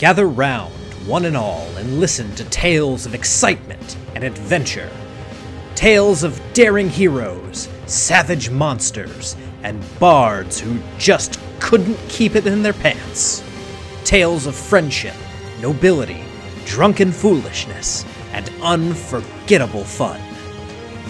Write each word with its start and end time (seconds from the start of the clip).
Gather 0.00 0.26
round, 0.26 0.72
one 1.06 1.26
and 1.26 1.36
all, 1.36 1.66
and 1.76 2.00
listen 2.00 2.34
to 2.36 2.44
tales 2.46 3.04
of 3.04 3.14
excitement 3.14 3.98
and 4.14 4.24
adventure. 4.24 4.88
Tales 5.74 6.22
of 6.22 6.40
daring 6.54 6.88
heroes, 6.88 7.68
savage 7.84 8.48
monsters, 8.48 9.36
and 9.62 9.84
bards 9.98 10.58
who 10.58 10.78
just 10.96 11.38
couldn't 11.60 11.98
keep 12.08 12.34
it 12.34 12.46
in 12.46 12.62
their 12.62 12.72
pants. 12.72 13.44
Tales 14.02 14.46
of 14.46 14.54
friendship, 14.54 15.14
nobility, 15.60 16.24
drunken 16.64 17.12
foolishness, 17.12 18.06
and 18.32 18.50
unforgettable 18.62 19.84
fun. 19.84 20.18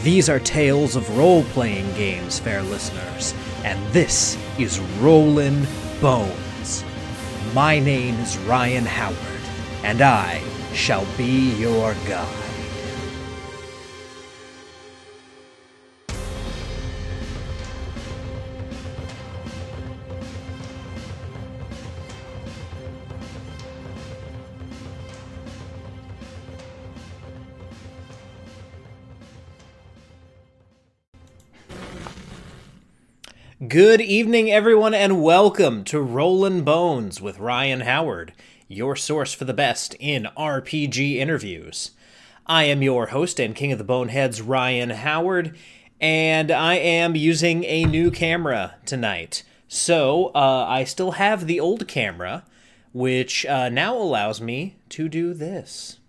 These 0.03 0.29
are 0.29 0.41
tales 0.41 0.97
of 0.97 1.17
role 1.17 1.45
playing 1.45 1.89
games, 1.93 2.41
fair 2.41 2.61
listeners, 2.65 3.35
and 3.63 3.81
this 3.93 4.37
is 4.59 4.81
Rollin' 4.99 5.65
Bones. 6.01 6.50
My 7.55 7.81
name 7.81 8.15
is 8.21 8.39
Ryan 8.39 8.85
Howard, 8.85 9.17
and 9.83 10.01
I 10.01 10.41
shall 10.73 11.05
be 11.17 11.53
your 11.59 11.95
guide. 12.07 12.40
Good 33.71 34.01
evening, 34.01 34.51
everyone, 34.51 34.95
and 34.95 35.23
welcome 35.23 35.85
to 35.85 36.01
Rollin' 36.01 36.65
Bones 36.65 37.21
with 37.21 37.39
Ryan 37.39 37.83
Howard, 37.83 38.33
your 38.67 38.97
source 38.97 39.33
for 39.33 39.45
the 39.45 39.55
best 39.55 39.95
in 40.01 40.27
RPG 40.37 41.19
interviews. 41.19 41.93
I 42.49 42.65
am 42.65 42.83
your 42.83 43.07
host 43.07 43.39
and 43.39 43.55
king 43.55 43.71
of 43.71 43.79
the 43.79 43.85
boneheads, 43.85 44.43
Ryan 44.43 44.91
Howard, 44.91 45.57
and 46.01 46.51
I 46.51 46.75
am 46.79 47.15
using 47.15 47.63
a 47.63 47.85
new 47.85 48.11
camera 48.11 48.75
tonight. 48.87 49.45
So, 49.69 50.33
uh, 50.35 50.67
I 50.69 50.83
still 50.83 51.13
have 51.13 51.47
the 51.47 51.61
old 51.61 51.87
camera, 51.87 52.43
which 52.93 53.47
uh, 53.47 53.69
now 53.69 53.97
allows 53.97 54.41
me 54.41 54.79
to 54.89 55.09
do 55.09 55.33
this. 55.33 56.01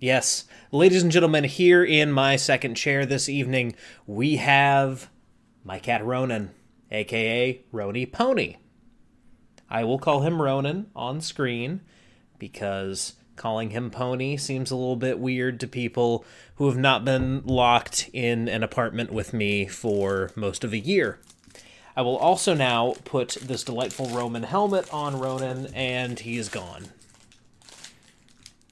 Yes, 0.00 0.46
ladies 0.72 1.04
and 1.04 1.12
gentlemen, 1.12 1.44
here 1.44 1.84
in 1.84 2.10
my 2.10 2.34
second 2.34 2.74
chair 2.74 3.06
this 3.06 3.28
evening, 3.28 3.76
we 4.04 4.34
have 4.38 5.08
my 5.62 5.78
cat 5.78 6.04
Ronan, 6.04 6.52
aka 6.90 7.62
Rony 7.72 8.10
Pony. 8.10 8.56
I 9.68 9.84
will 9.84 9.98
call 9.98 10.20
him 10.20 10.40
Ronan 10.40 10.90
on 10.94 11.20
screen 11.20 11.80
because 12.38 13.14
calling 13.36 13.70
him 13.70 13.90
Pony 13.90 14.36
seems 14.36 14.70
a 14.70 14.76
little 14.76 14.96
bit 14.96 15.18
weird 15.18 15.60
to 15.60 15.66
people 15.66 16.24
who 16.56 16.66
have 16.68 16.78
not 16.78 17.04
been 17.04 17.42
locked 17.44 18.08
in 18.12 18.48
an 18.48 18.62
apartment 18.62 19.12
with 19.12 19.32
me 19.32 19.66
for 19.66 20.30
most 20.34 20.64
of 20.64 20.72
a 20.72 20.78
year. 20.78 21.18
I 21.96 22.02
will 22.02 22.16
also 22.16 22.54
now 22.54 22.94
put 23.04 23.36
this 23.42 23.64
delightful 23.64 24.08
Roman 24.08 24.42
helmet 24.42 24.92
on 24.92 25.18
Ronan, 25.18 25.68
and 25.74 26.18
he 26.20 26.36
is 26.36 26.48
gone. 26.48 26.88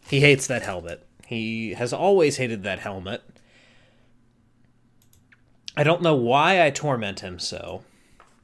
He 0.06 0.20
hates 0.20 0.46
that 0.46 0.62
helmet. 0.62 1.06
He 1.26 1.72
has 1.72 1.92
always 1.92 2.36
hated 2.36 2.62
that 2.64 2.80
helmet. 2.80 3.22
I 5.76 5.82
don't 5.84 6.02
know 6.02 6.14
why 6.14 6.64
I 6.64 6.70
torment 6.70 7.20
him 7.20 7.38
so. 7.38 7.82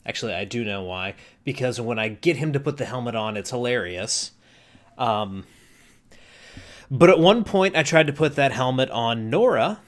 Actually, 0.07 0.35
I 0.35 0.45
do 0.45 0.65
know 0.65 0.83
why. 0.83 1.15
Because 1.45 1.81
when 1.81 1.99
I 1.99 2.09
get 2.09 2.37
him 2.37 2.53
to 2.53 2.61
put 2.61 2.77
the 2.77 2.85
helmet 2.85 3.15
on, 3.15 3.37
it's 3.37 3.51
hilarious. 3.51 4.33
Um, 4.99 5.45
but 6.91 7.11
at 7.11 7.19
one 7.19 7.45
point, 7.45 7.77
I 7.77 7.83
tried 7.83 8.07
to 8.09 8.13
put 8.13 8.37
that 8.37 8.53
helmet 8.53 8.91
on 8.91 9.31
Nora, 9.31 9.81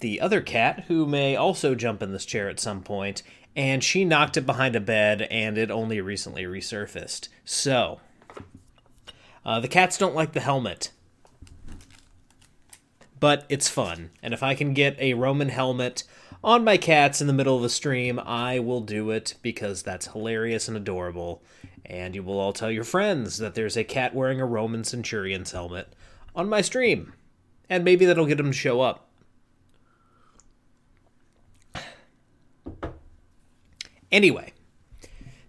the 0.00 0.20
other 0.20 0.40
cat, 0.40 0.84
who 0.88 1.06
may 1.06 1.36
also 1.36 1.74
jump 1.74 2.02
in 2.02 2.12
this 2.12 2.24
chair 2.24 2.48
at 2.48 2.60
some 2.60 2.82
point, 2.82 3.22
and 3.54 3.82
she 3.82 4.04
knocked 4.04 4.36
it 4.36 4.46
behind 4.46 4.76
a 4.76 4.80
bed, 4.80 5.22
and 5.22 5.58
it 5.58 5.70
only 5.70 6.00
recently 6.00 6.44
resurfaced. 6.44 7.28
So, 7.44 8.00
uh, 9.44 9.60
the 9.60 9.68
cats 9.68 9.98
don't 9.98 10.14
like 10.14 10.32
the 10.32 10.40
helmet. 10.40 10.90
But 13.18 13.44
it's 13.48 13.68
fun. 13.68 14.10
And 14.22 14.34
if 14.34 14.42
I 14.42 14.54
can 14.54 14.74
get 14.74 14.98
a 14.98 15.14
Roman 15.14 15.48
helmet 15.48 16.04
on 16.44 16.64
my 16.64 16.76
cats 16.76 17.20
in 17.20 17.26
the 17.26 17.32
middle 17.32 17.56
of 17.56 17.64
a 17.64 17.68
stream, 17.68 18.18
I 18.18 18.58
will 18.58 18.80
do 18.80 19.10
it 19.10 19.34
because 19.42 19.82
that's 19.82 20.08
hilarious 20.08 20.68
and 20.68 20.76
adorable. 20.76 21.42
And 21.84 22.14
you 22.14 22.22
will 22.22 22.38
all 22.38 22.52
tell 22.52 22.70
your 22.70 22.84
friends 22.84 23.38
that 23.38 23.54
there's 23.54 23.76
a 23.76 23.84
cat 23.84 24.14
wearing 24.14 24.40
a 24.40 24.46
Roman 24.46 24.82
Centurion's 24.82 25.52
helmet 25.52 25.92
on 26.34 26.48
my 26.48 26.60
stream. 26.60 27.12
And 27.68 27.84
maybe 27.84 28.04
that'll 28.04 28.26
get 28.26 28.36
them 28.36 28.50
to 28.50 28.56
show 28.56 28.80
up. 28.80 29.08
Anyway, 34.12 34.52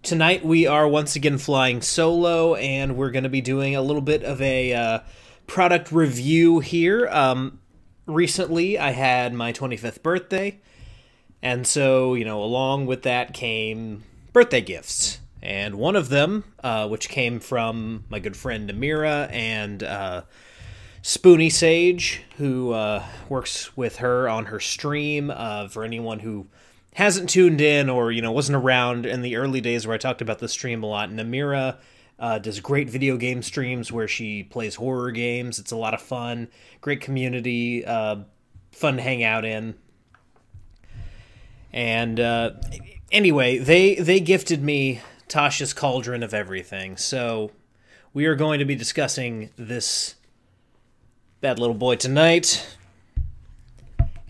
tonight 0.02 0.44
we 0.44 0.66
are 0.66 0.88
once 0.88 1.14
again 1.14 1.38
flying 1.38 1.80
solo, 1.80 2.56
and 2.56 2.96
we're 2.96 3.12
going 3.12 3.22
to 3.22 3.30
be 3.30 3.40
doing 3.40 3.76
a 3.76 3.82
little 3.82 4.02
bit 4.02 4.24
of 4.24 4.42
a 4.42 4.74
uh, 4.74 4.98
product 5.46 5.92
review 5.92 6.58
here. 6.58 7.06
Um, 7.08 7.60
recently, 8.04 8.78
I 8.78 8.90
had 8.90 9.32
my 9.32 9.52
25th 9.52 10.02
birthday, 10.02 10.60
and 11.42 11.66
so, 11.66 12.14
you 12.14 12.24
know, 12.24 12.42
along 12.42 12.86
with 12.86 13.02
that 13.02 13.32
came 13.32 14.04
birthday 14.32 14.60
gifts. 14.60 15.20
And 15.40 15.76
one 15.76 15.94
of 15.94 16.08
them, 16.08 16.44
uh, 16.64 16.88
which 16.88 17.08
came 17.08 17.38
from 17.38 18.04
my 18.08 18.18
good 18.18 18.36
friend 18.36 18.68
Amira 18.70 19.30
and 19.32 19.82
uh, 19.82 20.22
Spoony 21.02 21.48
Sage, 21.48 22.22
who 22.38 22.72
uh, 22.72 23.04
works 23.28 23.76
with 23.76 23.98
her 23.98 24.28
on 24.28 24.46
her 24.46 24.58
stream. 24.58 25.30
Uh, 25.30 25.68
for 25.68 25.84
anyone 25.84 26.18
who 26.18 26.48
hasn't 26.94 27.30
tuned 27.30 27.60
in 27.60 27.88
or 27.88 28.10
you 28.10 28.20
know 28.20 28.32
wasn't 28.32 28.56
around 28.56 29.06
in 29.06 29.22
the 29.22 29.36
early 29.36 29.60
days 29.60 29.86
where 29.86 29.94
I 29.94 29.98
talked 29.98 30.20
about 30.20 30.40
the 30.40 30.48
stream 30.48 30.82
a 30.82 30.86
lot, 30.86 31.10
Namira 31.10 31.78
uh, 32.18 32.38
does 32.40 32.58
great 32.58 32.90
video 32.90 33.16
game 33.16 33.42
streams 33.42 33.92
where 33.92 34.08
she 34.08 34.42
plays 34.42 34.74
horror 34.74 35.12
games. 35.12 35.58
It's 35.58 35.70
a 35.70 35.76
lot 35.76 35.94
of 35.94 36.02
fun, 36.02 36.48
great 36.80 37.00
community, 37.00 37.84
uh, 37.84 38.16
fun 38.72 38.96
to 38.96 39.02
hang 39.02 39.22
out 39.22 39.44
in. 39.44 39.76
And 41.72 42.18
uh, 42.18 42.52
anyway, 43.12 43.58
they 43.58 43.96
they 43.96 44.20
gifted 44.20 44.62
me 44.62 45.00
Tasha's 45.28 45.72
Cauldron 45.72 46.22
of 46.22 46.32
Everything. 46.32 46.96
So 46.96 47.52
we 48.14 48.26
are 48.26 48.34
going 48.34 48.58
to 48.58 48.64
be 48.64 48.74
discussing 48.74 49.50
this 49.56 50.14
bad 51.40 51.58
little 51.58 51.74
boy 51.74 51.96
tonight. 51.96 52.76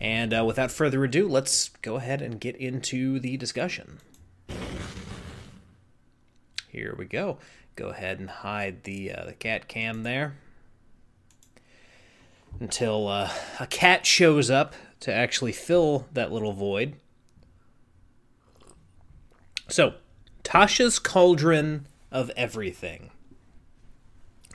And 0.00 0.32
uh, 0.32 0.44
without 0.44 0.70
further 0.70 1.02
ado, 1.04 1.28
let's 1.28 1.70
go 1.82 1.96
ahead 1.96 2.22
and 2.22 2.40
get 2.40 2.56
into 2.56 3.18
the 3.18 3.36
discussion. 3.36 3.98
Here 6.68 6.94
we 6.96 7.06
go. 7.06 7.38
Go 7.74 7.88
ahead 7.88 8.18
and 8.20 8.28
hide 8.28 8.84
the 8.84 9.12
uh, 9.12 9.24
the 9.24 9.32
cat 9.32 9.68
cam 9.68 10.02
there 10.02 10.36
until 12.60 13.08
uh, 13.08 13.30
a 13.60 13.66
cat 13.66 14.04
shows 14.04 14.50
up 14.50 14.74
to 15.00 15.12
actually 15.12 15.52
fill 15.52 16.06
that 16.12 16.32
little 16.32 16.52
void. 16.52 16.94
So, 19.68 19.94
Tasha's 20.42 20.98
Cauldron 20.98 21.86
of 22.10 22.30
Everything. 22.36 23.10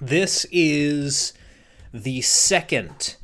This 0.02 0.48
is 0.52 1.34
the 1.94 2.22
second 2.22 3.16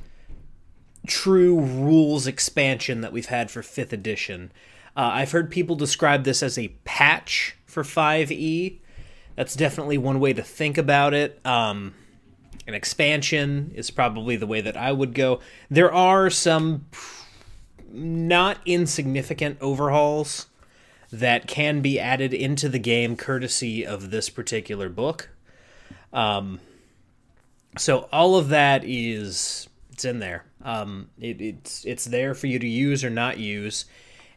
true 1.08 1.60
rules 1.60 2.28
expansion 2.28 3.02
that 3.02 3.12
we've 3.12 3.26
had 3.26 3.50
for 3.50 3.64
5th 3.64 3.92
edition. 3.92 4.52
Uh, 4.96 5.10
I've 5.14 5.32
heard 5.32 5.50
people 5.50 5.76
describe 5.76 6.26
this 6.26 6.44
as 6.44 6.60
a 6.60 6.68
patch 6.84 7.58
for 7.66 7.82
5e. 7.82 8.80
That's 9.36 9.56
definitely 9.56 9.98
one 9.98 10.20
way 10.20 10.34
to 10.34 10.44
think 10.44 10.78
about 10.78 11.16
it. 11.16 11.44
Um, 11.44 11.96
an 12.68 12.76
expansion 12.76 13.72
is 13.74 13.90
probably 13.90 14.36
the 14.36 14.46
way 14.46 14.62
that 14.62 14.78
I 14.78 14.92
would 14.92 15.16
go. 15.16 15.40
There 15.72 15.92
are 15.92 16.30
some 16.30 16.86
not 17.92 18.60
insignificant 18.66 19.58
overhauls 19.60 20.46
that 21.12 21.48
can 21.48 21.82
be 21.82 22.00
added 22.00 22.34
into 22.34 22.70
the 22.70 22.80
game 22.80 23.16
courtesy 23.16 23.86
of 23.86 24.12
this 24.12 24.30
particular 24.30 24.90
book. 24.90 25.30
Um, 26.14 26.60
so 27.78 28.10
all 28.12 28.36
of 28.36 28.50
that 28.50 28.84
is 28.84 29.68
it's 29.92 30.06
in 30.06 30.20
there. 30.20 30.46
Um, 30.64 31.10
it, 31.20 31.42
it's 31.42 31.86
it's 31.86 32.06
there 32.06 32.34
for 32.34 32.48
you 32.48 32.60
to 32.60 32.68
use 32.68 33.04
or 33.04 33.10
not 33.10 33.38
use, 33.38 33.86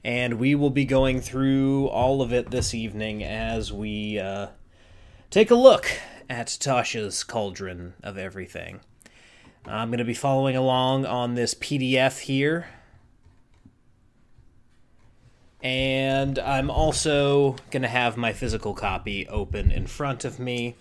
and 0.05 0.35
we 0.35 0.55
will 0.55 0.71
be 0.71 0.85
going 0.85 1.21
through 1.21 1.89
all 1.89 2.23
of 2.23 2.33
it 2.33 2.51
this 2.51 2.75
evening 2.75 3.23
as 3.23 3.73
we 3.73 4.19
uh, 4.19 4.49
take 5.31 5.51
a 5.51 5.57
look 5.57 5.89
at 6.29 6.47
Tasha's 6.47 7.25
cauldron 7.25 7.95
of 8.03 8.17
everything. 8.19 8.81
I'm 9.67 9.91
going 9.91 9.99
to 9.99 10.05
be 10.05 10.15
following 10.15 10.57
along 10.57 11.07
on 11.07 11.35
this 11.35 11.55
PDF 11.55 12.21
here. 12.21 12.67
And 15.63 16.39
I'm 16.41 16.71
also 16.71 17.57
going 17.71 17.83
to 17.83 17.89
have 17.89 18.17
my 18.17 18.33
physical 18.33 18.75
copy 18.75 19.29
open 19.29 19.71
in 19.71 19.87
front 19.87 20.25
of 20.25 20.41
me 20.41 20.75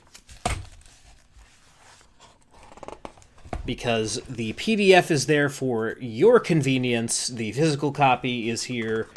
because 3.64 4.20
the 4.28 4.54
PDF 4.54 5.12
is 5.12 5.28
there 5.28 5.50
for 5.50 5.98
your 6.00 6.40
convenience. 6.40 7.28
The 7.28 7.52
physical 7.52 7.92
copy 7.92 8.50
is 8.50 8.64
here 8.64 9.08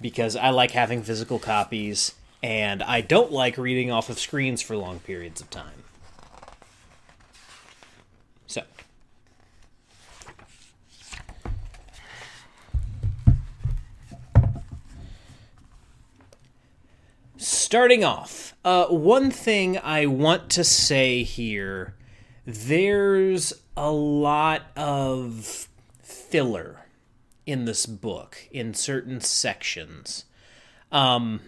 because 0.00 0.36
I 0.36 0.50
like 0.50 0.70
having 0.70 1.02
physical 1.02 1.38
copies 1.38 2.14
and 2.42 2.82
I 2.82 3.02
don't 3.02 3.30
like 3.30 3.58
reading 3.58 3.90
off 3.90 4.08
of 4.08 4.18
screens 4.18 4.62
for 4.62 4.74
long 4.74 5.00
periods 5.00 5.42
of 5.42 5.50
time. 5.50 5.79
Starting 17.42 18.04
off, 18.04 18.54
uh, 18.66 18.84
one 18.88 19.30
thing 19.30 19.78
I 19.78 20.04
want 20.04 20.50
to 20.50 20.62
say 20.62 21.22
here 21.22 21.94
there's 22.44 23.54
a 23.78 23.90
lot 23.90 24.64
of 24.76 25.66
filler 26.02 26.84
in 27.46 27.64
this 27.64 27.86
book 27.86 28.46
in 28.50 28.74
certain 28.74 29.22
sections. 29.22 30.26
Um, 30.92 31.40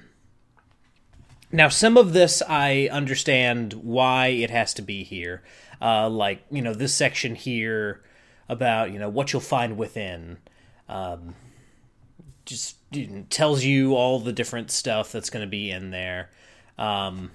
now, 1.51 1.69
some 1.69 1.99
of 1.99 2.15
this 2.15 2.43
I 2.49 2.89
understand 2.91 3.75
why 3.75 4.29
it 4.29 4.49
has 4.49 4.73
to 4.75 4.83
be 4.83 5.05
here. 5.05 5.43
Uh, 5.79 6.09
like, 6.09 6.43
you 6.51 6.63
know, 6.63 6.73
this 6.73 6.95
section 6.95 7.35
here 7.35 8.03
about, 8.49 8.93
you 8.93 8.99
know, 8.99 9.11
what 9.11 9.35
you'll 9.35 9.43
find 9.43 9.77
within. 9.77 10.39
Um, 10.89 11.35
just 12.45 12.77
tells 13.31 13.65
you 13.65 13.95
all 13.95 14.19
the 14.19 14.33
different 14.33 14.71
stuff 14.71 15.13
that's 15.13 15.31
going 15.31 15.45
to 15.45 15.51
be 15.51 15.71
in 15.71 15.91
there. 15.91 16.31
Um, 16.79 17.31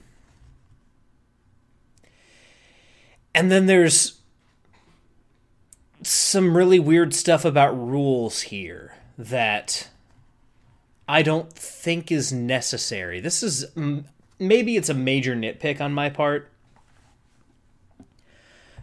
and 3.33 3.51
then 3.51 3.65
there's 3.65 4.19
some 6.04 6.56
really 6.56 6.80
weird 6.80 7.13
stuff 7.13 7.45
about 7.45 7.71
rules 7.71 8.42
here 8.42 8.95
that 9.18 9.89
I 11.07 11.21
don't 11.21 11.51
think 11.51 12.12
is 12.12 12.31
necessary. 12.31 13.19
This 13.19 13.42
is 13.42 13.65
maybe 14.39 14.75
it's 14.75 14.89
a 14.89 14.94
major 14.94 15.36
nitpick 15.36 15.81
on 15.81 15.94
my 15.94 16.09
part. 16.09 16.51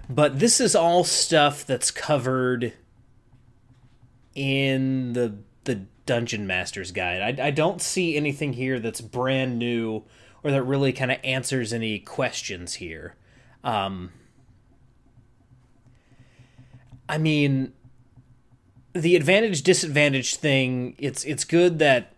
But 0.09 0.39
this 0.39 0.61
is 0.61 0.75
all 0.75 1.05
stuff 1.05 1.65
that's 1.65 1.91
covered 1.91 2.75
in 4.35 5.13
the 5.15 5.39
the 5.65 5.87
Dungeon 6.07 6.47
Master's 6.47 6.93
Guide. 6.93 7.41
I, 7.41 7.47
I 7.47 7.51
don't 7.51 7.81
see 7.81 8.17
anything 8.17 8.55
here 8.55 8.79
that's 8.79 9.01
brand 9.01 9.59
new 9.59 10.05
or 10.43 10.51
that 10.51 10.63
really 10.63 10.93
kind 10.93 11.11
of 11.11 11.19
answers 11.25 11.73
any 11.73 11.99
questions 11.99 12.75
here. 12.75 13.17
Um, 13.63 14.13
I 17.09 17.19
mean, 17.19 17.73
the 18.95 19.17
advantage 19.17 19.63
disadvantage 19.63 20.37
thing. 20.37 20.95
It's 20.99 21.25
it's 21.25 21.45
good 21.45 21.79
that 21.81 22.13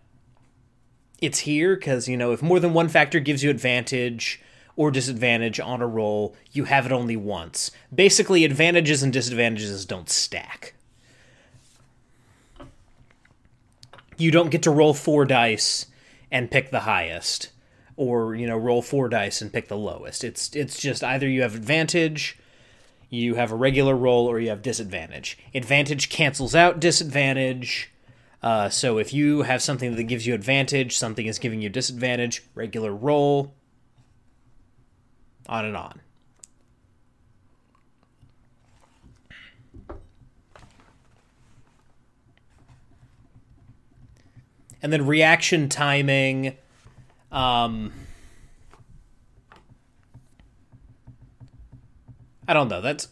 it's 1.19 1.39
here 1.39 1.75
because 1.75 2.07
you 2.07 2.15
know 2.15 2.31
if 2.31 2.41
more 2.41 2.59
than 2.59 2.73
one 2.73 2.87
factor 2.87 3.19
gives 3.19 3.43
you 3.43 3.49
advantage 3.49 4.41
or 4.75 4.91
disadvantage 4.91 5.59
on 5.59 5.81
a 5.81 5.87
roll, 5.87 6.35
you 6.51 6.65
have 6.65 6.85
it 6.85 6.91
only 6.91 7.17
once. 7.17 7.71
Basically, 7.93 8.45
advantages 8.45 9.01
and 9.01 9.11
disadvantages 9.11 9.85
don't 9.85 10.09
stack. 10.09 10.75
You 14.17 14.31
don't 14.31 14.49
get 14.49 14.63
to 14.63 14.71
roll 14.71 14.93
four 14.93 15.25
dice 15.25 15.85
and 16.31 16.51
pick 16.51 16.71
the 16.71 16.81
highest, 16.81 17.51
or 17.95 18.35
you 18.35 18.47
know 18.47 18.57
roll 18.57 18.81
four 18.81 19.09
dice 19.09 19.41
and 19.41 19.53
pick 19.53 19.67
the 19.67 19.77
lowest. 19.77 20.23
It's 20.23 20.55
it's 20.55 20.79
just 20.79 21.03
either 21.03 21.27
you 21.27 21.41
have 21.43 21.55
advantage, 21.55 22.37
you 23.09 23.35
have 23.35 23.51
a 23.51 23.55
regular 23.55 23.95
roll, 23.95 24.25
or 24.25 24.39
you 24.39 24.49
have 24.49 24.61
disadvantage. 24.61 25.37
Advantage 25.53 26.09
cancels 26.09 26.55
out 26.55 26.79
disadvantage 26.79 27.91
uh, 28.41 28.69
so 28.69 28.97
if 28.97 29.13
you 29.13 29.41
have 29.41 29.61
something 29.61 29.95
that 29.95 30.03
gives 30.03 30.27
you 30.27 30.33
advantage, 30.33 30.97
something 30.97 31.25
is 31.25 31.39
giving 31.39 31.61
you 31.61 31.69
disadvantage, 31.69 32.43
regular 32.53 32.93
roll, 32.93 33.55
on 35.49 35.65
and 35.65 35.75
on. 35.75 36.01
And 44.81 44.93
then 44.93 45.05
reaction 45.07 45.69
timing. 45.69 46.55
Um, 47.31 47.91
I 52.47 52.53
don't 52.53 52.69
know. 52.69 52.81
That's 52.81 53.07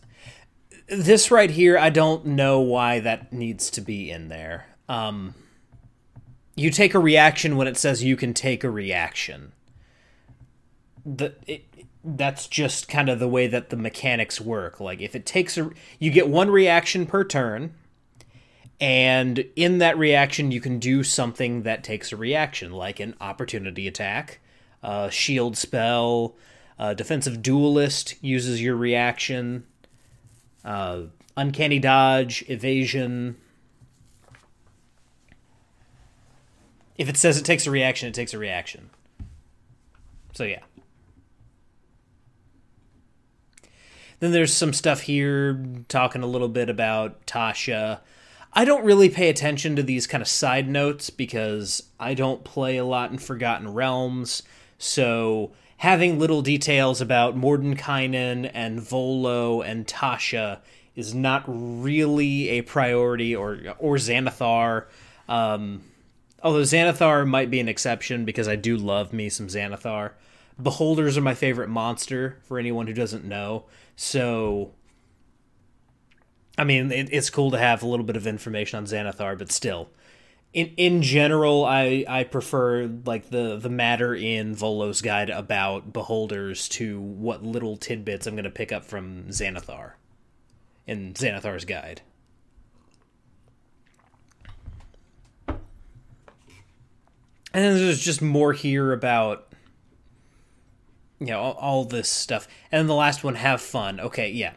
this 0.88 1.32
right 1.32 1.50
here. 1.50 1.78
I 1.78 1.90
don't 1.90 2.26
know 2.26 2.60
why 2.60 3.00
that 3.00 3.34
needs 3.34 3.70
to 3.72 3.82
be 3.82 4.10
in 4.12 4.30
there 4.30 4.68
um, 4.88 5.34
you 6.56 6.70
take 6.70 6.94
a 6.94 7.00
reaction 7.00 7.58
when 7.58 7.68
it 7.68 7.78
says 7.78 8.04
you 8.04 8.16
can 8.16 8.34
take 8.34 8.64
a 8.64 8.70
reaction. 8.70 9.52
The 11.06 11.36
it, 11.48 11.66
that's 12.04 12.48
just 12.48 12.88
kind 12.88 13.10
of 13.10 13.20
the 13.20 13.28
way 13.28 13.48
that 13.48 13.70
the 13.70 13.76
mechanics 13.76 14.40
work. 14.40 14.80
Like 14.80 15.02
if 15.02 15.16
it 15.16 15.26
takes 15.26 15.58
a 15.58 15.72
you 16.00 16.12
get 16.12 16.30
one 16.30 16.50
reaction 16.50 17.06
per 17.06 17.24
turn 17.24 17.74
and 18.80 19.46
in 19.56 19.78
that 19.80 19.98
reaction 19.98 20.52
you 20.52 20.62
can 20.62 20.80
do 20.80 21.04
something 21.04 21.64
that 21.64 21.84
takes 21.84 22.12
a 22.12 22.18
reaction 22.18 22.72
like 22.72 23.00
an 23.00 23.16
opportunity 23.22 23.88
attack, 23.88 24.40
a 24.84 25.10
shield 25.12 25.58
spell, 25.58 26.36
defensive 26.96 27.42
duelist 27.42 28.16
uses 28.24 28.62
your 28.62 28.76
reaction, 28.76 29.66
uh, 30.64 31.04
uncanny 31.38 31.80
dodge, 31.80 32.44
evasion, 32.48 33.38
If 36.98 37.10
it 37.10 37.18
says 37.18 37.38
it 37.38 37.46
takes 37.46 37.68
a 37.68 37.72
reaction, 37.72 38.08
it 38.08 38.14
takes 38.14 38.34
a 38.34 38.40
reaction. 38.40 38.90
So 40.34 40.44
yeah. 40.44 40.64
Then 44.20 44.32
there's 44.32 44.54
some 44.54 44.72
stuff 44.72 45.02
here 45.02 45.62
talking 45.90 46.24
a 46.24 46.28
little 46.28 46.48
bit 46.48 46.70
about 46.70 47.26
Tasha. 47.28 48.00
I 48.56 48.64
don't 48.64 48.86
really 48.86 49.10
pay 49.10 49.30
attention 49.30 49.76
to 49.76 49.84
these 49.84 50.08
kind 50.08 50.22
of 50.22 50.28
side 50.28 50.70
notes 50.70 51.10
because 51.10 51.84
I 52.00 52.14
don't 52.14 52.44
play 52.44 52.78
a 52.78 52.86
lot 52.86 53.12
in 53.12 53.18
Forgotten 53.18 53.74
Realms. 53.74 54.44
So 54.78 55.52
having 55.78 56.18
little 56.18 56.42
details 56.42 57.02
about 57.02 57.36
Mordenkainen 57.36 58.50
and 58.54 58.82
Volo 58.82 59.62
and 59.62 59.86
Tasha 59.86 60.60
is 60.96 61.14
not 61.14 61.44
really 61.48 62.50
a 62.50 62.62
priority, 62.62 63.36
or 63.36 63.60
or 63.80 63.98
Xanathar. 63.98 64.86
Um, 65.28 65.82
Although 66.46 66.62
Xanathar 66.62 67.28
might 67.28 67.50
be 67.50 67.60
an 67.60 67.68
exception 67.68 68.24
because 68.24 68.48
I 68.48 68.56
do 68.56 68.78
love 68.78 69.12
me 69.12 69.30
some 69.30 69.48
Xanathar. 69.48 70.12
Beholders 70.62 71.18
are 71.18 71.22
my 71.22 71.34
favorite 71.34 71.70
monster 71.70 72.38
for 72.44 72.60
anyone 72.60 72.86
who 72.86 72.94
doesn't 72.94 73.26
know. 73.26 73.66
So, 73.96 74.70
I 76.58 76.64
mean, 76.64 76.92
it, 76.92 77.10
it's 77.12 77.30
cool 77.30 77.52
to 77.52 77.58
have 77.58 77.84
a 77.84 77.88
little 77.88 78.06
bit 78.06 78.16
of 78.16 78.26
information 78.28 78.78
on 78.78 78.86
Xanathar, 78.86 79.38
but 79.38 79.52
still, 79.52 79.90
in 80.54 80.68
in 80.78 81.02
general, 81.02 81.66
I 81.66 82.06
I 82.08 82.24
prefer 82.24 82.90
like 83.06 83.30
the 83.30 83.58
the 83.58 83.70
matter 83.70 84.16
in 84.16 84.56
Volo's 84.56 85.02
guide 85.02 85.30
about 85.30 85.92
beholders 85.92 86.70
to 86.70 87.00
what 87.00 87.44
little 87.44 87.78
tidbits 87.78 88.28
I'm 88.28 88.36
going 88.36 88.46
to 88.46 88.50
pick 88.50 88.72
up 88.72 88.86
from 88.86 89.26
Xanathar 89.30 89.94
in 90.88 91.14
Xanathar's 91.14 91.66
guide. 91.66 92.02
and 97.56 97.64
then 97.64 97.78
there's 97.78 98.04
just 98.04 98.22
more 98.22 98.52
here 98.52 98.92
about 98.92 99.48
you 101.20 101.28
know 101.28 101.40
all, 101.40 101.54
all, 101.54 101.86
this 101.86 102.10
stuff. 102.10 102.50
And 102.70 102.90
the 102.90 102.94
last 102.94 103.24
one 103.24 103.36
have 103.36 103.62
fun. 103.62 104.02
Okay 104.02 104.30
yeah 104.32 104.54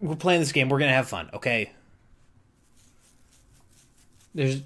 we're 0.00 0.16
playing 0.16 0.40
this 0.40 0.52
game 0.52 0.68
we're 0.68 0.78
gonna 0.78 0.92
have 0.92 1.08
fun 1.08 1.28
okay 1.32 1.72
there's 4.34 4.62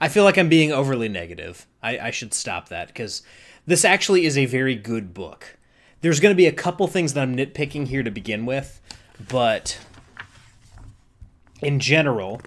i 0.00 0.08
feel 0.08 0.24
like 0.24 0.38
i'm 0.38 0.48
being 0.48 0.72
overly 0.72 1.08
negative 1.08 1.66
i, 1.82 1.98
I 1.98 2.10
should 2.10 2.34
stop 2.34 2.68
that 2.68 2.88
because 2.88 3.22
this 3.66 3.84
actually 3.84 4.26
is 4.26 4.36
a 4.36 4.46
very 4.46 4.74
good 4.74 5.14
book 5.14 5.56
there's 6.00 6.20
going 6.20 6.32
to 6.34 6.36
be 6.36 6.46
a 6.46 6.52
couple 6.52 6.86
things 6.86 7.14
that 7.14 7.22
i'm 7.22 7.36
nitpicking 7.36 7.86
here 7.86 8.02
to 8.02 8.10
begin 8.10 8.46
with 8.46 8.80
but 9.28 9.78
in 11.62 11.80
general 11.80 12.40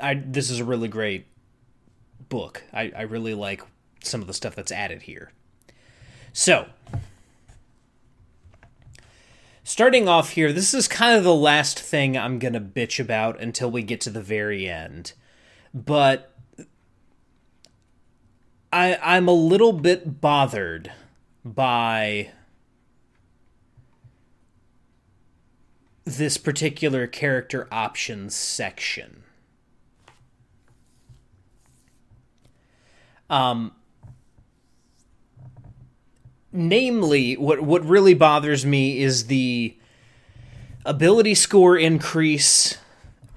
I 0.00 0.14
this 0.14 0.50
is 0.50 0.60
a 0.60 0.64
really 0.64 0.88
great 0.88 1.26
book. 2.28 2.62
I, 2.72 2.92
I 2.96 3.02
really 3.02 3.34
like 3.34 3.62
some 4.02 4.20
of 4.20 4.26
the 4.26 4.34
stuff 4.34 4.54
that's 4.54 4.72
added 4.72 5.02
here. 5.02 5.32
So, 6.32 6.68
starting 9.64 10.08
off 10.08 10.30
here, 10.30 10.52
this 10.52 10.72
is 10.74 10.88
kind 10.88 11.16
of 11.16 11.24
the 11.24 11.34
last 11.34 11.78
thing 11.78 12.16
I'm 12.16 12.38
going 12.38 12.54
to 12.54 12.60
bitch 12.60 13.00
about 13.00 13.40
until 13.40 13.70
we 13.70 13.82
get 13.82 14.00
to 14.02 14.10
the 14.10 14.22
very 14.22 14.68
end. 14.68 15.12
But 15.74 16.34
I 18.72 18.98
I'm 19.02 19.28
a 19.28 19.32
little 19.32 19.72
bit 19.72 20.20
bothered 20.20 20.92
by 21.44 22.30
this 26.04 26.38
particular 26.38 27.06
character 27.06 27.68
options 27.70 28.34
section. 28.34 29.24
Um, 33.30 33.72
namely, 36.52 37.36
what 37.36 37.60
what 37.60 37.84
really 37.84 38.14
bothers 38.14 38.64
me 38.64 39.00
is 39.00 39.26
the 39.26 39.76
ability 40.84 41.34
score 41.34 41.76
increase 41.76 42.78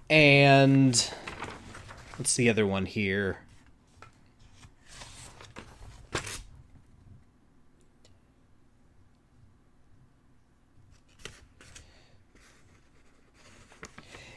and 0.10 1.12
what's 2.18 2.36
the 2.36 2.50
other 2.50 2.66
one 2.66 2.86
here? 2.86 3.40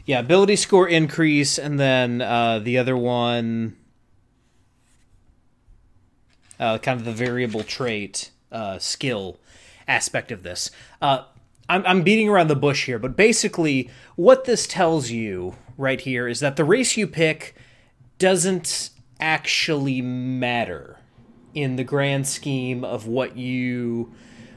Yeah, 0.06 0.18
ability 0.18 0.56
score 0.56 0.86
increase, 0.86 1.58
and 1.58 1.80
then 1.80 2.20
uh, 2.20 2.58
the 2.58 2.76
other 2.76 2.94
one, 2.94 3.74
uh, 6.60 6.76
kind 6.78 7.00
of 7.00 7.06
the 7.06 7.12
variable 7.12 7.62
trait 7.62 8.30
uh, 8.54 8.78
skill 8.78 9.38
aspect 9.86 10.32
of 10.32 10.42
this. 10.42 10.70
Uh, 11.02 11.24
I'm, 11.68 11.84
I'm 11.86 12.02
beating 12.02 12.28
around 12.28 12.48
the 12.48 12.56
bush 12.56 12.86
here, 12.86 12.98
but 12.98 13.16
basically, 13.16 13.90
what 14.16 14.44
this 14.44 14.66
tells 14.66 15.10
you 15.10 15.56
right 15.76 16.00
here 16.00 16.28
is 16.28 16.40
that 16.40 16.56
the 16.56 16.64
race 16.64 16.96
you 16.96 17.06
pick 17.06 17.54
doesn't 18.18 18.90
actually 19.20 20.00
matter 20.00 20.98
in 21.54 21.76
the 21.76 21.84
grand 21.84 22.26
scheme 22.26 22.84
of 22.84 23.06
what 23.06 23.36
you 23.36 24.12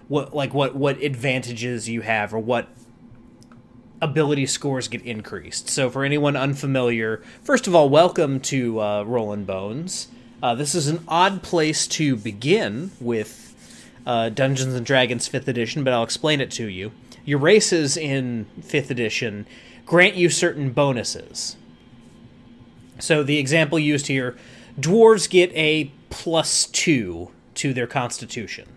what 0.08 0.34
like 0.34 0.54
what 0.54 0.76
what 0.76 1.02
advantages 1.02 1.88
you 1.88 2.02
have 2.02 2.34
or 2.34 2.40
what 2.40 2.68
ability 4.02 4.46
scores 4.46 4.88
get 4.88 5.02
increased. 5.04 5.70
So, 5.70 5.90
for 5.90 6.04
anyone 6.04 6.36
unfamiliar, 6.36 7.22
first 7.42 7.68
of 7.68 7.76
all, 7.76 7.90
welcome 7.90 8.40
to 8.42 8.80
uh, 8.80 9.04
Rollin' 9.04 9.46
Bones. 9.46 10.08
Uh, 10.42 10.54
this 10.54 10.76
is 10.76 10.88
an 10.88 11.04
odd 11.08 11.42
place 11.42 11.88
to 11.88 12.16
begin 12.16 12.92
with 13.00 13.47
uh, 14.08 14.30
Dungeons 14.30 14.74
and 14.74 14.86
Dragons 14.86 15.28
5th 15.28 15.50
edition, 15.50 15.84
but 15.84 15.92
I'll 15.92 16.02
explain 16.02 16.40
it 16.40 16.50
to 16.52 16.68
you. 16.68 16.94
Your 17.26 17.40
races 17.40 17.98
in 17.98 18.48
5th 18.62 18.90
edition 18.90 19.46
grant 19.86 20.16
you 20.16 20.30
certain 20.30 20.72
bonuses. 20.72 21.58
So, 23.00 23.22
the 23.22 23.38
example 23.38 23.78
used 23.78 24.08
here 24.08 24.38
dwarves 24.80 25.30
get 25.30 25.52
a 25.54 25.92
plus 26.10 26.68
two 26.68 27.32
to 27.56 27.74
their 27.74 27.86
constitution. 27.86 28.70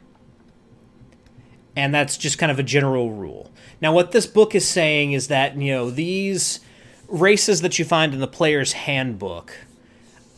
And 1.77 1.95
that's 1.95 2.17
just 2.17 2.37
kind 2.37 2.51
of 2.51 2.59
a 2.59 2.65
general 2.65 3.13
rule. 3.13 3.53
Now, 3.81 3.95
what 3.95 4.11
this 4.11 4.27
book 4.27 4.55
is 4.55 4.67
saying 4.67 5.13
is 5.13 5.29
that, 5.29 5.57
you 5.57 5.73
know, 5.73 5.91
these 5.91 6.59
races 7.07 7.61
that 7.61 7.79
you 7.79 7.85
find 7.85 8.13
in 8.13 8.21
the 8.21 8.27
player's 8.27 8.73
handbook, 8.73 9.55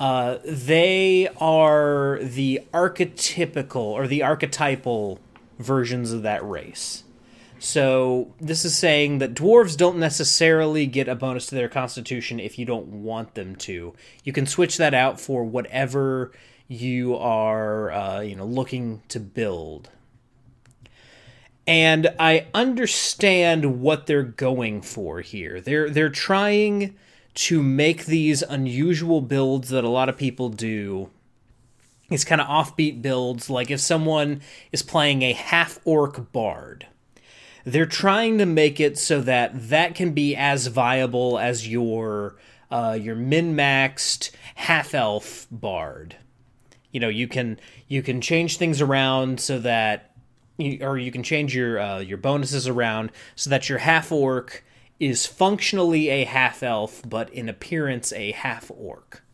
uh, 0.02 0.40
they 0.44 1.28
are 1.40 2.18
the 2.20 2.60
archetypical 2.74 3.76
or 3.76 4.08
the 4.08 4.20
archetypal 4.20 5.20
versions 5.60 6.10
of 6.10 6.22
that 6.22 6.44
race. 6.44 7.04
So, 7.60 8.34
this 8.40 8.64
is 8.64 8.76
saying 8.76 9.18
that 9.18 9.32
dwarves 9.32 9.76
don't 9.76 9.98
necessarily 9.98 10.86
get 10.86 11.06
a 11.06 11.14
bonus 11.14 11.46
to 11.46 11.54
their 11.54 11.68
constitution 11.68 12.40
if 12.40 12.58
you 12.58 12.66
don't 12.66 12.88
want 12.88 13.36
them 13.36 13.54
to. 13.54 13.94
You 14.24 14.32
can 14.32 14.46
switch 14.46 14.76
that 14.78 14.92
out 14.92 15.20
for 15.20 15.44
whatever 15.44 16.32
you 16.66 17.14
are, 17.14 17.92
uh, 17.92 18.20
you 18.22 18.34
know, 18.34 18.44
looking 18.44 19.02
to 19.06 19.20
build 19.20 19.88
and 21.64 22.12
I 22.18 22.48
understand 22.52 23.80
what 23.80 24.06
they're 24.06 24.24
going 24.24 24.82
for 24.82 25.20
here. 25.20 25.60
They're 25.60 25.88
they're 25.88 26.10
trying 26.10 26.96
to 27.34 27.62
make 27.62 28.06
these 28.06 28.42
unusual 28.42 29.20
builds 29.20 29.70
that 29.70 29.84
a 29.84 29.88
lot 29.88 30.08
of 30.08 30.16
people 30.16 30.48
do. 30.48 31.10
These 32.08 32.24
kind 32.24 32.40
of 32.40 32.46
offbeat 32.46 33.00
builds, 33.00 33.48
like 33.48 33.70
if 33.70 33.80
someone 33.80 34.42
is 34.70 34.82
playing 34.82 35.22
a 35.22 35.32
half 35.32 35.78
orc 35.84 36.30
bard, 36.32 36.86
they're 37.64 37.86
trying 37.86 38.38
to 38.38 38.46
make 38.46 38.80
it 38.80 38.98
so 38.98 39.20
that 39.22 39.70
that 39.70 39.94
can 39.94 40.12
be 40.12 40.36
as 40.36 40.66
viable 40.66 41.38
as 41.38 41.68
your 41.68 42.36
uh, 42.70 42.98
your 43.00 43.14
min 43.14 43.54
maxed 43.54 44.30
half 44.56 44.94
elf 44.94 45.46
bard. 45.50 46.16
You 46.90 47.00
know, 47.00 47.08
you 47.08 47.28
can 47.28 47.58
you 47.88 48.02
can 48.02 48.20
change 48.20 48.58
things 48.58 48.80
around 48.80 49.40
so 49.40 49.58
that 49.60 50.10
you, 50.58 50.78
or 50.82 50.98
you 50.98 51.10
can 51.10 51.22
change 51.22 51.54
your 51.54 51.80
uh, 51.80 51.98
your 52.00 52.18
bonuses 52.18 52.68
around 52.68 53.10
so 53.36 53.48
that 53.50 53.68
your 53.68 53.78
half 53.78 54.12
orc 54.12 54.64
is 55.02 55.26
functionally 55.26 56.08
a 56.08 56.24
half 56.24 56.62
elf, 56.62 57.02
but 57.04 57.28
in 57.34 57.48
appearance 57.48 58.12
a 58.12 58.30
half 58.30 58.70
orc. 58.70 59.24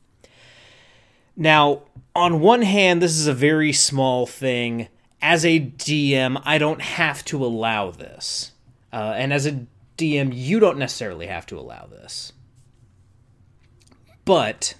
Now, 1.37 1.83
on 2.17 2.41
one 2.41 2.63
hand, 2.63 3.03
this 3.03 3.19
is 3.19 3.27
a 3.27 3.35
very 3.35 3.75
small 3.75 4.27
thing. 4.27 4.89
As 5.21 5.45
a 5.45 5.61
DM, 5.61 6.41
I 6.43 6.57
don't 6.57 6.81
have 6.81 7.23
to 7.27 7.45
allow 7.45 7.91
this, 7.91 8.53
uh, 8.95 9.13
and 9.17 9.31
as 9.31 9.45
a 9.45 9.67
DM, 9.99 10.31
you 10.35 10.59
don't 10.59 10.79
necessarily 10.79 11.27
have 11.27 11.45
to 11.47 11.59
allow 11.59 11.87
this. 11.87 12.33
But 14.25 14.75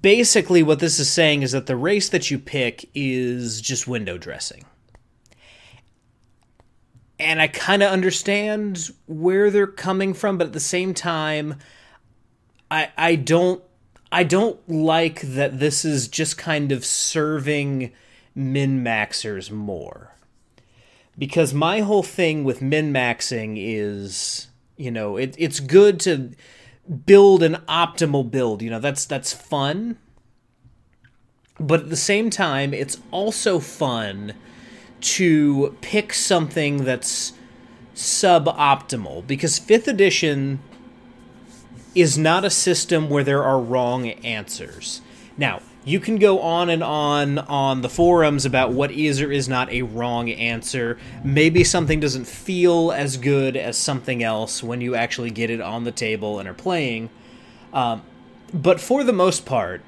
basically 0.00 0.64
what 0.64 0.80
this 0.80 0.98
is 0.98 1.08
saying 1.08 1.42
is 1.42 1.52
that 1.52 1.66
the 1.66 1.76
race 1.76 2.08
that 2.08 2.30
you 2.30 2.38
pick 2.38 2.88
is 2.94 3.60
just 3.60 3.86
window 3.86 4.18
dressing. 4.18 4.64
And 7.22 7.40
I 7.40 7.48
kind 7.48 7.82
of 7.82 7.90
understand 7.90 8.90
where 9.06 9.50
they're 9.50 9.66
coming 9.66 10.14
from, 10.14 10.38
but 10.38 10.48
at 10.48 10.52
the 10.52 10.60
same 10.60 10.94
time 10.94 11.56
I 12.70 12.90
I 12.96 13.14
don't 13.16 13.62
I 14.10 14.24
don't 14.24 14.68
like 14.68 15.20
that 15.22 15.58
this 15.60 15.84
is 15.84 16.08
just 16.08 16.36
kind 16.36 16.72
of 16.72 16.84
serving 16.84 17.92
min 18.34 18.82
maxers 18.82 19.50
more. 19.50 20.16
Because 21.18 21.52
my 21.52 21.80
whole 21.80 22.02
thing 22.02 22.42
with 22.42 22.62
min 22.62 22.92
maxing 22.92 23.56
is, 23.58 24.48
you 24.76 24.90
know, 24.90 25.18
it, 25.18 25.34
it's 25.38 25.60
good 25.60 26.00
to 26.00 26.30
build 27.06 27.42
an 27.42 27.56
optimal 27.68 28.30
build. 28.30 28.62
You 28.62 28.70
know, 28.70 28.80
that's 28.80 29.04
that's 29.04 29.32
fun. 29.32 29.98
But 31.60 31.80
at 31.80 31.90
the 31.90 31.96
same 31.96 32.30
time, 32.30 32.72
it's 32.72 32.98
also 33.10 33.58
fun 33.58 34.34
to 35.02 35.76
pick 35.80 36.14
something 36.14 36.84
that's 36.84 37.32
suboptimal 37.94 39.26
because 39.26 39.60
5th 39.60 39.86
edition 39.86 40.60
is 41.94 42.16
not 42.16 42.44
a 42.44 42.50
system 42.50 43.10
where 43.10 43.24
there 43.24 43.42
are 43.42 43.60
wrong 43.60 44.08
answers. 44.08 45.02
Now, 45.36 45.60
you 45.84 45.98
can 45.98 46.16
go 46.16 46.40
on 46.40 46.70
and 46.70 46.82
on 46.82 47.38
on 47.38 47.82
the 47.82 47.88
forums 47.88 48.44
about 48.44 48.70
what 48.72 48.92
is 48.92 49.20
or 49.20 49.32
is 49.32 49.48
not 49.48 49.68
a 49.70 49.82
wrong 49.82 50.30
answer. 50.30 50.96
Maybe 51.24 51.64
something 51.64 51.98
doesn't 51.98 52.26
feel 52.26 52.92
as 52.92 53.16
good 53.16 53.56
as 53.56 53.76
something 53.76 54.22
else 54.22 54.62
when 54.62 54.80
you 54.80 54.94
actually 54.94 55.30
get 55.30 55.50
it 55.50 55.60
on 55.60 55.84
the 55.84 55.90
table 55.90 56.38
and 56.38 56.48
are 56.48 56.54
playing. 56.54 57.10
Um, 57.72 58.02
but 58.54 58.80
for 58.80 59.02
the 59.02 59.12
most 59.12 59.44
part, 59.44 59.82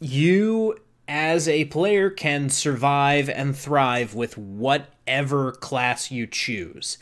you 0.00 0.78
as 1.08 1.48
a 1.48 1.66
player 1.66 2.10
can 2.10 2.48
survive 2.50 3.28
and 3.28 3.56
thrive 3.56 4.14
with 4.14 4.36
whatever 4.36 5.52
class 5.52 6.10
you 6.10 6.26
choose. 6.26 6.98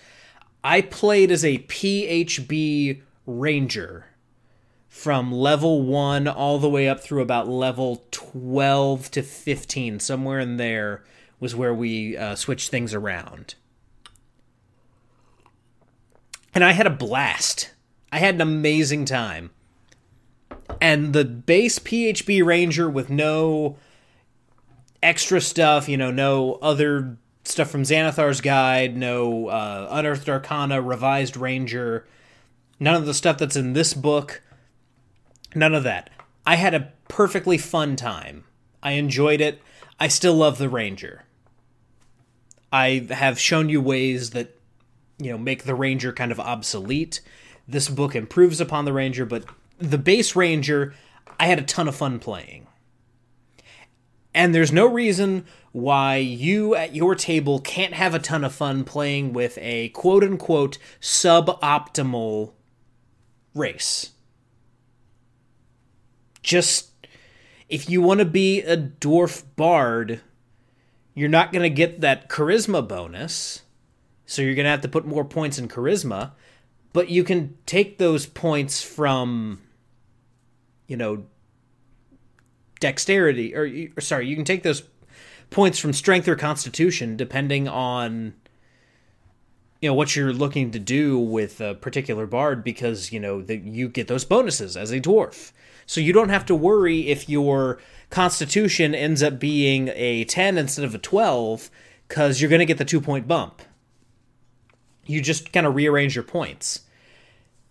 I 0.62 0.80
played 0.80 1.30
as 1.30 1.44
a 1.44 1.58
PHB 1.58 3.00
Ranger 3.26 4.06
from 4.88 5.32
level 5.32 5.82
1 5.82 6.28
all 6.28 6.58
the 6.58 6.68
way 6.68 6.88
up 6.88 7.00
through 7.00 7.20
about 7.20 7.48
level 7.48 8.06
12 8.10 9.10
to 9.10 9.22
15 9.22 10.00
somewhere 10.00 10.38
in 10.38 10.56
there 10.56 11.02
was 11.40 11.54
where 11.54 11.74
we 11.74 12.16
uh, 12.16 12.34
switched 12.34 12.70
things 12.70 12.94
around. 12.94 13.56
And 16.54 16.62
i 16.62 16.72
had 16.72 16.86
a 16.86 16.90
blast. 16.90 17.72
I 18.12 18.18
had 18.18 18.36
an 18.36 18.40
amazing 18.40 19.04
time. 19.04 19.50
And 20.80 21.12
the 21.12 21.24
base 21.24 21.78
phb 21.78 22.44
ranger 22.44 22.88
with 22.88 23.10
no 23.10 23.76
extra 25.04 25.40
stuff 25.40 25.88
you 25.88 25.96
know 25.96 26.10
no 26.10 26.54
other 26.54 27.16
stuff 27.44 27.70
from 27.70 27.82
xanathar's 27.82 28.40
guide 28.40 28.96
no 28.96 29.48
uh, 29.48 29.88
unearthed 29.90 30.28
arcana 30.28 30.80
revised 30.80 31.36
ranger 31.36 32.06
none 32.80 32.94
of 32.94 33.06
the 33.06 33.14
stuff 33.14 33.38
that's 33.38 33.56
in 33.56 33.74
this 33.74 33.94
book 33.94 34.40
None 35.54 35.74
of 35.74 35.84
that. 35.84 36.10
I 36.44 36.56
had 36.56 36.74
a 36.74 36.92
perfectly 37.08 37.58
fun 37.58 37.96
time. 37.96 38.44
I 38.82 38.92
enjoyed 38.92 39.40
it. 39.40 39.62
I 40.00 40.08
still 40.08 40.34
love 40.34 40.58
the 40.58 40.68
Ranger. 40.68 41.24
I 42.72 43.06
have 43.10 43.38
shown 43.38 43.68
you 43.68 43.80
ways 43.80 44.30
that 44.30 44.58
you 45.18 45.30
know 45.30 45.38
make 45.38 45.64
the 45.64 45.76
Ranger 45.76 46.12
kind 46.12 46.32
of 46.32 46.40
obsolete. 46.40 47.20
This 47.68 47.88
book 47.88 48.14
improves 48.16 48.60
upon 48.60 48.84
the 48.84 48.92
Ranger, 48.92 49.24
but 49.24 49.44
the 49.78 49.98
base 49.98 50.34
Ranger, 50.34 50.92
I 51.38 51.46
had 51.46 51.58
a 51.58 51.62
ton 51.62 51.88
of 51.88 51.94
fun 51.94 52.18
playing. 52.18 52.66
And 54.34 54.54
there's 54.54 54.72
no 54.72 54.86
reason 54.86 55.46
why 55.72 56.16
you 56.16 56.74
at 56.74 56.94
your 56.94 57.14
table 57.14 57.60
can't 57.60 57.94
have 57.94 58.14
a 58.14 58.18
ton 58.18 58.44
of 58.44 58.54
fun 58.54 58.84
playing 58.84 59.32
with 59.32 59.56
a 59.60 59.88
quote 59.90 60.24
unquote 60.24 60.78
suboptimal 61.00 62.52
race. 63.54 64.10
Just 66.42 66.90
if 67.68 67.88
you 67.88 68.02
want 68.02 68.18
to 68.18 68.26
be 68.26 68.60
a 68.60 68.76
dwarf 68.76 69.44
bard, 69.56 70.20
you're 71.14 71.28
not 71.28 71.52
going 71.52 71.62
to 71.62 71.70
get 71.70 72.00
that 72.00 72.28
charisma 72.28 72.86
bonus. 72.86 73.62
So 74.26 74.42
you're 74.42 74.54
going 74.54 74.64
to 74.64 74.70
have 74.70 74.80
to 74.82 74.88
put 74.88 75.06
more 75.06 75.24
points 75.24 75.58
in 75.58 75.68
charisma, 75.68 76.32
but 76.92 77.08
you 77.08 77.24
can 77.24 77.56
take 77.66 77.98
those 77.98 78.26
points 78.26 78.82
from 78.82 79.60
you 80.86 80.96
know 80.96 81.24
dexterity 82.84 83.54
or, 83.56 83.66
or 83.96 84.00
sorry, 84.02 84.28
you 84.28 84.36
can 84.36 84.44
take 84.44 84.62
those 84.62 84.82
points 85.48 85.78
from 85.78 85.94
strength 85.94 86.28
or 86.28 86.36
constitution 86.36 87.16
depending 87.16 87.66
on 87.66 88.34
you 89.80 89.88
know 89.88 89.94
what 89.94 90.14
you're 90.14 90.34
looking 90.34 90.70
to 90.70 90.78
do 90.78 91.18
with 91.18 91.62
a 91.62 91.74
particular 91.76 92.26
bard 92.26 92.62
because 92.62 93.10
you 93.10 93.18
know 93.18 93.40
that 93.40 93.62
you 93.62 93.88
get 93.88 94.06
those 94.06 94.26
bonuses 94.26 94.76
as 94.76 94.90
a 94.90 95.00
dwarf. 95.00 95.52
So 95.86 96.02
you 96.02 96.12
don't 96.12 96.28
have 96.28 96.44
to 96.44 96.54
worry 96.54 97.08
if 97.08 97.26
your 97.26 97.78
constitution 98.10 98.94
ends 98.94 99.22
up 99.22 99.38
being 99.38 99.88
a 99.94 100.24
10 100.24 100.58
instead 100.58 100.84
of 100.84 100.94
a 100.94 100.98
12 100.98 101.70
because 102.06 102.38
you're 102.38 102.50
going 102.50 102.60
to 102.60 102.66
get 102.66 102.76
the 102.76 102.84
two 102.84 103.00
point 103.00 103.26
bump. 103.26 103.62
You 105.06 105.22
just 105.22 105.54
kind 105.54 105.66
of 105.66 105.74
rearrange 105.74 106.14
your 106.14 106.24
points 106.24 106.80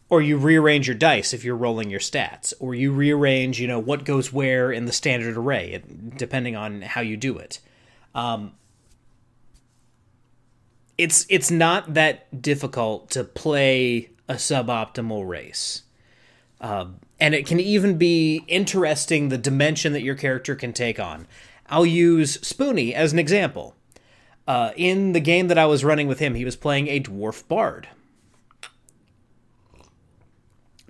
or 0.10 0.22
you 0.22 0.38
rearrange 0.38 0.88
your 0.88 0.95
dice 0.95 1.33
if 1.33 1.43
you're 1.43 1.55
rolling 1.55 1.89
your 1.89 2.00
stats 2.00 2.53
or 2.60 2.75
you 2.75 2.91
rearrange 2.91 3.60
you 3.60 3.67
know 3.67 3.79
what 3.79 4.05
goes 4.05 4.31
where 4.31 4.72
in 4.72 4.86
the 4.86 4.91
standard 4.91 5.38
array 5.38 5.81
depending 6.17 6.55
on 6.55 6.81
how 6.81 7.01
you 7.01 7.17
do 7.17 7.38
it 7.38 7.60
um, 8.15 8.53
it's 10.98 11.25
it's 11.29 11.50
not 11.50 11.93
that 11.93 12.41
difficult 12.41 13.10
to 13.12 13.24
play 13.24 14.12
a 14.27 14.36
suboptimal 14.36 15.27
race. 15.27 15.83
Um, 16.62 17.00
and 17.19 17.36
it 17.36 17.45
can 17.45 17.60
even 17.60 17.98
be 17.98 18.43
interesting 18.48 19.29
the 19.29 19.38
dimension 19.38 19.93
that 19.93 20.01
your 20.01 20.15
character 20.15 20.55
can 20.55 20.74
take 20.74 21.00
on. 21.00 21.27
I'll 21.67 21.86
use 21.86 22.38
Spoony 22.41 22.93
as 22.93 23.13
an 23.13 23.19
example. 23.19 23.75
Uh, 24.48 24.72
in 24.75 25.13
the 25.13 25.19
game 25.19 25.48
that 25.48 25.57
I 25.57 25.65
was 25.65 25.86
running 25.86 26.07
with 26.07 26.19
him, 26.19 26.36
he 26.36 26.45
was 26.45 26.55
playing 26.55 26.88
a 26.88 27.00
dwarf 27.00 27.48
bard. 27.48 27.88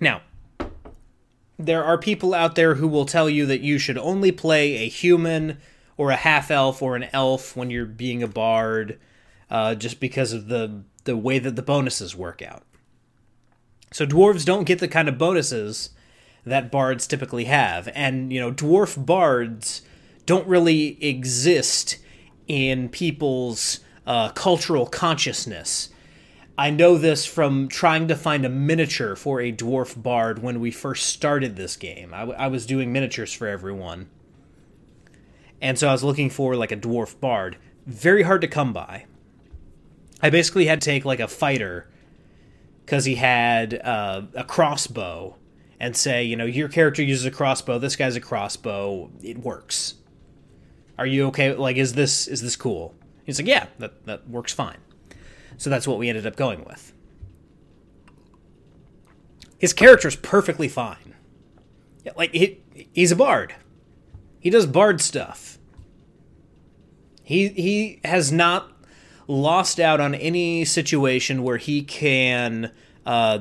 Now, 0.04 0.22
there 1.58 1.84
are 1.84 1.98
people 1.98 2.34
out 2.34 2.56
there 2.56 2.76
who 2.76 2.90
will 2.90 3.06
tell 3.06 3.30
you 3.30 3.46
that 3.46 3.62
you 3.62 3.80
should 3.80 3.98
only 3.98 4.34
play 4.34 4.76
a 4.76 4.90
human 4.90 5.60
or 5.96 6.12
a 6.12 6.18
half 6.18 6.52
elf 6.52 6.82
or 6.82 6.98
an 6.98 7.08
elf 7.14 7.56
when 7.56 7.70
you're 7.70 7.86
being 7.86 8.22
a 8.22 8.28
bard 8.28 9.00
uh, 9.50 9.76
just 9.76 10.02
because 10.02 10.34
of 10.34 10.48
the 10.48 10.84
the 11.06 11.16
way 11.16 11.40
that 11.40 11.56
the 11.56 11.62
bonuses 11.62 12.16
work 12.16 12.42
out. 12.42 12.64
So 13.92 14.06
dwarves 14.06 14.46
don't 14.46 14.66
get 14.66 14.80
the 14.80 14.88
kind 14.88 15.08
of 15.08 15.18
bonuses 15.18 15.92
that 16.46 16.72
bards 16.72 17.08
typically 17.08 17.46
have, 17.46 17.88
and 17.96 18.34
you 18.34 18.42
know 18.42 18.52
dwarf 18.52 19.04
bards 19.06 19.84
don't 20.26 20.48
really 20.48 21.02
exist 21.02 21.98
in 22.50 22.90
people's 22.90 23.80
uh, 24.06 24.30
cultural 24.30 24.86
consciousness. 24.86 25.90
I 26.58 26.70
know 26.70 26.98
this 26.98 27.26
from 27.26 27.68
trying 27.68 28.08
to 28.10 28.16
find 28.16 28.46
a 28.46 28.50
miniature 28.50 29.16
for 29.16 29.42
a 29.42 29.52
dwarf 29.52 30.02
bard 30.02 30.44
when 30.44 30.60
we 30.60 30.70
first 30.70 31.08
started 31.08 31.56
this 31.56 31.76
game. 31.76 32.14
I, 32.14 32.20
w- 32.20 32.38
I 32.38 32.48
was 32.48 32.68
doing 32.68 32.94
miniatures 32.94 33.34
for 33.34 33.48
everyone. 33.48 34.10
And 35.60 35.80
so 35.80 35.90
I 35.90 35.94
was 35.94 36.04
looking 36.04 36.30
for 36.30 36.56
like 36.56 36.72
a 36.72 36.78
dwarf 36.78 37.20
bard. 37.20 37.58
Very 37.88 38.22
hard 38.22 38.42
to 38.42 38.48
come 38.48 38.72
by. 38.72 39.06
I 40.22 40.30
basically 40.30 40.68
had 40.68 40.80
to 40.82 40.86
take 40.86 41.06
like 41.06 41.20
a 41.20 41.28
fighter 41.28 41.90
because 42.86 43.06
he 43.06 43.16
had 43.16 43.82
uh, 43.84 44.24
a 44.36 44.44
crossbow 44.44 45.36
and 45.80 45.98
say, 45.98 46.24
you 46.24 46.36
know, 46.36 46.46
your 46.46 46.70
character 46.70 47.02
uses 47.02 47.26
a 47.26 47.32
crossbow. 47.32 47.80
This 47.80 47.96
guy's 47.96 48.16
a 48.16 48.22
crossbow. 48.22 49.10
It 49.24 49.40
works. 49.40 49.96
Are 51.00 51.08
you 51.08 51.26
okay? 51.28 51.54
Like, 51.56 51.78
is 51.78 51.94
this 51.94 52.28
is 52.28 52.42
this 52.42 52.56
cool? 52.56 52.94
He's 53.26 53.40
like, 53.40 53.48
yeah, 53.48 53.68
that 53.80 54.06
that 54.06 54.30
works 54.30 54.54
fine. 54.54 54.78
So 55.58 55.70
that's 55.70 55.88
what 55.88 55.98
we 55.98 56.10
ended 56.10 56.26
up 56.28 56.36
going 56.36 56.64
with. 56.66 56.94
His 59.58 59.74
character's 59.74 60.16
perfectly 60.16 60.68
fine. 60.68 61.16
Like 62.18 62.34
he 62.34 62.62
he's 62.94 63.12
a 63.12 63.16
bard. 63.16 63.56
He 64.40 64.50
does 64.50 64.66
bard 64.66 65.00
stuff. 65.00 65.58
He 67.24 67.48
he 67.50 68.02
has 68.04 68.32
not 68.32 68.74
lost 69.28 69.80
out 69.80 70.02
on 70.02 70.14
any 70.16 70.66
situation 70.66 71.44
where 71.44 71.58
he 71.58 71.82
can 71.82 72.72
uh, 73.06 73.40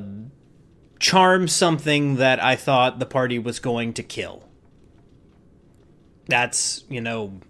charm 0.98 1.48
something 1.48 2.16
that 2.16 2.42
I 2.42 2.56
thought 2.56 2.98
the 2.98 3.06
party 3.06 3.38
was 3.38 3.58
going 3.58 3.92
to 3.94 4.02
kill. 4.02 4.48
That's, 6.26 6.84
you 6.88 7.00
know. 7.00 7.40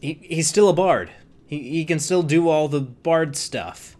He, 0.00 0.18
he's 0.22 0.48
still 0.48 0.68
a 0.68 0.72
bard. 0.72 1.10
He, 1.50 1.70
he 1.70 1.84
can 1.84 1.98
still 1.98 2.22
do 2.22 2.48
all 2.48 2.68
the 2.68 2.80
bard 2.80 3.36
stuff. 3.36 3.96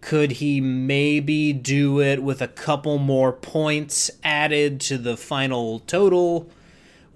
Could 0.00 0.32
he 0.32 0.60
maybe 0.60 1.52
do 1.52 2.00
it 2.00 2.22
with 2.22 2.42
a 2.42 2.48
couple 2.48 2.98
more 2.98 3.32
points 3.32 4.10
added 4.24 4.80
to 4.82 4.98
the 4.98 5.16
final 5.16 5.80
total 5.80 6.50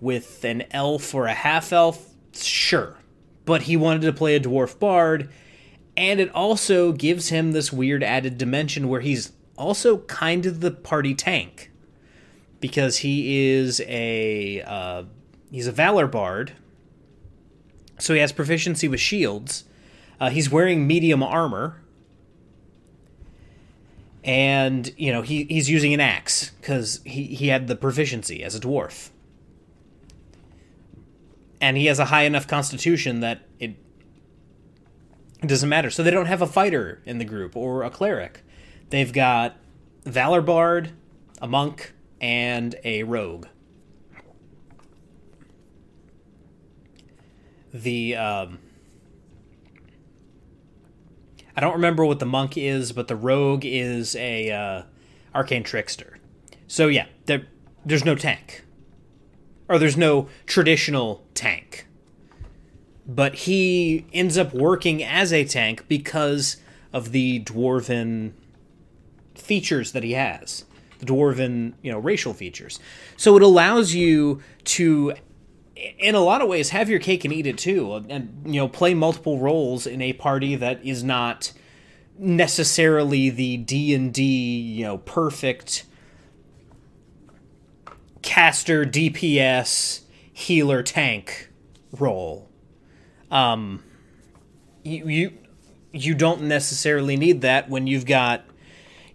with 0.00 0.44
an 0.44 0.64
elf 0.70 1.14
or 1.14 1.26
a 1.26 1.34
half 1.34 1.72
elf? 1.72 2.10
Sure 2.34 2.96
but 3.44 3.62
he 3.62 3.76
wanted 3.76 4.02
to 4.02 4.12
play 4.12 4.36
a 4.36 4.40
dwarf 4.40 4.78
bard, 4.78 5.28
and 5.96 6.20
it 6.20 6.32
also 6.34 6.92
gives 6.92 7.28
him 7.28 7.52
this 7.52 7.72
weird 7.72 8.02
added 8.02 8.38
dimension 8.38 8.88
where 8.88 9.00
he's 9.00 9.32
also 9.56 9.98
kind 9.98 10.46
of 10.46 10.60
the 10.60 10.70
party 10.70 11.14
tank 11.14 11.70
because 12.60 12.98
he 12.98 13.50
is 13.50 13.80
a 13.86 14.62
uh, 14.62 15.02
he's 15.50 15.66
a 15.66 15.72
valor 15.72 16.06
bard, 16.06 16.52
so 18.02 18.14
he 18.14 18.20
has 18.20 18.32
proficiency 18.32 18.88
with 18.88 19.00
shields. 19.00 19.64
Uh, 20.20 20.30
he's 20.30 20.50
wearing 20.50 20.86
medium 20.86 21.22
armor, 21.22 21.80
and 24.24 24.92
you 24.96 25.12
know 25.12 25.22
he 25.22 25.44
he's 25.44 25.68
using 25.70 25.94
an 25.94 26.00
axe 26.00 26.50
because 26.60 27.00
he 27.04 27.24
he 27.24 27.48
had 27.48 27.66
the 27.68 27.76
proficiency 27.76 28.42
as 28.42 28.54
a 28.54 28.60
dwarf 28.60 29.10
and 31.62 31.76
he 31.76 31.86
has 31.86 32.00
a 32.00 32.06
high 32.06 32.24
enough 32.24 32.46
constitution 32.46 33.20
that 33.20 33.42
it, 33.60 33.76
it 35.40 35.46
doesn't 35.46 35.68
matter. 35.68 35.90
So 35.90 36.02
they 36.02 36.10
don't 36.10 36.26
have 36.26 36.42
a 36.42 36.46
fighter 36.46 37.00
in 37.06 37.18
the 37.18 37.24
group 37.24 37.56
or 37.56 37.84
a 37.84 37.88
cleric. 37.88 38.42
They've 38.90 39.12
got 39.12 39.56
Valor 40.04 40.42
Bard, 40.42 40.90
a 41.40 41.46
monk, 41.46 41.94
and 42.20 42.74
a 42.82 43.04
rogue. 43.04 43.46
The 47.72 48.16
um, 48.16 48.58
I 51.56 51.60
don't 51.60 51.74
remember 51.74 52.04
what 52.04 52.18
the 52.18 52.26
monk 52.26 52.56
is, 52.56 52.92
but 52.92 53.08
the 53.08 53.16
rogue 53.16 53.64
is 53.64 54.16
a 54.16 54.50
uh, 54.50 54.82
arcane 55.34 55.62
trickster. 55.62 56.18
So 56.66 56.88
yeah, 56.88 57.06
there, 57.26 57.46
there's 57.84 58.04
no 58.04 58.14
tank 58.14 58.64
or 59.68 59.78
there's 59.78 59.96
no 59.96 60.28
traditional 60.46 61.24
tank. 61.34 61.86
But 63.06 63.34
he 63.34 64.06
ends 64.12 64.38
up 64.38 64.54
working 64.54 65.02
as 65.02 65.32
a 65.32 65.44
tank 65.44 65.86
because 65.88 66.56
of 66.92 67.12
the 67.12 67.42
dwarven 67.42 68.32
features 69.34 69.92
that 69.92 70.02
he 70.02 70.12
has. 70.12 70.64
The 71.00 71.06
dwarven, 71.06 71.74
you 71.82 71.90
know, 71.90 71.98
racial 71.98 72.32
features. 72.32 72.78
So 73.16 73.36
it 73.36 73.42
allows 73.42 73.92
you 73.94 74.40
to 74.64 75.14
in 75.76 76.14
a 76.14 76.20
lot 76.20 76.42
of 76.42 76.48
ways 76.48 76.70
have 76.70 76.88
your 76.88 77.00
cake 77.00 77.24
and 77.24 77.32
eat 77.32 77.46
it 77.46 77.56
too 77.56 77.94
and 78.08 78.42
you 78.44 78.60
know 78.60 78.68
play 78.68 78.92
multiple 78.94 79.38
roles 79.38 79.86
in 79.86 80.02
a 80.02 80.12
party 80.12 80.54
that 80.54 80.84
is 80.84 81.02
not 81.02 81.52
necessarily 82.18 83.30
the 83.30 83.56
D&D, 83.58 84.22
you 84.22 84.84
know, 84.84 84.98
perfect 84.98 85.84
caster, 88.22 88.84
DPS, 88.84 90.02
healer, 90.32 90.82
tank 90.82 91.50
role. 91.98 92.48
Um, 93.30 93.82
you 94.84 95.08
you 95.08 95.38
you 95.92 96.14
don't 96.14 96.42
necessarily 96.42 97.16
need 97.16 97.40
that 97.42 97.68
when 97.68 97.86
you've 97.86 98.06
got 98.06 98.44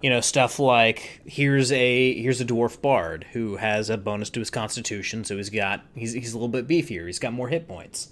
you 0.01 0.09
know 0.09 0.21
stuff 0.21 0.59
like 0.59 1.21
here's 1.25 1.71
a 1.71 2.21
here's 2.21 2.41
a 2.41 2.45
dwarf 2.45 2.81
bard 2.81 3.25
who 3.33 3.57
has 3.57 3.89
a 3.89 3.97
bonus 3.97 4.29
to 4.29 4.39
his 4.39 4.49
constitution 4.49 5.23
so 5.23 5.37
he's 5.37 5.49
got 5.49 5.81
he's 5.95 6.13
he's 6.13 6.33
a 6.33 6.37
little 6.37 6.47
bit 6.47 6.67
beefier 6.67 7.05
he's 7.05 7.19
got 7.19 7.33
more 7.33 7.49
hit 7.49 7.67
points. 7.67 8.09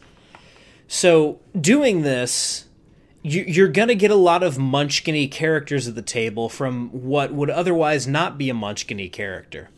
So 0.88 1.40
doing 1.60 2.02
this 2.02 2.66
you, 3.22 3.44
you're 3.48 3.70
gonna 3.70 3.96
get 3.96 4.12
a 4.12 4.16
lot 4.16 4.44
of 4.44 4.58
munchkiny 4.58 5.32
characters 5.32 5.88
at 5.88 5.96
the 5.96 6.02
table 6.04 6.48
from 6.48 6.90
what 6.90 7.34
would 7.34 7.50
otherwise 7.50 8.08
not 8.08 8.38
be 8.38 8.50
a 8.50 8.54
munchkiny 8.54 9.12
character. 9.12 9.70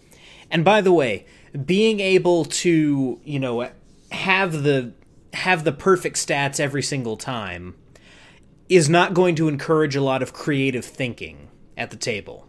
And 0.52 0.66
by 0.66 0.82
the 0.82 0.92
way, 0.92 1.26
being 1.66 2.00
able 2.00 2.46
to, 2.46 3.20
you 3.24 3.40
know, 3.40 3.70
have 4.12 4.64
the 4.64 4.94
have 5.34 5.64
the 5.64 5.72
perfect 5.72 6.18
stats 6.18 6.60
every 6.60 6.84
single 6.84 7.16
time 7.16 7.76
is 8.70 8.90
not 8.90 9.14
going 9.14 9.36
to 9.36 9.48
encourage 9.48 9.96
a 9.96 10.02
lot 10.02 10.22
of 10.22 10.34
creative 10.34 10.84
thinking 10.84 11.47
at 11.78 11.92
the 11.92 11.96
table. 11.96 12.48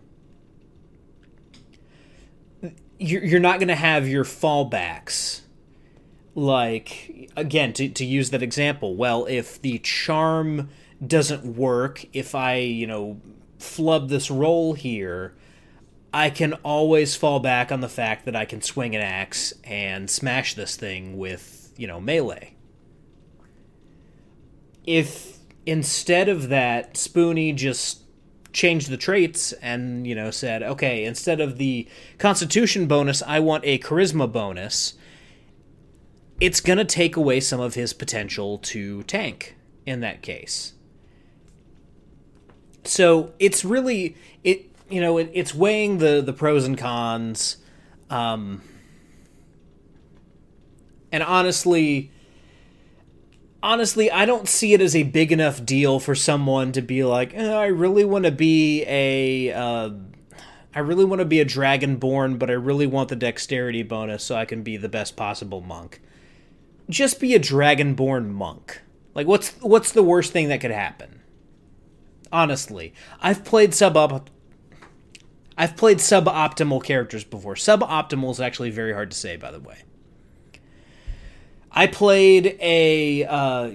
You're 2.98 3.38
not 3.38 3.60
going 3.60 3.68
to 3.68 3.76
have 3.76 4.08
your 4.08 4.24
fallbacks. 4.24 5.42
Like, 6.34 7.30
again, 7.36 7.72
to, 7.74 7.88
to 7.88 8.04
use 8.04 8.30
that 8.30 8.42
example, 8.42 8.96
well, 8.96 9.26
if 9.26 9.60
the 9.60 9.78
charm 9.78 10.70
doesn't 11.04 11.56
work, 11.56 12.06
if 12.12 12.34
I, 12.34 12.56
you 12.56 12.86
know, 12.86 13.20
flub 13.58 14.08
this 14.08 14.30
roll 14.30 14.74
here, 14.74 15.34
I 16.12 16.30
can 16.30 16.54
always 16.64 17.14
fall 17.14 17.38
back 17.38 17.70
on 17.70 17.80
the 17.80 17.88
fact 17.88 18.24
that 18.24 18.34
I 18.34 18.44
can 18.44 18.62
swing 18.62 18.96
an 18.96 19.02
axe 19.02 19.52
and 19.62 20.08
smash 20.08 20.54
this 20.54 20.76
thing 20.76 21.18
with, 21.18 21.72
you 21.76 21.86
know, 21.86 22.00
melee. 22.00 22.54
If 24.86 25.38
instead 25.66 26.28
of 26.28 26.48
that, 26.48 26.96
Spoony 26.96 27.52
just 27.52 28.02
changed 28.52 28.90
the 28.90 28.96
traits 28.96 29.52
and, 29.54 30.06
you 30.06 30.14
know, 30.14 30.30
said, 30.30 30.62
okay, 30.62 31.04
instead 31.04 31.40
of 31.40 31.58
the 31.58 31.86
constitution 32.18 32.86
bonus, 32.86 33.22
I 33.22 33.40
want 33.40 33.64
a 33.64 33.78
charisma 33.78 34.30
bonus, 34.30 34.94
it's 36.40 36.60
going 36.60 36.78
to 36.78 36.84
take 36.84 37.16
away 37.16 37.40
some 37.40 37.60
of 37.60 37.74
his 37.74 37.92
potential 37.92 38.58
to 38.58 39.02
tank 39.04 39.56
in 39.86 40.00
that 40.00 40.22
case. 40.22 40.74
So 42.84 43.34
it's 43.38 43.64
really 43.64 44.16
it 44.44 44.70
you 44.88 45.00
know 45.00 45.18
it, 45.18 45.30
it's 45.34 45.54
weighing 45.54 45.98
the 45.98 46.22
the 46.22 46.32
pros 46.32 46.64
and 46.64 46.78
cons, 46.78 47.58
um, 48.08 48.62
and 51.12 51.22
honestly, 51.22 52.10
honestly, 53.62 54.10
I 54.10 54.24
don't 54.24 54.48
see 54.48 54.74
it 54.74 54.80
as 54.80 54.96
a 54.96 55.02
big 55.02 55.32
enough 55.32 55.64
deal 55.64 56.00
for 56.00 56.14
someone 56.14 56.72
to 56.72 56.82
be 56.82 57.04
like, 57.04 57.34
eh, 57.34 57.52
I 57.52 57.66
really 57.66 58.04
want 58.04 58.24
to 58.24 58.32
be 58.32 58.84
a. 58.86 59.52
Uh, 59.52 59.90
I 60.74 60.80
really 60.80 61.04
want 61.04 61.20
to 61.20 61.24
be 61.24 61.40
a 61.40 61.46
dragonborn, 61.46 62.38
but 62.38 62.50
I 62.50 62.54
really 62.54 62.86
want 62.86 63.08
the 63.08 63.16
dexterity 63.16 63.82
bonus 63.82 64.22
so 64.22 64.36
I 64.36 64.44
can 64.44 64.62
be 64.62 64.76
the 64.76 64.88
best 64.88 65.16
possible 65.16 65.60
monk. 65.60 66.00
Just 66.88 67.20
be 67.20 67.34
a 67.34 67.40
dragonborn 67.40 68.28
monk. 68.28 68.82
Like 69.14 69.26
what's 69.26 69.52
what's 69.60 69.92
the 69.92 70.02
worst 70.02 70.32
thing 70.32 70.48
that 70.48 70.60
could 70.60 70.70
happen? 70.70 71.18
honestly. 72.32 72.94
I've 73.20 73.44
played 73.44 73.74
sub 73.74 73.96
I've 75.56 75.76
played 75.76 75.98
suboptimal 75.98 76.84
characters 76.84 77.24
before. 77.24 77.54
Suboptimal 77.54 78.30
is 78.30 78.40
actually 78.40 78.70
very 78.70 78.92
hard 78.92 79.10
to 79.10 79.16
say, 79.16 79.36
by 79.36 79.50
the 79.50 79.60
way. 79.60 79.82
I 81.78 81.86
played 81.86 82.56
a 82.58 83.24
uh, 83.24 83.70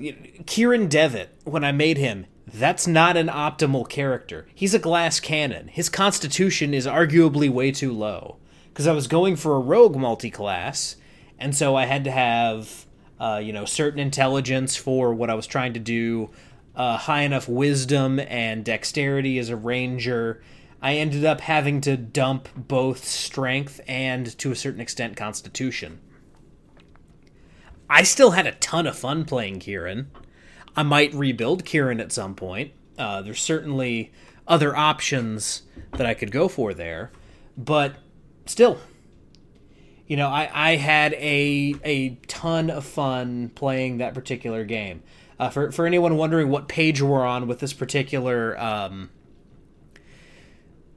Kieran 0.46 0.90
Devitt 0.90 1.30
when 1.46 1.64
I 1.64 1.72
made 1.72 1.98
him. 1.98 2.26
That's 2.46 2.86
not 2.86 3.16
an 3.16 3.28
optimal 3.28 3.88
character. 3.88 4.46
He's 4.54 4.74
a 4.74 4.80
glass 4.80 5.22
cannon. 5.22 5.70
His 5.70 5.88
constitution 5.88 6.74
is 6.74 6.86
arguably 6.86 7.50
way 7.50 7.72
too 7.72 7.94
low. 7.94 8.40
Because 8.68 8.88
I 8.88 8.92
was 8.92 9.08
going 9.08 9.38
for 9.38 9.56
a 9.56 9.60
rogue 9.60 9.96
multi-class, 9.96 10.98
and 11.40 11.56
so 11.56 11.78
I 11.78 11.86
had 11.86 12.04
to 12.04 12.12
have, 12.12 12.86
uh, 13.22 13.40
you 13.42 13.54
know, 13.54 13.64
certain 13.64 14.02
intelligence 14.02 14.76
for 14.76 15.14
what 15.14 15.30
I 15.30 15.36
was 15.36 15.48
trying 15.48 15.72
to 15.72 15.80
do 15.80 16.30
uh, 16.76 16.98
high 16.98 17.22
enough 17.22 17.48
wisdom 17.48 18.20
and 18.20 18.66
dexterity 18.66 19.40
as 19.40 19.48
a 19.48 19.56
ranger, 19.56 20.44
I 20.82 20.96
ended 20.96 21.24
up 21.24 21.40
having 21.40 21.80
to 21.80 21.96
dump 21.96 22.50
both 22.54 23.06
strength 23.06 23.80
and, 23.88 24.38
to 24.40 24.52
a 24.52 24.58
certain 24.58 24.82
extent, 24.82 25.16
constitution. 25.16 26.02
I 27.94 28.02
still 28.02 28.32
had 28.32 28.48
a 28.48 28.54
ton 28.54 28.88
of 28.88 28.98
fun 28.98 29.24
playing 29.24 29.60
Kieran. 29.60 30.10
I 30.76 30.82
might 30.82 31.14
rebuild 31.14 31.64
Kieran 31.64 32.00
at 32.00 32.12
some 32.12 32.34
point. 32.34 32.72
Uh, 32.98 33.22
there's 33.22 33.40
certainly 33.40 34.12
other 34.48 34.76
options 34.76 35.62
that 35.92 36.08
I 36.08 36.16
could 36.16 36.32
go 36.32 36.48
for 36.48 36.74
there, 36.74 37.12
but 37.56 37.94
still, 38.48 38.80
you 40.08 40.18
know, 40.18 40.28
I, 40.28 40.50
I 40.52 40.76
had 40.78 41.14
a 41.14 41.76
a 41.84 42.10
ton 42.26 42.72
of 42.72 42.84
fun 42.84 43.50
playing 43.50 44.00
that 44.00 44.16
particular 44.16 44.66
game. 44.66 45.04
Uh, 45.40 45.52
for 45.52 45.72
for 45.72 45.86
anyone 45.86 46.18
wondering 46.18 46.50
what 46.50 46.68
page 46.68 47.00
we're 47.00 47.24
on 47.24 47.48
with 47.48 47.60
this 47.60 47.74
particular 47.74 48.60
um, 48.60 49.12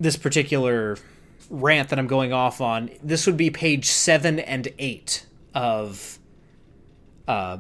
this 0.01 0.17
particular 0.17 0.97
rant 1.51 1.91
that 1.91 1.99
I'm 1.99 2.07
going 2.07 2.33
off 2.33 2.63
on, 2.63 2.89
this 3.03 3.27
would 3.27 3.37
be 3.37 3.51
page 3.51 3.91
seven 3.91 4.39
and 4.39 4.69
eight 4.79 5.27
of 5.55 6.19
uh, 7.27 7.59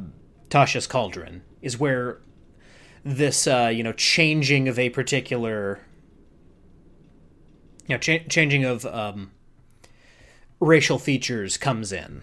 Tasha's 0.48 0.87
Cauldron 0.87 1.42
is 1.62 1.79
where 1.79 2.20
this 3.05 3.46
uh, 3.46 3.70
you 3.72 3.83
know 3.83 3.92
changing 3.92 4.68
of 4.68 4.79
a 4.79 4.90
particular 4.90 5.81
you 7.87 7.94
know 7.94 7.98
cha- 7.98 8.24
changing 8.29 8.64
of 8.64 8.85
um, 8.87 9.31
racial 10.61 10.98
features 10.98 11.57
comes 11.57 11.92
in 11.92 12.22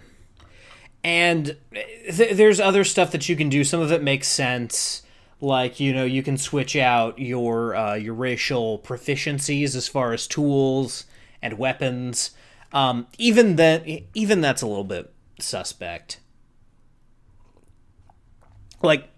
and 1.04 1.56
th- 1.72 2.34
there's 2.34 2.58
other 2.58 2.82
stuff 2.82 3.12
that 3.12 3.28
you 3.28 3.36
can 3.36 3.50
do. 3.50 3.62
Some 3.62 3.80
of 3.80 3.92
it 3.92 4.02
makes 4.02 4.26
sense. 4.26 5.02
Like 5.40 5.78
you 5.78 5.92
know, 5.92 6.06
you 6.06 6.22
can 6.22 6.38
switch 6.38 6.74
out 6.74 7.18
your 7.18 7.76
uh, 7.76 7.94
your 7.94 8.14
racial 8.14 8.78
proficiencies 8.78 9.76
as 9.76 9.86
far 9.86 10.14
as 10.14 10.26
tools 10.26 11.04
and 11.42 11.58
weapons. 11.58 12.30
Um, 12.72 13.06
even 13.18 13.56
that, 13.56 13.86
even 14.14 14.40
that's 14.40 14.62
a 14.62 14.66
little 14.66 14.84
bit 14.84 15.12
suspect. 15.38 16.18
Like, 18.84 19.08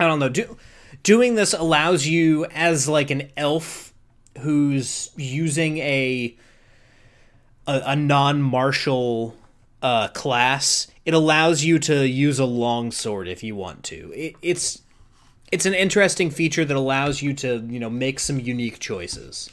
I 0.00 0.06
don't 0.06 0.18
know. 0.18 0.28
Do, 0.28 0.56
doing 1.02 1.34
this 1.34 1.52
allows 1.52 2.06
you 2.06 2.46
as 2.46 2.88
like 2.88 3.10
an 3.10 3.30
elf 3.36 3.92
who's 4.40 5.10
using 5.16 5.78
a 5.78 6.36
a, 7.66 7.82
a 7.86 7.96
non-martial 7.96 9.36
uh, 9.82 10.08
class, 10.08 10.88
it 11.04 11.14
allows 11.14 11.62
you 11.62 11.78
to 11.78 12.06
use 12.06 12.38
a 12.38 12.44
long 12.44 12.90
sword 12.90 13.28
if 13.28 13.42
you 13.42 13.54
want 13.54 13.84
to. 13.84 14.12
It, 14.12 14.36
it's 14.42 14.82
it's 15.52 15.66
an 15.66 15.74
interesting 15.74 16.30
feature 16.30 16.64
that 16.64 16.76
allows 16.76 17.20
you 17.20 17.34
to 17.34 17.64
you 17.68 17.78
know 17.78 17.90
make 17.90 18.18
some 18.18 18.40
unique 18.40 18.78
choices. 18.78 19.50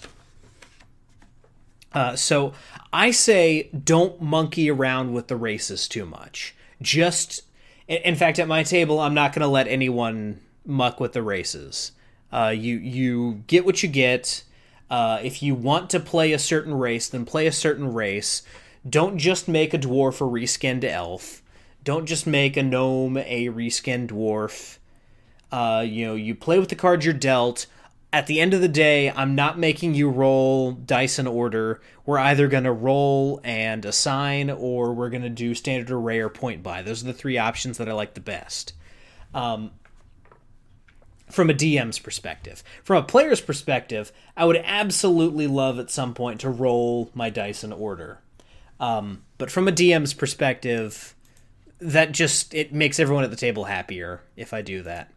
Uh, 1.92 2.16
so 2.16 2.54
I 2.94 3.12
say 3.12 3.70
don't 3.72 4.22
monkey 4.22 4.70
around 4.70 5.14
with 5.14 5.28
the 5.28 5.36
races 5.36 5.88
too 5.88 6.06
much. 6.06 6.56
Just 6.82 7.44
in 7.90 8.16
fact, 8.16 8.40
at 8.40 8.48
my 8.48 8.64
table, 8.64 9.00
I'm 9.00 9.16
not 9.16 9.34
going 9.34 9.42
to 9.42 9.48
let 9.48 9.68
anyone 9.68 10.40
muck 10.66 11.00
with 11.00 11.14
the 11.14 11.24
races. 11.24 11.92
Uh, 12.32 12.54
you 12.56 12.78
you 12.78 13.44
get 13.48 13.66
what 13.66 13.82
you 13.82 13.90
get. 13.90 14.44
Uh, 14.90 15.20
if 15.24 15.42
you 15.42 15.56
want 15.56 15.90
to 15.90 16.00
play 16.00 16.32
a 16.32 16.40
certain 16.40 16.74
race, 16.74 17.10
then 17.10 17.26
play 17.26 17.48
a 17.48 17.52
certain 17.52 17.92
race. 17.94 18.44
Don't 18.88 19.18
just 19.18 19.48
make 19.48 19.74
a 19.74 19.80
dwarf 19.80 20.22
a 20.22 20.24
reskinned 20.24 20.84
elf. 20.84 21.42
Don't 21.84 22.06
just 22.06 22.28
make 22.28 22.56
a 22.56 22.64
gnome 22.64 23.18
a 23.18 23.48
reskinned 23.50 24.10
dwarf. 24.10 24.78
Uh, 25.52 25.84
you 25.86 26.06
know, 26.06 26.16
you 26.16 26.36
play 26.36 26.60
with 26.60 26.70
the 26.70 26.76
cards 26.76 27.06
you're 27.06 27.14
dealt. 27.14 27.66
At 28.12 28.26
the 28.26 28.40
end 28.40 28.56
of 28.56 28.62
the 28.62 28.68
day, 28.68 29.12
I'm 29.12 29.36
not 29.36 29.60
making 29.60 29.94
you 29.94 30.10
roll 30.10 30.72
dice 30.72 31.20
in 31.20 31.28
order. 31.28 31.80
We're 32.06 32.18
either 32.18 32.48
going 32.48 32.64
to 32.64 32.72
roll 32.72 33.40
and 33.44 33.86
assign, 33.86 34.50
or 34.50 34.94
we're 34.94 35.12
going 35.12 35.22
to 35.22 35.30
do 35.30 35.54
standard 35.54 35.92
array 35.92 36.20
or 36.20 36.30
point 36.30 36.64
buy. 36.64 36.82
Those 36.82 37.04
are 37.04 37.08
the 37.08 37.14
three 37.14 37.38
options 37.38 37.78
that 37.78 37.88
I 37.88 37.94
like 37.94 38.16
the 38.16 38.20
best. 38.20 38.74
Um, 39.34 39.72
from 41.30 41.50
a 41.50 41.54
DM's 41.54 42.00
perspective. 42.00 42.64
From 42.84 42.98
a 42.98 43.06
player's 43.06 43.42
perspective, 43.42 44.12
I 44.36 44.46
would 44.46 44.58
absolutely 44.58 45.48
love 45.48 45.80
at 45.80 45.92
some 45.92 46.14
point 46.14 46.42
to 46.42 46.50
roll 46.50 47.12
my 47.14 47.30
dice 47.30 47.64
in 47.64 47.72
order. 47.72 48.22
Um, 48.80 49.24
but 49.38 49.52
from 49.52 49.68
a 49.68 49.72
DM's 49.72 50.14
perspective, 50.14 51.16
that 51.80 52.12
just 52.12 52.54
it 52.54 52.74
makes 52.74 53.00
everyone 53.00 53.24
at 53.24 53.30
the 53.30 53.36
table 53.36 53.66
happier 53.66 54.22
if 54.36 54.54
I 54.54 54.62
do 54.62 54.82
that. 54.84 55.12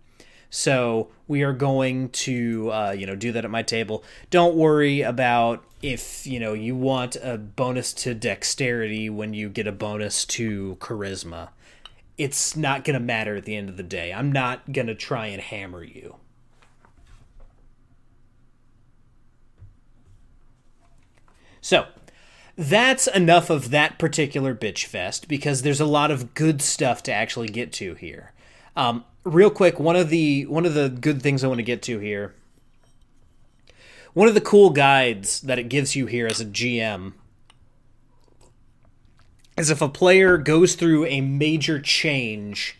So 0.55 1.09
we 1.27 1.43
are 1.45 1.55
going 1.55 2.11
to 2.11 2.71
uh, 2.71 2.91
you 2.91 3.07
know 3.07 3.17
do 3.17 3.33
that 3.33 3.47
at 3.47 3.51
my 3.51 3.63
table. 3.63 4.05
Don't 4.29 4.55
worry 4.55 5.01
about 5.01 5.65
if 5.81 6.27
you 6.27 6.39
know 6.39 6.53
you 6.53 6.77
want 6.77 7.17
a 7.17 7.39
bonus 7.39 7.95
to 7.95 8.15
dexterity 8.15 9.09
when 9.09 9.33
you 9.33 9.49
get 9.49 9.67
a 9.67 9.73
bonus 9.73 10.27
to 10.27 10.77
charisma. 10.79 11.49
It's 12.19 12.55
not 12.55 12.85
going 12.85 12.93
to 12.95 13.01
matter 13.01 13.35
at 13.35 13.47
the 13.47 13.57
end 13.57 13.71
of 13.71 13.79
the 13.79 13.83
day. 13.83 14.13
I'm 14.13 14.31
not 14.31 14.71
going 14.71 14.89
to 14.89 14.95
try 14.95 15.29
and 15.29 15.41
hammer 15.41 15.83
you. 15.83 16.17
So, 21.63 21.87
that's 22.59 23.07
enough 23.07 23.49
of 23.49 23.71
that 23.71 23.99
particular 23.99 24.55
bitch 24.55 24.85
fest 24.85 25.29
because 25.29 25.63
there's 25.63 25.81
a 25.81 25.87
lot 25.87 26.11
of 26.11 26.35
good 26.35 26.61
stuff 26.61 27.03
to 27.05 27.13
actually 27.13 27.49
get 27.49 27.73
to 27.75 27.95
here. 27.95 28.33
Um, 28.77 29.05
real 29.25 29.51
quick, 29.51 29.79
one 29.79 29.97
of 29.97 30.09
the 30.09 30.47
one 30.47 30.67
of 30.67 30.75
the 30.75 30.89
good 30.89 31.23
things 31.23 31.43
I 31.43 31.49
want 31.49 31.59
to 31.59 31.65
get 31.65 31.83
to 31.83 31.99
here. 31.99 32.35
One 34.15 34.29
of 34.29 34.35
the 34.35 34.41
cool 34.41 34.71
guides 34.71 35.41
that 35.41 35.59
it 35.59 35.69
gives 35.71 35.97
you 35.97 36.07
here 36.07 36.27
as 36.27 36.41
a 36.41 36.45
GM 36.45 37.15
is 39.57 39.71
if 39.71 39.81
a 39.81 39.89
player 39.89 40.37
goes 40.37 40.75
through 40.75 41.07
a 41.07 41.21
major 41.21 41.81
change 41.81 42.79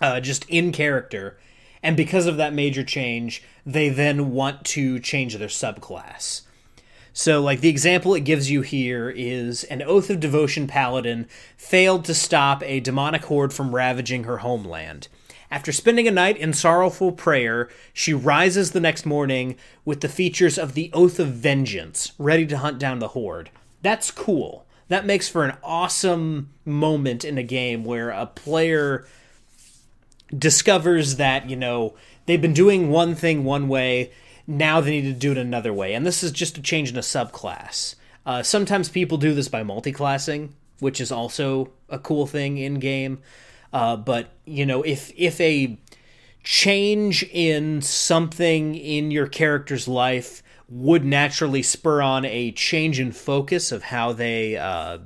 uh, 0.00 0.20
just 0.20 0.48
in 0.48 0.72
character, 0.72 1.38
and 1.82 1.96
because 1.96 2.26
of 2.26 2.36
that 2.36 2.52
major 2.52 2.82
change, 2.82 3.42
they 3.64 3.88
then 3.88 4.32
want 4.32 4.64
to 4.64 4.98
change 4.98 5.36
their 5.36 5.48
subclass. 5.48 6.42
So, 7.12 7.42
like, 7.42 7.60
the 7.60 7.68
example 7.68 8.14
it 8.14 8.20
gives 8.20 8.50
you 8.50 8.62
here 8.62 9.10
is 9.10 9.64
an 9.64 9.82
Oath 9.82 10.08
of 10.08 10.20
Devotion 10.20 10.66
paladin 10.66 11.26
failed 11.56 12.04
to 12.06 12.14
stop 12.14 12.62
a 12.62 12.80
demonic 12.80 13.24
horde 13.26 13.52
from 13.52 13.74
ravaging 13.74 14.24
her 14.24 14.38
homeland. 14.38 15.08
After 15.50 15.72
spending 15.72 16.08
a 16.08 16.10
night 16.10 16.38
in 16.38 16.54
sorrowful 16.54 17.12
prayer, 17.12 17.68
she 17.92 18.14
rises 18.14 18.70
the 18.70 18.80
next 18.80 19.04
morning 19.04 19.56
with 19.84 20.00
the 20.00 20.08
features 20.08 20.56
of 20.56 20.72
the 20.72 20.90
Oath 20.94 21.20
of 21.20 21.28
Vengeance, 21.28 22.12
ready 22.18 22.46
to 22.46 22.56
hunt 22.56 22.78
down 22.78 23.00
the 23.00 23.08
horde. 23.08 23.50
That's 23.82 24.10
cool. 24.10 24.64
That 24.88 25.04
makes 25.04 25.28
for 25.28 25.44
an 25.44 25.56
awesome 25.62 26.48
moment 26.64 27.22
in 27.22 27.36
a 27.36 27.42
game 27.42 27.84
where 27.84 28.08
a 28.08 28.24
player 28.24 29.06
discovers 30.36 31.16
that, 31.16 31.50
you 31.50 31.56
know, 31.56 31.94
they've 32.24 32.40
been 32.40 32.54
doing 32.54 32.88
one 32.88 33.14
thing 33.14 33.44
one 33.44 33.68
way, 33.68 34.10
now 34.46 34.80
they 34.80 35.00
need 35.00 35.12
to 35.12 35.18
do 35.18 35.32
it 35.32 35.38
another 35.38 35.72
way. 35.72 35.94
And 35.94 36.06
this 36.06 36.22
is 36.22 36.32
just 36.32 36.58
a 36.58 36.62
change 36.62 36.90
in 36.90 36.96
a 36.96 37.00
subclass. 37.00 37.94
Uh, 38.24 38.42
sometimes 38.42 38.88
people 38.88 39.18
do 39.18 39.34
this 39.34 39.48
by 39.48 39.62
multi-classing, 39.62 40.54
which 40.78 41.00
is 41.00 41.12
also 41.12 41.70
a 41.88 41.98
cool 41.98 42.26
thing 42.26 42.58
in 42.58 42.78
game. 42.78 43.20
Uh, 43.72 43.96
but 43.96 44.30
you 44.44 44.66
know, 44.66 44.82
if 44.82 45.12
if 45.16 45.40
a 45.40 45.78
change 46.42 47.22
in 47.24 47.80
something 47.80 48.74
in 48.74 49.10
your 49.10 49.26
character's 49.26 49.86
life 49.86 50.42
would 50.68 51.04
naturally 51.04 51.62
spur 51.62 52.02
on 52.02 52.24
a 52.24 52.50
change 52.52 52.98
in 52.98 53.12
focus 53.12 53.70
of 53.72 53.84
how 53.84 54.12
they, 54.12 54.56
uh, 54.56 54.98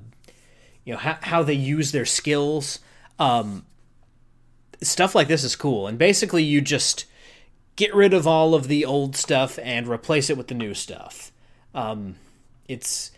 you 0.85 0.93
know, 0.93 0.99
how, 0.99 1.19
how 1.23 1.43
they 1.43 1.55
use 1.55 1.93
their 1.93 2.05
skills. 2.05 2.79
Um, 3.19 3.67
stuff 4.83 5.15
like 5.15 5.29
this 5.29 5.43
is 5.43 5.57
cool, 5.57 5.87
and 5.87 5.99
basically 5.99 6.43
you 6.43 6.61
just 6.61 7.07
get 7.77 7.95
rid 7.95 8.13
of 8.15 8.27
all 8.27 8.55
of 8.55 8.69
the 8.69 8.85
old 8.85 9.17
stuff 9.17 9.59
and 9.63 9.87
replace 9.87 10.31
it 10.31 10.37
with 10.37 10.49
the 10.49 10.55
new 10.55 10.75
stuff. 10.75 11.33
Um, 11.75 12.17
it's 12.67 13.13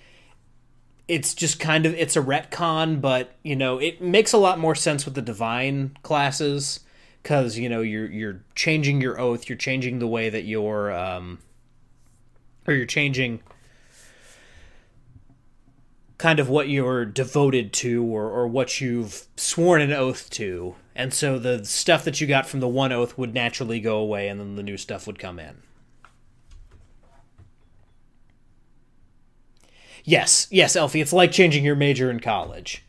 it's 1.07 1.33
just 1.33 1.59
kind 1.59 1.87
of 1.87 1.95
it's 1.95 2.17
a 2.17 2.23
retcon, 2.23 3.01
but 3.01 3.33
you 3.43 3.57
know 3.57 3.79
it 3.79 4.03
makes 4.03 4.33
a 4.33 4.39
lot 4.39 4.59
more 4.59 4.75
sense 4.75 5.05
with 5.05 5.15
the 5.15 5.23
divine 5.23 5.97
classes 6.03 6.81
because 7.23 7.57
you 7.59 7.69
know 7.69 7.81
you're 7.81 8.11
you're 8.11 8.43
changing 8.55 9.01
your 9.01 9.19
oath, 9.19 9.49
you're 9.49 9.59
changing 9.59 10.01
the 10.01 10.09
way 10.09 10.29
that 10.29 10.45
you're 10.45 10.93
um, 10.93 11.39
or 12.67 12.75
you're 12.75 12.87
changing 12.87 13.41
kind 16.19 16.41
of 16.41 16.49
what 16.49 16.69
you're 16.69 17.05
devoted 17.05 17.73
to 17.73 18.05
or, 18.05 18.29
or 18.29 18.47
what 18.47 18.81
you've 18.81 19.27
sworn 19.37 19.81
an 19.81 19.93
oath 19.93 20.29
to. 20.31 20.75
And 20.99 21.15
so 21.15 21.39
the 21.39 21.65
stuff 21.65 22.03
that 22.05 22.21
you 22.21 22.27
got 22.27 22.49
from 22.49 22.59
the 22.59 22.67
one 22.67 22.91
oath 22.91 23.17
would 23.17 23.33
naturally 23.33 23.79
go 23.79 23.99
away 23.99 24.27
and 24.27 24.41
then 24.41 24.57
the 24.57 24.65
new 24.65 24.77
stuff 24.77 25.07
would 25.07 25.17
come 25.17 25.39
in. 25.39 25.63
Yes, 30.03 30.49
yes, 30.51 30.75
Elfie, 30.75 31.01
it's 31.01 31.13
like 31.13 31.31
changing 31.31 31.65
your 31.65 31.77
major 31.77 32.11
in 32.11 32.19
college. 32.19 32.85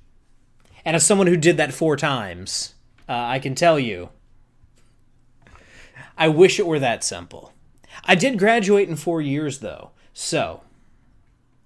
And 0.83 0.95
as 0.95 1.05
someone 1.05 1.27
who 1.27 1.37
did 1.37 1.57
that 1.57 1.71
four 1.71 1.95
times, 1.95 2.73
uh, 3.07 3.13
I 3.13 3.37
can 3.37 3.53
tell 3.53 3.79
you, 3.79 4.09
I 6.17 6.29
wish 6.29 6.59
it 6.59 6.65
were 6.65 6.79
that 6.79 7.03
simple. 7.03 7.53
I 8.05 8.15
did 8.15 8.39
graduate 8.39 8.89
in 8.89 8.95
four 8.95 9.21
years, 9.21 9.59
though, 9.59 9.91
so 10.13 10.61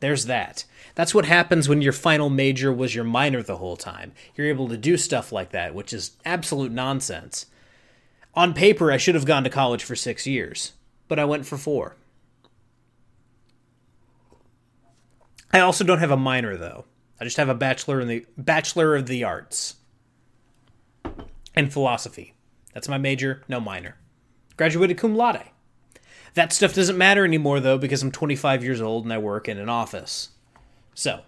there's 0.02 0.26
that. 0.26 0.66
That's 0.96 1.16
what 1.16 1.26
happens 1.26 1.68
when 1.68 1.82
your 1.82 1.94
final 1.94 2.30
major 2.30 2.72
was 2.72 2.94
your 2.94 3.04
minor 3.04 3.42
the 3.42 3.58
whole 3.58 3.78
time. 3.78 4.12
You're 4.36 4.48
able 4.48 4.68
to 4.70 4.78
do 4.78 4.98
stuff 4.98 5.32
like 5.32 5.52
that, 5.52 5.74
which 5.74 5.92
is 5.92 6.18
absolute 6.24 6.72
nonsense. 6.72 7.48
On 8.36 8.54
paper, 8.54 8.92
I 8.92 8.98
should 8.98 9.16
have 9.16 9.26
gone 9.26 9.44
to 9.44 9.50
college 9.50 9.84
for 9.84 9.96
six 9.96 10.28
years, 10.28 10.74
but 11.08 11.20
I 11.20 11.26
went 11.26 11.46
for 11.46 11.58
four. 11.58 11.96
I 15.52 15.60
also 15.60 15.84
don't 15.84 16.00
have 16.00 16.12
a 16.12 16.18
minor 16.18 16.58
though. 16.58 16.86
I 17.20 17.24
just 17.24 17.38
have 17.38 17.50
a 17.50 17.56
bachelor 17.56 18.02
in 18.02 18.08
the 18.08 18.26
bachelor 18.38 18.96
of 18.96 19.06
the 19.06 19.24
arts 19.24 19.76
and 21.56 21.72
philosophy. 21.72 22.34
That's 22.74 22.90
my 22.90 22.98
major, 22.98 23.44
no 23.48 23.60
minor. 23.60 23.98
Graduated 24.58 24.98
cum 24.98 25.16
laude. 25.16 25.44
That 26.34 26.52
stuff 26.52 26.74
doesn't 26.74 26.98
matter 26.98 27.24
anymore 27.24 27.60
though 27.60 27.78
because 27.78 28.02
I'm 28.02 28.12
25 28.12 28.64
years 28.64 28.82
old 28.82 29.04
and 29.04 29.14
I 29.14 29.20
work 29.20 29.48
in 29.48 29.60
an 29.60 29.70
office. 29.70 30.30
So, 30.94 31.22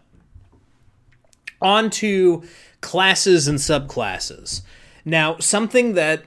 on 1.62 1.90
to 1.92 2.44
classes 2.82 3.48
and 3.48 3.58
subclasses. 3.58 4.62
Now, 5.04 5.38
something 5.40 5.94
that 5.94 6.26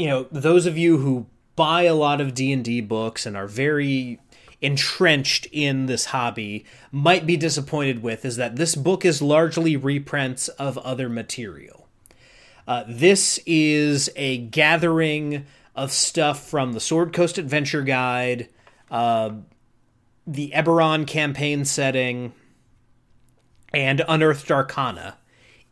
you 0.00 0.06
know, 0.06 0.26
those 0.32 0.64
of 0.64 0.78
you 0.78 0.96
who 0.96 1.26
buy 1.56 1.82
a 1.82 1.94
lot 1.94 2.22
of 2.22 2.32
D&D 2.32 2.80
books 2.80 3.26
and 3.26 3.36
are 3.36 3.46
very 3.46 4.18
entrenched 4.62 5.46
in 5.52 5.86
this 5.86 6.06
hobby 6.06 6.64
might 6.90 7.26
be 7.26 7.36
disappointed 7.36 8.02
with 8.02 8.24
is 8.24 8.36
that 8.36 8.56
this 8.56 8.74
book 8.74 9.04
is 9.04 9.20
largely 9.20 9.76
reprints 9.76 10.48
of 10.48 10.78
other 10.78 11.10
material. 11.10 11.86
Uh, 12.66 12.84
this 12.88 13.38
is 13.44 14.08
a 14.16 14.38
gathering 14.38 15.44
of 15.74 15.92
stuff 15.92 16.48
from 16.48 16.72
the 16.72 16.80
Sword 16.80 17.12
Coast 17.12 17.36
Adventure 17.36 17.82
Guide, 17.82 18.48
uh, 18.90 19.32
the 20.26 20.50
Eberron 20.54 21.06
campaign 21.06 21.66
setting, 21.66 22.32
and 23.72 24.02
Unearthed 24.08 24.50
Arcana 24.50 25.16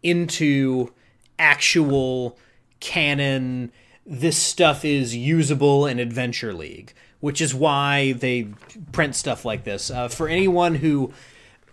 into 0.02 0.92
actual 1.38 2.38
canon. 2.80 3.72
This 4.06 4.38
stuff 4.38 4.84
is 4.84 5.14
usable 5.14 5.86
in 5.86 5.98
Adventure 5.98 6.52
League 6.52 6.94
which 7.20 7.40
is 7.40 7.54
why 7.54 8.12
they 8.12 8.48
print 8.92 9.14
stuff 9.14 9.44
like 9.44 9.64
this. 9.64 9.90
Uh, 9.90 10.08
for 10.08 10.28
anyone 10.28 10.76
who 10.76 11.12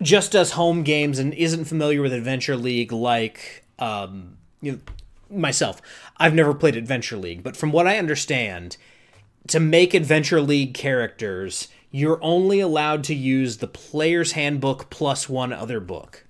just 0.02 0.32
does 0.32 0.52
home 0.52 0.82
games 0.82 1.18
and 1.18 1.32
isn't 1.34 1.66
familiar 1.66 2.02
with 2.02 2.12
Adventure 2.12 2.56
League, 2.56 2.92
like 2.92 3.64
um, 3.78 4.36
you 4.60 4.72
know, 4.72 4.78
myself, 5.30 5.80
I've 6.16 6.34
never 6.34 6.54
played 6.54 6.76
Adventure 6.76 7.16
League, 7.16 7.42
but 7.42 7.56
from 7.56 7.72
what 7.72 7.86
I 7.86 7.98
understand, 7.98 8.76
to 9.48 9.60
make 9.60 9.94
Adventure 9.94 10.40
League 10.40 10.74
characters, 10.74 11.68
you're 11.90 12.22
only 12.22 12.60
allowed 12.60 13.04
to 13.04 13.14
use 13.14 13.58
the 13.58 13.66
player's 13.66 14.32
handbook 14.32 14.90
plus 14.90 15.28
one 15.28 15.52
other 15.52 15.80
book. 15.80 16.24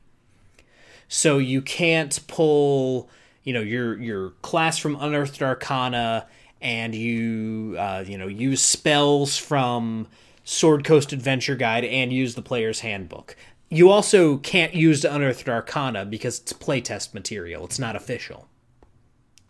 So 1.09 1.39
you 1.39 1.63
can't 1.63 2.19
pull, 2.27 3.09
you 3.45 3.53
know, 3.53 3.61
your 3.61 3.99
your 3.99 4.31
class 4.43 4.79
from 4.79 4.97
Unearthed 4.97 5.43
Arcana 5.43 6.27
and 6.61 6.95
you 6.95 7.77
uh, 7.79 8.05
you 8.07 8.19
know 8.19 8.27
use 8.27 8.63
spells 8.63 9.37
from 9.37 10.09
Sword 10.45 10.85
Coast 10.85 11.13
Adventure 11.13 11.57
Guide 11.57 11.85
and 11.85 12.13
use 12.13 12.35
the 12.35 12.43
player's 12.43 12.81
handbook. 12.81 13.37
You 13.69 13.91
also 13.91 14.37
can't 14.39 14.75
use 14.75 15.03
the 15.03 15.15
Unearthed 15.15 15.49
Arcana 15.49 16.05
because 16.05 16.41
it's 16.41 16.53
playtest 16.53 17.15
material. 17.15 17.65
It's 17.65 17.79
not 17.79 17.97
official 17.97 18.49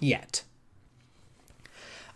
yet. 0.00 0.42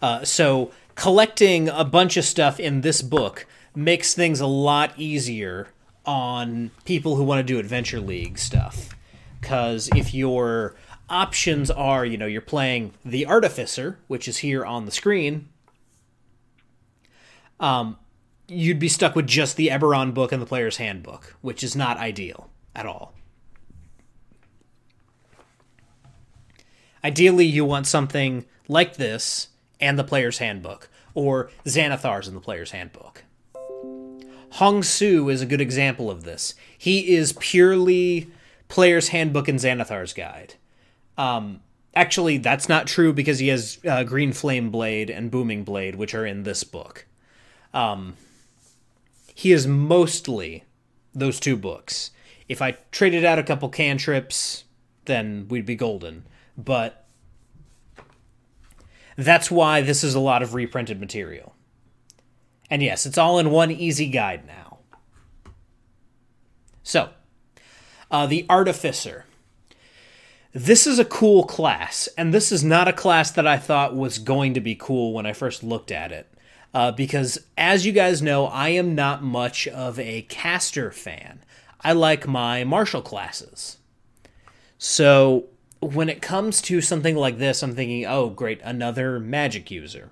Uh, 0.00 0.24
so 0.24 0.70
collecting 0.94 1.68
a 1.68 1.84
bunch 1.84 2.16
of 2.16 2.24
stuff 2.24 2.58
in 2.58 2.80
this 2.80 3.02
book 3.02 3.46
makes 3.74 4.14
things 4.14 4.40
a 4.40 4.46
lot 4.46 4.92
easier 4.96 5.68
on 6.04 6.70
people 6.84 7.16
who 7.16 7.24
want 7.24 7.38
to 7.38 7.42
do 7.42 7.58
Adventure 7.58 8.00
League 8.00 8.38
stuff. 8.38 8.90
Because 9.40 9.88
if 9.94 10.12
you're 10.12 10.74
options 11.10 11.70
are, 11.70 12.06
you 12.06 12.16
know, 12.16 12.26
you're 12.26 12.40
playing 12.40 12.94
the 13.04 13.26
Artificer, 13.26 13.98
which 14.06 14.28
is 14.28 14.38
here 14.38 14.64
on 14.64 14.86
the 14.86 14.92
screen. 14.92 15.48
Um, 17.58 17.98
you'd 18.48 18.78
be 18.78 18.88
stuck 18.88 19.14
with 19.14 19.26
just 19.26 19.56
the 19.56 19.68
Eberron 19.68 20.14
book 20.14 20.32
and 20.32 20.40
the 20.40 20.46
player's 20.46 20.78
handbook, 20.78 21.36
which 21.42 21.62
is 21.62 21.76
not 21.76 21.98
ideal 21.98 22.48
at 22.74 22.86
all. 22.86 23.14
Ideally, 27.02 27.46
you 27.46 27.64
want 27.64 27.86
something 27.86 28.46
like 28.68 28.96
this 28.96 29.48
and 29.80 29.98
the 29.98 30.04
player's 30.04 30.38
handbook, 30.38 30.88
or 31.14 31.50
Xanathar's 31.64 32.28
in 32.28 32.34
the 32.34 32.40
player's 32.40 32.70
handbook. 32.70 33.24
Hong 34.52 34.82
Su 34.82 35.28
is 35.28 35.42
a 35.42 35.46
good 35.46 35.60
example 35.60 36.10
of 36.10 36.24
this. 36.24 36.54
He 36.76 37.14
is 37.14 37.32
purely 37.34 38.30
player's 38.68 39.08
handbook 39.08 39.48
and 39.48 39.58
Xanathar's 39.58 40.12
guide. 40.12 40.54
Um, 41.16 41.60
actually, 41.94 42.38
that's 42.38 42.68
not 42.68 42.86
true 42.86 43.12
because 43.12 43.38
he 43.38 43.48
has 43.48 43.78
uh, 43.86 44.04
Green 44.04 44.32
Flame 44.32 44.70
Blade 44.70 45.10
and 45.10 45.30
Booming 45.30 45.64
Blade, 45.64 45.94
which 45.94 46.14
are 46.14 46.26
in 46.26 46.42
this 46.42 46.64
book. 46.64 47.06
Um, 47.72 48.16
he 49.34 49.52
is 49.52 49.66
mostly 49.66 50.64
those 51.14 51.38
two 51.40 51.56
books. 51.56 52.10
If 52.48 52.60
I 52.60 52.76
traded 52.90 53.24
out 53.24 53.38
a 53.38 53.44
couple 53.44 53.68
cantrips, 53.68 54.64
then 55.04 55.46
we'd 55.48 55.66
be 55.66 55.76
golden. 55.76 56.24
But 56.58 57.06
that's 59.16 59.50
why 59.50 59.80
this 59.80 60.02
is 60.02 60.14
a 60.14 60.20
lot 60.20 60.42
of 60.42 60.54
reprinted 60.54 60.98
material. 60.98 61.54
And 62.70 62.82
yes, 62.82 63.04
it's 63.04 63.18
all 63.18 63.38
in 63.38 63.50
one 63.50 63.70
easy 63.70 64.06
guide 64.06 64.46
now. 64.46 64.78
So, 66.82 67.10
Uh, 68.10 68.26
the 68.26 68.44
Artificer. 68.48 69.24
This 70.52 70.84
is 70.84 70.98
a 70.98 71.04
cool 71.04 71.44
class, 71.44 72.08
and 72.18 72.34
this 72.34 72.50
is 72.50 72.64
not 72.64 72.88
a 72.88 72.92
class 72.92 73.30
that 73.30 73.46
I 73.46 73.56
thought 73.56 73.94
was 73.94 74.18
going 74.18 74.54
to 74.54 74.60
be 74.60 74.74
cool 74.74 75.12
when 75.12 75.26
I 75.26 75.32
first 75.32 75.62
looked 75.62 75.92
at 75.92 76.10
it. 76.10 76.26
Uh, 76.74 76.90
because, 76.90 77.38
as 77.56 77.86
you 77.86 77.92
guys 77.92 78.20
know, 78.20 78.46
I 78.46 78.70
am 78.70 78.96
not 78.96 79.22
much 79.22 79.68
of 79.68 79.98
a 80.00 80.22
caster 80.22 80.90
fan. 80.90 81.44
I 81.82 81.92
like 81.92 82.26
my 82.26 82.64
martial 82.64 83.02
classes. 83.02 83.76
So, 84.76 85.46
when 85.78 86.08
it 86.08 86.20
comes 86.20 86.60
to 86.62 86.80
something 86.80 87.14
like 87.14 87.38
this, 87.38 87.62
I'm 87.62 87.76
thinking, 87.76 88.04
oh, 88.06 88.28
great, 88.30 88.60
another 88.62 89.20
magic 89.20 89.70
user. 89.70 90.10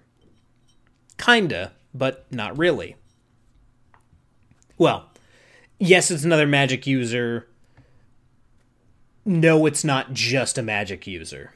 Kinda, 1.17 1.73
but 1.99 2.25
not 2.33 2.57
really. 2.57 2.97
Well, 4.79 5.11
yes, 5.79 6.11
it's 6.11 6.25
another 6.25 6.47
magic 6.47 6.87
user. 6.87 7.49
No, 9.25 9.67
it's 9.67 9.85
not 9.85 10.13
just 10.13 10.57
a 10.57 10.63
magic 10.63 11.07
user. 11.07 11.53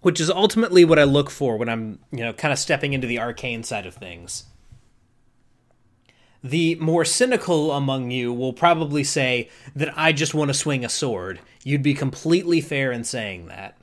Which 0.00 0.18
is 0.18 0.30
ultimately 0.30 0.84
what 0.84 0.98
I 0.98 1.04
look 1.04 1.30
for 1.30 1.58
when 1.58 1.68
I'm, 1.68 1.98
you 2.10 2.24
know, 2.24 2.32
kind 2.32 2.52
of 2.52 2.58
stepping 2.58 2.94
into 2.94 3.06
the 3.06 3.18
arcane 3.18 3.62
side 3.62 3.84
of 3.84 3.94
things. 3.94 4.44
The 6.42 6.76
more 6.76 7.04
cynical 7.04 7.70
among 7.72 8.10
you 8.10 8.32
will 8.32 8.54
probably 8.54 9.04
say 9.04 9.50
that 9.76 9.92
I 9.98 10.12
just 10.12 10.32
want 10.32 10.48
to 10.48 10.54
swing 10.54 10.86
a 10.86 10.88
sword. 10.88 11.40
You'd 11.62 11.82
be 11.82 11.92
completely 11.92 12.62
fair 12.62 12.90
in 12.90 13.04
saying 13.04 13.46
that. 13.46 13.76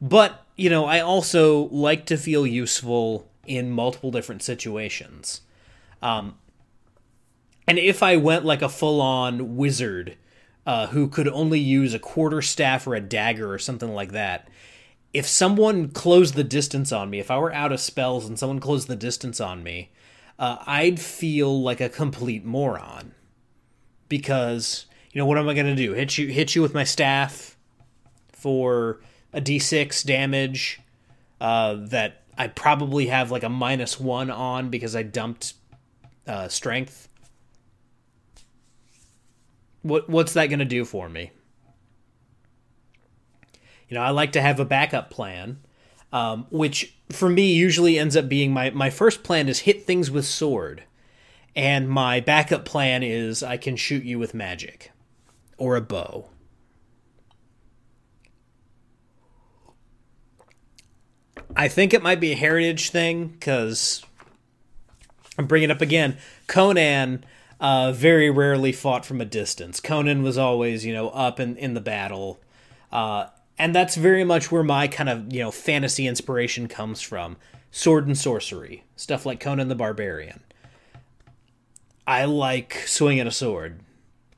But, 0.00 0.43
you 0.56 0.70
know, 0.70 0.84
I 0.84 1.00
also 1.00 1.64
like 1.68 2.06
to 2.06 2.16
feel 2.16 2.46
useful 2.46 3.28
in 3.46 3.70
multiple 3.70 4.10
different 4.10 4.42
situations. 4.42 5.40
Um, 6.02 6.36
and 7.66 7.78
if 7.78 8.02
I 8.02 8.16
went 8.16 8.44
like 8.44 8.62
a 8.62 8.68
full 8.68 9.00
on 9.00 9.56
wizard 9.56 10.16
uh, 10.66 10.88
who 10.88 11.08
could 11.08 11.28
only 11.28 11.58
use 11.58 11.94
a 11.94 11.98
quarter 11.98 12.42
staff 12.42 12.86
or 12.86 12.94
a 12.94 13.00
dagger 13.00 13.52
or 13.52 13.58
something 13.58 13.92
like 13.92 14.12
that, 14.12 14.48
if 15.12 15.26
someone 15.26 15.88
closed 15.88 16.34
the 16.34 16.44
distance 16.44 16.92
on 16.92 17.10
me, 17.10 17.20
if 17.20 17.30
I 17.30 17.38
were 17.38 17.52
out 17.52 17.72
of 17.72 17.80
spells 17.80 18.26
and 18.26 18.38
someone 18.38 18.60
closed 18.60 18.88
the 18.88 18.96
distance 18.96 19.40
on 19.40 19.62
me, 19.62 19.90
uh, 20.38 20.58
I'd 20.66 21.00
feel 21.00 21.62
like 21.62 21.80
a 21.80 21.88
complete 21.88 22.44
moron. 22.44 23.14
Because, 24.08 24.86
you 25.12 25.18
know, 25.18 25.26
what 25.26 25.38
am 25.38 25.48
I 25.48 25.54
going 25.54 25.66
to 25.66 25.74
do? 25.74 25.92
Hit 25.92 26.18
you, 26.18 26.28
hit 26.28 26.54
you 26.54 26.62
with 26.62 26.74
my 26.74 26.84
staff 26.84 27.56
for 28.32 29.00
a 29.34 29.40
d6 29.40 30.04
damage 30.06 30.80
uh, 31.40 31.74
that 31.74 32.22
I 32.38 32.48
probably 32.48 33.08
have 33.08 33.30
like 33.30 33.42
a 33.42 33.48
minus 33.48 34.00
one 34.00 34.30
on 34.30 34.70
because 34.70 34.96
I 34.96 35.02
dumped 35.02 35.54
uh, 36.26 36.48
strength. 36.48 37.08
What 39.82 40.08
what's 40.08 40.32
that 40.32 40.46
going 40.46 40.60
to 40.60 40.64
do 40.64 40.84
for 40.84 41.08
me? 41.08 41.32
You 43.88 43.96
know, 43.96 44.02
I 44.02 44.10
like 44.10 44.32
to 44.32 44.40
have 44.40 44.58
a 44.58 44.64
backup 44.64 45.10
plan, 45.10 45.58
um, 46.12 46.46
which 46.50 46.96
for 47.10 47.28
me 47.28 47.52
usually 47.52 47.98
ends 47.98 48.16
up 48.16 48.28
being 48.28 48.52
my 48.52 48.70
my 48.70 48.88
first 48.88 49.22
plan 49.22 49.48
is 49.48 49.60
hit 49.60 49.84
things 49.84 50.10
with 50.10 50.24
sword, 50.24 50.84
and 51.54 51.88
my 51.88 52.20
backup 52.20 52.64
plan 52.64 53.02
is 53.02 53.42
I 53.42 53.56
can 53.58 53.76
shoot 53.76 54.04
you 54.04 54.18
with 54.18 54.32
magic, 54.32 54.90
or 55.58 55.76
a 55.76 55.82
bow. 55.82 56.30
I 61.56 61.68
think 61.68 61.94
it 61.94 62.02
might 62.02 62.20
be 62.20 62.32
a 62.32 62.36
heritage 62.36 62.90
thing 62.90 63.28
because 63.28 64.04
I'm 65.38 65.46
bringing 65.46 65.70
it 65.70 65.72
up 65.72 65.80
again. 65.80 66.16
Conan 66.46 67.24
uh, 67.60 67.92
very 67.92 68.28
rarely 68.30 68.72
fought 68.72 69.06
from 69.06 69.20
a 69.20 69.24
distance. 69.24 69.80
Conan 69.80 70.22
was 70.22 70.36
always, 70.36 70.84
you 70.84 70.92
know, 70.92 71.10
up 71.10 71.38
in, 71.38 71.56
in 71.56 71.74
the 71.74 71.80
battle. 71.80 72.40
Uh, 72.90 73.26
and 73.56 73.74
that's 73.74 73.94
very 73.94 74.24
much 74.24 74.50
where 74.50 74.64
my 74.64 74.88
kind 74.88 75.08
of, 75.08 75.32
you 75.32 75.40
know, 75.40 75.50
fantasy 75.50 76.06
inspiration 76.06 76.66
comes 76.66 77.00
from. 77.00 77.36
Sword 77.70 78.06
and 78.06 78.18
sorcery. 78.18 78.84
Stuff 78.96 79.24
like 79.24 79.40
Conan 79.40 79.68
the 79.68 79.74
Barbarian. 79.74 80.40
I 82.06 82.24
like 82.24 82.82
swinging 82.86 83.26
a 83.26 83.32
sword. 83.32 83.80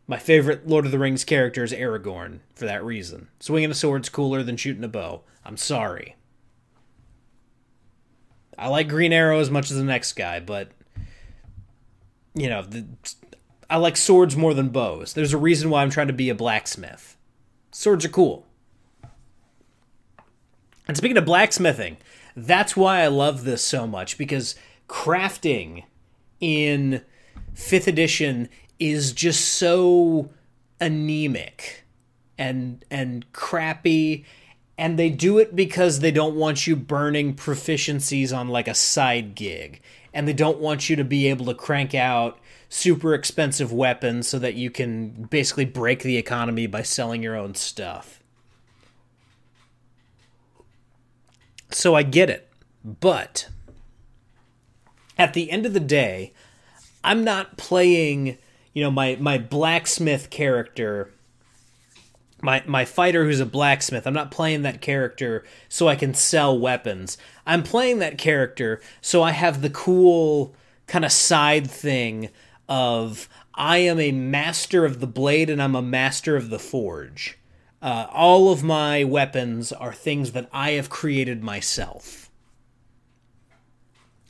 My 0.06 0.18
favorite 0.18 0.68
Lord 0.68 0.86
of 0.86 0.92
the 0.92 0.98
Rings 0.98 1.24
character 1.24 1.64
is 1.64 1.72
Aragorn 1.72 2.38
for 2.54 2.66
that 2.66 2.84
reason. 2.84 3.28
Swinging 3.40 3.70
a 3.70 3.74
sword's 3.74 4.08
cooler 4.08 4.42
than 4.42 4.56
shooting 4.56 4.84
a 4.84 4.88
bow. 4.88 5.22
I'm 5.44 5.56
sorry. 5.56 6.14
I 8.58 8.68
like 8.68 8.88
Green 8.88 9.12
Arrow 9.12 9.40
as 9.40 9.50
much 9.50 9.70
as 9.70 9.76
the 9.76 9.84
next 9.84 10.14
guy, 10.14 10.40
but 10.40 10.70
you 12.34 12.48
know, 12.48 12.62
the, 12.62 12.86
I 13.68 13.76
like 13.76 13.96
swords 13.96 14.36
more 14.36 14.54
than 14.54 14.68
bows. 14.68 15.14
There's 15.14 15.32
a 15.32 15.38
reason 15.38 15.70
why 15.70 15.82
I'm 15.82 15.90
trying 15.90 16.06
to 16.06 16.12
be 16.12 16.28
a 16.28 16.34
blacksmith. 16.34 17.16
Swords 17.72 18.04
are 18.04 18.10
cool. 18.10 18.46
And 20.86 20.96
speaking 20.96 21.16
of 21.16 21.24
blacksmithing, 21.24 21.96
that's 22.36 22.76
why 22.76 23.00
I 23.00 23.08
love 23.08 23.44
this 23.44 23.62
so 23.62 23.86
much 23.86 24.18
because 24.18 24.54
crafting 24.88 25.84
in 26.40 27.02
5th 27.54 27.86
edition 27.86 28.48
is 28.78 29.12
just 29.12 29.44
so 29.44 30.30
anemic 30.80 31.84
and 32.38 32.84
and 32.90 33.30
crappy 33.32 34.26
and 34.78 34.98
they 34.98 35.10
do 35.10 35.38
it 35.38 35.56
because 35.56 36.00
they 36.00 36.10
don't 36.10 36.36
want 36.36 36.66
you 36.66 36.76
burning 36.76 37.34
proficiencies 37.34 38.36
on 38.36 38.48
like 38.48 38.68
a 38.68 38.74
side 38.74 39.34
gig 39.34 39.80
and 40.12 40.26
they 40.26 40.32
don't 40.32 40.58
want 40.58 40.88
you 40.88 40.96
to 40.96 41.04
be 41.04 41.28
able 41.28 41.46
to 41.46 41.54
crank 41.54 41.94
out 41.94 42.38
super 42.68 43.14
expensive 43.14 43.72
weapons 43.72 44.28
so 44.28 44.38
that 44.38 44.54
you 44.54 44.70
can 44.70 45.24
basically 45.24 45.64
break 45.64 46.02
the 46.02 46.16
economy 46.16 46.66
by 46.66 46.82
selling 46.82 47.22
your 47.22 47.36
own 47.36 47.54
stuff. 47.54 48.20
So 51.70 51.94
I 51.94 52.02
get 52.02 52.30
it. 52.30 52.48
But 52.84 53.48
at 55.18 55.34
the 55.34 55.50
end 55.50 55.66
of 55.66 55.72
the 55.72 55.80
day, 55.80 56.32
I'm 57.02 57.24
not 57.24 57.56
playing, 57.56 58.38
you 58.72 58.82
know, 58.82 58.90
my 58.90 59.16
my 59.20 59.38
blacksmith 59.38 60.30
character 60.30 61.12
my 62.42 62.62
my 62.66 62.84
fighter 62.84 63.24
who's 63.24 63.40
a 63.40 63.46
blacksmith. 63.46 64.06
I'm 64.06 64.14
not 64.14 64.30
playing 64.30 64.62
that 64.62 64.80
character 64.80 65.44
so 65.68 65.88
I 65.88 65.96
can 65.96 66.14
sell 66.14 66.58
weapons. 66.58 67.18
I'm 67.46 67.62
playing 67.62 67.98
that 68.00 68.18
character 68.18 68.80
so 69.00 69.22
I 69.22 69.32
have 69.32 69.62
the 69.62 69.70
cool 69.70 70.54
kind 70.86 71.04
of 71.04 71.12
side 71.12 71.70
thing 71.70 72.30
of 72.68 73.28
I 73.54 73.78
am 73.78 73.98
a 73.98 74.12
master 74.12 74.84
of 74.84 75.00
the 75.00 75.06
blade 75.06 75.48
and 75.48 75.62
I'm 75.62 75.74
a 75.74 75.82
master 75.82 76.36
of 76.36 76.50
the 76.50 76.58
forge. 76.58 77.38
Uh, 77.80 78.06
all 78.10 78.50
of 78.50 78.62
my 78.62 79.04
weapons 79.04 79.72
are 79.72 79.92
things 79.92 80.32
that 80.32 80.48
I 80.52 80.72
have 80.72 80.90
created 80.90 81.42
myself. 81.42 82.30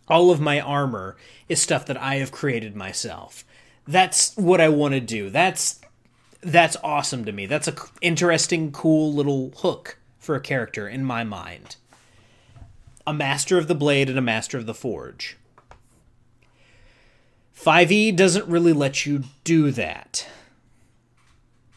All 0.08 0.30
of 0.30 0.40
my 0.40 0.60
armor 0.60 1.16
is 1.48 1.60
stuff 1.60 1.86
that 1.86 1.96
I 1.96 2.16
have 2.16 2.30
created 2.30 2.76
myself. 2.76 3.44
That's 3.86 4.36
what 4.36 4.60
I 4.60 4.68
want 4.68 4.94
to 4.94 5.00
do. 5.00 5.30
That's 5.30 5.80
that's 6.46 6.76
awesome 6.82 7.24
to 7.24 7.32
me. 7.32 7.46
That's 7.46 7.66
a 7.66 7.74
interesting, 8.00 8.70
cool 8.70 9.12
little 9.12 9.50
hook 9.56 9.98
for 10.18 10.36
a 10.36 10.40
character 10.40 10.88
in 10.88 11.04
my 11.04 11.24
mind. 11.24 11.76
A 13.04 13.12
master 13.12 13.58
of 13.58 13.66
the 13.66 13.74
blade 13.74 14.08
and 14.08 14.18
a 14.18 14.22
master 14.22 14.56
of 14.56 14.66
the 14.66 14.74
forge. 14.74 15.36
5e 17.58 18.14
doesn't 18.14 18.46
really 18.46 18.72
let 18.72 19.06
you 19.06 19.24
do 19.42 19.72
that. 19.72 20.26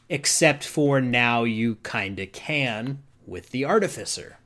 Except 0.08 0.64
for 0.64 1.02
now 1.02 1.44
you 1.44 1.78
kinda 1.84 2.28
can 2.28 3.00
with 3.26 3.50
the 3.50 3.66
artificer. 3.66 4.38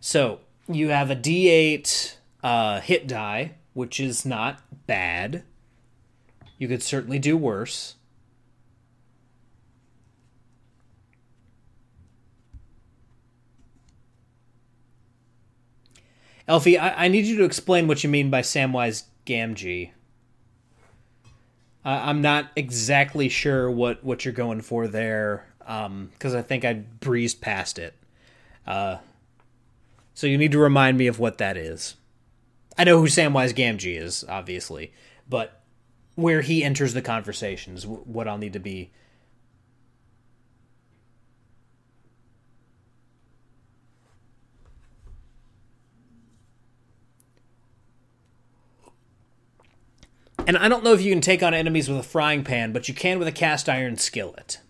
So 0.00 0.40
you 0.68 0.90
have 0.90 1.10
a 1.10 1.16
d8 1.16 2.16
uh, 2.42 2.80
hit 2.80 3.08
die, 3.08 3.54
which 3.72 3.98
is 3.98 4.24
not 4.24 4.62
bad. 4.86 5.42
You 6.56 6.68
could 6.68 6.82
certainly 6.82 7.18
do 7.18 7.36
worse. 7.36 7.96
Elfie, 16.46 16.78
I, 16.78 17.04
I 17.04 17.08
need 17.08 17.24
you 17.24 17.36
to 17.38 17.44
explain 17.44 17.88
what 17.88 18.04
you 18.04 18.10
mean 18.10 18.30
by 18.30 18.42
Samwise 18.42 19.04
Gamgee. 19.26 19.90
Uh, 21.84 22.00
I'm 22.02 22.22
not 22.22 22.50
exactly 22.56 23.28
sure 23.28 23.70
what, 23.70 24.02
what 24.04 24.24
you're 24.24 24.32
going 24.32 24.62
for 24.62 24.88
there, 24.88 25.46
because 25.58 25.86
um, 25.86 26.36
I 26.36 26.42
think 26.42 26.64
I 26.64 26.72
breezed 26.74 27.40
past 27.40 27.78
it. 27.78 27.94
Uh, 28.66 28.98
so 30.14 30.26
you 30.26 30.38
need 30.38 30.52
to 30.52 30.58
remind 30.58 30.96
me 30.96 31.06
of 31.06 31.18
what 31.18 31.38
that 31.38 31.56
is. 31.56 31.96
I 32.76 32.84
know 32.84 33.00
who 33.00 33.06
Samwise 33.06 33.54
Gamgee 33.54 34.00
is, 34.00 34.24
obviously, 34.28 34.92
but 35.28 35.62
where 36.14 36.40
he 36.40 36.64
enters 36.64 36.94
the 36.94 37.02
conversations, 37.02 37.86
what 37.86 38.28
I'll 38.28 38.38
need 38.38 38.52
to 38.54 38.60
be 38.60 38.90
And 50.46 50.58
I 50.58 50.68
don't 50.68 50.84
know 50.84 50.92
if 50.92 51.00
you 51.00 51.10
can 51.10 51.22
take 51.22 51.42
on 51.42 51.54
enemies 51.54 51.88
with 51.88 51.98
a 51.98 52.02
frying 52.02 52.44
pan, 52.44 52.72
but 52.72 52.86
you 52.86 52.94
can 52.94 53.18
with 53.18 53.28
a 53.28 53.32
cast 53.32 53.68
iron 53.68 53.96
skillet. 53.96 54.60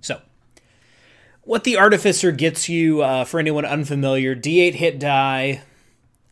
So, 0.00 0.20
what 1.42 1.62
the 1.62 1.76
Artificer 1.76 2.32
gets 2.32 2.68
you, 2.68 3.02
uh, 3.02 3.24
for 3.24 3.38
anyone 3.38 3.64
unfamiliar, 3.64 4.34
D8 4.34 4.74
hit 4.74 4.98
die, 4.98 5.62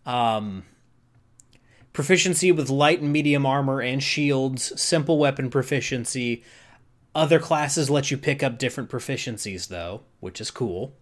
um, 0.05 0.64
proficiency 1.93 2.51
with 2.51 2.69
light 2.69 3.01
and 3.01 3.12
medium 3.12 3.47
armor 3.47 3.81
and 3.81 4.03
shields, 4.03 4.81
simple 4.81 5.19
weapon 5.19 5.51
proficiency. 5.51 6.43
Other 7.14 7.39
classes 7.39 7.91
let 7.91 8.11
you 8.11 8.19
pick 8.19 8.43
up 8.43 8.59
different 8.59 8.91
proficiencies, 8.91 9.69
though, 9.69 10.03
which 10.19 10.41
is 10.41 10.51
cool. 10.51 10.95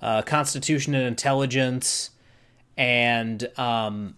Uh, 0.00 0.22
constitution 0.22 0.94
and 0.94 1.06
intelligence, 1.06 2.10
and 2.76 3.48
um, 3.58 4.14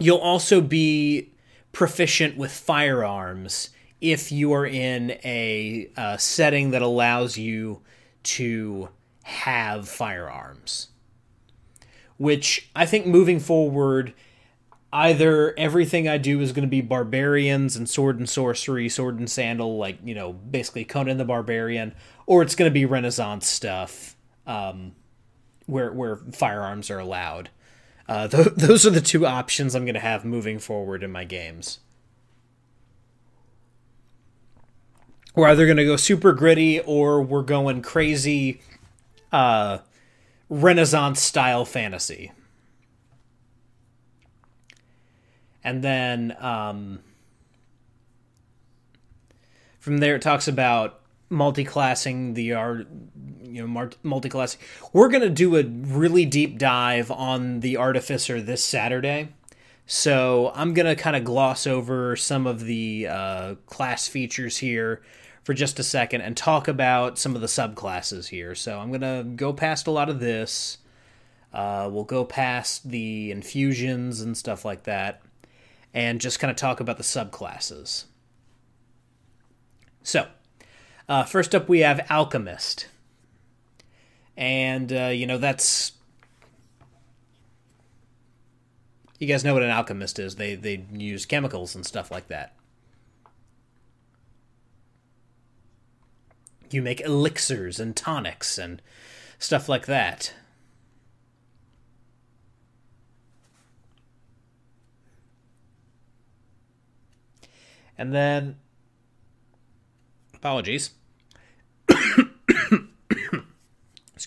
you'll 0.00 0.18
also 0.18 0.60
be 0.60 1.30
proficient 1.72 2.36
with 2.36 2.50
firearms 2.50 3.70
if 4.00 4.32
you 4.32 4.52
are 4.52 4.66
in 4.66 5.12
a 5.22 5.90
uh, 5.96 6.16
setting 6.16 6.70
that 6.70 6.82
allows 6.82 7.36
you 7.36 7.82
to 8.22 8.88
have 9.22 9.88
firearms. 9.88 10.88
Which 12.16 12.70
I 12.74 12.86
think 12.86 13.06
moving 13.06 13.40
forward, 13.40 14.12
either 14.92 15.54
everything 15.58 16.08
I 16.08 16.18
do 16.18 16.40
is 16.40 16.52
going 16.52 16.66
to 16.66 16.70
be 16.70 16.80
barbarians 16.80 17.76
and 17.76 17.88
sword 17.88 18.18
and 18.18 18.28
sorcery, 18.28 18.88
sword 18.88 19.18
and 19.18 19.30
sandal, 19.30 19.78
like, 19.78 19.98
you 20.04 20.14
know, 20.14 20.32
basically 20.32 20.84
Conan 20.84 21.18
the 21.18 21.24
Barbarian, 21.24 21.94
or 22.26 22.42
it's 22.42 22.54
going 22.54 22.70
to 22.70 22.74
be 22.74 22.84
Renaissance 22.84 23.46
stuff 23.46 24.16
um, 24.46 24.92
where, 25.66 25.92
where 25.92 26.16
firearms 26.32 26.90
are 26.90 26.98
allowed. 26.98 27.50
Uh, 28.10 28.26
th- 28.26 28.48
those 28.56 28.84
are 28.84 28.90
the 28.90 29.00
two 29.00 29.24
options 29.24 29.74
I'm 29.74 29.84
going 29.84 29.94
to 29.94 30.00
have 30.00 30.24
moving 30.24 30.58
forward 30.58 31.04
in 31.04 31.12
my 31.12 31.24
games. 31.24 31.78
We're 35.36 35.46
either 35.46 35.64
going 35.64 35.76
to 35.76 35.84
go 35.84 35.94
super 35.94 36.32
gritty 36.32 36.80
or 36.80 37.22
we're 37.22 37.42
going 37.42 37.82
crazy 37.82 38.62
uh, 39.30 39.78
Renaissance 40.48 41.22
style 41.22 41.64
fantasy. 41.64 42.32
And 45.62 45.84
then 45.84 46.36
um, 46.40 46.98
from 49.78 49.98
there, 49.98 50.16
it 50.16 50.22
talks 50.22 50.48
about 50.48 51.00
multi-classing 51.28 52.34
the 52.34 52.54
art 52.54 52.88
you 53.50 53.66
know 53.66 53.90
multi-classing 54.02 54.60
we're 54.92 55.08
going 55.08 55.22
to 55.22 55.30
do 55.30 55.56
a 55.56 55.64
really 55.64 56.24
deep 56.24 56.58
dive 56.58 57.10
on 57.10 57.60
the 57.60 57.76
artificer 57.76 58.40
this 58.40 58.64
saturday. 58.64 59.28
So 59.86 60.52
i'm 60.54 60.74
going 60.74 60.86
to 60.86 61.00
kind 61.00 61.16
of 61.16 61.24
gloss 61.24 61.66
over 61.66 62.16
some 62.16 62.46
of 62.46 62.60
the 62.64 63.08
uh, 63.08 63.54
class 63.66 64.08
features 64.08 64.58
here 64.58 65.02
for 65.42 65.54
just 65.54 65.78
a 65.78 65.82
second 65.82 66.20
and 66.20 66.36
talk 66.36 66.68
about 66.68 67.18
some 67.18 67.34
of 67.34 67.40
the 67.40 67.46
subclasses 67.46 68.28
here. 68.28 68.54
So 68.54 68.78
i'm 68.78 68.88
going 68.88 69.00
to 69.00 69.28
go 69.36 69.52
past 69.52 69.86
a 69.86 69.90
lot 69.90 70.08
of 70.08 70.20
this. 70.20 70.78
Uh, 71.52 71.88
we'll 71.90 72.04
go 72.04 72.24
past 72.24 72.88
the 72.88 73.32
infusions 73.32 74.20
and 74.20 74.36
stuff 74.36 74.64
like 74.64 74.84
that 74.84 75.20
and 75.92 76.20
just 76.20 76.38
kind 76.38 76.50
of 76.50 76.56
talk 76.56 76.78
about 76.78 76.96
the 76.96 77.02
subclasses. 77.02 78.04
So 80.02 80.28
uh, 81.08 81.24
first 81.24 81.54
up, 81.54 81.68
we 81.68 81.80
have 81.80 82.06
Alchemist. 82.08 82.86
And, 84.40 84.90
uh, 84.90 85.08
you 85.08 85.26
know, 85.26 85.36
that's. 85.36 85.92
You 89.18 89.26
guys 89.26 89.44
know 89.44 89.52
what 89.52 89.62
an 89.62 89.68
alchemist 89.68 90.18
is. 90.18 90.36
They, 90.36 90.54
they 90.54 90.86
use 90.90 91.26
chemicals 91.26 91.74
and 91.74 91.84
stuff 91.84 92.10
like 92.10 92.28
that. 92.28 92.56
You 96.70 96.80
make 96.80 97.02
elixirs 97.02 97.78
and 97.78 97.94
tonics 97.94 98.56
and 98.56 98.80
stuff 99.38 99.68
like 99.68 99.84
that. 99.84 100.32
And 107.98 108.14
then, 108.14 108.56
apologies. 110.32 110.92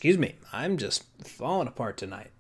Excuse 0.04 0.18
me, 0.18 0.36
I'm 0.52 0.76
just 0.76 1.06
falling 1.26 1.66
apart 1.66 1.96
tonight. 1.96 2.32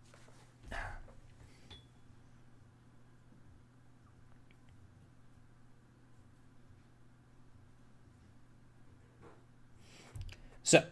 So, 10.61 10.83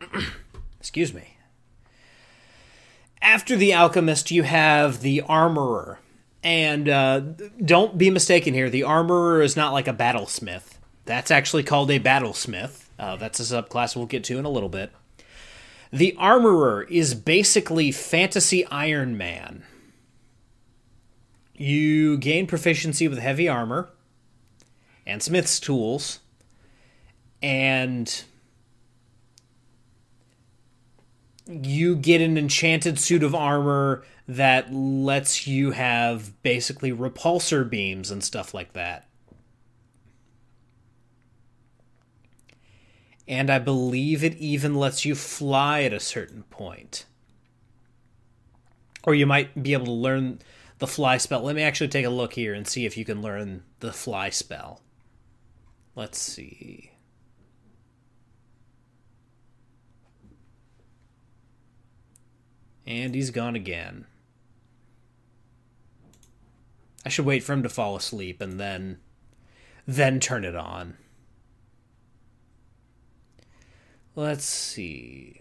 excuse 0.78 1.12
me. 1.12 1.38
After 3.20 3.56
the 3.56 3.74
alchemist, 3.74 4.30
you 4.30 4.44
have 4.44 5.00
the 5.00 5.22
armorer. 5.22 5.98
And 6.44 6.88
uh, 6.88 7.18
don't 7.64 7.98
be 7.98 8.10
mistaken 8.10 8.54
here, 8.54 8.70
the 8.70 8.84
armorer 8.84 9.42
is 9.42 9.56
not 9.56 9.72
like 9.72 9.88
a 9.88 9.92
battlesmith. 9.92 10.78
That's 11.04 11.32
actually 11.32 11.64
called 11.64 11.90
a 11.90 11.98
battlesmith. 11.98 12.84
Uh, 12.96 13.16
that's 13.16 13.40
a 13.40 13.42
subclass 13.42 13.96
we'll 13.96 14.06
get 14.06 14.22
to 14.22 14.38
in 14.38 14.44
a 14.44 14.50
little 14.50 14.68
bit. 14.68 14.92
The 15.92 16.14
Armorer 16.16 16.84
is 16.84 17.14
basically 17.14 17.90
Fantasy 17.90 18.64
Iron 18.66 19.16
Man. 19.16 19.64
You 21.54 22.16
gain 22.16 22.46
proficiency 22.46 23.08
with 23.08 23.18
heavy 23.18 23.48
armor 23.48 23.90
and 25.04 25.20
smith's 25.22 25.58
tools, 25.58 26.20
and 27.42 28.22
you 31.48 31.96
get 31.96 32.20
an 32.20 32.38
enchanted 32.38 32.98
suit 32.98 33.24
of 33.24 33.34
armor 33.34 34.04
that 34.28 34.72
lets 34.72 35.48
you 35.48 35.72
have 35.72 36.40
basically 36.44 36.92
repulsor 36.92 37.68
beams 37.68 38.12
and 38.12 38.22
stuff 38.22 38.54
like 38.54 38.74
that. 38.74 39.09
And 43.30 43.48
I 43.48 43.60
believe 43.60 44.24
it 44.24 44.36
even 44.38 44.74
lets 44.74 45.04
you 45.04 45.14
fly 45.14 45.82
at 45.82 45.92
a 45.92 46.00
certain 46.00 46.42
point. 46.50 47.06
Or 49.04 49.14
you 49.14 49.24
might 49.24 49.62
be 49.62 49.72
able 49.72 49.86
to 49.86 49.92
learn 49.92 50.40
the 50.78 50.88
fly 50.88 51.16
spell. 51.16 51.42
Let 51.42 51.54
me 51.54 51.62
actually 51.62 51.88
take 51.88 52.04
a 52.04 52.10
look 52.10 52.32
here 52.32 52.52
and 52.52 52.66
see 52.66 52.86
if 52.86 52.96
you 52.96 53.04
can 53.04 53.22
learn 53.22 53.62
the 53.78 53.92
fly 53.92 54.30
spell. 54.30 54.80
Let's 55.94 56.18
see. 56.18 56.90
And 62.84 63.14
he's 63.14 63.30
gone 63.30 63.54
again. 63.54 64.06
I 67.06 67.10
should 67.10 67.26
wait 67.26 67.44
for 67.44 67.52
him 67.52 67.62
to 67.62 67.68
fall 67.68 67.94
asleep 67.94 68.40
and 68.40 68.58
then 68.58 68.98
then 69.86 70.18
turn 70.18 70.44
it 70.44 70.56
on. 70.56 70.96
Let's 74.14 74.44
see. 74.44 75.40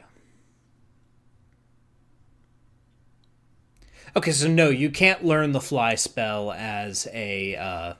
Okay, 4.15 4.32
so 4.32 4.47
no, 4.47 4.70
you 4.70 4.89
can't 4.89 5.24
learn 5.24 5.51
the 5.51 5.61
fly 5.61 5.95
spell 5.95 6.51
as 6.51 7.07
a 7.13 7.55
uh, 7.55 7.93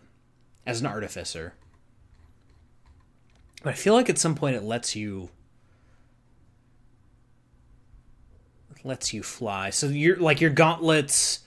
as 0.66 0.82
an 0.82 0.88
artificer. 0.88 1.54
But 3.64 3.72
I 3.72 3.74
feel 3.74 3.94
like 3.94 4.10
at 4.10 4.18
some 4.18 4.36
point 4.36 4.56
it 4.56 4.64
lets 4.64 4.96
you 4.96 5.30
lets 8.84 9.14
you 9.14 9.24
fly. 9.24 9.70
So 9.70 9.88
you're 9.88 10.18
like 10.18 10.42
your 10.42 10.50
gauntlets. 10.50 11.40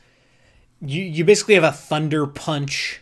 You 0.81 1.03
you 1.03 1.25
basically 1.25 1.55
have 1.55 1.65
a 1.65 1.73
thunder 1.73 2.27
punch. 2.27 3.01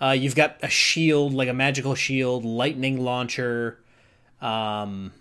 Uh, 0.00 0.10
you've 0.10 0.36
got 0.36 0.58
a 0.62 0.68
shield, 0.68 1.32
like 1.32 1.48
a 1.48 1.54
magical 1.54 1.94
shield, 1.94 2.44
lightning 2.44 3.00
launcher. 3.00 3.80
Um, 4.40 5.12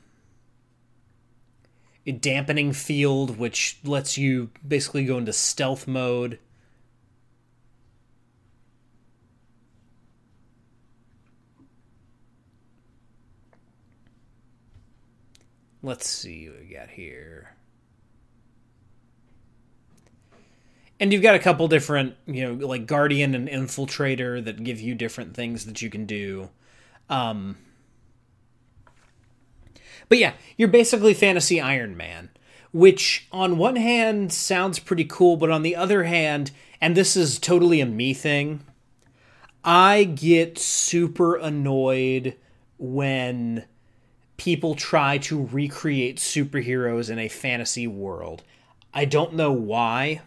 dampening 2.12 2.74
field, 2.74 3.38
which 3.38 3.80
lets 3.84 4.18
you 4.18 4.49
basically 4.66 5.05
go 5.05 5.18
into 5.18 5.34
stealth 5.34 5.88
mode. 5.88 6.39
Let's 15.84 16.10
see 16.10 16.49
what 16.49 16.60
we 16.60 16.74
got 16.74 16.89
here. 16.89 17.55
And 20.99 21.14
you've 21.14 21.22
got 21.22 21.36
a 21.36 21.39
couple 21.39 21.68
different, 21.68 22.16
you 22.26 22.45
know, 22.45 22.68
like 22.68 22.88
Guardian 22.88 23.36
and 23.36 23.47
Infiltrator 23.47 24.43
that 24.43 24.64
give 24.64 24.82
you 24.82 24.95
different 24.95 25.36
things 25.36 25.66
that 25.66 25.82
you 25.82 25.89
can 25.89 26.05
do. 26.05 26.49
Um, 27.10 27.58
but 30.10 30.18
yeah, 30.18 30.34
you're 30.58 30.68
basically 30.68 31.14
fantasy 31.14 31.60
Iron 31.60 31.97
Man, 31.97 32.30
which 32.72 33.28
on 33.32 33.58
one 33.58 33.76
hand 33.76 34.32
sounds 34.32 34.80
pretty 34.80 35.05
cool, 35.05 35.38
but 35.38 35.51
on 35.51 35.64
the 35.64 35.76
other 35.76 36.03
hand, 36.03 36.51
and 36.80 36.95
this 36.95 37.16
is 37.16 37.39
totally 37.39 37.82
a 37.82 37.86
me 37.86 38.14
thing, 38.14 38.62
I 39.64 40.05
get 40.05 40.58
super 40.58 41.36
annoyed 41.36 42.36
when 42.78 43.66
people 44.38 44.76
try 44.76 45.18
to 45.18 45.45
recreate 45.47 46.18
superheroes 46.18 47.10
in 47.10 47.20
a 47.20 47.28
fantasy 47.28 47.88
world. 47.88 48.43
I 48.93 49.05
don't 49.05 49.34
know 49.34 49.51
why. 49.51 50.22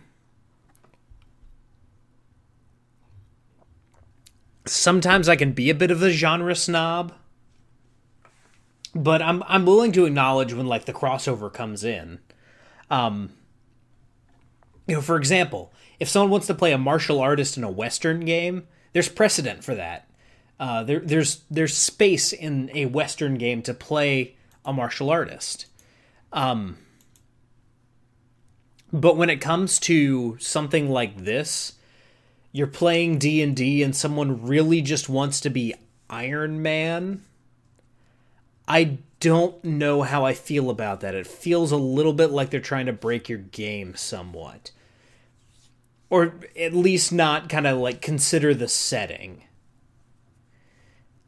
Sometimes 4.66 5.28
I 5.28 5.36
can 5.36 5.52
be 5.52 5.70
a 5.70 5.74
bit 5.74 5.90
of 5.90 6.02
a 6.02 6.10
genre 6.10 6.54
snob, 6.54 7.12
but 8.94 9.22
I'm 9.22 9.42
I'm 9.46 9.66
willing 9.66 9.92
to 9.92 10.06
acknowledge 10.06 10.52
when 10.52 10.66
like 10.66 10.84
the 10.84 10.92
crossover 10.92 11.52
comes 11.52 11.84
in. 11.84 12.18
Um 12.90 13.32
you 14.86 14.96
know, 14.96 15.02
for 15.02 15.16
example, 15.16 15.72
if 16.00 16.08
someone 16.08 16.30
wants 16.30 16.48
to 16.48 16.54
play 16.54 16.72
a 16.72 16.78
martial 16.78 17.20
artist 17.20 17.56
in 17.56 17.62
a 17.62 17.70
western 17.70 18.24
game, 18.24 18.66
there's 18.92 19.08
precedent 19.08 19.62
for 19.62 19.74
that. 19.74 20.10
Uh, 20.60 20.82
there, 20.82 21.00
there's 21.00 21.42
there's 21.50 21.76
space 21.76 22.34
in 22.34 22.70
a 22.74 22.84
Western 22.84 23.36
game 23.36 23.62
to 23.62 23.72
play 23.72 24.36
a 24.62 24.72
martial 24.72 25.08
artist. 25.08 25.64
Um, 26.34 26.76
but 28.92 29.16
when 29.16 29.30
it 29.30 29.40
comes 29.40 29.78
to 29.80 30.36
something 30.38 30.90
like 30.90 31.24
this, 31.24 31.74
you're 32.52 32.66
playing 32.66 33.18
D 33.18 33.42
and 33.42 33.56
D, 33.56 33.82
and 33.82 33.96
someone 33.96 34.46
really 34.46 34.82
just 34.82 35.08
wants 35.08 35.40
to 35.40 35.50
be 35.50 35.74
Iron 36.10 36.60
Man. 36.60 37.22
I 38.70 38.98
don't 39.18 39.62
know 39.64 40.02
how 40.02 40.24
I 40.24 40.32
feel 40.32 40.70
about 40.70 41.00
that. 41.00 41.14
It 41.14 41.26
feels 41.26 41.72
a 41.72 41.76
little 41.76 42.12
bit 42.12 42.30
like 42.30 42.50
they're 42.50 42.60
trying 42.60 42.86
to 42.86 42.92
break 42.92 43.28
your 43.28 43.38
game 43.38 43.96
somewhat. 43.96 44.70
Or 46.08 46.36
at 46.56 46.72
least 46.72 47.12
not 47.12 47.48
kind 47.48 47.66
of 47.66 47.78
like 47.78 48.00
consider 48.00 48.54
the 48.54 48.68
setting 48.68 49.42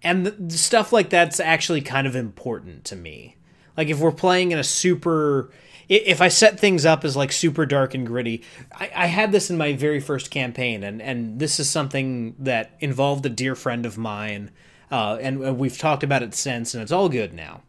and 0.03 0.27
the, 0.27 0.57
stuff 0.57 0.93
like 0.93 1.11
that's 1.11 1.41
actually 1.41 1.81
kind 1.81 2.07
of 2.07 2.17
important 2.17 2.85
to 2.87 2.97
me. 2.97 3.37
Like 3.77 3.89
if 3.89 3.99
we're 3.99 4.13
playing 4.13 4.53
in 4.53 4.59
a 4.59 4.65
super, 4.65 5.51
if 5.89 6.21
I 6.21 6.29
set 6.29 6.61
things 6.61 6.85
up 6.85 7.05
as 7.05 7.17
like 7.17 7.33
super 7.33 7.65
dark 7.67 7.95
and 7.95 8.07
gritty, 8.07 8.43
I, 8.73 8.91
I 8.95 9.07
had 9.07 9.33
this 9.33 9.51
in 9.51 9.57
my 9.57 9.73
very 9.73 10.01
first 10.01 10.31
campaign, 10.31 10.83
and 10.83 11.01
and 11.01 11.39
this 11.39 11.59
is 11.59 11.71
something 11.71 12.35
that 12.39 12.77
involved 12.81 13.25
a 13.25 13.31
dear 13.31 13.55
friend 13.55 13.87
of 13.87 13.97
mine, 13.97 14.51
uh, 14.93 15.17
and 15.23 15.59
we've 15.59 15.79
talked 15.79 16.03
about 16.03 16.23
it 16.23 16.35
since, 16.35 16.75
and 16.75 16.83
it's 16.83 16.93
all 16.93 17.09
good 17.09 17.33
now. 17.33 17.63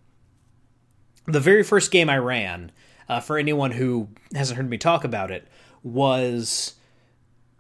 The 1.26 1.40
very 1.40 1.64
first 1.64 1.90
game 1.90 2.10
I 2.10 2.18
ran, 2.18 2.70
uh, 3.08 3.22
for 3.22 3.38
anyone 3.38 3.72
who 3.72 4.10
hasn't 4.36 4.58
heard 4.58 4.70
me 4.70 4.78
talk 4.78 5.06
about 5.06 5.32
it, 5.32 5.48
was 5.84 6.74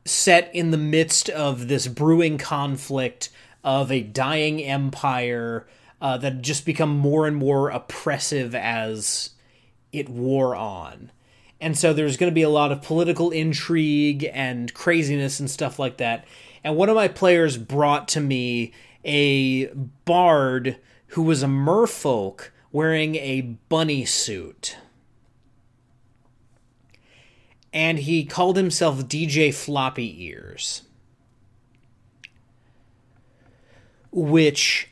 set 0.03 0.53
in 0.53 0.71
the 0.71 0.77
midst 0.77 1.29
of 1.29 1.69
this 1.69 1.87
brewing 1.87 2.37
conflict 2.37 3.29
of 3.63 3.89
a 3.89 4.01
dying 4.01 4.61
empire 4.61 5.65
uh, 6.01 6.17
that 6.17 6.41
just 6.41 6.65
become 6.65 6.97
more 6.97 7.25
and 7.25 7.37
more 7.37 7.69
oppressive 7.69 8.53
as 8.53 9.29
it 9.93 10.09
wore 10.09 10.57
on. 10.57 11.09
And 11.61 11.77
so 11.77 11.93
there's 11.93 12.17
going 12.17 12.29
to 12.29 12.35
be 12.35 12.41
a 12.41 12.49
lot 12.49 12.73
of 12.73 12.81
political 12.81 13.31
intrigue 13.31 14.29
and 14.33 14.73
craziness 14.73 15.39
and 15.39 15.49
stuff 15.49 15.79
like 15.79 15.97
that. 15.97 16.25
And 16.65 16.75
one 16.75 16.89
of 16.89 16.95
my 16.95 17.07
players 17.07 17.57
brought 17.57 18.09
to 18.09 18.19
me 18.19 18.73
a 19.05 19.67
bard 20.05 20.77
who 21.07 21.23
was 21.23 21.43
a 21.43 21.47
merfolk 21.47 22.49
wearing 22.71 23.15
a 23.15 23.41
bunny 23.69 24.05
suit. 24.05 24.77
And 27.71 27.99
he 27.99 28.23
called 28.23 28.55
himself 28.55 29.07
DJ 29.07 29.53
Floppy 29.53 30.25
Ears. 30.25 30.83
which 34.13 34.89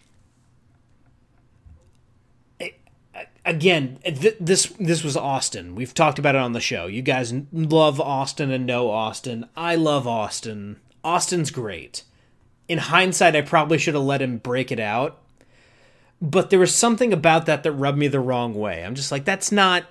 again 3.45 3.99
th- 4.03 4.38
this 4.39 4.66
this 4.80 5.03
was 5.03 5.16
Austin. 5.16 5.76
We've 5.76 5.93
talked 5.93 6.20
about 6.20 6.36
it 6.36 6.41
on 6.41 6.53
the 6.53 6.59
show. 6.59 6.88
You 6.88 7.01
guys 7.01 7.34
love 7.51 8.01
Austin 8.01 8.51
and 8.51 8.66
know 8.66 8.89
Austin. 8.89 9.47
I 9.55 9.76
love 9.76 10.07
Austin. 10.07 10.80
Austin's 11.03 11.51
great. 11.51 12.03
In 12.72 12.78
hindsight, 12.78 13.36
I 13.36 13.41
probably 13.41 13.78
should 13.78 13.95
have 13.95 14.03
let 14.03 14.22
him 14.22 14.38
break 14.38 14.72
it 14.72 14.80
out. 14.80 15.17
But 16.22 16.51
there 16.51 16.59
was 16.59 16.74
something 16.74 17.11
about 17.11 17.45
that 17.47 17.63
that 17.63 17.74
rubbed 17.74 17.97
me 17.97 18.07
the 18.07 18.22
wrong 18.22 18.53
way. 18.53 18.86
I'm 18.86 18.95
just 18.95 19.11
like 19.11 19.26
that's 19.26 19.51
not 19.51 19.88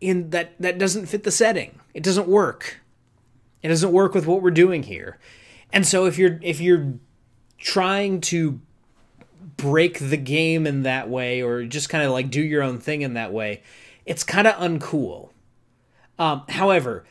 in 0.00 0.30
that 0.30 0.52
that 0.60 0.78
doesn't 0.78 1.06
fit 1.06 1.24
the 1.24 1.32
setting. 1.32 1.80
It 1.94 2.04
doesn't 2.04 2.28
work. 2.28 2.78
It 3.64 3.68
doesn't 3.68 3.90
work 3.90 4.14
with 4.14 4.26
what 4.26 4.42
we're 4.42 4.52
doing 4.52 4.84
here. 4.84 5.18
And 5.72 5.84
so 5.84 6.06
if 6.06 6.18
you're 6.18 6.38
if 6.40 6.60
you're 6.60 6.94
trying 7.58 8.20
to 8.20 8.60
break 9.56 9.98
the 9.98 10.16
game 10.16 10.68
in 10.68 10.84
that 10.84 11.08
way 11.08 11.42
or 11.42 11.64
just 11.64 11.88
kind 11.88 12.04
of 12.04 12.12
like 12.12 12.30
do 12.30 12.40
your 12.40 12.62
own 12.62 12.78
thing 12.78 13.02
in 13.02 13.14
that 13.14 13.32
way, 13.32 13.64
it's 14.06 14.22
kind 14.22 14.46
of 14.46 14.54
uncool. 14.54 15.30
Um, 16.16 16.44
however, 16.48 17.06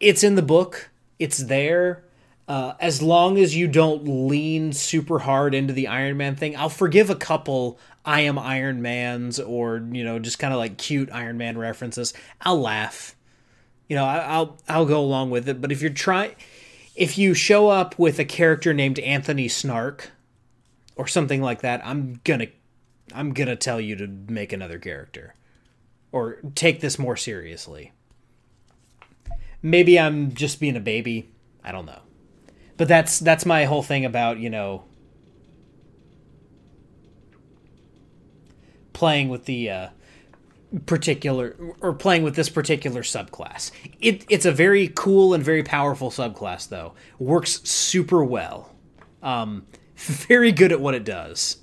it's 0.00 0.22
in 0.22 0.34
the 0.34 0.42
book, 0.42 0.90
it's 1.18 1.38
there. 1.38 2.04
Uh, 2.48 2.74
as 2.80 3.02
long 3.02 3.36
as 3.36 3.54
you 3.54 3.68
don't 3.68 4.26
lean 4.26 4.72
super 4.72 5.18
hard 5.18 5.54
into 5.54 5.74
the 5.74 5.86
Iron 5.86 6.16
Man 6.16 6.34
thing, 6.34 6.56
I'll 6.56 6.70
forgive 6.70 7.10
a 7.10 7.14
couple 7.14 7.78
I 8.06 8.22
am 8.22 8.38
Iron 8.38 8.80
Man's 8.80 9.38
or 9.38 9.86
you 9.92 10.02
know 10.02 10.18
just 10.18 10.38
kind 10.38 10.54
of 10.54 10.58
like 10.58 10.78
cute 10.78 11.10
Iron 11.12 11.36
Man 11.36 11.58
references. 11.58 12.14
I'll 12.40 12.58
laugh, 12.58 13.14
you 13.86 13.96
know, 13.96 14.04
I, 14.06 14.38
will 14.38 14.56
I'll 14.66 14.86
go 14.86 14.98
along 14.98 15.28
with 15.28 15.46
it. 15.46 15.60
But 15.60 15.72
if 15.72 15.82
you're 15.82 15.90
trying, 15.90 16.36
if 16.96 17.18
you 17.18 17.34
show 17.34 17.68
up 17.68 17.98
with 17.98 18.18
a 18.18 18.24
character 18.24 18.72
named 18.72 18.98
Anthony 18.98 19.46
Snark 19.48 20.10
or 20.96 21.06
something 21.06 21.42
like 21.42 21.60
that, 21.60 21.82
I'm 21.84 22.18
gonna 22.24 22.46
I'm 23.12 23.34
gonna 23.34 23.56
tell 23.56 23.78
you 23.78 23.94
to 23.96 24.06
make 24.06 24.54
another 24.54 24.78
character 24.78 25.34
or 26.12 26.38
take 26.54 26.80
this 26.80 26.98
more 26.98 27.16
seriously. 27.16 27.92
Maybe 29.60 30.00
I'm 30.00 30.32
just 30.32 30.60
being 30.60 30.76
a 30.76 30.80
baby. 30.80 31.30
I 31.62 31.72
don't 31.72 31.84
know. 31.84 32.00
But 32.78 32.88
that's 32.88 33.18
that's 33.18 33.44
my 33.44 33.64
whole 33.64 33.82
thing 33.82 34.06
about, 34.06 34.38
you 34.38 34.48
know, 34.48 34.84
playing 38.94 39.28
with 39.28 39.44
the 39.44 39.70
uh, 39.70 39.88
particular 40.86 41.56
or 41.80 41.92
playing 41.92 42.22
with 42.22 42.36
this 42.36 42.48
particular 42.48 43.02
subclass. 43.02 43.70
It, 44.00 44.24
it's 44.28 44.46
a 44.46 44.52
very 44.52 44.88
cool 44.94 45.34
and 45.34 45.44
very 45.44 45.62
powerful 45.62 46.10
subclass, 46.10 46.68
though. 46.68 46.94
Works 47.18 47.60
super 47.68 48.24
well. 48.24 48.74
Um, 49.22 49.66
very 49.96 50.52
good 50.52 50.72
at 50.72 50.80
what 50.80 50.94
it 50.94 51.04
does. 51.04 51.58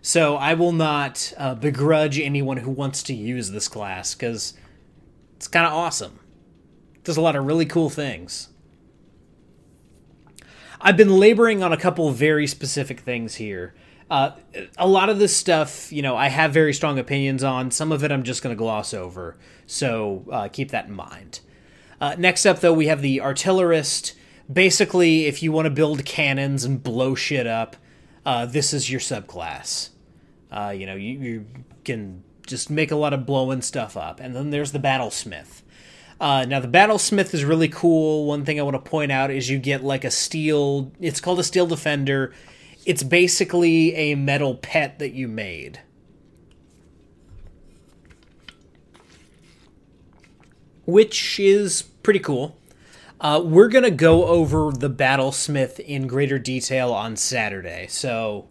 So 0.00 0.36
I 0.36 0.54
will 0.54 0.72
not 0.72 1.32
uh, 1.38 1.54
begrudge 1.54 2.18
anyone 2.18 2.58
who 2.58 2.70
wants 2.70 3.02
to 3.04 3.14
use 3.14 3.50
this 3.50 3.68
class 3.68 4.14
because 4.14 4.54
it's 5.36 5.48
kind 5.48 5.66
of 5.66 5.72
awesome. 5.72 6.18
It 6.94 7.04
does 7.04 7.16
a 7.16 7.22
lot 7.22 7.36
of 7.36 7.46
really 7.46 7.66
cool 7.66 7.90
things. 7.90 8.48
I've 10.84 10.98
been 10.98 11.18
laboring 11.18 11.62
on 11.62 11.72
a 11.72 11.78
couple 11.78 12.10
very 12.10 12.46
specific 12.46 13.00
things 13.00 13.36
here. 13.36 13.74
Uh, 14.10 14.32
a 14.76 14.86
lot 14.86 15.08
of 15.08 15.18
this 15.18 15.34
stuff, 15.34 15.90
you 15.90 16.02
know, 16.02 16.14
I 16.14 16.28
have 16.28 16.52
very 16.52 16.74
strong 16.74 16.98
opinions 16.98 17.42
on. 17.42 17.70
Some 17.70 17.90
of 17.90 18.04
it 18.04 18.12
I'm 18.12 18.22
just 18.22 18.42
going 18.42 18.54
to 18.54 18.58
gloss 18.58 18.92
over. 18.92 19.38
So 19.66 20.26
uh, 20.30 20.48
keep 20.48 20.70
that 20.72 20.86
in 20.86 20.92
mind. 20.92 21.40
Uh, 22.02 22.16
next 22.18 22.44
up, 22.44 22.60
though, 22.60 22.74
we 22.74 22.88
have 22.88 23.00
the 23.00 23.22
artillerist. 23.22 24.14
Basically, 24.52 25.24
if 25.24 25.42
you 25.42 25.52
want 25.52 25.64
to 25.64 25.70
build 25.70 26.04
cannons 26.04 26.64
and 26.64 26.82
blow 26.82 27.14
shit 27.14 27.46
up, 27.46 27.76
uh, 28.26 28.44
this 28.44 28.74
is 28.74 28.90
your 28.90 29.00
subclass. 29.00 29.88
Uh, 30.52 30.74
you 30.76 30.84
know, 30.84 30.96
you, 30.96 31.18
you, 31.18 31.46
can 31.82 32.22
just 32.46 32.70
make 32.70 32.90
a 32.90 32.96
lot 32.96 33.12
of 33.12 33.26
blowing 33.26 33.60
stuff 33.60 33.96
up. 33.96 34.20
And 34.20 34.34
then 34.34 34.50
there's 34.50 34.72
the 34.72 34.78
battlesmith. 34.78 35.62
Uh, 36.20 36.44
now 36.48 36.60
the 36.60 36.68
battlesmith 36.68 37.34
is 37.34 37.44
really 37.44 37.68
cool. 37.68 38.26
One 38.26 38.44
thing 38.44 38.58
I 38.58 38.62
want 38.62 38.82
to 38.82 38.90
point 38.90 39.12
out 39.12 39.30
is 39.30 39.50
you 39.50 39.58
get 39.58 39.82
like 39.82 40.04
a 40.04 40.10
steel. 40.10 40.92
It's 41.00 41.20
called 41.20 41.40
a 41.40 41.44
steel 41.44 41.66
defender 41.66 42.32
it's 42.86 43.02
basically 43.02 43.94
a 43.94 44.14
metal 44.14 44.54
pet 44.54 44.98
that 44.98 45.12
you 45.12 45.28
made. 45.28 45.80
Which 50.86 51.40
is 51.40 51.82
pretty 51.82 52.20
cool. 52.20 52.58
Uh, 53.20 53.40
we're 53.42 53.68
going 53.68 53.84
to 53.84 53.90
go 53.90 54.26
over 54.26 54.70
the 54.70 54.90
Battlesmith 54.90 55.80
in 55.80 56.06
greater 56.06 56.38
detail 56.38 56.92
on 56.92 57.16
Saturday. 57.16 57.86
So 57.88 58.48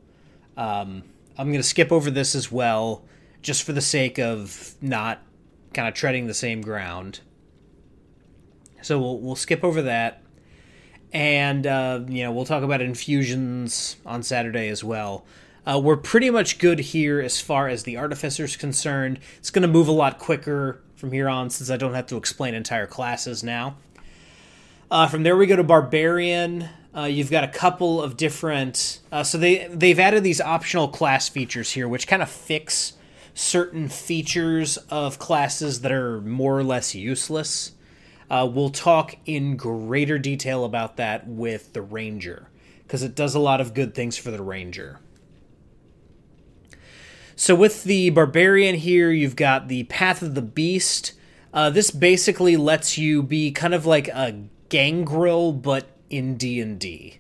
um, 0.58 1.04
I'm 1.38 1.50
going 1.50 1.62
to 1.62 1.64
skip 1.64 1.92
over 1.92 2.10
this 2.10 2.34
as 2.34 2.52
well, 2.52 3.04
just 3.44 3.62
for 3.62 3.72
the 3.72 3.82
sake 3.82 4.18
of 4.18 4.74
not 4.82 5.22
kind 5.74 5.88
of 5.88 5.94
treading 5.94 6.26
the 6.26 6.34
same 6.34 6.62
ground. 6.62 7.20
So 8.84 9.00
we'll, 9.00 9.20
we'll 9.20 9.36
skip 9.36 9.64
over 9.64 9.82
that 9.82 10.24
and 11.14 11.68
uh, 11.68 12.02
you 12.08 12.24
know 12.24 12.32
we'll 12.32 12.46
talk 12.46 12.64
about 12.64 12.82
infusions 12.82 13.96
on 14.06 14.24
Saturday 14.24 14.68
as 14.68 14.84
well. 14.84 15.26
Uh, 15.66 15.80
we're 15.82 15.96
pretty 15.96 16.30
much 16.30 16.58
good 16.58 16.80
here 16.80 17.22
as 17.22 17.40
far 17.40 17.70
as 17.70 17.84
the 17.84 17.96
artificer's 17.96 18.58
concerned. 18.58 19.20
It's 19.38 19.50
going 19.50 19.62
to 19.62 19.68
move 19.68 19.88
a 19.88 19.94
lot 19.94 20.20
quicker 20.20 20.82
from 20.96 21.14
here 21.14 21.30
on 21.30 21.50
since 21.50 21.70
I 21.70 21.78
don't 21.78 21.94
have 21.94 22.08
to 22.08 22.18
explain 22.18 22.54
entire 22.54 22.88
classes 22.88 23.44
now. 23.44 23.78
Uh, 24.92 25.08
from 25.08 25.24
there 25.24 25.38
we 25.38 25.46
go 25.46 25.56
to 25.56 25.64
Barbarian. 25.64 26.68
Uh, 26.96 27.04
you've 27.04 27.32
got 27.32 27.44
a 27.44 27.48
couple 27.48 28.02
of 28.02 28.18
different. 28.18 29.00
Uh, 29.12 29.24
so 29.24 29.38
they 29.38 29.68
they've 29.68 30.00
added 30.00 30.24
these 30.24 30.42
optional 30.42 30.88
class 30.88 31.30
features 31.30 31.72
here, 31.72 31.88
which 31.88 32.08
kind 32.08 32.22
of 32.22 32.30
fix 32.30 32.94
certain 33.36 33.88
features 33.88 34.78
of 34.90 35.18
classes 35.18 35.82
that 35.82 35.92
are 35.92 36.22
more 36.22 36.58
or 36.58 36.64
less 36.64 36.94
useless. 36.94 37.72
Uh, 38.30 38.50
we'll 38.52 38.70
talk 38.70 39.16
in 39.26 39.58
greater 39.58 40.18
detail 40.18 40.66
about 40.66 40.98
that 40.98 41.28
with 41.28 41.74
the 41.74 41.82
Ranger, 41.82 42.50
because 42.84 43.04
it 43.04 43.16
does 43.16 43.36
a 43.36 43.40
lot 43.40 43.62
of 43.62 43.74
good 43.74 43.94
things 43.94 44.18
for 44.18 44.32
the 44.32 44.42
Ranger. 44.42 45.00
So 47.36 47.56
with 47.56 47.84
the 47.84 48.10
Barbarian 48.12 48.76
here, 48.76 49.12
you've 49.12 49.36
got 49.36 49.68
the 49.68 49.84
Path 49.86 50.22
of 50.22 50.36
the 50.36 50.42
Beast. 50.42 51.14
Uh, 51.54 51.70
this 51.70 51.92
basically 51.92 52.58
lets 52.58 52.98
you 52.98 53.24
be 53.24 53.52
kind 53.52 53.74
of 53.74 53.86
like 53.86 54.08
a 54.08 54.44
gangrel, 54.70 55.52
but 55.52 55.88
in 56.10 56.38
D 56.38 56.62
and 56.62 56.80
D. 56.80 57.20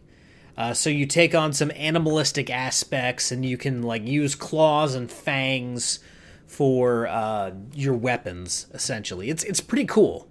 Uh, 0.55 0.73
so 0.73 0.89
you 0.89 1.07
take 1.07 1.33
on 1.33 1.51
some 1.51 1.71
animalistic 1.75 2.49
aspects, 2.49 3.31
and 3.31 3.43
you 3.43 3.57
can 3.57 3.81
like 3.81 4.07
use 4.07 4.35
claws 4.35 4.93
and 4.93 5.11
fangs 5.11 5.99
for 6.45 7.07
uh, 7.07 7.51
your 7.73 7.95
weapons. 7.95 8.67
Essentially, 8.71 9.31
it's 9.31 9.43
it's 9.43 9.61
pretty 9.61 9.85
cool. 9.85 10.27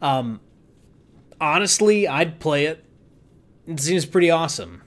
Um, 0.00 0.40
honestly, 1.40 2.06
I'd 2.06 2.40
play 2.40 2.66
it. 2.66 2.84
It 3.66 3.80
seems 3.80 4.06
pretty 4.06 4.30
awesome. 4.30 4.82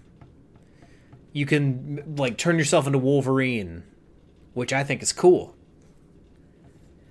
You 1.33 1.45
can 1.45 2.15
like 2.17 2.37
turn 2.37 2.57
yourself 2.57 2.87
into 2.87 2.99
Wolverine, 2.99 3.83
which 4.53 4.73
I 4.73 4.83
think 4.83 5.01
is 5.01 5.13
cool. 5.13 5.55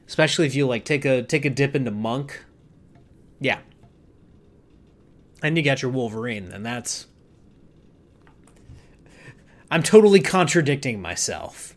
Especially 0.07 0.46
if 0.46 0.55
you 0.55 0.66
like 0.66 0.84
take 0.84 1.05
a 1.05 1.22
take 1.22 1.44
a 1.44 1.51
dip 1.51 1.76
into 1.76 1.90
monk. 1.90 2.44
Yeah, 3.40 3.61
and 5.42 5.57
you 5.57 5.62
got 5.62 5.82
your 5.82 5.90
Wolverine, 5.90 6.51
and 6.53 6.64
that's. 6.64 7.07
I'm 9.70 9.82
totally 9.82 10.20
contradicting 10.20 11.01
myself. 11.01 11.76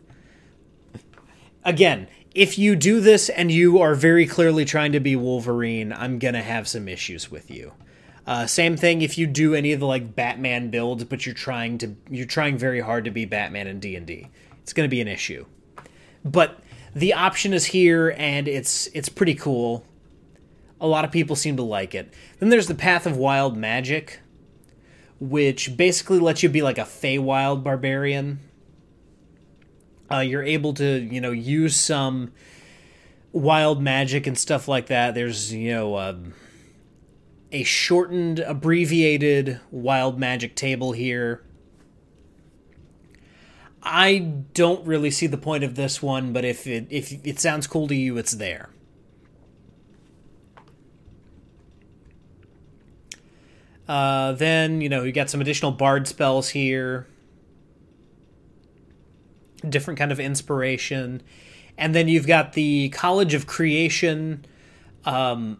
Again, 1.62 2.08
if 2.34 2.58
you 2.58 2.76
do 2.76 3.00
this 3.00 3.28
and 3.28 3.50
you 3.50 3.80
are 3.80 3.94
very 3.94 4.26
clearly 4.26 4.64
trying 4.64 4.92
to 4.92 5.00
be 5.00 5.16
Wolverine, 5.16 5.92
I'm 5.92 6.18
gonna 6.18 6.42
have 6.42 6.66
some 6.66 6.88
issues 6.88 7.30
with 7.30 7.50
you. 7.50 7.72
Uh, 8.26 8.46
same 8.46 8.76
thing 8.76 9.02
if 9.02 9.18
you 9.18 9.26
do 9.26 9.54
any 9.54 9.72
of 9.72 9.80
the 9.80 9.86
like 9.86 10.14
Batman 10.14 10.70
builds, 10.70 11.04
but 11.04 11.26
you're 11.26 11.34
trying 11.34 11.78
to 11.78 11.96
you're 12.10 12.26
trying 12.26 12.56
very 12.56 12.80
hard 12.80 13.04
to 13.04 13.10
be 13.10 13.24
Batman 13.24 13.66
in 13.66 13.80
D 13.80 13.96
and 13.96 14.06
D. 14.06 14.28
It's 14.62 14.72
gonna 14.72 14.88
be 14.88 15.00
an 15.00 15.08
issue. 15.08 15.44
But 16.24 16.60
the 16.94 17.14
option 17.14 17.52
is 17.52 17.66
here, 17.66 18.14
and 18.16 18.46
it's 18.46 18.88
it's 18.94 19.08
pretty 19.08 19.34
cool. 19.34 19.84
A 20.80 20.86
lot 20.86 21.04
of 21.04 21.12
people 21.12 21.36
seem 21.36 21.56
to 21.56 21.62
like 21.62 21.94
it. 21.94 22.12
Then 22.38 22.48
there's 22.48 22.66
the 22.66 22.74
Path 22.74 23.06
of 23.06 23.16
Wild 23.16 23.56
Magic, 23.56 24.20
which 25.20 25.76
basically 25.76 26.18
lets 26.18 26.42
you 26.42 26.48
be 26.48 26.62
like 26.62 26.78
a 26.78 26.82
Feywild 26.82 27.62
barbarian. 27.62 28.40
Uh, 30.12 30.20
you're 30.20 30.42
able 30.42 30.74
to, 30.74 30.98
you 31.00 31.20
know, 31.20 31.30
use 31.30 31.74
some 31.74 32.32
wild 33.32 33.82
magic 33.82 34.26
and 34.26 34.36
stuff 34.36 34.68
like 34.68 34.86
that. 34.86 35.14
There's, 35.14 35.54
you 35.54 35.72
know, 35.72 35.96
um, 35.98 36.34
a 37.50 37.62
shortened, 37.62 38.38
abbreviated 38.40 39.60
wild 39.70 40.18
magic 40.18 40.54
table 40.54 40.92
here. 40.92 41.42
I 43.82 44.18
don't 44.54 44.86
really 44.86 45.10
see 45.10 45.26
the 45.26 45.38
point 45.38 45.64
of 45.64 45.74
this 45.74 46.02
one, 46.02 46.32
but 46.32 46.44
if 46.44 46.66
it 46.66 46.86
if 46.90 47.12
it 47.26 47.40
sounds 47.40 47.66
cool 47.66 47.88
to 47.88 47.94
you, 47.94 48.16
it's 48.16 48.32
there. 48.32 48.68
Uh, 53.88 54.32
then, 54.32 54.80
you 54.80 54.88
know, 54.88 55.02
you 55.02 55.10
got 55.10 55.28
some 55.28 55.40
additional 55.40 55.72
bard 55.72 56.06
spells 56.06 56.50
here. 56.50 57.06
Different 59.68 59.98
kind 59.98 60.12
of 60.12 60.20
inspiration. 60.20 61.22
And 61.78 61.94
then 61.94 62.08
you've 62.08 62.26
got 62.26 62.52
the 62.52 62.90
College 62.90 63.34
of 63.34 63.46
Creation, 63.46 64.44
um, 65.04 65.58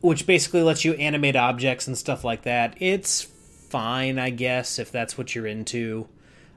which 0.00 0.26
basically 0.26 0.62
lets 0.62 0.84
you 0.84 0.92
animate 0.94 1.36
objects 1.36 1.86
and 1.86 1.96
stuff 1.96 2.24
like 2.24 2.42
that. 2.42 2.76
It's 2.80 3.22
fine, 3.22 4.18
I 4.18 4.30
guess, 4.30 4.78
if 4.78 4.92
that's 4.92 5.16
what 5.16 5.34
you're 5.34 5.46
into. 5.46 6.08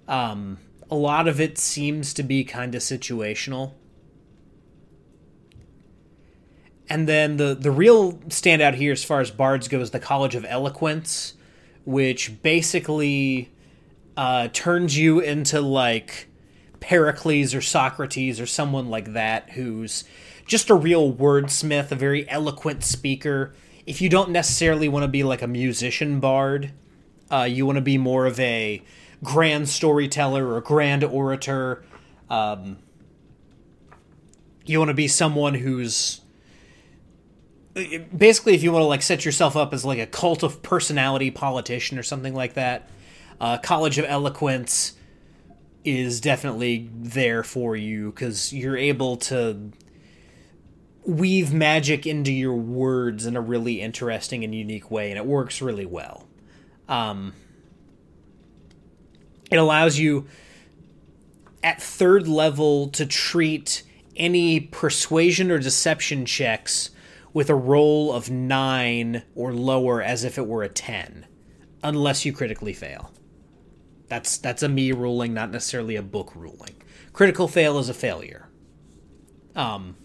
Um, 0.08 0.60
a 0.90 0.96
lot 0.96 1.28
of 1.28 1.40
it 1.42 1.58
seems 1.58 2.14
to 2.14 2.24
be 2.24 2.44
kind 2.44 2.76
of 2.76 2.82
situational. 2.82 3.74
And 6.90 7.08
then 7.08 7.38
the 7.38 7.54
the 7.54 7.72
real 7.72 8.14
standout 8.30 8.76
here, 8.76 8.92
as 8.92 9.04
far 9.04 9.20
as 9.20 9.30
bards 9.30 9.68
go, 9.68 9.80
is 9.82 9.92
the 9.92 10.00
College 10.00 10.36
of 10.36 10.46
Eloquence, 10.46 11.34
which 11.86 12.42
basically 12.42 13.52
uh, 14.16 14.48
turns 14.54 14.98
you 14.98 15.20
into 15.20 15.60
like 15.60 16.27
Pericles 16.80 17.54
or 17.54 17.62
Socrates 17.62 18.40
or 18.40 18.46
someone 18.46 18.90
like 18.90 19.14
that, 19.14 19.52
who's 19.52 20.04
just 20.46 20.70
a 20.70 20.76
real 20.76 21.14
wordsmith, 21.14 21.92
a 21.92 21.96
very 21.96 22.30
eloquent 22.30 22.84
speaker. 22.84 23.54
If 23.86 24.02
you 24.02 24.10
don't 24.10 24.32
necessarily 24.32 24.88
want 24.88 25.04
to 25.04 25.08
be 25.08 25.24
like 25.24 25.42
a 25.42 25.48
musician 25.48 26.20
bard, 26.20 26.72
uh, 27.32 27.44
you 27.44 27.66
want 27.66 27.78
to 27.78 27.82
be 27.82 27.98
more 27.98 28.26
of 28.26 28.40
a 28.40 28.84
grand 29.24 29.70
storyteller 29.70 30.54
or 30.54 30.62
grand 30.62 31.04
orator. 31.04 31.84
Um, 32.30 32.78
you 34.66 34.80
want 34.80 34.90
to 34.90 34.96
be 34.96 35.08
someone 35.08 35.54
who's 35.54 36.22
basically 38.16 38.56
if 38.56 38.64
you 38.64 38.72
want 38.72 38.82
to 38.82 38.88
like 38.88 39.02
set 39.02 39.24
yourself 39.24 39.56
up 39.56 39.74
as 39.74 39.86
like 39.86 40.00
a 40.00 40.08
cult 40.08 40.44
of 40.44 40.64
personality 40.64 41.30
politician 41.30 41.98
or 42.00 42.04
something 42.04 42.34
like 42.34 42.56
that 42.56 42.90
uh, 43.40 43.58
college 43.60 43.98
of 43.98 44.06
eloquence 44.06 44.94
is 45.84 46.20
definitely 46.20 46.90
there 46.94 47.44
for 47.44 47.76
you 47.76 48.12
because 48.12 48.52
you're 48.54 48.78
able 48.78 49.18
to 49.18 49.72
weave 51.06 51.54
magic 51.54 52.06
into 52.06 52.34
your 52.34 52.56
words 52.56 53.26
in 53.26 53.38
a 53.38 53.42
really 53.42 53.82
interesting 53.82 54.44
and 54.44 54.54
unique 54.54 54.92
way 54.92 55.10
and 55.10 55.18
it 55.18 55.26
works 55.26 55.62
really 55.62 55.86
well 55.86 56.28
um, 56.90 57.34
it 59.50 59.58
allows 59.58 59.98
you 59.98 60.28
at 61.64 61.82
third 61.82 62.28
level 62.28 62.88
to 62.90 63.06
treat 63.06 63.84
any 64.16 64.60
persuasion 64.60 65.52
or 65.52 65.60
deception 65.60 66.26
checks 66.26 66.90
with 67.34 67.50
a 67.50 67.56
roll 67.56 68.14
of 68.14 68.30
9 68.30 69.22
or 69.36 69.54
lower 69.54 70.02
as 70.02 70.24
if 70.24 70.38
it 70.38 70.48
were 70.48 70.64
a 70.64 70.70
10 70.70 71.26
unless 71.84 72.26
you 72.26 72.34
critically 72.34 72.74
fail. 72.74 73.12
That's 74.08 74.38
that's 74.38 74.64
a 74.64 74.70
me 74.70 74.92
ruling, 74.92 75.34
not 75.34 75.52
necessarily 75.52 75.96
a 75.96 76.02
book 76.02 76.36
ruling. 76.36 76.76
Critical 77.14 77.48
fail 77.48 77.78
is 77.80 77.90
a 77.90 77.94
failure. 77.94 78.50
Um 79.56 79.96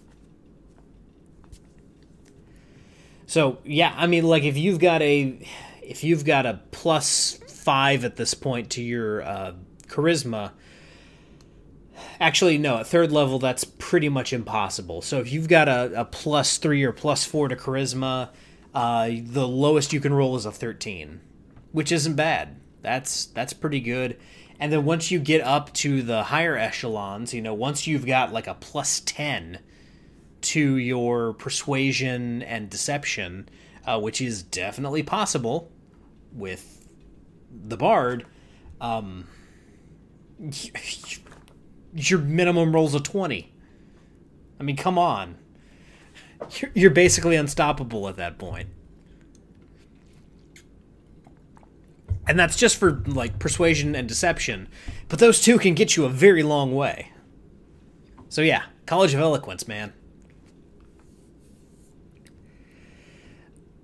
So, 3.27 3.59
yeah, 3.65 3.95
I 3.97 4.07
mean 4.07 4.25
like 4.25 4.45
if 4.45 4.57
you've 4.57 4.79
got 4.79 5.03
a 5.03 5.39
if 5.83 6.05
you've 6.05 6.25
got 6.25 6.47
a 6.47 6.61
plus 6.71 7.39
5 7.49 8.05
at 8.05 8.17
this 8.17 8.35
point 8.35 8.71
to 8.71 8.83
your 8.83 9.23
uh, 9.23 9.53
charisma, 9.87 10.53
Actually, 12.21 12.57
no, 12.57 12.79
at 12.79 12.87
third 12.87 13.11
level, 13.11 13.39
that's 13.39 13.65
pretty 13.65 14.09
much 14.09 14.33
impossible. 14.33 15.03
So 15.03 15.19
if 15.19 15.33
you've 15.33 15.49
got 15.49 15.69
a, 15.69 16.03
a 16.03 16.05
plus 16.05 16.57
three 16.59 16.85
or 16.85 16.93
plus 16.93 17.25
four 17.25 17.49
to 17.49 17.57
charisma, 17.57 18.31
uh, 18.75 19.11
the 19.11 19.47
lowest 19.47 19.93
you 19.93 20.01
can 20.01 20.15
roll 20.15 20.37
is 20.37 20.47
a 20.47 20.53
13, 20.53 21.21
which 21.73 21.91
isn't 21.91 22.15
bad. 22.15 22.61
That's 22.83 23.27
that's 23.27 23.53
pretty 23.53 23.81
good. 23.81 24.19
And 24.59 24.73
then 24.73 24.85
once 24.85 25.11
you 25.11 25.19
get 25.19 25.41
up 25.41 25.73
to 25.75 26.03
the 26.03 26.25
higher 26.25 26.57
echelons, 26.57 27.35
you 27.35 27.41
know, 27.41 27.55
once 27.55 27.87
you've 27.87 28.07
got 28.07 28.33
like 28.33 28.47
a 28.47 28.55
plus 28.55 29.01
10 29.01 29.59
to 30.43 30.77
your 30.77 31.33
persuasion 31.33 32.43
and 32.43 32.69
deception, 32.69 33.49
uh, 33.85 34.01
which 34.01 34.21
is 34.21 34.43
definitely 34.43 35.03
possible 35.03 35.73
with 36.33 36.87
the 37.51 37.77
bard, 37.77 38.27
um, 38.81 39.27
your 41.95 42.19
minimum 42.21 42.73
rolls 42.73 42.95
a 42.95 43.01
20. 43.01 43.53
I 44.61 44.63
mean, 44.63 44.77
come 44.77 44.99
on. 44.99 45.37
You're, 46.53 46.71
you're 46.75 46.91
basically 46.91 47.37
unstoppable 47.37 48.09
at 48.09 48.17
that 48.17 48.39
point. 48.39 48.69
And 52.27 52.39
that's 52.39 52.57
just 52.57 52.77
for 52.77 53.03
like 53.07 53.39
persuasion 53.39 53.95
and 53.95 54.09
deception, 54.09 54.69
but 55.09 55.19
those 55.19 55.41
two 55.41 55.59
can 55.59 55.75
get 55.75 55.97
you 55.97 56.05
a 56.05 56.09
very 56.09 56.43
long 56.43 56.75
way. 56.75 57.11
So 58.29 58.43
yeah, 58.43 58.65
College 58.87 59.15
of 59.15 59.21
Eloquence, 59.21 59.67
man. 59.67 59.93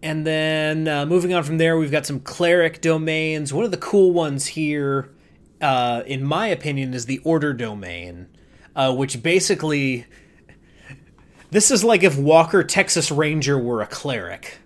And 0.03 0.27
then 0.27 0.87
uh, 0.87 1.07
moving 1.07 1.35
on 1.35 1.43
from 1.43 1.59
there, 1.59 1.77
we've 1.77 1.91
got 1.91 2.07
some 2.07 2.21
cleric 2.21 2.81
domains. 2.81 3.53
One 3.53 3.65
of 3.65 3.73
the 3.73 3.77
cool 3.77 4.13
ones 4.13 4.47
here 4.47 5.11
uh, 5.61 6.03
in 6.07 6.25
my 6.25 6.47
opinion, 6.49 6.95
is 6.95 7.07
the 7.07 7.19
order 7.25 7.53
domain, 7.53 8.29
uh, 8.77 8.95
which 8.95 9.23
basically 9.23 10.07
This 11.51 11.71
is 11.71 11.83
like 11.83 12.03
if 12.03 12.19
Walker 12.19 12.63
Texas 12.63 13.11
Ranger 13.11 13.59
were 13.59 13.81
a 13.81 13.87
cleric. 13.87 14.59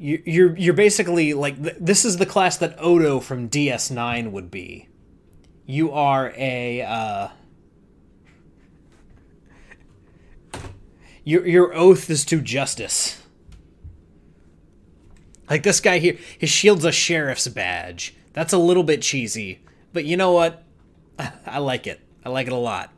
You, 0.00 0.22
you're 0.24 0.56
you're 0.56 0.74
basically 0.74 1.34
like 1.34 1.62
th- 1.62 1.76
this 1.78 2.06
is 2.06 2.16
the 2.16 2.24
class 2.24 2.56
that 2.56 2.74
Odo 2.78 3.20
from 3.20 3.50
DS9 3.50 4.30
would 4.30 4.50
be. 4.50 4.88
You 5.66 5.92
are 5.92 6.32
a 6.38 6.80
uh, 6.80 7.28
your 11.22 11.46
your 11.46 11.74
oath 11.74 12.08
is 12.08 12.24
to 12.24 12.40
justice. 12.40 13.20
Like 15.50 15.64
this 15.64 15.80
guy 15.80 15.98
here, 15.98 16.16
his 16.38 16.48
shield's 16.48 16.86
a 16.86 16.92
sheriff's 16.92 17.48
badge. 17.48 18.14
That's 18.32 18.54
a 18.54 18.58
little 18.58 18.84
bit 18.84 19.02
cheesy, 19.02 19.60
but 19.92 20.06
you 20.06 20.16
know 20.16 20.32
what? 20.32 20.64
I 21.44 21.58
like 21.58 21.86
it. 21.86 22.00
I 22.24 22.30
like 22.30 22.46
it 22.46 22.54
a 22.54 22.56
lot. 22.56 22.90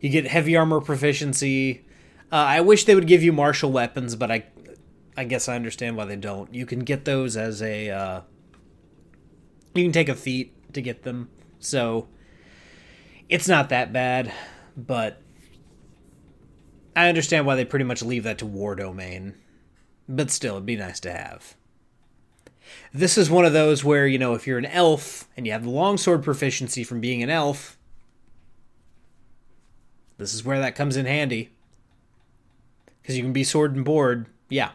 You 0.00 0.10
get 0.10 0.26
heavy 0.26 0.54
armor 0.54 0.82
proficiency. 0.82 1.86
Uh, 2.30 2.36
I 2.36 2.60
wish 2.60 2.84
they 2.84 2.94
would 2.94 3.06
give 3.06 3.22
you 3.22 3.32
martial 3.32 3.72
weapons, 3.72 4.16
but 4.16 4.30
I, 4.30 4.44
I 5.20 5.24
guess 5.24 5.50
I 5.50 5.54
understand 5.54 5.98
why 5.98 6.06
they 6.06 6.16
don't. 6.16 6.54
You 6.54 6.64
can 6.64 6.78
get 6.78 7.04
those 7.04 7.36
as 7.36 7.60
a. 7.60 7.90
Uh, 7.90 8.20
you 9.74 9.84
can 9.84 9.92
take 9.92 10.08
a 10.08 10.14
feat 10.14 10.72
to 10.72 10.80
get 10.80 11.02
them, 11.02 11.28
so 11.58 12.08
it's 13.28 13.46
not 13.46 13.68
that 13.68 13.92
bad. 13.92 14.32
But 14.78 15.20
I 16.96 17.10
understand 17.10 17.44
why 17.44 17.54
they 17.54 17.66
pretty 17.66 17.84
much 17.84 18.02
leave 18.02 18.24
that 18.24 18.38
to 18.38 18.46
war 18.46 18.74
domain. 18.74 19.34
But 20.08 20.30
still, 20.30 20.54
it'd 20.54 20.64
be 20.64 20.76
nice 20.76 21.00
to 21.00 21.12
have. 21.12 21.54
This 22.94 23.18
is 23.18 23.28
one 23.28 23.44
of 23.44 23.52
those 23.52 23.84
where, 23.84 24.06
you 24.06 24.18
know, 24.18 24.32
if 24.32 24.46
you're 24.46 24.56
an 24.56 24.64
elf 24.64 25.28
and 25.36 25.44
you 25.44 25.52
have 25.52 25.64
the 25.64 25.70
longsword 25.70 26.24
proficiency 26.24 26.82
from 26.82 27.02
being 27.02 27.22
an 27.22 27.28
elf, 27.28 27.76
this 30.16 30.32
is 30.32 30.46
where 30.46 30.60
that 30.60 30.76
comes 30.76 30.96
in 30.96 31.04
handy. 31.04 31.50
Because 33.02 33.18
you 33.18 33.22
can 33.22 33.34
be 33.34 33.44
sword 33.44 33.76
and 33.76 33.84
board. 33.84 34.26
Yeah. 34.48 34.70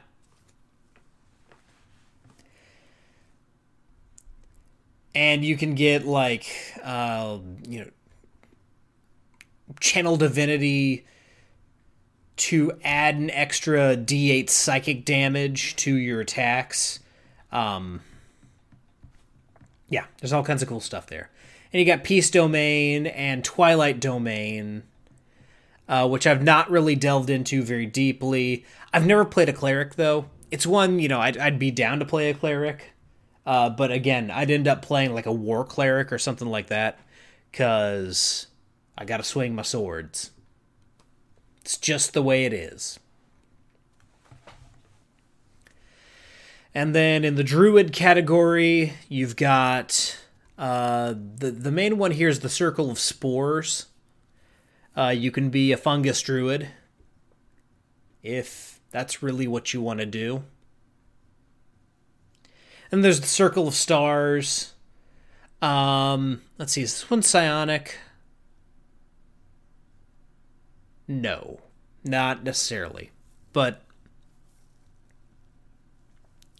And 5.15 5.43
you 5.43 5.57
can 5.57 5.73
get, 5.75 6.05
like, 6.05 6.45
uh, 6.83 7.39
you 7.67 7.79
know, 7.79 7.89
channel 9.79 10.17
divinity 10.17 11.05
to 12.37 12.73
add 12.83 13.15
an 13.15 13.29
extra 13.31 13.95
d8 13.95 14.49
psychic 14.49 15.05
damage 15.05 15.75
to 15.77 15.95
your 15.95 16.21
attacks. 16.21 16.99
Um, 17.51 18.01
yeah, 19.87 20.05
there's 20.19 20.33
all 20.33 20.43
kinds 20.43 20.61
of 20.61 20.67
cool 20.67 20.81
stuff 20.81 21.07
there. 21.07 21.29
And 21.71 21.79
you 21.79 21.85
got 21.85 22.03
Peace 22.03 22.29
Domain 22.29 23.07
and 23.07 23.43
Twilight 23.43 23.99
Domain, 23.99 24.83
uh, 25.87 26.07
which 26.07 26.27
I've 26.27 26.43
not 26.43 26.69
really 26.69 26.95
delved 26.95 27.29
into 27.29 27.63
very 27.63 27.85
deeply. 27.85 28.65
I've 28.93 29.05
never 29.05 29.25
played 29.25 29.49
a 29.49 29.53
cleric 29.53 29.95
though. 29.95 30.25
It's 30.51 30.65
one 30.65 30.99
you 30.99 31.07
know 31.07 31.21
I'd, 31.21 31.37
I'd 31.37 31.59
be 31.59 31.71
down 31.71 31.99
to 31.99 32.05
play 32.05 32.29
a 32.29 32.33
cleric, 32.33 32.93
uh, 33.45 33.69
but 33.69 33.91
again 33.91 34.31
I'd 34.31 34.51
end 34.51 34.67
up 34.67 34.81
playing 34.81 35.13
like 35.13 35.25
a 35.25 35.31
war 35.31 35.63
cleric 35.63 36.11
or 36.11 36.17
something 36.17 36.47
like 36.47 36.67
that, 36.67 36.99
cause 37.53 38.47
I 38.97 39.05
got 39.05 39.17
to 39.17 39.23
swing 39.23 39.55
my 39.55 39.63
swords. 39.63 40.31
It's 41.61 41.77
just 41.77 42.13
the 42.13 42.21
way 42.21 42.45
it 42.45 42.53
is. 42.53 42.99
And 46.73 46.93
then 46.93 47.23
in 47.23 47.35
the 47.35 47.43
druid 47.43 47.93
category, 47.93 48.93
you've 49.07 49.37
got 49.37 50.19
uh, 50.57 51.13
the 51.13 51.51
the 51.51 51.71
main 51.71 51.97
one 51.97 52.11
here 52.11 52.27
is 52.27 52.41
the 52.41 52.49
circle 52.49 52.91
of 52.91 52.99
spores. 52.99 53.87
Uh, 54.95 55.09
you 55.09 55.31
can 55.31 55.49
be 55.49 55.71
a 55.71 55.77
fungus 55.77 56.21
druid 56.21 56.69
if 58.23 58.81
that's 58.91 59.21
really 59.21 59.47
what 59.47 59.73
you 59.73 59.81
want 59.81 59.99
to 59.99 60.05
do. 60.05 60.43
And 62.91 63.03
there's 63.03 63.21
the 63.21 63.27
circle 63.27 63.67
of 63.67 63.75
stars. 63.75 64.73
Um, 65.61 66.41
let's 66.57 66.73
see, 66.73 66.83
is 66.83 66.93
this 66.93 67.09
one 67.09 67.21
psionic? 67.21 67.97
No, 71.07 71.59
not 72.03 72.43
necessarily. 72.43 73.11
But 73.53 73.81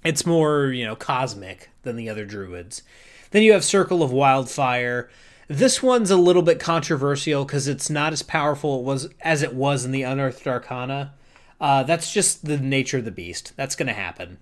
it's 0.03 0.26
more, 0.26 0.67
you 0.67 0.86
know, 0.86 0.95
cosmic 0.95 1.69
than 1.84 1.95
the 1.95 2.09
other 2.09 2.26
druids. 2.26 2.84
Then 3.32 3.43
you 3.43 3.53
have 3.53 3.63
Circle 3.63 4.03
of 4.03 4.11
Wildfire. 4.11 5.09
This 5.47 5.84
one's 5.84 6.11
a 6.11 6.17
little 6.17 6.41
bit 6.41 6.59
controversial 6.59 7.43
because 7.43 7.67
it's 7.67 7.89
not 7.89 8.13
as 8.13 8.23
powerful 8.23 8.80
it 8.80 8.86
was 8.86 9.09
as 9.21 9.41
it 9.41 9.53
was 9.53 9.84
in 9.84 9.91
the 9.91 10.03
Unearthed 10.03 10.47
Arcana. 10.47 11.13
Uh, 11.59 11.84
that's 11.84 12.13
just 12.13 12.45
the 12.45 12.57
nature 12.57 12.99
of 12.99 13.05
the 13.05 13.11
beast. 13.11 13.53
That's 13.55 13.76
going 13.76 13.88
to 13.88 13.93
happen. 13.93 14.39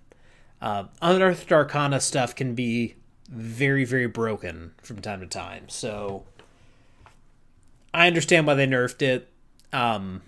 Uh, 0.64 0.86
Unearthed 1.02 1.52
Arcana 1.52 2.00
stuff 2.00 2.34
can 2.34 2.56
be 2.56 2.96
very, 3.28 3.84
very 3.84 4.08
broken 4.08 4.72
from 4.82 5.02
time 5.02 5.20
to 5.20 5.28
time. 5.28 5.68
So 5.68 6.24
I 7.94 8.08
understand 8.08 8.48
why 8.48 8.54
they 8.54 8.66
nerfed 8.66 9.02
it. 9.02 9.30
Um, 9.74 10.22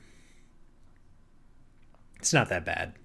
it's 2.18 2.34
not 2.34 2.50
that 2.50 2.66
bad. 2.66 2.96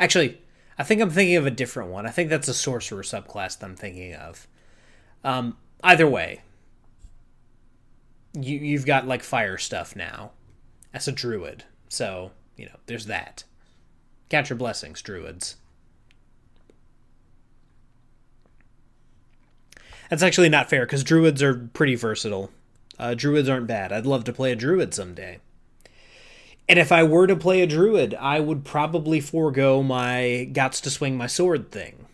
Actually, 0.00 0.42
I 0.76 0.82
think 0.82 1.00
I'm 1.00 1.10
thinking 1.10 1.36
of 1.36 1.46
a 1.46 1.50
different 1.52 1.90
one. 1.90 2.04
I 2.04 2.10
think 2.10 2.28
that's 2.28 2.48
a 2.48 2.54
sorcerer 2.54 3.04
subclass 3.04 3.56
that 3.56 3.66
I'm 3.66 3.76
thinking 3.76 4.14
of. 4.14 4.48
Um, 5.22 5.56
either 5.84 6.08
way, 6.08 6.42
you 8.32 8.58
you've 8.58 8.86
got 8.86 9.06
like 9.06 9.22
fire 9.22 9.58
stuff 9.58 9.94
now 9.94 10.32
as 10.92 11.06
a 11.06 11.12
druid, 11.12 11.64
so 11.88 12.32
you 12.56 12.66
know 12.66 12.76
there's 12.86 13.06
that. 13.06 13.44
Count 14.28 14.50
your 14.50 14.56
blessings, 14.56 15.00
druids. 15.02 15.56
That's 20.10 20.22
actually 20.22 20.48
not 20.48 20.70
fair 20.70 20.86
because 20.86 21.04
druids 21.04 21.42
are 21.42 21.68
pretty 21.72 21.94
versatile. 21.94 22.50
Uh, 22.98 23.14
druids 23.14 23.48
aren't 23.48 23.66
bad. 23.66 23.92
I'd 23.92 24.06
love 24.06 24.24
to 24.24 24.32
play 24.32 24.52
a 24.52 24.56
druid 24.56 24.94
someday. 24.94 25.38
And 26.68 26.78
if 26.78 26.92
I 26.92 27.02
were 27.02 27.26
to 27.26 27.36
play 27.36 27.62
a 27.62 27.66
druid, 27.66 28.14
I 28.14 28.40
would 28.40 28.64
probably 28.64 29.20
forego 29.20 29.82
my 29.82 30.48
gots 30.52 30.82
to 30.82 30.90
swing 30.90 31.16
my 31.16 31.26
sword 31.26 31.70
thing. 31.70 32.06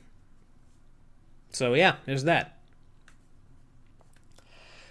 So 1.51 1.75
yeah, 1.75 1.97
there's 2.05 2.25
that. 2.25 2.59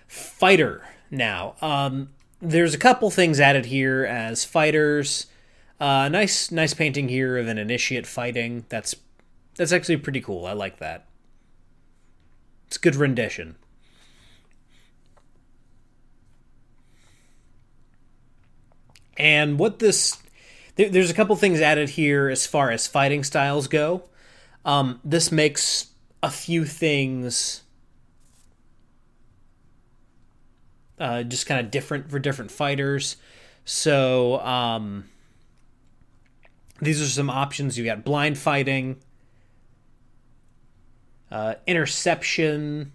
Fighter 0.08 0.84
now. 1.10 1.56
Um, 1.62 2.10
there's 2.42 2.74
a 2.74 2.80
couple 2.80 3.10
things 3.10 3.40
added 3.40 3.68
here 3.68 4.06
as 4.06 4.44
fighters. 4.44 5.28
Uh, 5.84 6.08
nice, 6.08 6.50
nice 6.50 6.74
painting 6.74 7.10
here 7.10 7.38
of 7.38 7.50
an 7.50 7.58
initiate 7.58 8.08
fighting. 8.08 8.64
That's 8.70 8.96
that's 9.56 9.74
actually 9.74 9.98
pretty 9.98 10.22
cool. 10.22 10.46
I 10.46 10.54
like 10.54 10.80
that. 10.80 11.08
It's 12.68 12.78
good 12.78 12.96
rendition. 12.96 13.58
And 19.18 19.60
what 19.60 19.80
this 19.80 20.24
there, 20.78 20.88
there's 20.88 21.12
a 21.12 21.14
couple 21.14 21.36
things 21.36 21.60
added 21.60 21.90
here 21.90 22.30
as 22.30 22.48
far 22.48 22.72
as 22.72 22.88
fighting 22.88 23.26
styles 23.26 23.68
go. 23.68 24.04
Um, 24.64 25.02
this 25.04 25.34
makes 25.34 25.88
a 26.24 26.32
few 26.32 26.64
things 26.64 27.64
uh, 30.98 31.24
just 31.24 31.46
kind 31.46 31.60
of 31.60 31.72
different 31.72 32.10
for 32.10 32.20
different 32.20 32.52
fighters. 32.52 33.18
So 33.66 34.40
um, 34.40 35.10
these 36.82 37.02
are 37.02 37.06
some 37.06 37.30
options. 37.30 37.78
You 37.78 37.86
got 37.86 38.04
blind 38.04 38.38
fighting, 38.38 38.98
uh, 41.32 41.56
interception, 41.66 42.94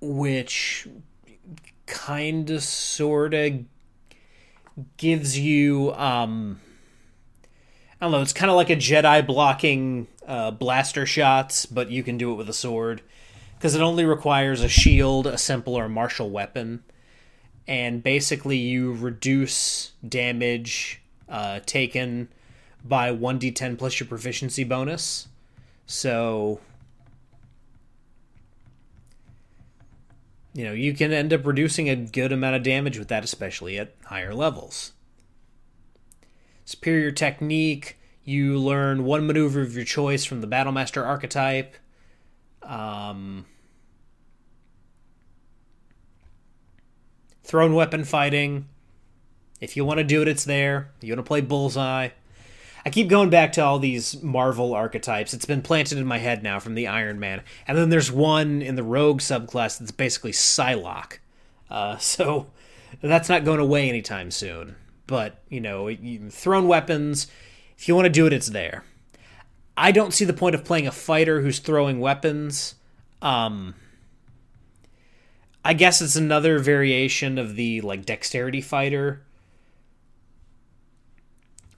which 0.00 0.88
kind 1.86 2.50
of 2.50 2.62
sort 2.62 3.34
of 3.34 3.64
gives 4.96 5.38
you 5.38 5.92
um 5.94 6.60
I 8.00 8.06
don't 8.06 8.12
know, 8.12 8.22
it's 8.22 8.32
kind 8.32 8.50
of 8.50 8.56
like 8.56 8.70
a 8.70 8.76
Jedi 8.76 9.26
blocking 9.26 10.06
uh, 10.26 10.52
blaster 10.52 11.04
shots, 11.04 11.66
but 11.66 11.90
you 11.90 12.02
can 12.02 12.16
do 12.16 12.32
it 12.32 12.36
with 12.36 12.48
a 12.48 12.54
sword 12.54 13.02
because 13.58 13.74
it 13.74 13.82
only 13.82 14.06
requires 14.06 14.62
a 14.62 14.68
shield, 14.68 15.26
a 15.26 15.36
simple 15.36 15.74
or 15.74 15.86
martial 15.86 16.30
weapon, 16.30 16.82
and 17.68 18.02
basically 18.02 18.56
you 18.56 18.94
reduce 18.94 19.92
damage 20.08 20.99
uh, 21.30 21.60
taken 21.64 22.28
by 22.84 23.10
1d10 23.10 23.78
plus 23.78 24.00
your 24.00 24.08
proficiency 24.08 24.64
bonus. 24.64 25.28
So 25.86 26.60
you 30.52 30.64
know, 30.64 30.72
you 30.72 30.94
can 30.94 31.12
end 31.12 31.32
up 31.32 31.46
reducing 31.46 31.88
a 31.88 31.96
good 31.96 32.32
amount 32.32 32.56
of 32.56 32.62
damage 32.62 32.98
with 32.98 33.08
that, 33.08 33.22
especially 33.22 33.78
at 33.78 33.94
higher 34.06 34.34
levels. 34.34 34.92
Superior 36.64 37.10
technique, 37.10 37.98
you 38.24 38.58
learn 38.58 39.04
one 39.04 39.26
maneuver 39.26 39.60
of 39.60 39.74
your 39.74 39.84
choice 39.84 40.24
from 40.24 40.40
the 40.40 40.46
Battlemaster 40.46 41.04
archetype. 41.06 41.76
Um, 42.62 43.46
thrown 47.42 47.74
weapon 47.74 48.04
fighting, 48.04 48.68
If 49.60 49.76
you 49.76 49.84
want 49.84 49.98
to 49.98 50.04
do 50.04 50.22
it, 50.22 50.28
it's 50.28 50.44
there. 50.44 50.90
You 51.00 51.12
want 51.12 51.24
to 51.24 51.28
play 51.28 51.40
Bullseye. 51.40 52.10
I 52.84 52.90
keep 52.90 53.08
going 53.08 53.28
back 53.28 53.52
to 53.52 53.60
all 53.64 53.78
these 53.78 54.22
Marvel 54.22 54.72
archetypes. 54.72 55.34
It's 55.34 55.44
been 55.44 55.60
planted 55.60 55.98
in 55.98 56.06
my 56.06 56.18
head 56.18 56.42
now 56.42 56.58
from 56.58 56.74
the 56.74 56.86
Iron 56.86 57.20
Man. 57.20 57.42
And 57.66 57.76
then 57.76 57.90
there's 57.90 58.10
one 58.10 58.62
in 58.62 58.74
the 58.74 58.82
Rogue 58.82 59.20
subclass 59.20 59.78
that's 59.78 59.90
basically 59.90 60.32
Psylocke. 60.32 61.18
Uh, 61.70 61.96
so 61.98 62.46
that's 63.02 63.28
not 63.28 63.44
going 63.44 63.60
away 63.60 63.88
anytime 63.88 64.30
soon. 64.30 64.76
But, 65.06 65.42
you 65.48 65.60
know, 65.60 65.94
thrown 66.30 66.68
weapons, 66.68 67.26
if 67.76 67.88
you 67.88 67.94
want 67.94 68.06
to 68.06 68.10
do 68.10 68.26
it, 68.26 68.32
it's 68.32 68.48
there. 68.48 68.84
I 69.76 69.92
don't 69.92 70.12
see 70.12 70.24
the 70.24 70.32
point 70.32 70.54
of 70.54 70.64
playing 70.64 70.86
a 70.86 70.92
fighter 70.92 71.40
who's 71.40 71.58
throwing 71.58 72.00
weapons. 72.00 72.76
Um, 73.20 73.74
I 75.64 75.74
guess 75.74 76.00
it's 76.00 76.16
another 76.16 76.58
variation 76.58 77.38
of 77.38 77.56
the 77.56 77.80
like 77.80 78.06
dexterity 78.06 78.60
fighter. 78.60 79.22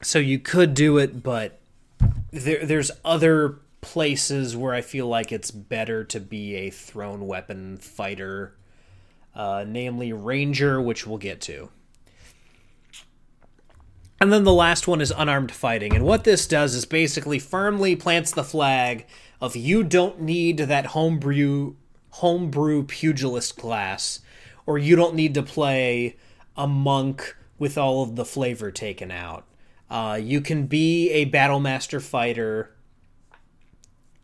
So 0.03 0.18
you 0.18 0.38
could 0.38 0.74
do 0.74 0.98
it, 0.98 1.22
but 1.22 1.61
there 2.32 2.66
there's 2.66 2.90
other 3.05 3.61
places 3.80 4.57
where 4.57 4.74
I 4.74 4.80
feel 4.80 5.07
like 5.07 5.32
it's 5.32 5.50
better 5.50 6.05
to 6.05 6.20
be 6.20 6.55
a 6.57 6.70
thrown 6.70 7.26
weapon 7.26 7.78
fighter, 7.78 8.57
uh, 9.34 9.64
namely 9.66 10.12
Ranger, 10.12 10.80
which 10.80 11.07
we'll 11.07 11.18
get 11.18 11.40
to. 11.42 11.70
And 14.20 14.32
then 14.32 14.44
the 14.44 14.53
last 14.53 14.86
one 14.86 15.00
is 15.00 15.12
unarmed 15.16 15.50
fighting. 15.50 15.94
And 15.94 16.05
what 16.05 16.24
this 16.24 16.46
does 16.46 16.74
is 16.74 16.84
basically 16.84 17.40
firmly 17.40 17.96
plants 17.96 18.30
the 18.30 18.44
flag 18.44 19.05
of 19.40 19.57
you 19.57 19.82
don't 19.82 20.20
need 20.20 20.59
that 20.59 20.86
homebrew 20.86 21.74
homebrew 22.11 22.84
pugilist 22.84 23.57
class, 23.57 24.20
or 24.66 24.78
you 24.78 24.96
don't 24.96 25.14
need 25.14 25.34
to 25.34 25.42
play 25.42 26.16
a 26.57 26.68
monk 26.68 27.36
with 27.59 27.78
all 27.78 28.03
of 28.03 28.16
the 28.16 28.24
flavor 28.24 28.70
taken 28.70 29.11
out. 29.11 29.44
Uh, 29.93 30.14
you 30.14 30.40
can 30.40 30.66
be 30.66 31.11
a 31.11 31.26
battlemaster 31.26 32.01
fighter 32.01 32.74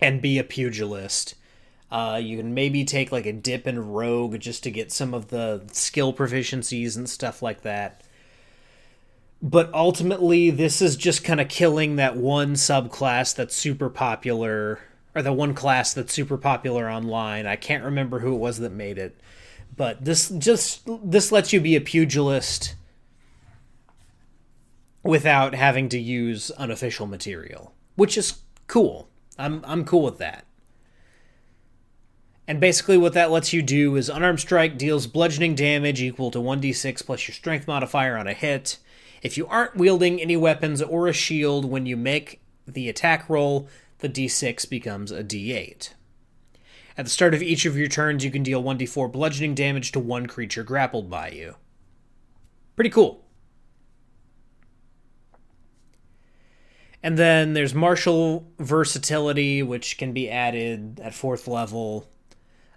and 0.00 0.22
be 0.22 0.38
a 0.38 0.44
pugilist. 0.44 1.34
Uh, 1.90 2.18
you 2.22 2.38
can 2.38 2.54
maybe 2.54 2.86
take 2.86 3.12
like 3.12 3.26
a 3.26 3.34
dip 3.34 3.66
in 3.66 3.78
rogue 3.90 4.40
just 4.40 4.62
to 4.62 4.70
get 4.70 4.90
some 4.90 5.12
of 5.12 5.28
the 5.28 5.62
skill 5.72 6.14
proficiencies 6.14 6.96
and 6.96 7.06
stuff 7.06 7.42
like 7.42 7.60
that. 7.60 8.02
But 9.42 9.70
ultimately, 9.74 10.48
this 10.48 10.80
is 10.80 10.96
just 10.96 11.22
kind 11.22 11.38
of 11.38 11.50
killing 11.50 11.96
that 11.96 12.16
one 12.16 12.54
subclass 12.54 13.36
that's 13.36 13.54
super 13.54 13.90
popular 13.90 14.80
or 15.14 15.20
the 15.20 15.34
one 15.34 15.52
class 15.52 15.92
that's 15.92 16.14
super 16.14 16.38
popular 16.38 16.90
online. 16.90 17.46
I 17.46 17.56
can't 17.56 17.84
remember 17.84 18.20
who 18.20 18.34
it 18.34 18.38
was 18.38 18.56
that 18.60 18.72
made 18.72 18.96
it, 18.96 19.20
but 19.76 20.02
this 20.02 20.30
just 20.30 20.88
this 21.04 21.30
lets 21.30 21.52
you 21.52 21.60
be 21.60 21.76
a 21.76 21.80
pugilist 21.82 22.74
without 25.02 25.54
having 25.54 25.88
to 25.88 25.98
use 25.98 26.50
unofficial 26.52 27.06
material, 27.06 27.74
which 27.96 28.16
is 28.16 28.40
cool. 28.66 29.08
I'm 29.38 29.64
I'm 29.64 29.84
cool 29.84 30.02
with 30.02 30.18
that. 30.18 30.44
And 32.46 32.60
basically, 32.60 32.96
what 32.96 33.12
that 33.12 33.30
lets 33.30 33.52
you 33.52 33.60
do 33.60 33.96
is 33.96 34.08
unarmed 34.08 34.40
strike 34.40 34.78
deals 34.78 35.06
bludgeoning 35.06 35.54
damage 35.54 36.00
equal 36.00 36.30
to 36.30 36.38
1d6 36.38 37.04
plus 37.04 37.28
your 37.28 37.34
strength 37.34 37.66
modifier 37.66 38.16
on 38.16 38.26
a 38.26 38.32
hit. 38.32 38.78
If 39.22 39.36
you 39.36 39.46
aren't 39.46 39.76
wielding 39.76 40.20
any 40.20 40.36
weapons 40.36 40.80
or 40.80 41.08
a 41.08 41.12
shield 41.12 41.66
when 41.66 41.84
you 41.84 41.96
make 41.96 42.40
the 42.66 42.88
attack 42.88 43.28
roll, 43.28 43.68
the 43.98 44.08
d6 44.08 44.68
becomes 44.70 45.12
a 45.12 45.22
d8. 45.22 45.90
At 46.96 47.04
the 47.04 47.10
start 47.10 47.34
of 47.34 47.42
each 47.42 47.66
of 47.66 47.76
your 47.76 47.88
turns, 47.88 48.24
you 48.24 48.30
can 48.30 48.42
deal 48.42 48.62
1d4 48.62 49.12
bludgeoning 49.12 49.54
damage 49.54 49.92
to 49.92 50.00
one 50.00 50.26
creature 50.26 50.64
grappled 50.64 51.10
by 51.10 51.30
you. 51.30 51.56
Pretty 52.76 52.90
cool. 52.90 53.24
And 57.02 57.16
then 57.16 57.52
there's 57.52 57.74
martial 57.74 58.50
versatility, 58.58 59.62
which 59.62 59.98
can 59.98 60.12
be 60.12 60.28
added 60.30 61.00
at 61.00 61.14
fourth 61.14 61.46
level. 61.46 62.08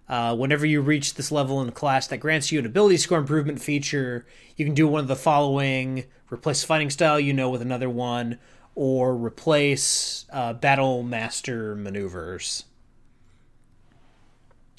Uh, 0.08 0.36
whenever 0.36 0.66
you 0.66 0.82
reach 0.82 1.16
this 1.16 1.32
level 1.32 1.62
in 1.62 1.70
a 1.70 1.72
class 1.72 2.08
that 2.08 2.18
grants 2.18 2.52
you 2.52 2.60
an 2.60 2.66
ability 2.66 2.98
score 2.98 3.18
improvement 3.18 3.62
feature, 3.62 4.26
you 4.58 4.66
can 4.66 4.74
do 4.74 4.88
one 4.88 5.02
of 5.02 5.08
the 5.08 5.16
following 5.16 6.06
replace 6.30 6.64
fighting 6.64 6.90
style 6.90 7.20
you 7.20 7.34
know 7.34 7.50
with 7.50 7.62
another 7.62 7.90
one, 7.90 8.40
or 8.76 9.16
replace 9.16 10.26
uh, 10.32 10.54
Battle 10.54 11.04
Master 11.04 11.76
maneuvers. 11.76 12.66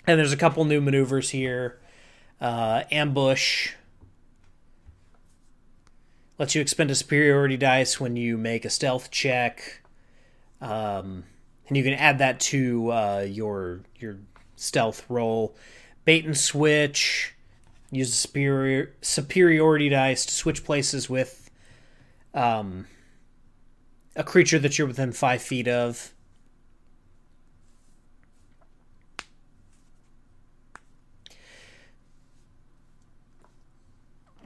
And 0.07 0.19
there's 0.19 0.33
a 0.33 0.37
couple 0.37 0.65
new 0.65 0.81
maneuvers 0.81 1.31
here. 1.31 1.79
Uh, 2.41 2.83
ambush 2.91 3.73
lets 6.43 6.57
you 6.57 6.61
expend 6.61 6.91
a 6.91 6.95
superiority 6.97 7.57
dice 7.57 8.01
when 8.01 8.17
you 8.17 8.37
make 8.37 8.65
a 8.65 8.69
stealth 8.69 9.13
check, 9.13 9.81
um, 10.61 11.23
and 11.69 11.77
you 11.77 11.85
can 11.85 11.93
add 11.93 12.19
that 12.19 12.41
to 12.41 12.91
uh, 12.91 13.25
your 13.29 13.83
your 14.01 14.17
stealth 14.57 15.05
roll. 15.09 15.55
Bait 16.05 16.25
and 16.25 16.37
switch. 16.37 17.33
Use 17.93 18.11
a 18.11 18.17
superior 18.17 18.93
superiority 19.03 19.89
dice 19.89 20.27
to 20.27 20.35
switch 20.35 20.65
places 20.65 21.09
with 21.09 21.49
um, 22.35 22.89
a 24.17 24.25
creature 24.25 24.59
that 24.59 24.77
you're 24.77 24.89
within 24.89 25.13
five 25.13 25.43
feet 25.43 25.69
of. 25.69 26.13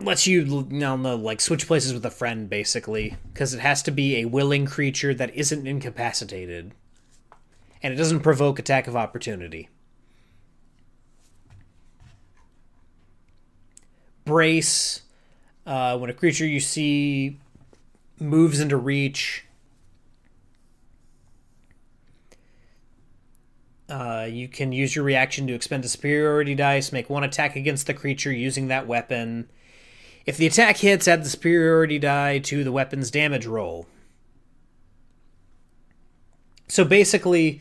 Lets 0.07 0.27
you, 0.27 0.43
you 0.43 0.79
know, 0.79 0.95
like 0.95 1.41
switch 1.41 1.67
places 1.67 1.93
with 1.93 2.07
a 2.07 2.11
friend 2.11 2.49
basically 2.49 3.17
because 3.33 3.53
it 3.53 3.61
has 3.61 3.83
to 3.83 3.91
be 3.91 4.17
a 4.17 4.25
willing 4.25 4.65
creature 4.65 5.13
that 5.13 5.35
isn't 5.35 5.67
incapacitated 5.67 6.73
and 7.83 7.93
it 7.93 7.97
doesn't 7.97 8.21
provoke 8.21 8.59
attack 8.59 8.87
of 8.87 8.97
opportunity 8.97 9.69
brace 14.25 15.03
uh, 15.67 15.97
when 15.99 16.11
a 16.11 16.15
creature 16.15 16.47
you 16.47 16.61
see 16.61 17.39
moves 18.19 18.61
into 18.61 18.77
reach 18.77 19.43
Uh, 23.89 24.27
you 24.29 24.49
can 24.49 24.73
use 24.73 24.97
your 24.97 25.05
reaction 25.05 25.47
to 25.47 25.53
expend 25.53 25.85
a 25.85 25.89
superiority 25.89 26.57
dice, 26.57 26.91
make 26.91 27.09
one 27.09 27.23
attack 27.23 27.55
against 27.55 27.87
the 27.87 27.95
creature 27.95 28.33
using 28.33 28.67
that 28.67 28.85
weapon. 28.89 29.49
If 30.27 30.37
the 30.37 30.47
attack 30.47 30.79
hits, 30.79 31.07
add 31.07 31.25
the 31.25 31.29
superiority 31.29 31.99
die 31.99 32.41
to 32.41 32.65
the 32.65 32.73
weapon's 32.73 33.11
damage 33.11 33.47
roll. 33.47 33.87
So 36.69 36.85
basically, 36.85 37.61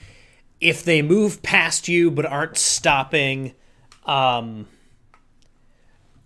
if 0.60 0.84
they 0.84 1.04
move 1.04 1.44
past 1.44 1.88
you 1.88 2.10
but 2.10 2.26
aren't 2.26 2.58
stopping, 2.58 3.54
um, 4.06 4.68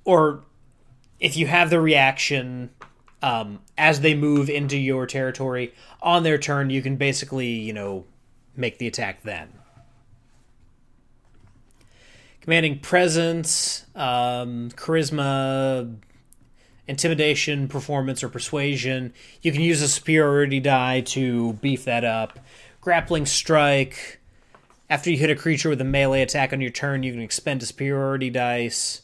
or 0.05 0.45
if 1.19 1.35
you 1.35 1.45
have 1.47 1.69
the 1.69 1.81
reaction 1.81 2.69
um, 3.21 3.59
as 3.77 3.99
they 3.99 4.15
move 4.15 4.49
into 4.49 4.77
your 4.77 5.05
territory 5.05 5.73
on 6.01 6.23
their 6.23 6.37
turn, 6.37 6.69
you 6.69 6.81
can 6.81 6.95
basically, 6.95 7.49
you 7.49 7.73
know, 7.73 8.05
make 8.55 8.77
the 8.77 8.87
attack 8.87 9.23
then 9.23 9.49
commanding 12.49 12.79
presence, 12.79 13.85
um, 13.93 14.71
charisma, 14.71 15.95
intimidation, 16.89 17.67
performance, 17.67 18.23
or 18.23 18.29
persuasion. 18.29 19.13
You 19.43 19.51
can 19.51 19.61
use 19.61 19.83
a 19.83 19.87
superiority 19.87 20.59
die 20.59 21.01
to 21.01 21.53
beef 21.53 21.85
that 21.85 22.03
up. 22.03 22.39
Grappling 22.81 23.27
strike. 23.27 24.19
After 24.89 25.11
you 25.11 25.17
hit 25.17 25.29
a 25.29 25.35
creature 25.35 25.69
with 25.69 25.79
a 25.81 25.85
melee 25.85 26.23
attack 26.23 26.51
on 26.51 26.61
your 26.61 26.71
turn, 26.71 27.03
you 27.03 27.11
can 27.11 27.21
expend 27.21 27.61
a 27.61 27.67
superiority 27.67 28.31
dice 28.31 29.03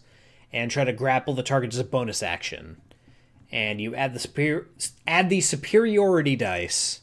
and 0.51 0.71
try 0.71 0.83
to 0.83 0.93
grapple 0.93 1.35
the 1.35 1.43
target 1.43 1.73
as 1.73 1.79
a 1.79 1.83
bonus 1.83 2.23
action. 2.23 2.81
And 3.51 3.79
you 3.79 3.93
add 3.93 4.15
the 4.15 4.19
superior 4.19 4.65
add 5.05 5.29
the 5.29 5.41
superiority 5.41 6.35
dice 6.35 7.01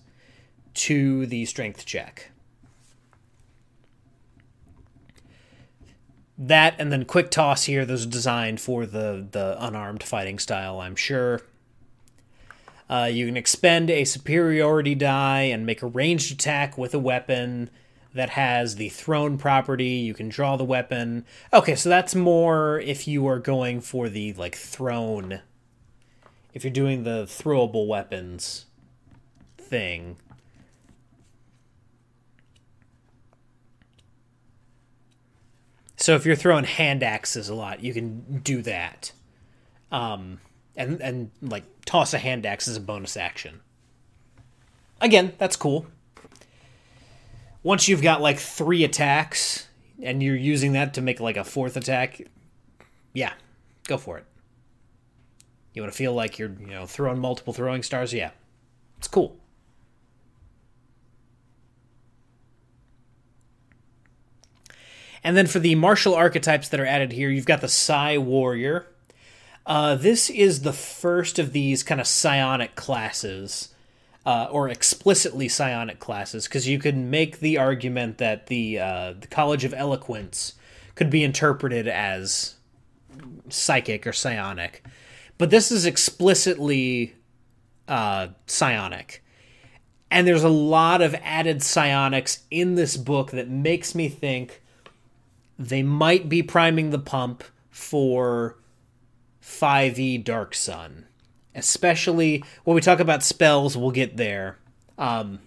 to 0.75 1.27
the 1.27 1.45
strength 1.45 1.87
check. 1.87 2.32
That 6.49 6.75
and 6.79 6.91
then 6.91 7.05
quick 7.05 7.31
toss 7.31 7.65
here 7.65 7.85
those 7.85 8.05
are 8.05 8.11
designed 8.11 8.61
for 8.61 8.85
the 8.85 9.27
the 9.31 9.57
unarmed 9.65 10.03
fighting 10.03 10.39
style 10.39 10.81
i'm 10.81 10.97
sure. 10.97 11.41
Uh, 12.91 13.09
you 13.11 13.25
can 13.25 13.39
expend 13.39 13.89
a 13.89 14.05
superiority 14.05 14.95
die 14.95 15.43
and 15.43 15.65
make 15.65 15.81
a 15.81 15.87
ranged 15.87 16.31
attack 16.31 16.77
with 16.77 16.93
a 16.93 16.99
weapon 16.99 17.71
that 18.13 18.31
has 18.31 18.75
the 18.75 18.91
thrown 18.91 19.39
property. 19.39 19.87
You 19.87 20.13
can 20.13 20.29
draw 20.29 20.59
the 20.59 20.65
weapon. 20.65 21.25
Okay 21.55 21.75
so 21.75 21.89
that's 21.89 22.15
more 22.15 22.79
if 22.81 23.09
you 23.09 23.27
are 23.27 23.39
going 23.39 23.81
for 23.81 24.11
the 24.11 24.35
like 24.35 24.55
thrown 24.57 25.41
if 26.53 26.65
you're 26.65 26.73
doing 26.73 27.05
the 27.05 27.25
throwable 27.25 27.87
weapons 27.87 28.67
thing 29.57 30.17
So 36.03 36.17
if 36.17 36.27
you're 36.27 36.35
throwing 36.35 36.65
hand 36.65 37.05
axes 37.05 37.49
a 37.49 37.55
lot, 37.55 37.85
you 37.85 37.95
can 37.95 38.41
do 38.43 38.61
that. 38.63 39.13
Um, 39.93 40.41
and 40.77 41.01
and 41.01 41.31
like 41.41 41.63
toss 41.85 42.13
a 42.13 42.19
hand 42.19 42.45
axe 42.45 42.67
as 42.67 42.77
a 42.77 42.81
bonus 42.81 43.17
action. 43.17 43.61
Again, 45.01 45.33
that's 45.39 45.55
cool. 45.55 45.87
Once 47.63 47.87
you've 47.87 48.03
got 48.03 48.21
like 48.21 48.41
three 48.41 48.83
attacks 48.83 49.69
and 50.03 50.21
you're 50.21 50.35
using 50.35 50.73
that 50.73 50.93
to 50.95 51.01
make 51.01 51.21
like 51.21 51.37
a 51.37 51.45
fourth 51.45 51.77
attack, 51.77 52.21
yeah, 53.13 53.35
go 53.87 53.97
for 53.97 54.19
it. 54.19 54.25
You 55.73 55.83
want 55.83 55.93
to 55.93 55.97
feel 55.97 56.15
like 56.15 56.37
you're, 56.37 56.51
you 56.51 56.67
know, 56.67 56.85
throwing 56.85 57.21
multiple 57.21 57.53
throwing 57.53 57.85
stars? 57.85 58.13
Yeah. 58.13 58.33
It's 58.99 59.07
cool. 59.07 59.37
And 65.25 65.37
then 65.37 65.47
for 65.47 65.59
the 65.59 65.75
martial 65.75 66.15
archetypes 66.15 66.69
that 66.69 66.81
are 66.81 66.87
added 66.87 67.13
here, 67.13 67.31
you've 67.31 67.47
got 67.47 67.61
the 67.61 67.69
Psi 67.69 68.19
Warrior. 68.19 68.87
Uh, 69.65 69.95
this 69.95 70.29
is 70.29 70.63
the 70.63 70.73
first 70.73 71.39
of 71.39 71.53
these 71.53 71.83
kind 71.83 72.01
of 72.01 72.07
psionic 72.07 72.75
classes, 72.75 73.73
uh, 74.27 74.49
or 74.51 74.69
explicitly 74.69 75.49
psionic 75.49 76.01
classes, 76.01 76.49
because 76.49 76.67
you 76.67 76.79
could 76.79 76.97
make 76.97 77.39
the 77.39 77.59
argument 77.59 78.19
that 78.19 78.47
the 78.49 78.81
uh, 78.81 79.15
the 79.21 79.29
College 79.29 79.65
of 79.65 79.75
Eloquence 79.75 80.55
could 80.97 81.11
be 81.11 81.23
interpreted 81.23 81.87
as 81.87 82.57
psychic 83.49 84.07
or 84.07 84.13
psionic, 84.13 84.85
but 85.39 85.51
this 85.51 85.71
is 85.71 85.87
explicitly 85.87 87.15
uh, 87.87 88.29
psionic. 88.47 89.23
And 90.11 90.27
there's 90.27 90.45
a 90.45 90.49
lot 90.49 91.01
of 91.01 91.15
added 91.23 91.63
psionics 91.63 92.41
in 92.51 92.75
this 92.75 92.97
book 92.97 93.31
that 93.31 93.49
makes 93.49 93.95
me 93.95 94.09
think 94.09 94.62
they 95.59 95.83
might 95.83 96.29
be 96.29 96.43
priming 96.43 96.91
the 96.91 96.99
pump 96.99 97.45
for 97.71 98.57
5e 99.43 100.23
Dark 100.25 100.55
Sun. 100.55 101.07
Especially 101.55 102.43
when 102.65 102.75
we 102.75 102.81
talk 102.81 103.01
about 103.01 103.23
spells, 103.23 103.77
we'll 103.77 103.91
get 103.91 104.17
there. 104.17 104.59
Um, 104.97 105.41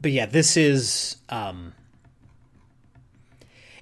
but 0.00 0.10
yeah, 0.10 0.26
this 0.26 0.56
is 0.56 1.16
um, 1.30 1.72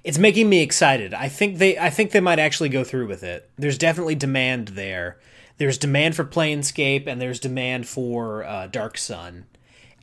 it's 0.03 0.17
making 0.17 0.47
me 0.47 0.61
excited. 0.61 1.13
I 1.13 1.27
think 1.27 1.57
they 1.57 1.77
I 1.77 1.89
think 1.89 2.11
they 2.11 2.21
might 2.21 2.39
actually 2.39 2.69
go 2.69 2.83
through 2.83 3.07
with 3.07 3.23
it. 3.23 3.49
There's 3.57 3.77
definitely 3.77 4.15
demand 4.15 4.69
there. 4.69 5.19
There's 5.57 5.77
demand 5.77 6.15
for 6.15 6.23
Planescape 6.23 7.05
and 7.07 7.19
there's 7.19 7.39
demand 7.39 7.87
for 7.87 8.45
uh, 8.45 8.67
Dark 8.67 8.97
Sun 8.97 9.45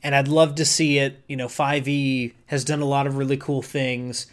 and 0.07 0.15
I'd 0.15 0.29
love 0.29 0.55
to 0.55 0.63
see 0.63 0.99
it. 0.99 1.21
You 1.27 1.35
know, 1.35 1.47
5e 1.47 2.31
has 2.45 2.63
done 2.63 2.79
a 2.79 2.85
lot 2.85 3.07
of 3.07 3.17
really 3.17 3.35
cool 3.35 3.61
things, 3.61 4.27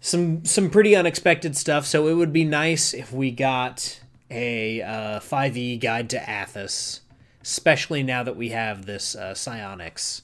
some 0.00 0.44
some 0.44 0.70
pretty 0.70 0.94
unexpected 0.94 1.56
stuff. 1.56 1.86
So 1.86 2.06
it 2.06 2.14
would 2.14 2.32
be 2.32 2.44
nice 2.44 2.94
if 2.94 3.12
we 3.12 3.32
got 3.32 4.00
a 4.30 4.80
uh, 4.80 5.18
5e 5.18 5.80
guide 5.80 6.08
to 6.10 6.18
Athas, 6.18 7.00
especially 7.42 8.04
now 8.04 8.22
that 8.22 8.36
we 8.36 8.50
have 8.50 8.86
this 8.86 9.16
uh, 9.16 9.34
psionics 9.34 10.22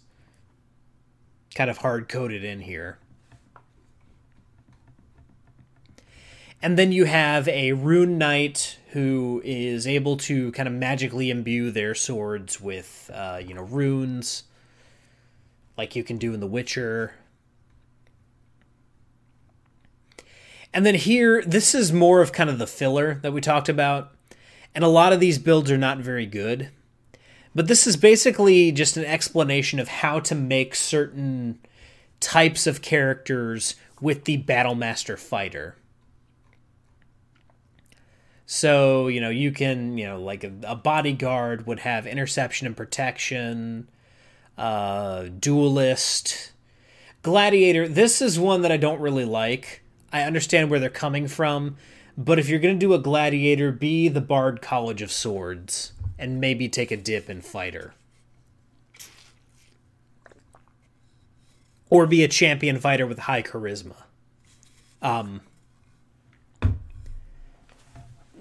kind 1.57 1.69
of 1.69 1.79
hard 1.79 2.09
coded 2.09 2.45
in 2.45 2.61
here. 2.61 2.99
And 6.63 6.79
then 6.79 6.93
you 6.93 7.05
have 7.05 7.49
a 7.49 7.73
rune 7.73 8.17
knight 8.17 8.79
who 8.91 9.43
is 9.45 9.89
able 9.89 10.19
to 10.19 10.53
kind 10.53 10.69
of 10.69 10.75
magically 10.75 11.31
imbue 11.31 11.73
their 11.73 11.97
swords 11.97 12.61
with, 12.61 13.11
uh, 13.13 13.41
you 13.45 13.55
know, 13.55 13.63
runes 13.63 14.45
like 15.79 15.95
you 15.95 16.03
can 16.03 16.19
do 16.19 16.35
in 16.35 16.41
The 16.41 16.47
Witcher. 16.47 17.15
And 20.75 20.85
then 20.85 20.97
here, 20.97 21.43
this 21.47 21.75
is 21.75 21.93
more 21.93 22.21
of 22.21 22.33
kind 22.33 22.51
of 22.51 22.59
the 22.59 22.67
filler 22.67 23.15
that 23.23 23.33
we 23.33 23.41
talked 23.41 23.69
about. 23.69 24.13
And 24.75 24.85
a 24.85 24.89
lot 24.89 25.13
of 25.13 25.21
these 25.21 25.39
builds 25.39 25.71
are 25.71 25.79
not 25.79 25.99
very 25.99 26.27
good. 26.27 26.71
But 27.55 27.69
this 27.69 27.87
is 27.87 27.97
basically 27.97 28.73
just 28.73 28.97
an 28.97 29.05
explanation 29.05 29.79
of 29.79 29.89
how 29.89 30.21
to 30.21 30.35
make 30.35 30.75
certain 30.75 31.61
types 32.21 32.67
of 32.67 32.83
characters 32.83 33.77
with 34.01 34.25
the 34.25 34.43
Battlemaster 34.43 35.19
fighter. 35.19 35.77
So, 38.47 39.09
you 39.09 39.21
know, 39.21 39.31
you 39.31 39.53
can, 39.53 39.97
you 39.97 40.07
know, 40.07 40.21
like 40.21 40.43
a, 40.43 40.53
a 40.65 40.75
bodyguard 40.75 41.67
would 41.67 41.81
have 41.81 42.07
interception 42.07 42.67
and 42.67 42.77
protection 42.77 43.89
uh, 44.59 45.29
Duelist, 45.39 46.53
Gladiator. 47.23 47.89
This 47.89 48.21
is 48.21 48.39
one 48.39 48.63
that 48.63 48.73
I 48.73 48.77
don't 48.77 49.01
really 49.01 49.25
like. 49.25 49.83
I 50.13 50.23
understand 50.23 50.69
where 50.69 50.81
they're 50.81 50.91
coming 50.91 51.29
from, 51.29 51.77
but 52.17 52.39
if 52.39 52.49
you're 52.49 52.59
going 52.59 52.79
to 52.79 52.87
do 52.87 52.93
a 52.93 52.99
Gladiator, 52.99 53.71
be 53.71 54.09
the 54.09 54.21
Bard 54.21 54.61
College 54.61 55.01
of 55.01 55.13
Swords 55.13 55.93
and 56.19 56.41
maybe 56.41 56.69
take 56.69 56.91
a 56.91 56.97
dip 56.97 57.31
in 57.31 57.41
Fighter. 57.41 57.95
Or 61.91 62.07
be 62.07 62.23
a 62.23 62.29
champion 62.29 62.79
fighter 62.79 63.07
with 63.07 63.21
high 63.21 63.43
charisma. 63.43 63.95
Um, 65.01 65.41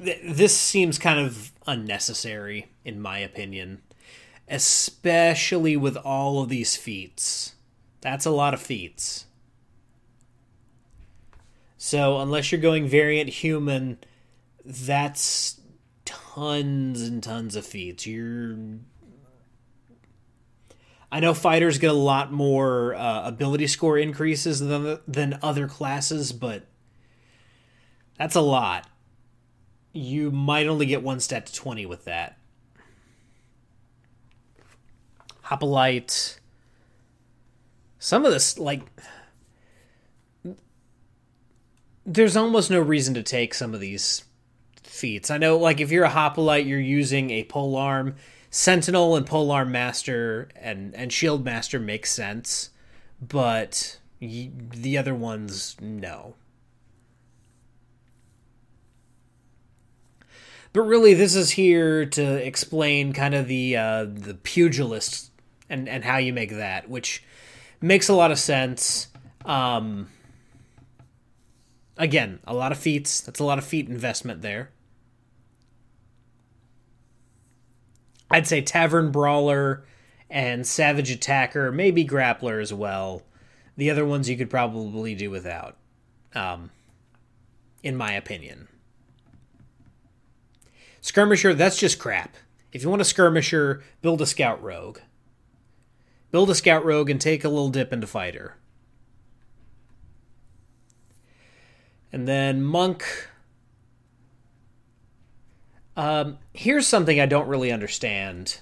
th- 0.04 0.20
this 0.26 0.58
seems 0.58 1.00
kind 1.00 1.20
of 1.20 1.54
unnecessary, 1.66 2.68
in 2.84 3.00
my 3.00 3.20
opinion 3.20 3.82
especially 4.48 5.76
with 5.76 5.98
all 5.98 6.42
of 6.42 6.50
these 6.50 6.76
feats. 6.76 7.56
That's 8.02 8.26
a 8.26 8.32
lot 8.32 8.54
of 8.54 8.62
feats. 8.62 9.26
So, 11.78 12.20
unless 12.20 12.52
you're 12.52 12.62
going 12.62 12.88
variant 12.88 13.30
human, 13.30 14.00
that's 14.66 15.60
tons 16.06 17.02
and 17.02 17.22
tons 17.22 17.56
of 17.56 17.66
feats. 17.66 18.08
You're. 18.08 18.58
I 21.10 21.22
know 21.22 21.34
fighters 21.34 21.78
get 21.78 21.92
a 21.92 21.94
lot 21.94 22.34
more 22.34 22.94
uh, 22.96 23.28
ability 23.28 23.68
score 23.68 23.98
increases 23.98 24.60
than 24.60 25.00
than 25.08 25.40
other 25.42 25.68
classes, 25.68 26.32
but 26.32 26.68
that's 28.18 28.36
a 28.36 28.42
lot. 28.42 28.90
You 29.94 30.32
might 30.32 30.68
only 30.68 30.86
get 30.86 31.04
one 31.04 31.20
stat 31.20 31.46
to 31.48 31.54
20 31.54 31.86
with 31.86 32.06
that. 32.06 32.37
Hoplite. 35.48 36.42
Some 38.00 38.26
of 38.26 38.34
this, 38.34 38.60
like, 38.60 38.82
there's 42.06 42.36
almost 42.36 42.70
no 42.70 42.82
reason 42.82 43.14
to 43.14 43.24
take 43.24 43.54
some 43.54 43.74
of 43.74 43.80
these 43.80 44.26
feats. 44.84 45.32
I 45.32 45.38
know, 45.38 45.58
like, 45.58 45.80
if 45.80 45.90
you're 45.90 46.04
a 46.04 46.10
Hoplite, 46.10 46.66
you're 46.66 46.80
using 46.82 47.30
a 47.30 47.46
polearm. 47.46 48.16
Sentinel 48.50 49.16
and 49.16 49.26
polearm 49.26 49.72
master 49.72 50.50
and 50.56 50.94
and 50.96 51.14
shield 51.14 51.46
master 51.46 51.80
makes 51.80 52.12
sense, 52.12 52.72
but 53.22 54.00
y- 54.22 54.52
the 54.54 54.98
other 54.98 55.16
ones 55.16 55.78
no. 55.80 56.36
But 60.74 60.82
really, 60.82 61.14
this 61.14 61.36
is 61.36 61.52
here 61.52 62.06
to 62.06 62.46
explain 62.46 63.14
kind 63.14 63.34
of 63.34 63.48
the 63.48 63.78
uh, 63.78 64.06
the 64.06 64.34
pugilist 64.34 65.27
and 65.70 65.88
and 65.88 66.04
how 66.04 66.18
you 66.18 66.34
make 66.34 66.52
that, 66.52 66.90
which 66.90 67.24
makes 67.82 68.10
a 68.10 68.14
lot 68.14 68.32
of 68.32 68.40
sense. 68.40 69.08
Um, 69.46 70.10
again, 71.98 72.40
a 72.46 72.54
lot 72.54 72.72
of 72.72 72.78
feats. 72.78 73.22
That's 73.22 73.40
a 73.40 73.44
lot 73.44 73.58
of 73.58 73.66
feat 73.66 73.88
investment 73.88 74.42
there. 74.42 74.72
I'd 78.30 78.48
say 78.48 78.62
Tavern 78.62 79.12
Brawler 79.12 79.86
and 80.30 80.68
Savage 80.68 81.10
Attacker, 81.10 81.72
maybe 81.72 82.06
Grappler 82.06 82.62
as 82.62 82.74
well. 82.74 83.24
The 83.78 83.90
other 83.90 84.06
ones 84.06 84.30
you 84.30 84.36
could 84.36 84.50
probably 84.50 85.16
do 85.16 85.30
without, 85.30 85.78
um, 86.34 86.72
in 87.84 87.96
my 87.96 88.14
opinion. 88.14 88.68
Skirmisher, 91.00 91.54
that's 91.54 91.78
just 91.78 92.00
crap. 92.00 92.36
If 92.74 92.84
you 92.84 92.90
want 92.90 93.02
a 93.02 93.06
skirmisher, 93.06 93.82
build 94.02 94.22
a 94.22 94.26
scout 94.26 94.62
rogue 94.62 95.00
build 96.38 96.52
a 96.52 96.54
scout 96.54 96.86
rogue 96.86 97.10
and 97.10 97.20
take 97.20 97.44
a 97.44 97.50
little 97.50 97.70
dip 97.70 97.92
into 97.92 98.06
fighter. 98.06 98.58
And 102.14 102.28
then 102.28 102.62
monk. 102.62 103.04
Um, 105.96 106.38
here's 106.54 106.86
something 106.86 107.20
I 107.20 107.26
don't 107.26 107.48
really 107.48 107.72
understand. 107.72 108.60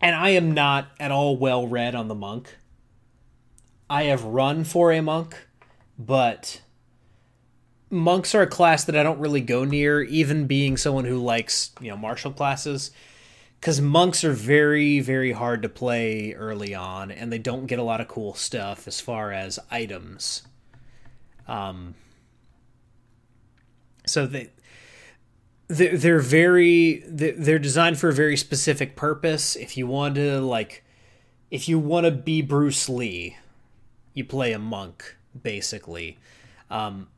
And 0.00 0.16
I 0.16 0.30
am 0.30 0.52
not 0.52 0.88
at 0.98 1.12
all 1.12 1.36
well 1.36 1.68
read 1.68 1.94
on 1.94 2.08
the 2.08 2.14
monk. 2.14 2.56
I 3.90 4.04
have 4.04 4.24
run 4.24 4.64
for 4.64 4.90
a 4.92 5.02
monk, 5.02 5.36
but 5.98 6.62
monks 7.90 8.34
are 8.34 8.40
a 8.40 8.46
class 8.46 8.84
that 8.84 8.96
I 8.96 9.02
don't 9.02 9.20
really 9.20 9.42
go 9.42 9.66
near, 9.66 10.00
even 10.00 10.46
being 10.46 10.78
someone 10.78 11.04
who 11.04 11.18
likes, 11.18 11.72
you 11.78 11.90
know, 11.90 11.96
martial 11.98 12.32
classes 12.32 12.90
because 13.60 13.80
monks 13.80 14.24
are 14.24 14.32
very 14.32 15.00
very 15.00 15.32
hard 15.32 15.62
to 15.62 15.68
play 15.68 16.32
early 16.32 16.74
on 16.74 17.10
and 17.10 17.32
they 17.32 17.38
don't 17.38 17.66
get 17.66 17.78
a 17.78 17.82
lot 17.82 18.00
of 18.00 18.08
cool 18.08 18.34
stuff 18.34 18.88
as 18.88 19.00
far 19.00 19.32
as 19.32 19.58
items 19.70 20.42
um 21.46 21.94
So 24.10 24.26
they 24.26 24.50
they're, 25.68 26.18
very 26.18 27.04
they're 27.06 27.60
designed 27.60 27.96
for 28.00 28.08
a 28.08 28.12
very 28.12 28.36
specific 28.36 28.96
purpose. 28.96 29.54
If 29.54 29.76
you 29.76 29.86
want 29.86 30.16
to 30.16 30.40
like 30.40 30.84
if 31.50 31.68
you 31.68 31.78
want 31.78 32.06
to 32.06 32.10
be 32.10 32.42
Bruce 32.42 32.88
Lee, 32.88 33.36
you 34.12 34.24
play 34.24 34.52
a 34.52 34.58
monk 34.58 35.16
basically. 35.40 36.18
Um, 36.70 37.08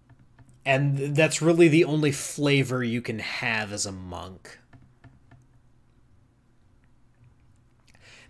and 0.67 1.17
that's 1.17 1.41
really 1.41 1.69
the 1.69 1.85
only 1.85 2.13
flavor 2.13 2.85
you 2.85 3.01
can 3.01 3.21
have 3.21 3.73
as 3.73 3.87
a 3.87 3.93
monk. 3.93 4.59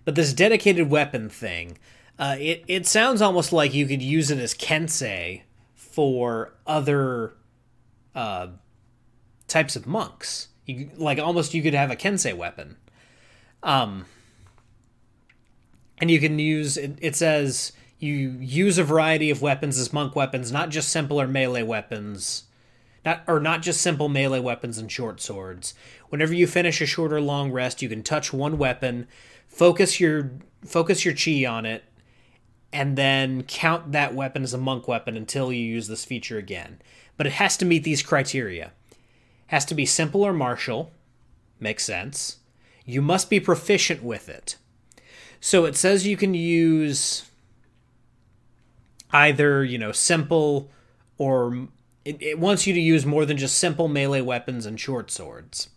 But 0.04 0.14
this 0.14 0.32
dedicated 0.32 0.90
weapon 0.90 1.28
thing, 1.28 1.78
uh, 2.18 2.36
it 2.38 2.64
it 2.66 2.86
sounds 2.86 3.22
almost 3.22 3.52
like 3.52 3.74
you 3.74 3.86
could 3.86 4.02
use 4.02 4.30
it 4.30 4.38
as 4.38 4.54
kensei 4.54 5.42
for 5.74 6.54
other 6.66 7.34
uh, 8.14 8.48
types 9.48 9.76
of 9.76 9.86
monks. 9.86 10.48
You 10.66 10.90
like 10.96 11.18
almost 11.18 11.54
you 11.54 11.62
could 11.62 11.74
have 11.74 11.90
a 11.90 11.96
kensei 11.96 12.36
weapon. 12.36 12.76
Um, 13.62 14.06
and 15.98 16.10
you 16.10 16.18
can 16.18 16.38
use 16.38 16.76
it, 16.76 16.98
it 17.00 17.14
says 17.14 17.72
you 17.98 18.36
use 18.40 18.78
a 18.78 18.84
variety 18.84 19.30
of 19.30 19.42
weapons 19.42 19.78
as 19.78 19.92
monk 19.92 20.16
weapons, 20.16 20.50
not 20.50 20.70
just 20.70 20.88
simple 20.88 21.20
or 21.20 21.28
melee 21.28 21.62
weapons. 21.62 22.44
Not, 23.04 23.22
or 23.26 23.40
not 23.40 23.62
just 23.62 23.80
simple 23.80 24.08
melee 24.08 24.38
weapons 24.38 24.78
and 24.78 24.90
short 24.90 25.20
swords. 25.20 25.74
Whenever 26.08 26.34
you 26.34 26.46
finish 26.46 26.80
a 26.80 26.86
short 26.86 27.12
or 27.12 27.20
long 27.20 27.50
rest, 27.50 27.82
you 27.82 27.88
can 27.88 28.04
touch 28.04 28.32
one 28.32 28.58
weapon, 28.58 29.08
focus 29.52 30.00
your 30.00 30.32
focus 30.64 31.04
your 31.04 31.14
chi 31.14 31.44
on 31.44 31.66
it, 31.66 31.84
and 32.72 32.96
then 32.96 33.42
count 33.42 33.92
that 33.92 34.14
weapon 34.14 34.42
as 34.42 34.54
a 34.54 34.58
monk 34.58 34.88
weapon 34.88 35.16
until 35.16 35.52
you 35.52 35.64
use 35.64 35.88
this 35.88 36.04
feature 36.04 36.38
again. 36.38 36.80
But 37.16 37.26
it 37.26 37.34
has 37.34 37.56
to 37.58 37.64
meet 37.64 37.84
these 37.84 38.02
criteria. 38.02 38.72
It 38.90 38.96
has 39.48 39.64
to 39.66 39.74
be 39.74 39.86
simple 39.86 40.22
or 40.22 40.32
martial. 40.32 40.92
Makes 41.60 41.84
sense. 41.84 42.38
You 42.84 43.02
must 43.02 43.30
be 43.30 43.38
proficient 43.38 44.02
with 44.02 44.28
it. 44.28 44.56
So 45.40 45.64
it 45.64 45.76
says 45.76 46.06
you 46.06 46.16
can 46.16 46.34
use 46.34 47.28
either, 49.12 49.64
you 49.64 49.78
know, 49.78 49.92
simple 49.92 50.70
or 51.18 51.68
it, 52.04 52.20
it 52.20 52.38
wants 52.38 52.66
you 52.66 52.74
to 52.74 52.80
use 52.80 53.04
more 53.04 53.26
than 53.26 53.36
just 53.36 53.58
simple 53.58 53.88
melee 53.88 54.20
weapons 54.22 54.66
and 54.66 54.80
short 54.80 55.10
swords. 55.10 55.68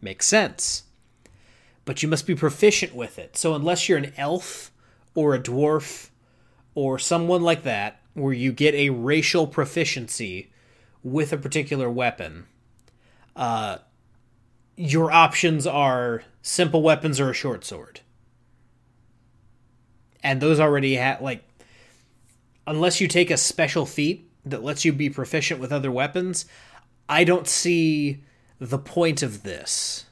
Makes 0.00 0.26
sense. 0.26 0.84
But 1.88 2.02
you 2.02 2.08
must 2.08 2.26
be 2.26 2.34
proficient 2.34 2.94
with 2.94 3.18
it. 3.18 3.34
So 3.36 3.54
unless 3.54 3.88
you're 3.88 3.96
an 3.96 4.12
elf 4.18 4.70
or 5.14 5.34
a 5.34 5.40
dwarf 5.40 6.10
or 6.74 6.98
someone 6.98 7.42
like 7.42 7.62
that, 7.62 8.02
where 8.12 8.34
you 8.34 8.52
get 8.52 8.74
a 8.74 8.90
racial 8.90 9.46
proficiency 9.46 10.52
with 11.02 11.32
a 11.32 11.38
particular 11.38 11.88
weapon, 11.88 12.46
uh, 13.34 13.78
your 14.76 15.10
options 15.10 15.66
are 15.66 16.24
simple 16.42 16.82
weapons 16.82 17.18
or 17.18 17.30
a 17.30 17.34
short 17.34 17.64
sword 17.64 18.00
and 20.22 20.40
those 20.40 20.60
already 20.60 20.96
have 20.96 21.20
like 21.20 21.42
unless 22.66 23.00
you 23.00 23.08
take 23.08 23.30
a 23.30 23.36
special 23.36 23.86
feat 23.86 24.30
that 24.44 24.62
lets 24.62 24.84
you 24.84 24.92
be 24.92 25.10
proficient 25.10 25.60
with 25.60 25.72
other 25.72 25.90
weapons, 25.90 26.44
I 27.08 27.24
don't 27.24 27.48
see 27.48 28.22
the 28.58 28.78
point 28.78 29.22
of 29.22 29.42
this. 29.42 30.04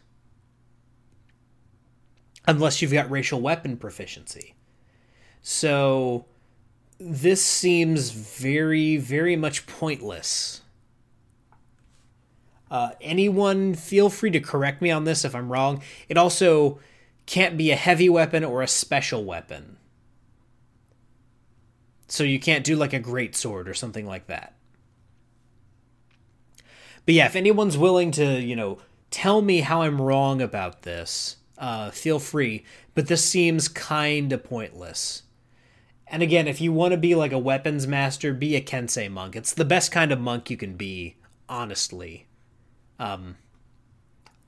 Unless 2.46 2.80
you've 2.80 2.92
got 2.92 3.10
racial 3.10 3.40
weapon 3.40 3.76
proficiency. 3.76 4.54
So 5.42 6.26
this 6.98 7.44
seems 7.44 8.10
very, 8.10 8.96
very 8.96 9.36
much 9.36 9.66
pointless. 9.66 10.62
Uh, 12.70 12.90
anyone, 13.00 13.74
feel 13.74 14.10
free 14.10 14.30
to 14.30 14.40
correct 14.40 14.82
me 14.82 14.90
on 14.90 15.04
this 15.04 15.24
if 15.24 15.34
I'm 15.34 15.50
wrong. 15.50 15.82
It 16.08 16.16
also 16.16 16.80
can't 17.26 17.56
be 17.56 17.70
a 17.70 17.76
heavy 17.76 18.08
weapon 18.08 18.44
or 18.44 18.62
a 18.62 18.68
special 18.68 19.24
weapon. 19.24 19.76
So 22.08 22.24
you 22.24 22.38
can't 22.38 22.64
do 22.64 22.76
like 22.76 22.92
a 22.92 23.00
great 23.00 23.34
sword 23.34 23.68
or 23.68 23.74
something 23.74 24.06
like 24.06 24.26
that. 24.28 24.54
But 27.04 27.14
yeah, 27.14 27.26
if 27.26 27.36
anyone's 27.36 27.78
willing 27.78 28.10
to, 28.12 28.40
you 28.40 28.56
know, 28.56 28.78
tell 29.10 29.42
me 29.42 29.60
how 29.60 29.82
I'm 29.82 30.00
wrong 30.00 30.42
about 30.42 30.82
this, 30.82 31.36
uh, 31.58 31.90
feel 31.90 32.18
free. 32.18 32.64
But 32.94 33.08
this 33.08 33.24
seems 33.24 33.68
kind 33.68 34.32
of 34.32 34.44
pointless. 34.44 35.22
And 36.08 36.22
again, 36.22 36.46
if 36.46 36.60
you 36.60 36.72
want 36.72 36.92
to 36.92 36.98
be 36.98 37.14
like 37.14 37.32
a 37.32 37.38
weapons 37.38 37.86
master, 37.86 38.32
be 38.32 38.54
a 38.54 38.60
Kensei 38.60 39.10
monk. 39.10 39.34
It's 39.34 39.54
the 39.54 39.64
best 39.64 39.90
kind 39.90 40.12
of 40.12 40.20
monk 40.20 40.50
you 40.50 40.56
can 40.56 40.76
be, 40.76 41.16
honestly. 41.48 42.26
Um, 42.98 43.36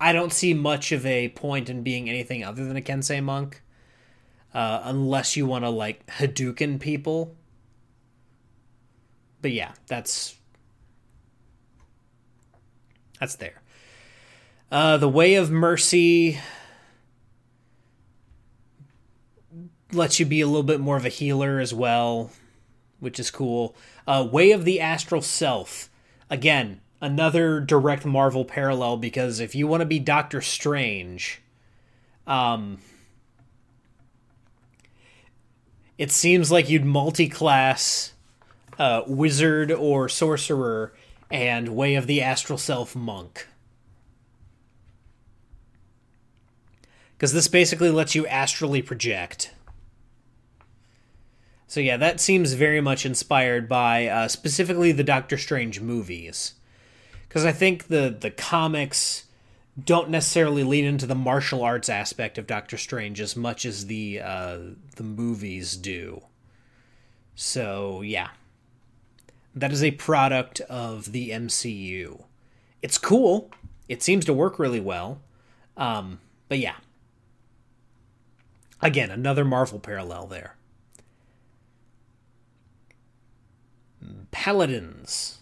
I 0.01 0.13
don't 0.13 0.33
see 0.33 0.55
much 0.55 0.93
of 0.93 1.05
a 1.05 1.29
point 1.31 1.69
in 1.69 1.83
being 1.83 2.09
anything 2.09 2.45
other 2.45 2.65
than 2.65 2.77
a 2.77 2.81
Kensei 2.81 3.23
monk, 3.23 3.63
uh, 4.55 4.83
unless 4.85 5.37
you 5.37 5.47
want 5.47 5.65
to 5.65 5.71
like 5.71 6.07
Hadouken 6.07 6.79
people 6.79 7.37
but 9.41 9.53
yeah, 9.53 9.73
that's 9.87 10.37
that's 13.21 13.37
there. 13.37 13.63
Uh, 14.71 14.97
the 14.97 15.09
Way 15.09 15.35
of 15.35 15.51
Mercy 15.51 16.39
lets 19.93 20.21
you 20.21 20.27
be 20.27 20.41
a 20.41 20.47
little 20.47 20.63
bit 20.63 20.81
more 20.81 20.97
of 20.97 21.05
a 21.05 21.11
healer 21.11 21.59
as 21.61 21.73
well, 21.73 22.31
which 23.01 23.19
is 23.19 23.31
cool. 23.31 23.75
Uh, 24.07 24.27
Way 24.31 24.53
of 24.53 24.65
the 24.65 24.81
Astral 24.81 25.23
Self, 25.23 25.89
again, 26.31 26.81
another 27.01 27.61
direct 27.61 28.05
Marvel 28.05 28.45
parallel 28.45 28.97
because 28.97 29.41
if 29.41 29.55
you 29.55 29.67
want 29.67 29.81
to 29.81 29.87
be 29.87 29.99
Doctor 29.99 30.41
Strange, 30.41 31.41
um, 32.27 32.79
it 35.97 36.13
seems 36.13 36.51
like 36.51 36.69
you'd 36.69 36.85
multi-class 36.85 38.13
uh, 38.79 39.03
wizard 39.07 39.73
or 39.73 40.09
sorcerer 40.09 40.93
and 41.31 41.69
way 41.71 41.95
of 41.95 42.07
the 42.07 42.23
astral 42.23 42.59
self 42.59 42.95
monk. 42.95 43.47
Because 47.17 47.33
this 47.33 47.49
basically 47.49 47.91
lets 47.91 48.15
you 48.15 48.27
astrally 48.29 48.81
project. 48.81 49.53
So 51.69 51.81
yeah, 51.81 51.99
that 51.99 52.19
seems 52.19 52.55
very 52.55 52.81
much 52.81 53.05
inspired 53.05 53.69
by 53.69 54.07
uh, 54.07 54.29
specifically 54.29 54.91
the 54.91 55.05
Doctor 55.05 55.37
Strange 55.37 55.81
movies. 55.81 56.55
Because 57.29 57.45
I 57.45 57.53
think 57.53 57.89
the 57.89 58.17
the 58.19 58.31
comics 58.31 59.27
don't 59.85 60.09
necessarily 60.09 60.65
lean 60.65 60.87
into 60.87 61.07
the 61.07 61.15
martial 61.15 61.63
arts 61.63 61.91
aspect 61.91 62.39
of 62.39 62.47
Doctor 62.47 62.79
Strange 62.79 63.21
as 63.21 63.37
much 63.37 63.67
as 63.67 63.87
the 63.87 64.19
uh, 64.21 64.59
the 64.97 65.03
movies 65.03 65.77
do. 65.77 66.23
So 67.35 68.01
yeah, 68.01 68.31
that 69.55 69.71
is 69.71 69.85
a 69.85 69.91
product 69.91 70.61
of 70.63 71.13
the 71.13 71.31
MCU. 71.31 72.25
It's 72.81 72.97
cool. 72.97 73.51
It 73.89 74.03
seems 74.03 74.25
to 74.25 74.33
work 74.33 74.59
really 74.59 74.81
well. 74.81 75.21
Um, 75.77 76.21
but 76.49 76.59
yeah. 76.59 76.77
Again, 78.81 79.11
another 79.11 79.45
Marvel 79.45 79.81
parallel 79.81 80.27
there. 80.29 80.55
Paladins. 84.31 85.39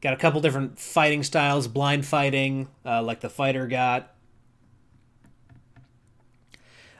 Got 0.00 0.12
a 0.12 0.16
couple 0.16 0.40
different 0.40 0.78
fighting 0.78 1.22
styles, 1.22 1.68
blind 1.68 2.06
fighting, 2.06 2.68
uh, 2.84 3.02
like 3.02 3.20
the 3.20 3.30
fighter 3.30 3.66
got. 3.66 4.12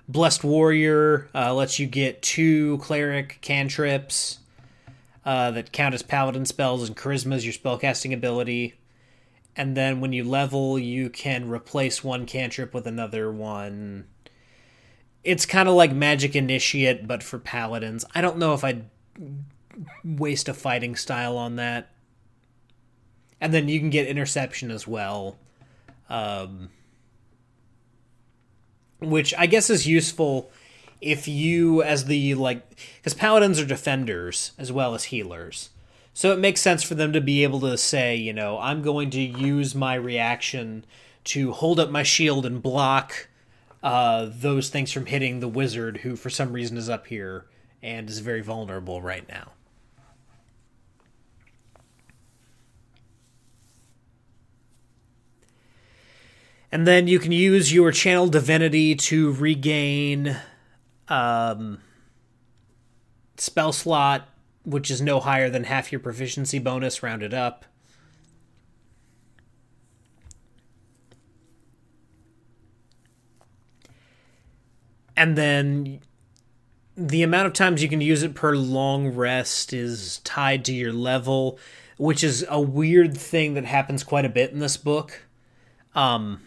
Blessed 0.09 0.45
Warrior 0.45 1.29
uh, 1.35 1.53
lets 1.53 1.79
you 1.79 1.87
get 1.87 2.23
two 2.23 2.79
cleric 2.79 3.39
cantrips 3.41 4.39
uh, 5.25 5.51
that 5.51 5.73
count 5.73 5.95
as 5.95 6.03
paladin 6.03 6.47
spells, 6.47 6.87
and 6.87 6.97
charisma 6.97 7.35
is 7.35 7.45
your 7.45 7.53
spellcasting 7.53 8.15
ability. 8.15 8.75
And 9.57 9.77
then 9.77 10.01
when 10.01 10.13
you 10.13 10.23
level, 10.23 10.79
you 10.79 11.11
can 11.11 11.49
replace 11.49 12.05
one 12.05 12.27
cantrip 12.27 12.73
with 12.73 12.87
another 12.87 13.33
one. 13.33 14.07
It's 15.25 15.47
kind 15.47 15.69
of 15.69 15.75
like 15.75 15.93
Magic 15.93 16.37
Initiate, 16.37 17.09
but 17.09 17.23
for 17.23 17.39
paladins. 17.39 18.05
I 18.15 18.21
don't 18.21 18.39
know 18.39 18.55
if 18.55 18.63
I'd 18.63 18.85
waste 20.05 20.49
a 20.49 20.55
fighting 20.55 20.97
style 20.97 21.37
on 21.37 21.57
that. 21.57 21.91
And 23.41 23.53
then 23.53 23.69
you 23.69 23.79
can 23.79 23.91
get 23.91 24.07
Interception 24.07 24.71
as 24.71 24.87
well. 24.87 25.39
Um, 26.09 26.71
which 29.01 29.35
I 29.37 29.47
guess 29.47 29.71
is 29.71 29.87
useful 29.87 30.51
if 31.01 31.29
you 31.29 31.83
as 31.83 32.07
the 32.07 32.35
like 32.35 32.63
because 32.97 33.15
paladins 33.15 33.61
are 33.61 33.67
defenders 33.67 34.53
as 34.59 34.73
well 34.73 34.95
as 34.95 35.05
healers 35.05 35.71
so 36.15 36.33
it 36.33 36.39
makes 36.39 36.61
sense 36.61 36.83
for 36.83 36.95
them 36.95 37.13
to 37.13 37.21
be 37.21 37.43
able 37.43 37.61
to 37.61 37.77
say 37.77 38.17
you 38.17 38.33
know 38.33 38.59
i'm 38.59 38.83
going 38.83 39.11
to 39.11 39.21
use 39.21 39.75
my 39.75 39.95
reaction 39.95 40.85
to 41.25 41.53
hold 41.53 41.79
up 41.79 41.91
my 41.91 42.03
shield 42.03 42.47
and 42.47 42.63
block 42.63 43.29
uh, 43.83 44.29
those 44.29 44.69
things 44.69 44.91
from 44.91 45.07
hitting 45.07 45.41
the 45.41 45.49
wizard 45.49 45.99
who 45.99 46.17
for 46.17 46.31
some 46.31 46.53
reason 46.53 46.77
is 46.77 46.89
up 46.89 47.07
here 47.07 47.47
and 47.83 48.09
is 48.09 48.21
very 48.21 48.41
vulnerable 48.41 49.03
right 49.03 49.29
now 49.29 49.53
And 56.73 56.87
then 56.87 57.07
you 57.09 57.19
can 57.19 57.33
use 57.33 57.73
your 57.73 57.93
channel 57.93 58.29
divinity 58.29 58.95
to 58.97 59.33
regain 59.33 60.37
um, 61.09 61.79
spell 63.37 63.73
slot, 63.73 64.29
which 64.65 64.91
is 64.91 65.01
no 65.01 65.21
higher 65.21 65.49
than 65.49 65.65
half 65.65 65.93
your 65.93 66.01
proficiency 66.01 66.59
bonus 66.59 67.03
rounded 67.03 67.33
up. 67.33 67.65
And 75.17 75.37
then 75.39 76.01
the 76.97 77.23
amount 77.23 77.47
of 77.47 77.53
times 77.53 77.83
you 77.83 77.89
can 77.89 78.01
use 78.01 78.23
it 78.23 78.35
per 78.35 78.55
long 78.55 79.15
rest 79.15 79.73
is 79.73 80.19
tied 80.25 80.65
to 80.67 80.75
your 80.75 80.93
level, 80.93 81.59
which 81.97 82.23
is 82.23 82.45
a 82.49 82.61
weird 82.61 83.17
thing 83.17 83.55
that 83.55 83.65
happens 83.65 84.05
quite 84.05 84.25
a 84.25 84.31
bit 84.31 84.51
in 84.51 84.59
this 84.59 84.77
book. 84.77 85.23
Um, 85.95 86.43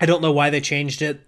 I 0.00 0.06
don't 0.06 0.22
know 0.22 0.32
why 0.32 0.50
they 0.50 0.60
changed 0.60 1.02
it. 1.02 1.20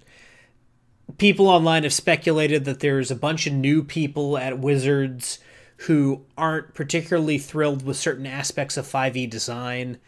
People 1.18 1.48
online 1.48 1.82
have 1.82 1.92
speculated 1.92 2.64
that 2.64 2.80
there's 2.80 3.10
a 3.10 3.16
bunch 3.16 3.46
of 3.46 3.52
new 3.52 3.82
people 3.82 4.38
at 4.38 4.58
Wizards 4.58 5.38
who 5.86 6.24
aren't 6.36 6.74
particularly 6.74 7.38
thrilled 7.38 7.84
with 7.84 7.96
certain 7.96 8.26
aspects 8.26 8.76
of 8.76 8.86
5e 8.86 9.28
design, 9.28 9.98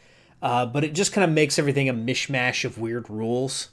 uh, 0.43 0.67
but 0.67 0.85
it 0.85 0.93
just 0.93 1.13
kind 1.13 1.25
of 1.25 1.31
makes 1.31 1.59
everything 1.59 1.89
a 1.89 1.95
mishmash 1.95 2.65
of 2.65 2.79
weird 2.79 3.09
rules. 3.09 3.71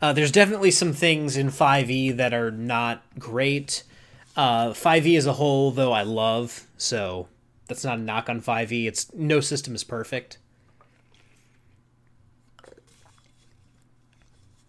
Uh, 0.00 0.12
there's 0.12 0.30
definitely 0.30 0.70
some 0.70 0.92
things 0.92 1.36
in 1.36 1.48
5e 1.48 2.16
that 2.16 2.32
are 2.32 2.50
not 2.50 3.02
great. 3.18 3.82
Uh, 4.36 4.68
5e 4.68 5.16
as 5.16 5.26
a 5.26 5.34
whole, 5.34 5.70
though, 5.70 5.92
I 5.92 6.02
love, 6.02 6.66
so 6.76 7.28
that's 7.66 7.84
not 7.84 7.98
a 7.98 8.02
knock 8.02 8.28
on 8.28 8.40
5e. 8.40 8.86
It's 8.86 9.12
no 9.14 9.40
system 9.40 9.74
is 9.74 9.84
perfect. 9.84 10.38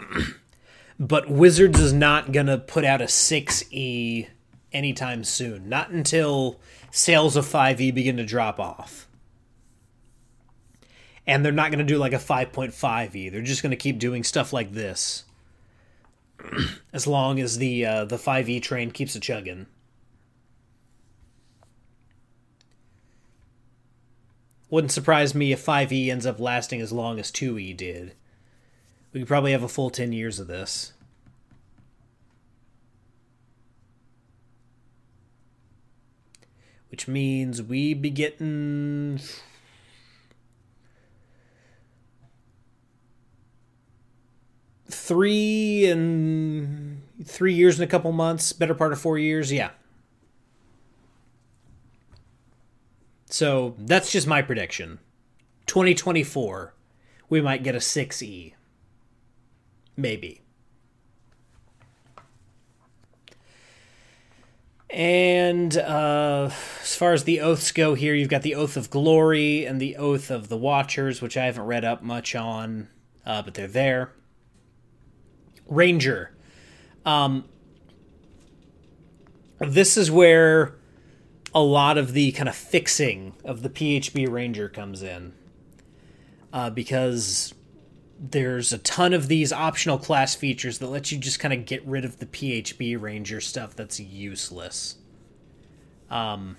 but 0.99 1.29
Wizards 1.29 1.79
is 1.79 1.93
not 1.93 2.31
gonna 2.31 2.57
put 2.57 2.85
out 2.85 3.01
a 3.01 3.05
6e 3.05 4.27
anytime 4.71 5.23
soon. 5.23 5.69
Not 5.69 5.89
until 5.89 6.59
sales 6.91 7.35
of 7.35 7.45
5e 7.45 7.93
begin 7.93 8.17
to 8.17 8.25
drop 8.25 8.59
off. 8.59 9.07
And 11.25 11.43
they're 11.43 11.51
not 11.51 11.71
gonna 11.71 11.83
do 11.83 11.97
like 11.97 12.13
a 12.13 12.17
5.5e. 12.17 13.31
They're 13.31 13.41
just 13.41 13.63
gonna 13.63 13.75
keep 13.75 13.99
doing 13.99 14.23
stuff 14.23 14.53
like 14.53 14.73
this. 14.73 15.25
as 16.93 17.07
long 17.07 17.39
as 17.39 17.57
the 17.57 17.85
uh, 17.85 18.05
the 18.05 18.17
5e 18.17 18.61
train 18.61 18.91
keeps 18.91 19.15
a 19.15 19.19
chugging. 19.19 19.67
Wouldn't 24.69 24.91
surprise 24.91 25.33
me 25.33 25.53
if 25.53 25.65
5e 25.65 26.09
ends 26.09 26.25
up 26.25 26.39
lasting 26.39 26.81
as 26.81 26.91
long 26.91 27.19
as 27.19 27.31
2e 27.31 27.75
did. 27.75 28.13
We 29.17 29.21
could 29.21 29.29
probably 29.29 29.51
have 29.51 29.63
a 29.63 29.67
full 29.67 29.89
10 29.89 30.13
years 30.13 30.39
of 30.39 30.45
this. 30.45 30.93
Which 36.91 37.07
means 37.07 37.59
we 37.63 37.95
be 37.95 38.11
getting 38.11 39.19
three 44.87 45.89
and 45.89 47.01
three 47.25 47.55
years 47.55 47.79
and 47.79 47.83
a 47.83 47.89
couple 47.89 48.11
months, 48.11 48.53
better 48.53 48.75
part 48.75 48.93
of 48.93 49.01
four 49.01 49.17
years, 49.17 49.51
yeah. 49.51 49.71
So 53.31 53.73
that's 53.79 54.11
just 54.11 54.27
my 54.27 54.43
prediction. 54.43 54.99
2024, 55.65 56.75
we 57.29 57.41
might 57.41 57.63
get 57.63 57.73
a 57.73 57.79
6E. 57.79 58.53
Maybe. 59.97 60.41
And 64.89 65.75
uh, 65.77 66.49
as 66.81 66.95
far 66.95 67.13
as 67.13 67.25
the 67.25 67.41
oaths 67.41 67.71
go 67.71 67.93
here, 67.93 68.15
you've 68.15 68.29
got 68.29 68.41
the 68.41 68.55
Oath 68.55 68.77
of 68.77 68.89
Glory 68.89 69.65
and 69.65 69.81
the 69.81 69.97
Oath 69.97 70.31
of 70.31 70.47
the 70.47 70.57
Watchers, 70.57 71.21
which 71.21 71.35
I 71.35 71.45
haven't 71.45 71.65
read 71.65 71.83
up 71.83 72.01
much 72.01 72.35
on, 72.35 72.87
uh, 73.25 73.41
but 73.41 73.55
they're 73.55 73.67
there. 73.67 74.13
Ranger. 75.67 76.31
Um, 77.05 77.45
this 79.59 79.97
is 79.97 80.09
where 80.09 80.75
a 81.53 81.61
lot 81.61 81.97
of 81.97 82.13
the 82.13 82.31
kind 82.31 82.47
of 82.47 82.55
fixing 82.55 83.33
of 83.43 83.63
the 83.63 83.69
PHB 83.69 84.29
Ranger 84.29 84.69
comes 84.69 85.01
in. 85.01 85.33
Uh, 86.53 86.69
because 86.69 87.53
there's 88.19 88.73
a 88.73 88.77
ton 88.79 89.13
of 89.13 89.27
these 89.27 89.53
optional 89.53 89.97
class 89.97 90.33
features 90.33 90.79
that 90.79 90.87
let 90.87 91.11
you 91.11 91.17
just 91.17 91.39
kind 91.39 91.53
of 91.53 91.65
get 91.65 91.85
rid 91.85 92.03
of 92.03 92.19
the 92.19 92.25
PHB 92.25 92.99
Ranger 92.99 93.39
stuff 93.39 93.75
that's 93.75 93.99
useless. 93.99 94.95
Um, 96.09 96.57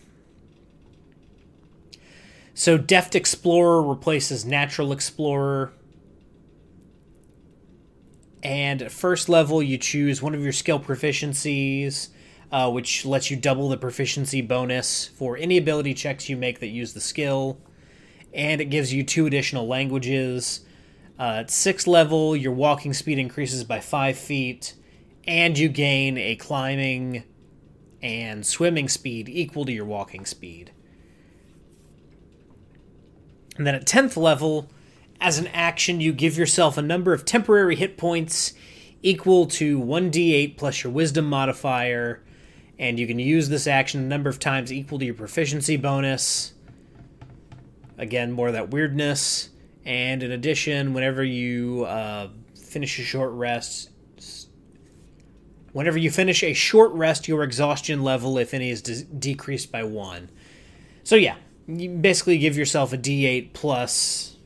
so 2.54 2.78
Deft 2.78 3.14
Explorer 3.14 3.82
replaces 3.82 4.44
Natural 4.44 4.92
Explorer. 4.92 5.72
And 8.42 8.82
at 8.82 8.92
first 8.92 9.28
level, 9.28 9.60
you 9.62 9.78
choose 9.78 10.22
one 10.22 10.34
of 10.34 10.42
your 10.42 10.52
skill 10.52 10.78
proficiencies, 10.78 12.08
uh, 12.52 12.70
which 12.70 13.04
lets 13.04 13.32
you 13.32 13.36
double 13.36 13.68
the 13.68 13.76
proficiency 13.76 14.42
bonus 14.42 15.08
for 15.08 15.36
any 15.36 15.58
ability 15.58 15.94
checks 15.94 16.28
you 16.28 16.36
make 16.36 16.60
that 16.60 16.68
use 16.68 16.94
the 16.94 17.00
skill. 17.00 17.58
And 18.32 18.60
it 18.60 18.66
gives 18.66 18.92
you 18.92 19.02
two 19.02 19.26
additional 19.26 19.66
languages 19.66 20.60
uh, 21.18 21.38
at 21.40 21.50
sixth 21.50 21.86
level, 21.86 22.36
your 22.36 22.52
walking 22.52 22.92
speed 22.92 23.18
increases 23.18 23.64
by 23.64 23.80
five 23.80 24.16
feet, 24.16 24.74
and 25.26 25.58
you 25.58 25.68
gain 25.68 26.16
a 26.16 26.36
climbing 26.36 27.24
and 28.00 28.46
swimming 28.46 28.88
speed 28.88 29.28
equal 29.28 29.64
to 29.64 29.72
your 29.72 29.84
walking 29.84 30.24
speed. 30.24 30.72
And 33.56 33.66
then 33.66 33.74
at 33.74 33.86
10th 33.86 34.16
level, 34.16 34.70
as 35.20 35.38
an 35.38 35.48
action, 35.48 36.00
you 36.00 36.12
give 36.12 36.38
yourself 36.38 36.78
a 36.78 36.82
number 36.82 37.12
of 37.12 37.24
temporary 37.24 37.74
hit 37.74 37.96
points 37.98 38.54
equal 39.02 39.46
to 39.46 39.80
1d8 39.80 40.56
plus 40.56 40.84
your 40.84 40.92
wisdom 40.92 41.24
modifier, 41.28 42.22
and 42.78 43.00
you 43.00 43.06
can 43.08 43.18
use 43.18 43.48
this 43.48 43.66
action 43.66 44.00
a 44.00 44.06
number 44.06 44.30
of 44.30 44.38
times 44.38 44.72
equal 44.72 45.00
to 45.00 45.04
your 45.04 45.14
proficiency 45.14 45.76
bonus. 45.76 46.54
Again, 47.96 48.30
more 48.30 48.46
of 48.46 48.54
that 48.54 48.70
weirdness. 48.70 49.50
And 49.88 50.22
in 50.22 50.30
addition, 50.32 50.92
whenever 50.92 51.24
you 51.24 51.84
uh, 51.84 52.28
finish 52.54 52.98
a 52.98 53.02
short 53.02 53.32
rest, 53.32 53.88
whenever 55.72 55.96
you 55.96 56.10
finish 56.10 56.42
a 56.42 56.52
short 56.52 56.92
rest, 56.92 57.26
your 57.26 57.42
exhaustion 57.42 58.04
level, 58.04 58.36
if 58.36 58.52
any, 58.52 58.68
is 58.68 58.82
de- 58.82 59.04
decreased 59.04 59.72
by 59.72 59.84
one. 59.84 60.28
So 61.04 61.16
yeah, 61.16 61.36
you 61.66 61.88
basically 61.88 62.36
give 62.36 62.54
yourself 62.54 62.92
a 62.92 62.98
D8 62.98 63.54
plus 63.54 64.36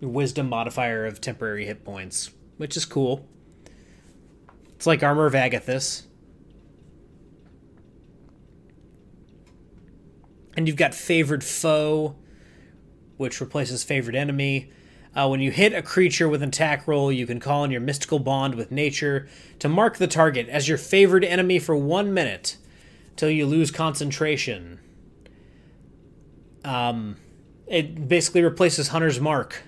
wisdom 0.00 0.48
modifier 0.48 1.04
of 1.04 1.20
temporary 1.20 1.66
hit 1.66 1.84
points, 1.84 2.30
which 2.56 2.74
is 2.74 2.86
cool. 2.86 3.28
It's 4.76 4.86
like 4.86 5.02
Armor 5.02 5.26
of 5.26 5.34
Agathys. 5.34 6.04
And 10.56 10.66
you've 10.66 10.76
got 10.76 10.94
Favored 10.94 11.44
Foe, 11.44 12.16
which 13.18 13.38
replaces 13.42 13.84
Favored 13.84 14.16
Enemy. 14.16 14.72
Uh, 15.14 15.28
when 15.28 15.40
you 15.40 15.50
hit 15.50 15.72
a 15.72 15.82
creature 15.82 16.28
with 16.28 16.42
an 16.42 16.50
attack 16.50 16.86
roll, 16.86 17.10
you 17.10 17.26
can 17.26 17.40
call 17.40 17.62
on 17.62 17.70
your 17.70 17.80
mystical 17.80 18.18
bond 18.18 18.54
with 18.54 18.70
nature 18.70 19.28
to 19.58 19.68
mark 19.68 19.96
the 19.96 20.06
target 20.06 20.48
as 20.48 20.68
your 20.68 20.78
favored 20.78 21.24
enemy 21.24 21.58
for 21.58 21.76
one 21.76 22.12
minute 22.14 22.56
till 23.16 23.30
you 23.30 23.46
lose 23.46 23.70
concentration. 23.70 24.78
Um, 26.64 27.16
it 27.66 28.08
basically 28.08 28.42
replaces 28.42 28.88
Hunter's 28.88 29.20
Mark. 29.20 29.62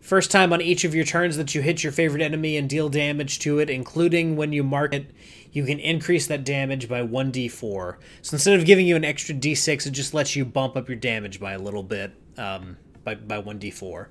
First 0.00 0.32
time 0.32 0.52
on 0.52 0.60
each 0.60 0.84
of 0.84 0.96
your 0.96 1.04
turns 1.04 1.36
that 1.36 1.54
you 1.54 1.62
hit 1.62 1.84
your 1.84 1.92
favorite 1.92 2.22
enemy 2.22 2.56
and 2.56 2.68
deal 2.68 2.88
damage 2.88 3.38
to 3.40 3.60
it, 3.60 3.70
including 3.70 4.34
when 4.34 4.52
you 4.52 4.64
mark 4.64 4.92
it, 4.92 5.12
you 5.52 5.64
can 5.64 5.78
increase 5.78 6.26
that 6.26 6.44
damage 6.44 6.88
by 6.88 7.02
1d4. 7.02 7.96
So 8.22 8.34
instead 8.34 8.58
of 8.58 8.66
giving 8.66 8.86
you 8.86 8.96
an 8.96 9.04
extra 9.04 9.34
d6, 9.34 9.86
it 9.86 9.90
just 9.90 10.12
lets 10.12 10.34
you 10.34 10.44
bump 10.44 10.76
up 10.76 10.88
your 10.88 10.96
damage 10.96 11.38
by 11.38 11.52
a 11.52 11.58
little 11.58 11.84
bit 11.84 12.12
um, 12.36 12.78
by, 13.04 13.14
by 13.14 13.40
1d4. 13.40 14.08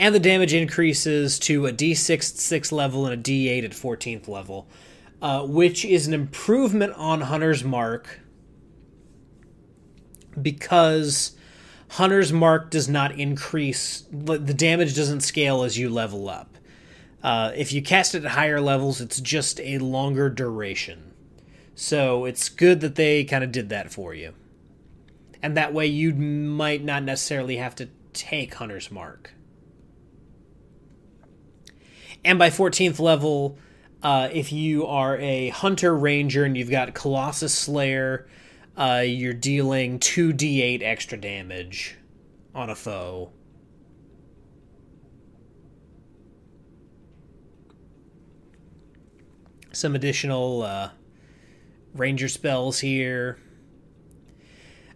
And 0.00 0.14
the 0.14 0.18
damage 0.20 0.54
increases 0.54 1.38
to 1.40 1.66
a 1.66 1.72
d6 1.72 2.10
at 2.10 2.62
6th 2.62 2.72
level 2.72 3.06
and 3.06 3.14
a 3.14 3.30
d8 3.30 3.64
at 3.64 3.70
14th 3.72 4.26
level, 4.26 4.66
uh, 5.22 5.42
which 5.46 5.84
is 5.84 6.06
an 6.06 6.14
improvement 6.14 6.94
on 6.94 7.20
Hunter's 7.20 7.62
Mark 7.62 8.20
because 10.40 11.36
Hunter's 11.90 12.32
Mark 12.32 12.70
does 12.70 12.88
not 12.88 13.12
increase, 13.18 14.04
the 14.10 14.38
damage 14.38 14.96
doesn't 14.96 15.20
scale 15.20 15.62
as 15.64 15.76
you 15.76 15.90
level 15.90 16.28
up. 16.28 16.56
Uh, 17.22 17.52
if 17.54 17.72
you 17.72 17.82
cast 17.82 18.14
it 18.14 18.24
at 18.24 18.30
higher 18.32 18.60
levels, 18.60 19.00
it's 19.00 19.20
just 19.20 19.60
a 19.60 19.78
longer 19.78 20.30
duration. 20.30 21.12
So 21.74 22.24
it's 22.24 22.48
good 22.48 22.80
that 22.80 22.94
they 22.94 23.24
kind 23.24 23.44
of 23.44 23.52
did 23.52 23.68
that 23.68 23.92
for 23.92 24.14
you. 24.14 24.32
and 25.42 25.56
that 25.56 25.72
way 25.74 25.86
you 25.86 26.14
might 26.14 26.84
not 26.84 27.02
necessarily 27.02 27.56
have 27.56 27.74
to 27.76 27.88
take 28.12 28.54
Hunter's 28.54 28.90
Mark. 28.90 29.32
And 32.24 32.38
by 32.38 32.50
14th 32.50 32.98
level, 32.98 33.58
uh, 34.02 34.28
if 34.32 34.52
you 34.52 34.86
are 34.86 35.16
a 35.18 35.48
Hunter 35.48 35.96
Ranger 35.96 36.44
and 36.44 36.56
you've 36.56 36.70
got 36.70 36.94
Colossus 36.94 37.54
Slayer, 37.54 38.28
uh, 38.76 39.02
you're 39.04 39.32
dealing 39.32 39.98
2d8 39.98 40.82
extra 40.82 41.18
damage 41.18 41.96
on 42.54 42.70
a 42.70 42.74
foe. 42.74 43.32
Some 49.72 49.94
additional 49.94 50.62
uh, 50.62 50.90
Ranger 51.94 52.28
spells 52.28 52.80
here. 52.80 53.38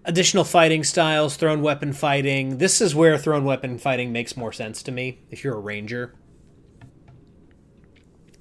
Additional 0.05 0.45
fighting 0.45 0.85
styles, 0.85 1.37
thrown 1.37 1.63
weapon 1.63 1.93
fighting. 1.93 2.59
This 2.59 2.81
is 2.81 2.95
where 2.95 3.17
thrown 3.17 3.45
weapon 3.45 3.79
fighting 3.79 4.13
makes 4.13 4.37
more 4.37 4.53
sense 4.53 4.83
to 4.83 4.93
me 4.93 5.21
if 5.31 5.43
you're 5.43 5.57
a 5.57 5.61
ranger. 5.61 6.15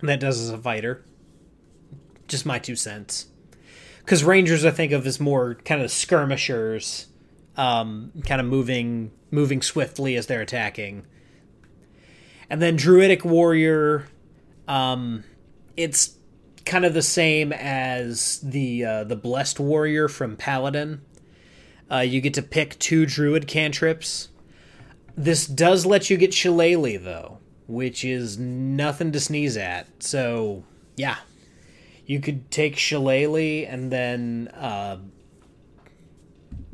That 0.04 0.20
does 0.20 0.40
as 0.42 0.50
a 0.50 0.58
fighter. 0.58 1.04
Just 2.28 2.46
my 2.46 2.60
two 2.60 2.76
cents. 2.76 3.28
Because 4.00 4.24
rangers 4.24 4.66
I 4.66 4.72
think 4.72 4.92
of 4.92 5.08
as 5.08 5.20
more 5.20 5.56
kind 5.56 5.82
of 5.82 5.90
skirmishers, 5.90 7.08
um, 7.56 8.12
kind 8.28 8.42
of 8.42 8.48
moving 8.48 9.12
moving 9.32 9.62
swiftly 9.62 10.16
as 10.18 10.28
they're 10.28 10.42
attacking. 10.42 11.06
And 12.50 12.62
then 12.62 12.76
druidic 12.76 13.24
warrior, 13.24 14.08
um, 14.68 15.24
it's 15.78 16.18
kind 16.66 16.84
of 16.84 16.94
the 16.94 17.02
same 17.02 17.54
as 17.54 18.42
the 18.42 18.84
uh, 18.84 19.04
the 19.06 19.16
blessed 19.16 19.60
warrior 19.60 20.10
from 20.10 20.36
Paladin. 20.36 21.02
Uh, 21.90 22.00
you 22.00 22.20
get 22.20 22.34
to 22.34 22.42
pick 22.42 22.78
two 22.78 23.06
druid 23.06 23.48
cantrips. 23.48 24.30
This 25.16 25.48
does 25.48 25.86
let 25.86 26.10
you 26.10 26.18
get 26.18 26.34
Shillelagh 26.34 26.98
though, 26.98 27.40
which 27.68 28.04
is 28.04 28.38
nothing 28.38 29.12
to 29.12 29.20
sneeze 29.20 29.58
at. 29.58 29.88
So 30.04 30.64
yeah, 30.96 31.18
you 32.06 32.20
could 32.20 32.52
take 32.52 32.78
Shillelagh 32.78 33.66
and 33.68 33.92
then 33.92 34.50
uh, 34.54 34.98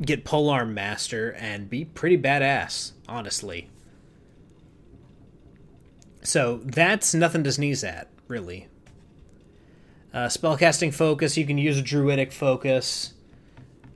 get 0.02 0.24
Polearm 0.24 0.74
Master 0.74 1.32
and 1.32 1.70
be 1.70 1.84
pretty 1.84 2.18
badass, 2.18 2.92
honestly. 3.08 3.68
So 6.22 6.60
that's 6.64 7.14
nothing 7.14 7.44
to 7.44 7.52
sneeze 7.52 7.82
at, 7.82 8.08
really. 8.28 8.68
Uh, 10.12 10.26
spellcasting 10.26 10.92
focus, 10.92 11.36
you 11.36 11.46
can 11.46 11.56
use 11.56 11.78
a 11.78 11.82
druidic 11.82 12.32
focus. 12.32 13.14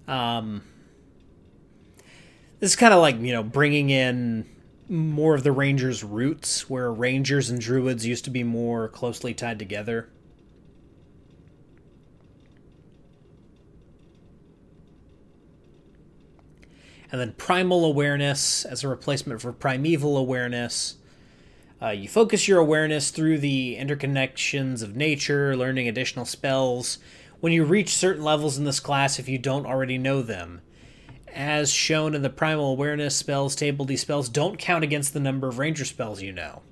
Um, 0.07 0.63
this 2.61 2.71
is 2.71 2.77
kind 2.77 2.95
of 2.95 3.01
like, 3.01 3.21
you 3.21 3.33
know, 3.33 3.43
bringing 3.43 3.91
in 3.91 4.47
more 4.89 5.35
of 5.35 5.43
the 5.45 5.53
Rangers' 5.53 6.05
roots, 6.05 6.69
where 6.69 6.93
Rangers 6.93 7.51
and 7.51 7.61
Druids 7.61 8.07
used 8.07 8.25
to 8.25 8.31
be 8.31 8.43
more 8.43 8.89
closely 8.89 9.35
tied 9.35 9.59
together. 9.59 10.09
And 17.11 17.21
then 17.21 17.35
Primal 17.39 17.85
Awareness 17.85 18.65
as 18.65 18.83
a 18.83 18.89
replacement 18.89 19.41
for 19.41 19.53
Primeval 19.53 20.17
Awareness. 20.17 20.97
Uh, 21.81 21.91
you 21.91 22.09
focus 22.09 22.49
your 22.49 22.59
awareness 22.59 23.11
through 23.11 23.39
the 23.39 23.77
interconnections 23.79 24.83
of 24.83 24.97
nature, 24.97 25.57
learning 25.57 25.87
additional 25.87 26.25
spells 26.25 26.99
when 27.41 27.53
you 27.53 27.63
reach 27.63 27.95
certain 27.95 28.25
levels 28.25 28.59
in 28.59 28.65
this 28.65 28.81
class 28.81 29.19
if 29.19 29.29
you 29.29 29.39
don't 29.39 29.67
already 29.67 29.99
know 29.99 30.23
them. 30.23 30.63
As 31.35 31.73
shown 31.73 32.15
in 32.15 32.23
the 32.23 32.31
Primal 32.31 32.71
Awareness 32.71 33.17
spells 33.17 33.57
table, 33.57 33.85
these 33.85 34.03
spells 34.03 34.29
don't 34.29 34.57
count 34.57 34.85
against 34.85 35.13
the 35.13 35.21
number 35.21 35.49
of 35.49 35.59
ranger 35.59 35.85
spells 35.85 36.23
you 36.23 36.31
know. 36.31 36.63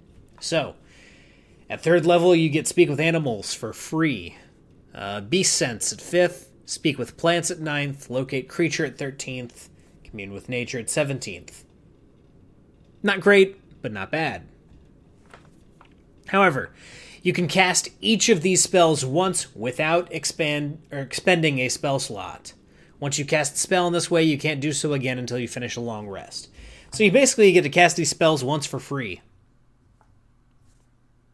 So, 0.41 0.77
at 1.69 1.83
third 1.83 2.07
level, 2.07 2.35
you 2.35 2.49
get 2.49 2.69
Speak 2.69 2.89
with 2.89 3.01
Animals 3.01 3.55
for 3.55 3.73
free. 3.73 4.37
Uh, 4.95 5.21
Beast 5.21 5.55
Sense 5.55 5.93
at 5.93 6.01
fifth, 6.01 6.53
Speak 6.65 6.97
with 6.97 7.17
Plants 7.17 7.51
at 7.51 7.59
ninth, 7.59 8.09
Locate 8.09 8.49
Creature 8.49 8.87
at 8.87 8.99
13th, 8.99 9.69
Commune 10.05 10.33
with 10.33 10.49
Nature 10.49 10.79
at 10.79 10.87
17th. 10.87 11.65
Not 13.03 13.21
great, 13.21 13.83
but 13.83 13.93
not 13.93 14.13
bad. 14.13 14.47
However, 16.29 16.71
you 17.21 17.33
can 17.33 17.49
cast 17.49 17.89
each 18.01 18.29
of 18.29 18.43
these 18.43 18.63
spells 18.63 19.05
once 19.05 19.55
without 19.57 20.13
expand 20.13 20.81
or 20.93 20.99
expending 20.99 21.59
a 21.59 21.69
spell 21.69 21.99
slot. 21.99 22.53
Once 23.03 23.19
you 23.19 23.25
cast 23.25 23.55
the 23.55 23.59
spell 23.59 23.89
in 23.89 23.93
this 23.93 24.13
way, 24.13 24.23
you 24.23 24.39
can't 24.39 24.61
do 24.61 24.71
so 24.71 24.93
again 24.93 25.19
until 25.19 25.37
you 25.37 25.49
finish 25.49 25.75
a 25.75 25.81
long 25.81 26.07
rest. 26.07 26.49
So 26.93 27.03
you 27.03 27.11
basically 27.11 27.51
get 27.51 27.63
to 27.63 27.69
cast 27.69 27.97
these 27.97 28.11
spells 28.11 28.45
once 28.45 28.65
for 28.65 28.79
free. 28.79 29.21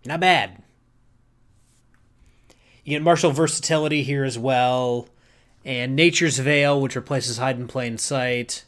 Not 0.06 0.20
bad. 0.20 0.62
You 2.86 2.96
get 2.96 3.02
martial 3.02 3.32
versatility 3.32 4.02
here 4.02 4.24
as 4.24 4.38
well, 4.38 5.10
and 5.62 5.94
Nature's 5.94 6.38
Veil, 6.38 6.80
which 6.80 6.96
replaces 6.96 7.36
Hide 7.36 7.58
in 7.58 7.68
Plain 7.68 7.98
Sight. 7.98 8.64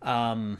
Um, 0.00 0.58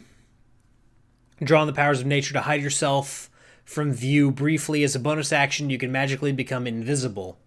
draw 1.41 1.65
the 1.65 1.73
powers 1.73 2.01
of 2.01 2.07
nature 2.07 2.33
to 2.33 2.41
hide 2.41 2.61
yourself 2.61 3.31
from 3.65 3.93
view 3.93 4.33
briefly 4.33 4.83
as 4.83 4.97
a 4.97 4.99
bonus 4.99 5.33
action, 5.33 5.71
you 5.71 5.79
can 5.79 5.93
magically 5.93 6.33
become 6.33 6.67
invisible, 6.67 7.39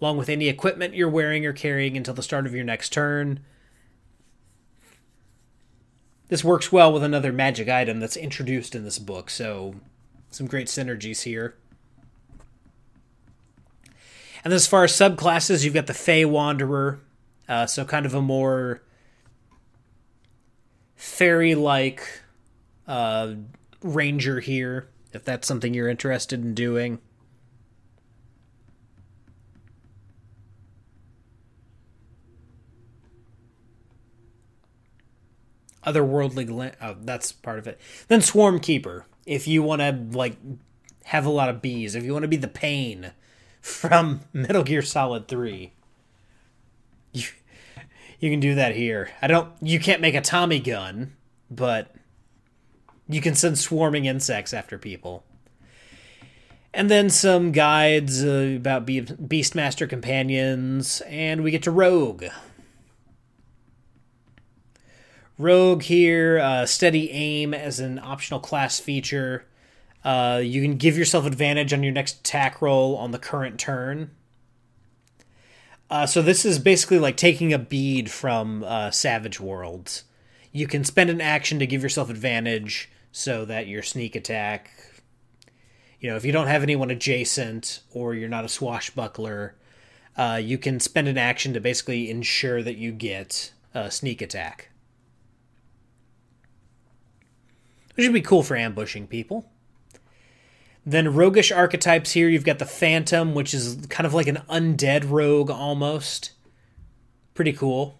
along 0.00 0.18
with 0.18 0.28
any 0.28 0.48
equipment 0.48 0.94
you're 0.94 1.08
wearing 1.08 1.46
or 1.46 1.52
carrying 1.52 1.96
until 1.96 2.14
the 2.14 2.24
start 2.24 2.44
of 2.44 2.56
your 2.56 2.64
next 2.64 2.92
turn. 2.92 3.38
This 6.32 6.42
works 6.42 6.72
well 6.72 6.90
with 6.90 7.02
another 7.02 7.30
magic 7.30 7.68
item 7.68 8.00
that's 8.00 8.16
introduced 8.16 8.74
in 8.74 8.84
this 8.84 8.98
book, 8.98 9.28
so 9.28 9.74
some 10.30 10.46
great 10.46 10.66
synergies 10.66 11.24
here. 11.24 11.56
And 14.42 14.54
as 14.54 14.66
far 14.66 14.84
as 14.84 14.92
subclasses, 14.92 15.62
you've 15.62 15.74
got 15.74 15.88
the 15.88 15.92
Fey 15.92 16.24
Wanderer, 16.24 17.00
uh, 17.50 17.66
so 17.66 17.84
kind 17.84 18.06
of 18.06 18.14
a 18.14 18.22
more 18.22 18.80
fairy 20.96 21.54
like 21.54 22.22
uh, 22.88 23.34
ranger 23.82 24.40
here 24.40 24.88
if 25.12 25.26
that's 25.26 25.46
something 25.46 25.74
you're 25.74 25.86
interested 25.86 26.42
in 26.42 26.54
doing. 26.54 26.98
Otherworldly, 35.86 36.74
oh, 36.80 36.96
that's 37.00 37.32
part 37.32 37.58
of 37.58 37.66
it. 37.66 37.80
Then 38.08 38.20
Swarm 38.20 38.60
Keeper, 38.60 39.06
if 39.26 39.48
you 39.48 39.62
want 39.62 39.80
to 39.80 40.16
like 40.16 40.36
have 41.04 41.26
a 41.26 41.30
lot 41.30 41.48
of 41.48 41.62
bees, 41.62 41.94
if 41.94 42.04
you 42.04 42.12
want 42.12 42.22
to 42.22 42.28
be 42.28 42.36
the 42.36 42.48
pain 42.48 43.12
from 43.60 44.20
Metal 44.32 44.62
Gear 44.62 44.82
Solid 44.82 45.28
Three, 45.28 45.72
you 47.12 47.28
you 48.20 48.30
can 48.30 48.40
do 48.40 48.54
that 48.54 48.76
here. 48.76 49.10
I 49.20 49.26
don't. 49.26 49.52
You 49.60 49.80
can't 49.80 50.00
make 50.00 50.14
a 50.14 50.20
Tommy 50.20 50.60
gun, 50.60 51.16
but 51.50 51.94
you 53.08 53.20
can 53.20 53.34
send 53.34 53.58
swarming 53.58 54.04
insects 54.04 54.54
after 54.54 54.78
people. 54.78 55.24
And 56.74 56.90
then 56.90 57.10
some 57.10 57.52
guides 57.52 58.24
uh, 58.24 58.54
about 58.56 58.86
Be- 58.86 59.02
Beastmaster 59.02 59.88
companions, 59.88 61.02
and 61.06 61.42
we 61.42 61.50
get 61.50 61.64
to 61.64 61.70
Rogue. 61.70 62.24
Rogue 65.42 65.82
here, 65.82 66.38
uh, 66.38 66.66
steady 66.66 67.10
aim 67.10 67.52
as 67.52 67.80
an 67.80 67.98
optional 67.98 68.40
class 68.40 68.78
feature. 68.80 69.44
Uh, 70.04 70.40
you 70.42 70.62
can 70.62 70.76
give 70.76 70.96
yourself 70.96 71.26
advantage 71.26 71.72
on 71.72 71.82
your 71.82 71.92
next 71.92 72.20
attack 72.20 72.62
roll 72.62 72.96
on 72.96 73.10
the 73.10 73.18
current 73.18 73.58
turn. 73.58 74.10
Uh, 75.90 76.06
so 76.06 76.22
this 76.22 76.44
is 76.44 76.58
basically 76.58 76.98
like 76.98 77.16
taking 77.16 77.52
a 77.52 77.58
bead 77.58 78.10
from 78.10 78.64
uh, 78.64 78.90
Savage 78.90 79.38
Worlds. 79.38 80.04
You 80.50 80.66
can 80.66 80.84
spend 80.84 81.10
an 81.10 81.20
action 81.20 81.58
to 81.58 81.66
give 81.66 81.82
yourself 81.82 82.08
advantage 82.08 82.90
so 83.12 83.44
that 83.44 83.66
your 83.66 83.82
sneak 83.82 84.16
attack, 84.16 84.70
you 86.00 86.08
know, 86.08 86.16
if 86.16 86.24
you 86.24 86.32
don't 86.32 86.46
have 86.46 86.62
anyone 86.62 86.90
adjacent 86.90 87.80
or 87.92 88.14
you're 88.14 88.28
not 88.28 88.44
a 88.44 88.48
swashbuckler, 88.48 89.54
uh, 90.16 90.40
you 90.42 90.58
can 90.58 90.80
spend 90.80 91.08
an 91.08 91.18
action 91.18 91.52
to 91.52 91.60
basically 91.60 92.10
ensure 92.10 92.62
that 92.62 92.76
you 92.76 92.92
get 92.92 93.52
a 93.74 93.90
sneak 93.90 94.22
attack. 94.22 94.71
Which 97.94 98.06
would 98.06 98.14
be 98.14 98.22
cool 98.22 98.42
for 98.42 98.56
ambushing 98.56 99.06
people. 99.06 99.50
Then 100.84 101.14
roguish 101.14 101.52
archetypes 101.52 102.12
here, 102.12 102.28
you've 102.28 102.44
got 102.44 102.58
the 102.58 102.66
Phantom, 102.66 103.34
which 103.34 103.54
is 103.54 103.86
kind 103.88 104.06
of 104.06 104.14
like 104.14 104.26
an 104.26 104.42
undead 104.48 105.08
rogue 105.08 105.50
almost. 105.50 106.32
Pretty 107.34 107.52
cool. 107.52 107.98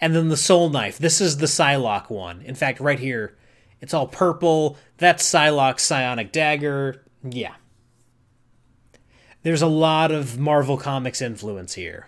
And 0.00 0.14
then 0.14 0.28
the 0.28 0.36
Soul 0.36 0.70
Knife. 0.70 0.98
This 0.98 1.20
is 1.20 1.38
the 1.38 1.46
Psylocke 1.46 2.08
one. 2.08 2.42
In 2.42 2.54
fact, 2.54 2.80
right 2.80 2.98
here, 2.98 3.36
it's 3.80 3.92
all 3.92 4.06
purple. 4.06 4.76
That's 4.98 5.28
Psylocke's 5.28 5.82
psionic 5.82 6.32
dagger. 6.32 7.04
Yeah. 7.28 7.54
There's 9.42 9.62
a 9.62 9.66
lot 9.66 10.12
of 10.12 10.38
Marvel 10.38 10.76
Comics 10.76 11.20
influence 11.20 11.74
here. 11.74 12.06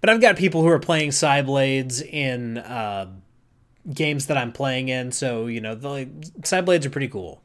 But 0.00 0.10
I've 0.10 0.20
got 0.20 0.36
people 0.36 0.62
who 0.62 0.68
are 0.68 0.80
playing 0.80 1.10
Psyblades 1.10 2.02
in 2.02 2.58
uh, 2.58 3.08
games 3.90 4.26
that 4.26 4.36
I'm 4.36 4.52
playing 4.52 4.88
in, 4.88 5.12
so 5.12 5.46
you 5.46 5.60
know 5.60 5.74
the 5.74 5.88
like, 5.88 6.64
blades 6.64 6.86
are 6.86 6.90
pretty 6.90 7.08
cool. 7.08 7.42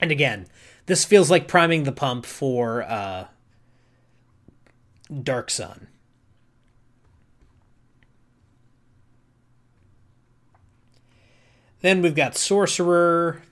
And 0.00 0.10
again, 0.10 0.46
this 0.86 1.04
feels 1.04 1.30
like 1.30 1.46
priming 1.46 1.84
the 1.84 1.92
pump 1.92 2.26
for 2.26 2.82
uh, 2.82 3.28
Dark 5.22 5.50
Sun. 5.50 5.86
Then 11.82 12.02
we've 12.02 12.14
got 12.14 12.36
Sorcerer. 12.36 13.42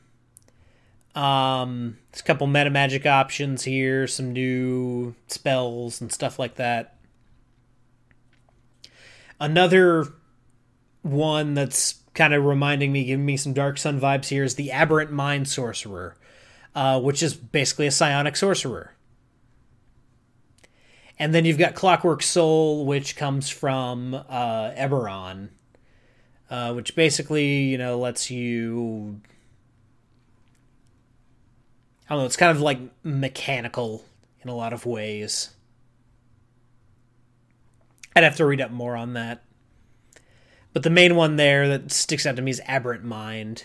Um, 1.14 1.98
there's 2.10 2.20
a 2.20 2.24
couple 2.24 2.47
meta 2.47 2.70
magic 2.70 3.05
options 3.05 3.64
here, 3.64 4.06
some 4.06 4.32
new 4.32 5.14
spells 5.26 6.01
and 6.01 6.12
stuff 6.12 6.38
like 6.38 6.55
that. 6.55 6.97
Another 9.40 10.06
one 11.02 11.54
that's 11.54 12.02
kind 12.12 12.34
of 12.34 12.44
reminding 12.44 12.92
me, 12.92 13.04
giving 13.04 13.24
me 13.24 13.36
some 13.36 13.54
Dark 13.54 13.78
Sun 13.78 14.00
vibes 14.00 14.26
here 14.28 14.44
is 14.44 14.56
the 14.56 14.70
Aberrant 14.70 15.10
Mind 15.10 15.48
Sorcerer, 15.48 16.16
uh, 16.74 17.00
which 17.00 17.22
is 17.22 17.34
basically 17.34 17.86
a 17.86 17.90
psionic 17.90 18.36
sorcerer. 18.36 18.94
And 21.18 21.34
then 21.34 21.44
you've 21.44 21.58
got 21.58 21.74
Clockwork 21.74 22.22
Soul, 22.22 22.86
which 22.86 23.16
comes 23.16 23.48
from 23.48 24.14
uh, 24.14 24.70
Eberron, 24.72 25.48
uh, 26.50 26.72
which 26.72 26.94
basically, 26.94 27.64
you 27.64 27.78
know, 27.78 27.98
lets 27.98 28.30
you. 28.30 29.20
I 32.08 32.14
don't 32.14 32.20
know, 32.20 32.26
it's 32.26 32.36
kind 32.36 32.50
of 32.50 32.60
like 32.60 32.80
mechanical 33.02 34.04
in 34.42 34.48
a 34.48 34.54
lot 34.54 34.72
of 34.72 34.84
ways. 34.84 35.50
I'd 38.15 38.24
have 38.24 38.37
to 38.37 38.47
read 38.47 38.61
up 38.61 38.70
more 38.70 38.97
on 38.97 39.15
that. 39.15 39.43
But 40.73 40.82
the 40.82 40.91
main 40.91 41.16
one 41.16 41.37
there 41.37 41.69
that 41.69 41.91
sticks 41.91 42.27
out 42.27 42.37
to 42.37 42.43
me 42.43 42.51
is 42.51 42.61
Aberrant 42.66 43.05
Mind. 43.05 43.65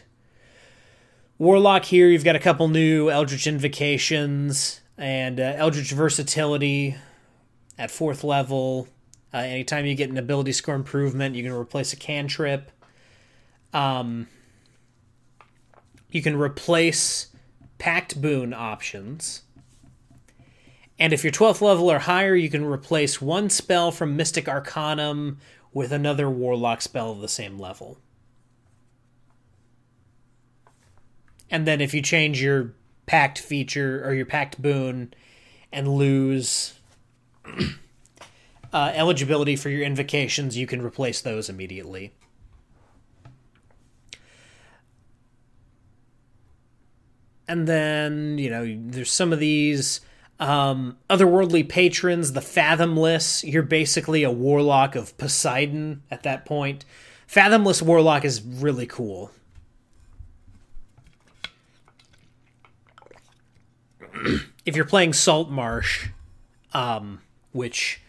Warlock 1.38 1.86
here, 1.86 2.08
you've 2.08 2.24
got 2.24 2.36
a 2.36 2.40
couple 2.40 2.68
new 2.68 3.10
Eldritch 3.10 3.46
Invocations 3.46 4.82
and 4.98 5.40
uh, 5.40 5.54
Eldritch 5.58 5.92
Versatility 5.92 6.96
at 7.78 7.92
fourth 7.92 8.24
level. 8.24 8.88
Uh, 9.34 9.40
anytime 9.40 9.86
you 9.86 9.96
get 9.96 10.10
an 10.10 10.18
ability 10.18 10.54
score 10.54 10.76
improvement, 10.76 11.36
you 11.36 11.44
can 11.44 11.52
replace 11.52 11.92
a 11.92 11.98
cantrip. 11.98 12.72
Um, 13.74 14.28
you 16.10 16.22
can 16.22 16.38
replace 16.38 17.28
Pact 17.78 18.22
Boon 18.22 18.54
options. 18.54 19.42
And 20.98 21.12
if 21.12 21.24
you're 21.24 21.34
12th 21.34 21.62
level 21.62 21.92
or 21.92 22.00
higher, 22.00 22.36
you 22.36 22.50
can 22.50 22.66
replace 22.66 23.22
one 23.22 23.50
spell 23.50 23.92
from 23.92 24.16
Mystic 24.16 24.48
Arcanum 24.48 25.40
with 25.74 25.92
another 25.92 26.30
Warlock 26.30 26.82
spell 26.82 27.12
of 27.12 27.20
the 27.20 27.28
same 27.28 27.60
level. 27.60 27.98
And 31.50 31.68
then 31.68 31.82
if 31.82 31.94
you 31.94 32.02
change 32.02 32.42
your 32.42 32.74
Pact 33.06 33.38
feature 33.38 34.04
or 34.06 34.14
your 34.14 34.26
Pact 34.26 34.62
boon 34.62 35.14
and 35.72 35.88
lose 35.88 36.74
uh, 38.74 38.92
eligibility 38.96 39.56
for 39.56 39.70
your 39.70 39.84
invocations, 39.84 40.58
you 40.58 40.66
can 40.66 40.82
replace 40.82 41.22
those 41.22 41.50
immediately. 41.50 42.14
And 47.48 47.68
then, 47.68 48.38
you 48.38 48.50
know, 48.50 48.76
there's 48.88 49.12
some 49.12 49.32
of 49.32 49.40
these 49.40 50.02
um, 50.40 50.98
otherworldly 51.10 51.68
patrons, 51.68 52.34
the 52.34 52.41
Fathomless. 52.41 53.44
You're 53.49 53.64
basically 53.64 54.24
a 54.24 54.32
warlock 54.32 54.95
of 54.95 55.18
Poseidon 55.18 56.03
at 56.12 56.24
that 56.24 56.45
point. 56.45 56.86
Fathomless 57.28 57.82
warlock 57.82 58.26
is 58.26 58.41
really 58.41 58.86
cool. 58.86 59.32
if 64.66 64.76
you're 64.76 64.86
playing 64.86 65.14
Saltmarsh, 65.14 66.10
um, 66.74 67.22
which 67.52 68.02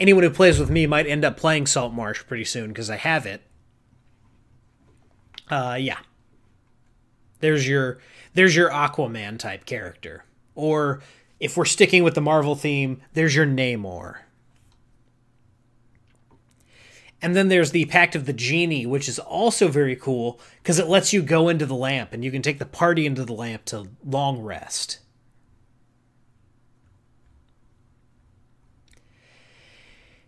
anyone 0.00 0.24
who 0.24 0.30
plays 0.30 0.58
with 0.58 0.70
me 0.70 0.86
might 0.86 1.06
end 1.06 1.24
up 1.24 1.36
playing 1.36 1.66
Saltmarsh 1.66 2.26
pretty 2.26 2.44
soon 2.44 2.68
because 2.68 2.90
I 2.90 2.96
have 2.96 3.26
it. 3.26 3.42
Uh, 5.50 5.76
yeah. 5.80 5.98
There's 7.40 7.68
your 7.68 7.98
there's 8.34 8.56
your 8.56 8.70
Aquaman 8.70 9.38
type 9.38 9.64
character, 9.64 10.24
or 10.54 11.00
if 11.40 11.56
we're 11.56 11.64
sticking 11.64 12.02
with 12.02 12.14
the 12.14 12.20
Marvel 12.20 12.54
theme, 12.54 13.00
there's 13.14 13.34
your 13.34 13.46
Namor. 13.46 14.18
And 17.20 17.34
then 17.34 17.48
there's 17.48 17.72
the 17.72 17.84
Pact 17.86 18.14
of 18.14 18.26
the 18.26 18.32
Genie, 18.32 18.86
which 18.86 19.08
is 19.08 19.18
also 19.18 19.68
very 19.68 19.96
cool 19.96 20.40
because 20.62 20.78
it 20.78 20.86
lets 20.86 21.12
you 21.12 21.20
go 21.20 21.48
into 21.48 21.66
the 21.66 21.74
lamp 21.74 22.12
and 22.12 22.24
you 22.24 22.30
can 22.30 22.42
take 22.42 22.58
the 22.58 22.66
party 22.66 23.06
into 23.06 23.24
the 23.24 23.32
lamp 23.32 23.64
to 23.66 23.88
long 24.04 24.40
rest. 24.40 25.00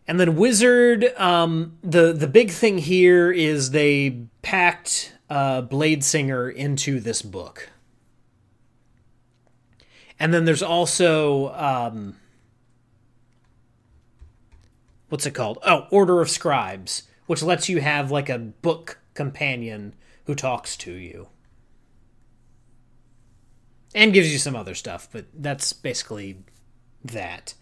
And 0.08 0.18
then 0.18 0.34
Wizard, 0.34 1.16
um, 1.16 1.78
the 1.84 2.12
the 2.12 2.26
big 2.26 2.50
thing 2.50 2.78
here 2.78 3.30
is 3.30 3.70
they 3.70 4.24
packed 4.42 5.14
uh, 5.28 5.60
Blade 5.60 6.02
Singer 6.02 6.50
into 6.50 6.98
this 6.98 7.22
book. 7.22 7.70
And 10.20 10.32
then 10.34 10.44
there's 10.44 10.62
also 10.62 11.52
um, 11.54 12.16
what's 15.08 15.26
it 15.26 15.32
called? 15.32 15.58
Oh, 15.62 15.86
Order 15.90 16.20
of 16.20 16.30
Scribes, 16.30 17.04
which 17.26 17.42
lets 17.42 17.68
you 17.68 17.80
have 17.80 18.10
like 18.10 18.28
a 18.28 18.38
book 18.38 18.98
companion 19.14 19.94
who 20.26 20.34
talks 20.34 20.76
to 20.78 20.92
you. 20.92 21.28
And 23.94 24.12
gives 24.12 24.32
you 24.32 24.38
some 24.38 24.54
other 24.54 24.74
stuff, 24.74 25.08
but 25.10 25.26
that's 25.34 25.72
basically 25.72 26.44
that. 27.04 27.54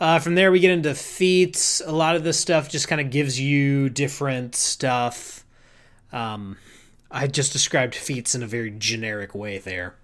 Uh, 0.00 0.18
from 0.18 0.34
there, 0.34 0.50
we 0.50 0.60
get 0.60 0.70
into 0.70 0.94
feats. 0.94 1.82
A 1.84 1.92
lot 1.92 2.16
of 2.16 2.24
this 2.24 2.40
stuff 2.40 2.70
just 2.70 2.88
kind 2.88 3.00
of 3.00 3.10
gives 3.10 3.38
you 3.38 3.90
different 3.90 4.54
stuff. 4.54 5.44
Um, 6.10 6.56
I 7.10 7.26
just 7.26 7.52
described 7.52 7.94
feats 7.94 8.34
in 8.34 8.42
a 8.42 8.46
very 8.46 8.70
generic 8.70 9.34
way 9.34 9.58
there. 9.58 9.96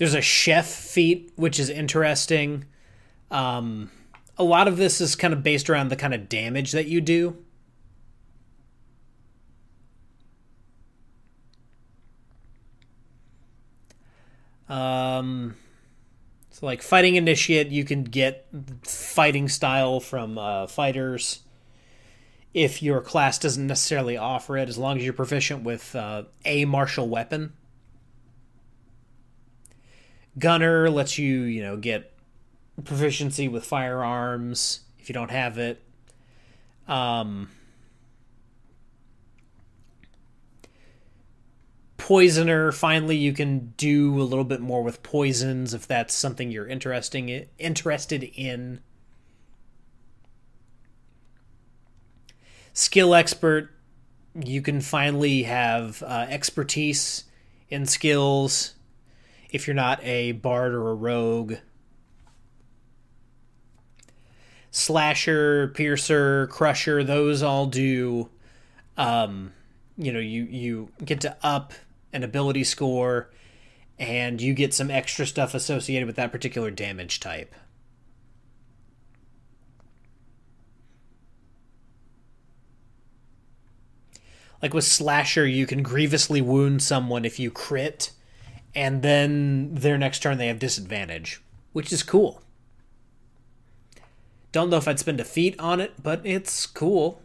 There's 0.00 0.14
a 0.14 0.22
chef 0.22 0.66
feat, 0.66 1.30
which 1.36 1.60
is 1.60 1.68
interesting. 1.68 2.64
Um, 3.30 3.90
a 4.38 4.42
lot 4.42 4.66
of 4.66 4.78
this 4.78 4.98
is 4.98 5.14
kind 5.14 5.34
of 5.34 5.42
based 5.42 5.68
around 5.68 5.88
the 5.88 5.96
kind 5.96 6.14
of 6.14 6.26
damage 6.26 6.72
that 6.72 6.86
you 6.86 7.02
do. 7.02 7.36
Um, 14.70 15.56
so, 16.48 16.64
like 16.64 16.80
fighting 16.80 17.16
initiate, 17.16 17.68
you 17.68 17.84
can 17.84 18.04
get 18.04 18.46
fighting 18.82 19.50
style 19.50 20.00
from 20.00 20.38
uh, 20.38 20.66
fighters. 20.66 21.40
If 22.54 22.82
your 22.82 23.02
class 23.02 23.38
doesn't 23.38 23.66
necessarily 23.66 24.16
offer 24.16 24.56
it, 24.56 24.70
as 24.70 24.78
long 24.78 24.96
as 24.96 25.04
you're 25.04 25.12
proficient 25.12 25.62
with 25.62 25.94
uh, 25.94 26.22
a 26.46 26.64
martial 26.64 27.06
weapon. 27.06 27.52
Gunner 30.40 30.90
lets 30.90 31.18
you, 31.18 31.42
you 31.42 31.62
know, 31.62 31.76
get 31.76 32.12
proficiency 32.84 33.46
with 33.46 33.64
firearms 33.64 34.80
if 34.98 35.08
you 35.08 35.12
don't 35.12 35.30
have 35.30 35.58
it. 35.58 35.80
Um, 36.88 37.48
poisoner 42.10 42.72
finally 42.72 43.16
you 43.16 43.32
can 43.32 43.72
do 43.76 44.20
a 44.20 44.24
little 44.24 44.44
bit 44.44 44.60
more 44.60 44.82
with 44.82 45.00
poisons 45.02 45.72
if 45.74 45.86
that's 45.86 46.12
something 46.12 46.50
you're 46.50 46.66
interesting 46.66 47.46
interested 47.56 48.24
in 48.34 48.80
skill 52.72 53.14
expert 53.14 53.70
you 54.34 54.60
can 54.60 54.80
finally 54.80 55.44
have 55.44 56.02
uh, 56.02 56.26
expertise 56.28 57.24
in 57.68 57.86
skills 57.86 58.74
if 59.52 59.66
you're 59.66 59.74
not 59.74 60.02
a 60.02 60.32
bard 60.32 60.72
or 60.72 60.90
a 60.90 60.94
rogue 60.94 61.54
slasher 64.70 65.68
piercer 65.68 66.46
crusher 66.46 67.02
those 67.02 67.42
all 67.42 67.66
do 67.66 68.30
um 68.96 69.52
you 69.96 70.12
know 70.12 70.20
you 70.20 70.44
you 70.44 70.88
get 71.04 71.20
to 71.20 71.36
up 71.42 71.72
an 72.12 72.24
ability 72.24 72.64
score, 72.64 73.30
and 73.98 74.40
you 74.40 74.54
get 74.54 74.74
some 74.74 74.90
extra 74.90 75.26
stuff 75.26 75.54
associated 75.54 76.06
with 76.06 76.16
that 76.16 76.32
particular 76.32 76.70
damage 76.70 77.20
type. 77.20 77.54
Like 84.62 84.74
with 84.74 84.84
Slasher, 84.84 85.46
you 85.46 85.66
can 85.66 85.82
grievously 85.82 86.42
wound 86.42 86.82
someone 86.82 87.24
if 87.24 87.38
you 87.38 87.50
crit, 87.50 88.10
and 88.74 89.02
then 89.02 89.74
their 89.74 89.98
next 89.98 90.20
turn 90.20 90.38
they 90.38 90.46
have 90.46 90.58
disadvantage. 90.58 91.40
which 91.72 91.92
is 91.92 92.02
cool. 92.02 92.42
Don't 94.52 94.70
know 94.70 94.76
if 94.76 94.88
I'd 94.88 94.98
spend 94.98 95.20
a 95.20 95.24
feat 95.24 95.58
on 95.60 95.80
it, 95.80 96.02
but 96.02 96.20
it's 96.24 96.66
cool. 96.66 97.22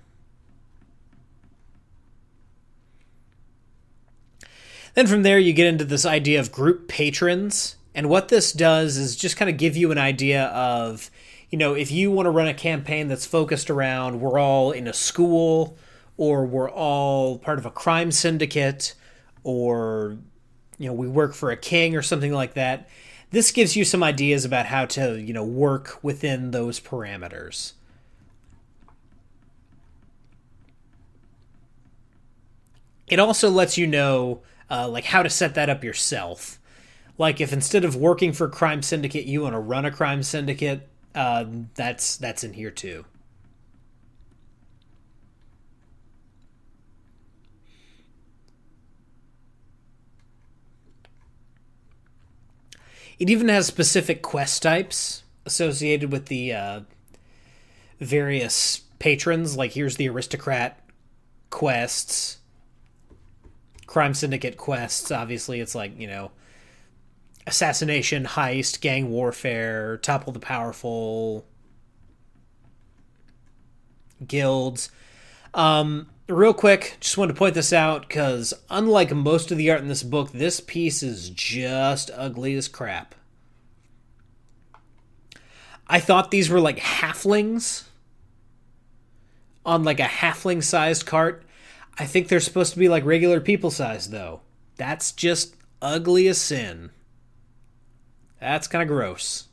Then 4.93 5.07
from 5.07 5.23
there, 5.23 5.39
you 5.39 5.51
get 5.51 5.67
into 5.67 5.83
this 5.83 6.05
idea 6.05 6.39
of 6.39 6.51
group 6.51 6.87
patrons. 6.87 7.75
And 7.95 8.07
what 8.09 8.29
this 8.29 8.53
does 8.53 8.97
is 8.97 9.15
just 9.15 9.37
kind 9.37 9.49
of 9.49 9.57
give 9.57 9.75
you 9.75 9.91
an 9.91 9.97
idea 9.97 10.45
of, 10.47 11.09
you 11.49 11.57
know, 11.57 11.73
if 11.73 11.91
you 11.91 12.11
want 12.11 12.27
to 12.27 12.31
run 12.31 12.47
a 12.47 12.53
campaign 12.53 13.07
that's 13.07 13.25
focused 13.25 13.69
around 13.69 14.21
we're 14.21 14.39
all 14.39 14.71
in 14.71 14.87
a 14.87 14.93
school 14.93 15.77
or 16.17 16.45
we're 16.45 16.69
all 16.69 17.37
part 17.39 17.57
of 17.57 17.65
a 17.65 17.71
crime 17.71 18.11
syndicate 18.11 18.93
or, 19.43 20.17
you 20.77 20.87
know, 20.87 20.93
we 20.93 21.07
work 21.07 21.33
for 21.33 21.51
a 21.51 21.57
king 21.57 21.95
or 21.95 22.01
something 22.01 22.33
like 22.33 22.53
that, 22.53 22.89
this 23.31 23.51
gives 23.51 23.75
you 23.75 23.83
some 23.83 24.03
ideas 24.03 24.45
about 24.45 24.67
how 24.67 24.85
to, 24.85 25.19
you 25.19 25.33
know, 25.33 25.43
work 25.43 25.99
within 26.03 26.51
those 26.51 26.79
parameters. 26.79 27.73
It 33.07 33.19
also 33.19 33.49
lets 33.49 33.77
you 33.77 33.87
know 33.87 34.41
uh, 34.69 34.87
like 34.87 35.05
how 35.05 35.23
to 35.23 35.29
set 35.29 35.55
that 35.55 35.69
up 35.69 35.83
yourself. 35.83 36.59
Like 37.17 37.39
if 37.39 37.53
instead 37.53 37.85
of 37.85 37.95
working 37.95 38.33
for 38.33 38.47
a 38.47 38.49
crime 38.49 38.81
syndicate, 38.81 39.25
you 39.25 39.41
want 39.41 39.53
to 39.53 39.59
run 39.59 39.85
a 39.85 39.91
crime 39.91 40.23
syndicate, 40.23 40.87
uh, 41.13 41.45
that's 41.75 42.17
that's 42.17 42.43
in 42.43 42.53
here 42.53 42.71
too. 42.71 43.05
It 53.19 53.29
even 53.29 53.49
has 53.49 53.65
specific 53.65 54.21
quest 54.21 54.61
types 54.61 55.23
associated 55.45 56.11
with 56.11 56.25
the 56.25 56.53
uh, 56.53 56.79
various 57.99 58.79
patrons. 58.99 59.55
Like 59.55 59.71
here's 59.71 59.97
the 59.97 60.09
aristocrat 60.09 60.79
quests 61.49 62.39
crime 63.95 64.13
syndicate 64.13 64.57
quests. 64.57 65.09
Obviously, 65.09 65.61
it's 65.61 65.73
like, 65.73 65.97
you 65.97 66.05
know, 66.05 66.31
assassination, 67.47 68.25
heist, 68.25 68.81
gang 68.81 69.09
warfare, 69.09 69.97
topple 69.97 70.33
the 70.33 70.39
powerful, 70.39 71.45
guilds. 74.27 74.89
Um, 75.53 76.09
real 76.27 76.53
quick, 76.53 76.97
just 76.99 77.17
wanted 77.17 77.33
to 77.33 77.39
point 77.39 77.55
this 77.55 77.73
out 77.73 78.07
because 78.07 78.53
unlike 78.69 79.13
most 79.13 79.51
of 79.51 79.57
the 79.57 79.69
art 79.71 79.81
in 79.81 79.87
this 79.87 80.03
book, 80.03 80.31
this 80.31 80.59
piece 80.59 81.03
is 81.03 81.29
just 81.29 82.09
ugly 82.15 82.55
as 82.55 82.67
crap. 82.67 83.15
I 85.87 85.99
thought 85.99 86.31
these 86.31 86.49
were 86.49 86.59
like 86.59 86.79
halflings 86.79 87.83
on 89.65 89.83
like 89.83 89.99
a 89.99 90.03
halfling 90.03 90.63
sized 90.63 91.05
cart 91.05 91.45
I 91.97 92.05
think 92.05 92.27
they're 92.27 92.39
supposed 92.39 92.73
to 92.73 92.79
be 92.79 92.89
like 92.89 93.05
regular 93.05 93.39
people 93.39 93.71
size, 93.71 94.09
though. 94.09 94.41
That's 94.75 95.11
just 95.11 95.55
ugly 95.81 96.27
as 96.27 96.39
sin. 96.39 96.91
That's 98.39 98.67
kind 98.67 98.81
of 98.81 98.89
gross. 98.89 99.47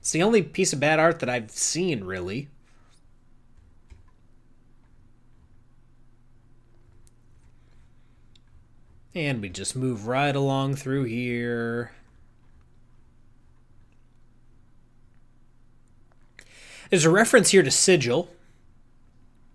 It's 0.00 0.12
the 0.12 0.22
only 0.22 0.42
piece 0.42 0.72
of 0.72 0.80
bad 0.80 1.00
art 1.00 1.20
that 1.20 1.28
I've 1.28 1.50
seen, 1.50 2.04
really. 2.04 2.48
And 9.14 9.42
we 9.42 9.48
just 9.48 9.76
move 9.76 10.06
right 10.06 10.34
along 10.34 10.76
through 10.76 11.04
here. 11.04 11.92
There's 16.90 17.04
a 17.04 17.10
reference 17.10 17.50
here 17.50 17.62
to 17.62 17.70
Sigil, 17.70 18.28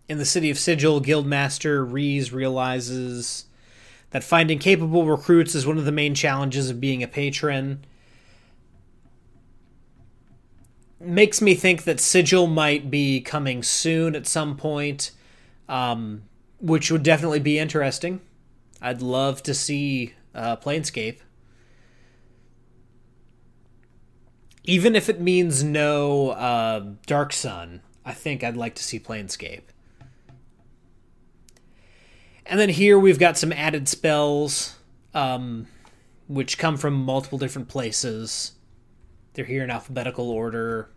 in 0.08 0.18
the 0.18 0.26
city 0.26 0.50
of 0.50 0.58
Sigil, 0.58 1.02
Guildmaster 1.02 1.86
Rees 1.90 2.32
realizes 2.32 3.46
that 4.12 4.24
finding 4.24 4.58
capable 4.58 5.06
recruits 5.06 5.54
is 5.54 5.68
one 5.68 5.78
of 5.78 5.86
the 5.86 5.92
main 5.92 6.16
challenges 6.16 6.70
of 6.70 6.80
being 6.80 7.04
a 7.04 7.08
patron. 7.08 7.84
Makes 11.00 11.42
me 11.42 11.56
think 11.56 11.84
that 11.84 12.00
Sigil 12.00 12.48
might 12.48 12.90
be 12.90 13.20
coming 13.20 13.62
soon 13.64 14.16
at 14.16 14.26
some 14.26 14.56
point, 14.56 15.12
um, 15.68 16.24
which 16.60 16.90
would 16.90 17.04
definitely 17.04 17.40
be 17.40 17.60
interesting. 17.60 18.22
I'd 18.82 19.02
love 19.02 19.42
to 19.44 19.54
see 19.54 20.14
uh, 20.36 20.58
Planescape. 20.58 21.20
Even 24.64 24.96
if 24.96 25.10
it 25.10 25.22
means 25.22 25.64
no 25.64 26.30
uh, 26.32 26.86
Dark 27.06 27.34
Sun, 27.34 27.82
I 28.06 28.14
think 28.14 28.44
I'd 28.44 28.58
like 28.58 28.76
to 28.76 28.84
see 28.84 29.00
Planescape. 29.00 29.64
And 32.46 32.60
then 32.60 32.70
here 32.70 32.98
we've 32.98 33.20
got 33.20 33.38
some 33.38 33.52
added 33.52 33.88
spells, 33.88 34.76
um, 35.14 35.68
which 36.28 36.58
come 36.58 36.78
from 36.78 36.94
multiple 36.94 37.38
different 37.38 37.68
places. 37.68 38.54
They're 39.34 39.46
here 39.46 39.64
in 39.64 39.70
alphabetical 39.70 40.30
order. 40.30 40.90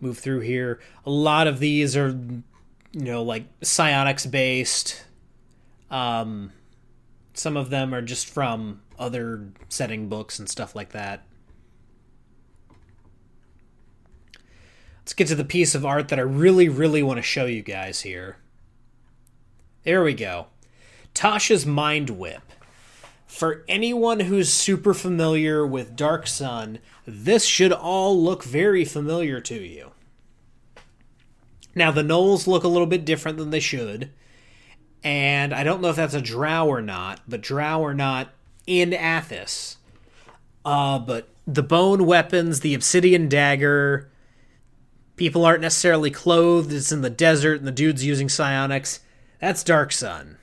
Move 0.00 0.18
through 0.18 0.40
here. 0.40 0.80
A 1.04 1.10
lot 1.10 1.46
of 1.46 1.58
these 1.58 1.96
are, 1.96 2.16
you 2.92 3.02
know, 3.02 3.22
like 3.22 3.44
psionics 3.62 4.26
based. 4.26 5.04
Um, 5.90 6.52
some 7.34 7.56
of 7.56 7.70
them 7.70 7.94
are 7.94 8.02
just 8.02 8.28
from 8.28 8.82
other 8.98 9.48
setting 9.68 10.08
books 10.08 10.38
and 10.38 10.48
stuff 10.48 10.74
like 10.74 10.90
that. 10.90 11.24
Let's 15.00 15.14
get 15.14 15.28
to 15.28 15.34
the 15.34 15.44
piece 15.44 15.74
of 15.74 15.86
art 15.86 16.08
that 16.08 16.18
I 16.18 16.22
really, 16.22 16.68
really 16.68 17.02
want 17.02 17.16
to 17.18 17.22
show 17.22 17.46
you 17.46 17.62
guys 17.62 18.02
here. 18.02 18.36
There 19.84 20.02
we 20.02 20.12
go. 20.12 20.48
Tasha's 21.14 21.64
Mind 21.64 22.10
Whip. 22.10 22.42
For 23.26 23.64
anyone 23.68 24.20
who's 24.20 24.52
super 24.52 24.92
familiar 24.92 25.66
with 25.66 25.96
Dark 25.96 26.26
Sun, 26.26 26.78
this 27.06 27.44
should 27.44 27.72
all 27.72 28.22
look 28.22 28.42
very 28.42 28.84
familiar 28.84 29.40
to 29.40 29.54
you. 29.54 29.92
Now, 31.78 31.90
the 31.90 32.02
Gnolls 32.02 32.46
look 32.46 32.64
a 32.64 32.68
little 32.68 32.86
bit 32.86 33.04
different 33.04 33.38
than 33.38 33.50
they 33.50 33.60
should, 33.60 34.10
and 35.02 35.54
I 35.54 35.64
don't 35.64 35.80
know 35.80 35.90
if 35.90 35.96
that's 35.96 36.14
a 36.14 36.20
drow 36.20 36.66
or 36.66 36.82
not, 36.82 37.20
but 37.26 37.40
drow 37.40 37.80
or 37.80 37.94
not 37.94 38.30
in 38.66 38.90
Athas. 38.90 39.76
Uh, 40.64 40.98
but 40.98 41.28
the 41.46 41.62
bone 41.62 42.04
weapons, 42.04 42.60
the 42.60 42.74
obsidian 42.74 43.28
dagger, 43.28 44.10
people 45.16 45.44
aren't 45.44 45.62
necessarily 45.62 46.10
clothed, 46.10 46.72
it's 46.72 46.92
in 46.92 47.00
the 47.00 47.10
desert, 47.10 47.58
and 47.58 47.66
the 47.66 47.72
dude's 47.72 48.04
using 48.04 48.28
psionics 48.28 49.00
that's 49.38 49.62
Dark 49.62 49.92
Sun. 49.92 50.36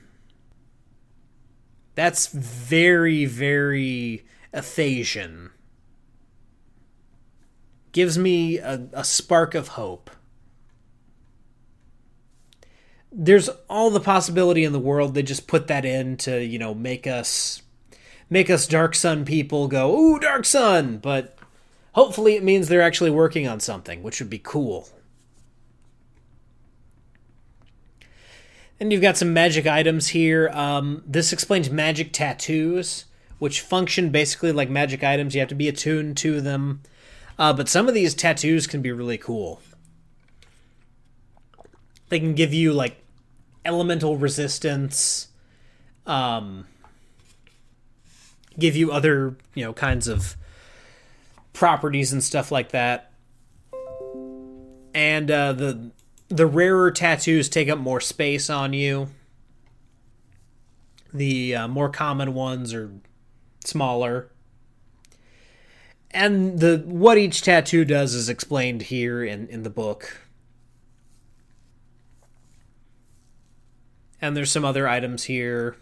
That's 1.94 2.28
very, 2.28 3.24
very 3.24 4.26
Athasian. 4.52 5.50
Gives 7.92 8.18
me 8.18 8.58
a, 8.58 8.88
a 8.92 9.04
spark 9.04 9.54
of 9.54 9.68
hope. 9.68 10.10
There's 13.18 13.48
all 13.70 13.88
the 13.90 14.00
possibility 14.00 14.62
in 14.62 14.72
the 14.72 14.78
world 14.78 15.14
they 15.14 15.22
just 15.22 15.46
put 15.46 15.68
that 15.68 15.86
in 15.86 16.18
to, 16.18 16.44
you 16.44 16.58
know, 16.58 16.74
make 16.74 17.06
us 17.06 17.62
make 18.28 18.50
us 18.50 18.66
Dark 18.66 18.94
Sun 18.94 19.24
people 19.24 19.68
go, 19.68 19.96
ooh, 19.96 20.18
Dark 20.18 20.44
Sun! 20.44 20.98
But 20.98 21.38
hopefully 21.92 22.34
it 22.34 22.44
means 22.44 22.68
they're 22.68 22.82
actually 22.82 23.10
working 23.10 23.48
on 23.48 23.60
something, 23.60 24.02
which 24.02 24.20
would 24.20 24.28
be 24.28 24.38
cool. 24.38 24.88
And 28.78 28.92
you've 28.92 29.02
got 29.02 29.16
some 29.16 29.32
magic 29.32 29.66
items 29.66 30.08
here. 30.08 30.50
Um, 30.52 31.02
this 31.06 31.32
explains 31.32 31.70
magic 31.70 32.12
tattoos, 32.12 33.06
which 33.38 33.62
function 33.62 34.10
basically 34.10 34.52
like 34.52 34.68
magic 34.68 35.02
items. 35.02 35.34
You 35.34 35.40
have 35.40 35.48
to 35.48 35.54
be 35.54 35.68
attuned 35.68 36.18
to 36.18 36.42
them. 36.42 36.82
Uh, 37.38 37.54
but 37.54 37.68
some 37.68 37.88
of 37.88 37.94
these 37.94 38.14
tattoos 38.14 38.66
can 38.66 38.82
be 38.82 38.92
really 38.92 39.16
cool. 39.16 39.62
They 42.08 42.20
can 42.20 42.34
give 42.34 42.52
you 42.52 42.72
like 42.72 43.02
elemental 43.66 44.16
resistance, 44.16 45.28
um, 46.06 46.66
give 48.58 48.76
you 48.76 48.92
other 48.92 49.36
you 49.54 49.64
know 49.64 49.72
kinds 49.72 50.08
of 50.08 50.36
properties 51.52 52.12
and 52.12 52.22
stuff 52.22 52.52
like 52.52 52.70
that. 52.70 53.12
And 54.94 55.30
uh, 55.30 55.52
the 55.52 55.90
the 56.28 56.46
rarer 56.46 56.90
tattoos 56.90 57.48
take 57.48 57.68
up 57.68 57.78
more 57.78 58.00
space 58.00 58.48
on 58.48 58.72
you. 58.72 59.08
The 61.12 61.56
uh, 61.56 61.68
more 61.68 61.88
common 61.88 62.34
ones 62.34 62.74
are 62.74 62.90
smaller. 63.64 64.30
And 66.10 66.58
the 66.60 66.82
what 66.86 67.18
each 67.18 67.42
tattoo 67.42 67.84
does 67.84 68.14
is 68.14 68.28
explained 68.28 68.82
here 68.82 69.22
in, 69.22 69.48
in 69.48 69.62
the 69.62 69.70
book. 69.70 70.25
And 74.26 74.36
there's 74.36 74.50
some 74.50 74.64
other 74.64 74.88
items 74.88 75.24
here. 75.24 75.76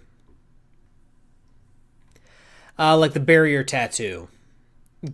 Uh, 2.78 2.96
like 2.96 3.14
the 3.14 3.20
barrier 3.20 3.64
tattoo. 3.64 4.28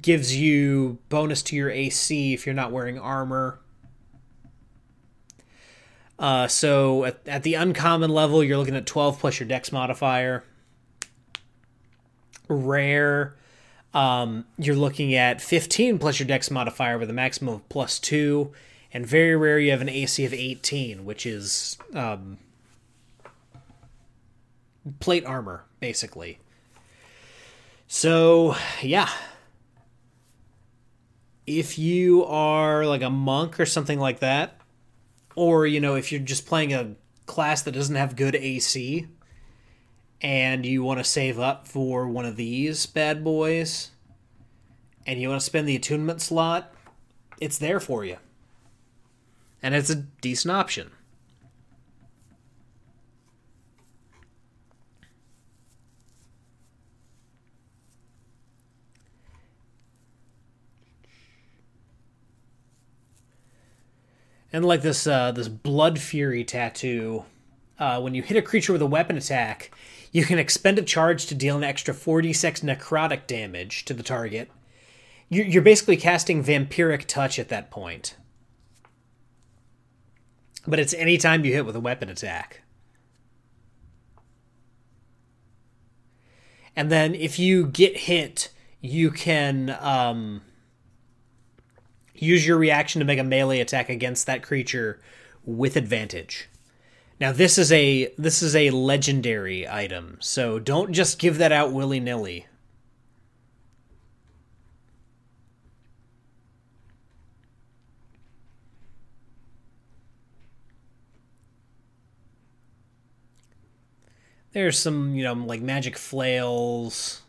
gives 0.03 0.37
you 0.37 0.99
bonus 1.09 1.43
to 1.43 1.57
your 1.57 1.71
AC 1.71 2.35
if 2.35 2.45
you're 2.45 2.55
not 2.55 2.73
wearing 2.73 2.99
armor. 2.99 3.61
Uh, 6.19 6.49
so 6.49 7.05
at, 7.05 7.21
at 7.27 7.43
the 7.45 7.55
uncommon 7.55 8.11
level, 8.11 8.43
you're 8.43 8.59
looking 8.59 8.77
at 8.77 8.87
12 8.87 9.21
plus 9.21 9.39
your 9.39 9.49
dex 9.49 9.71
modifier. 9.73 10.45
Rare, 12.49 13.37
um, 13.95 14.45
you're 14.59 14.75
looking 14.75 15.15
at 15.15 15.41
15 15.41 15.99
plus 15.99 16.19
your 16.19 16.27
dex 16.27 16.51
modifier 16.51 16.99
with 16.99 17.09
a 17.11 17.15
maximum 17.15 17.55
of 17.55 17.69
plus 17.69 18.01
2. 18.01 18.51
And 18.93 19.07
very 19.07 19.37
rare, 19.37 19.59
you 19.61 19.71
have 19.71 19.81
an 19.81 19.89
AC 19.89 20.25
of 20.25 20.35
18, 20.35 21.05
which 21.05 21.25
is 21.25 21.79
um, 21.95 22.39
plate 24.99 25.25
armor, 25.25 25.65
basically. 25.81 26.39
So, 27.87 28.57
yeah. 28.83 29.09
If 31.47 31.79
you 31.79 32.25
are 32.25 32.87
like 32.87 33.03
a 33.03 33.11
monk 33.11 33.59
or 33.59 33.67
something 33.67 33.99
like 33.99 34.21
that, 34.21 34.61
or, 35.35 35.67
you 35.67 35.81
know, 35.81 35.97
if 35.97 36.13
you're 36.13 36.21
just 36.21 36.47
playing 36.47 36.73
a 36.73 36.95
class 37.27 37.63
that 37.63 37.73
doesn't 37.73 37.97
have 37.97 38.17
good 38.17 38.35
AC 38.37 39.07
and 40.21 40.67
you 40.67 40.83
want 40.83 40.99
to 40.99 41.05
save 41.05 41.39
up 41.39 41.67
for 41.67 42.07
one 42.09 42.25
of 42.25 42.37
these 42.37 42.87
bad 42.87 43.25
boys 43.25 43.91
and 45.07 45.21
you 45.21 45.29
want 45.29 45.41
to 45.41 45.45
spend 45.45 45.67
the 45.67 45.77
attunement 45.77 46.21
slot, 46.21 46.73
it's 47.41 47.59
there 47.59 47.81
for 47.81 48.05
you. 48.05 48.19
And 49.63 49.75
it's 49.75 49.91
a 49.91 49.97
decent 49.97 50.53
option. 50.53 50.91
And 64.53 64.65
like 64.65 64.83
this 64.83 65.07
uh, 65.07 65.33
this 65.33 65.49
blood 65.49 65.99
fury 65.99 66.45
tattoo, 66.45 67.25
uh, 67.79 68.01
when 68.01 68.15
you 68.15 68.23
hit 68.23 68.37
a 68.37 68.43
creature 68.43 68.73
with 68.73 68.83
a 68.83 68.87
weapon 68.87 69.17
attack, 69.17 69.71
you 70.13 70.25
can 70.25 70.39
expend 70.39 70.79
a 70.79 70.83
charge 70.83 71.27
to 71.27 71.35
deal 71.35 71.57
an 71.57 71.65
extra 71.65 71.95
46 71.95 72.61
necrotic 72.61 73.27
damage 73.27 73.85
to 73.85 73.95
the 73.95 74.03
target. 74.03 74.51
You're 75.29 75.63
basically 75.63 75.97
casting 75.97 76.43
vampiric 76.43 77.05
touch 77.07 77.39
at 77.39 77.49
that 77.51 77.71
point. 77.71 78.17
But 80.67 80.81
it's 80.81 80.93
any 80.95 81.17
time 81.19 81.45
you 81.45 81.53
hit 81.53 81.65
with 81.65 81.77
a 81.77 81.81
weapon 81.81 82.09
attack. 82.09 82.63
And 86.75 86.91
then 86.91 87.15
if 87.15 87.39
you 87.39 87.67
get 87.67 87.97
hit, 87.97 88.51
you 88.81 89.13
can 89.13 89.77
um, 89.81 90.43
Use 92.23 92.47
your 92.47 92.59
reaction 92.59 92.99
to 92.99 93.07
make 93.07 93.19
a 93.19 93.25
melee 93.25 93.61
attack 93.61 93.89
against 93.89 94.27
that 94.27 94.43
creature 94.43 95.01
with 95.43 95.75
advantage. 95.75 96.51
Now 97.19 97.33
this 97.33 97.57
is 97.57 97.73
a 97.73 98.13
this 98.19 98.43
is 98.43 98.55
a 98.55 98.69
legendary 98.71 99.67
item, 99.67 100.19
so 100.21 100.59
don't 100.59 100.93
just 100.93 101.19
give 101.19 101.39
that 101.39 101.51
out 101.51 101.73
willy-nilly. 101.73 102.47
There's 114.53 114.79
some, 114.79 115.15
you 115.15 115.25
know, 115.25 115.33
like 115.33 115.63
magic 115.63 115.97
flails. 115.97 117.23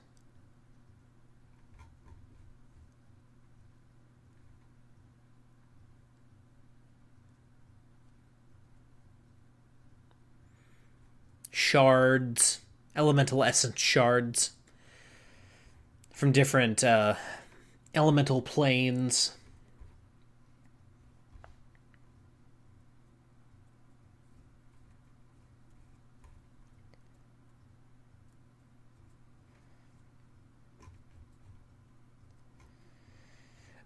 Shards, 11.62 12.60
elemental 12.96 13.44
essence 13.44 13.80
shards 13.80 14.52
from 16.12 16.32
different 16.32 16.84
uh, 16.84 17.14
elemental 17.94 18.42
planes. 18.42 19.38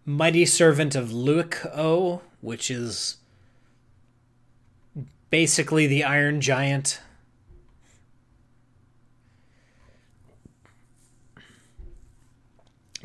Mighty 0.06 0.46
Servant 0.46 0.96
of 0.96 1.10
Leuk-o, 1.10 2.22
which 2.40 2.72
is 2.72 3.18
basically 5.30 5.88
the 5.88 6.06
Iron 6.06 6.40
Giant 6.40 7.02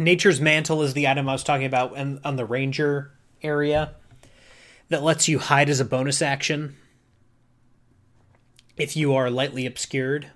Nature's 0.01 0.41
Mantle 0.41 0.83
is 0.83 0.95
the 0.95 1.07
item 1.07 1.29
I 1.29 1.33
was 1.33 1.45
talking 1.45 1.67
about 1.67 1.95
in, 1.95 2.21
on 2.25 2.37
the 2.37 2.47
Ranger 2.47 3.11
area 3.43 3.97
that 4.89 5.03
lets 5.03 5.29
you 5.29 5.39
hide 5.39 5.69
as 5.69 5.79
a 5.79 5.85
bonus 5.85 6.23
action 6.23 6.75
if 8.79 8.97
you 8.97 9.15
are 9.15 9.31
lightly 9.31 9.67
obscured. 9.67 10.31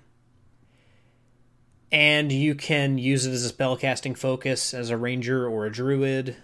And 1.91 2.31
you 2.31 2.53
can 2.53 2.99
use 2.99 3.25
it 3.25 3.31
as 3.31 3.43
a 3.43 3.51
spellcasting 3.51 4.15
focus 4.15 4.71
as 4.71 4.91
a 4.91 4.97
ranger 4.97 5.47
or 5.47 5.65
a 5.65 5.71
druid. 5.71 6.35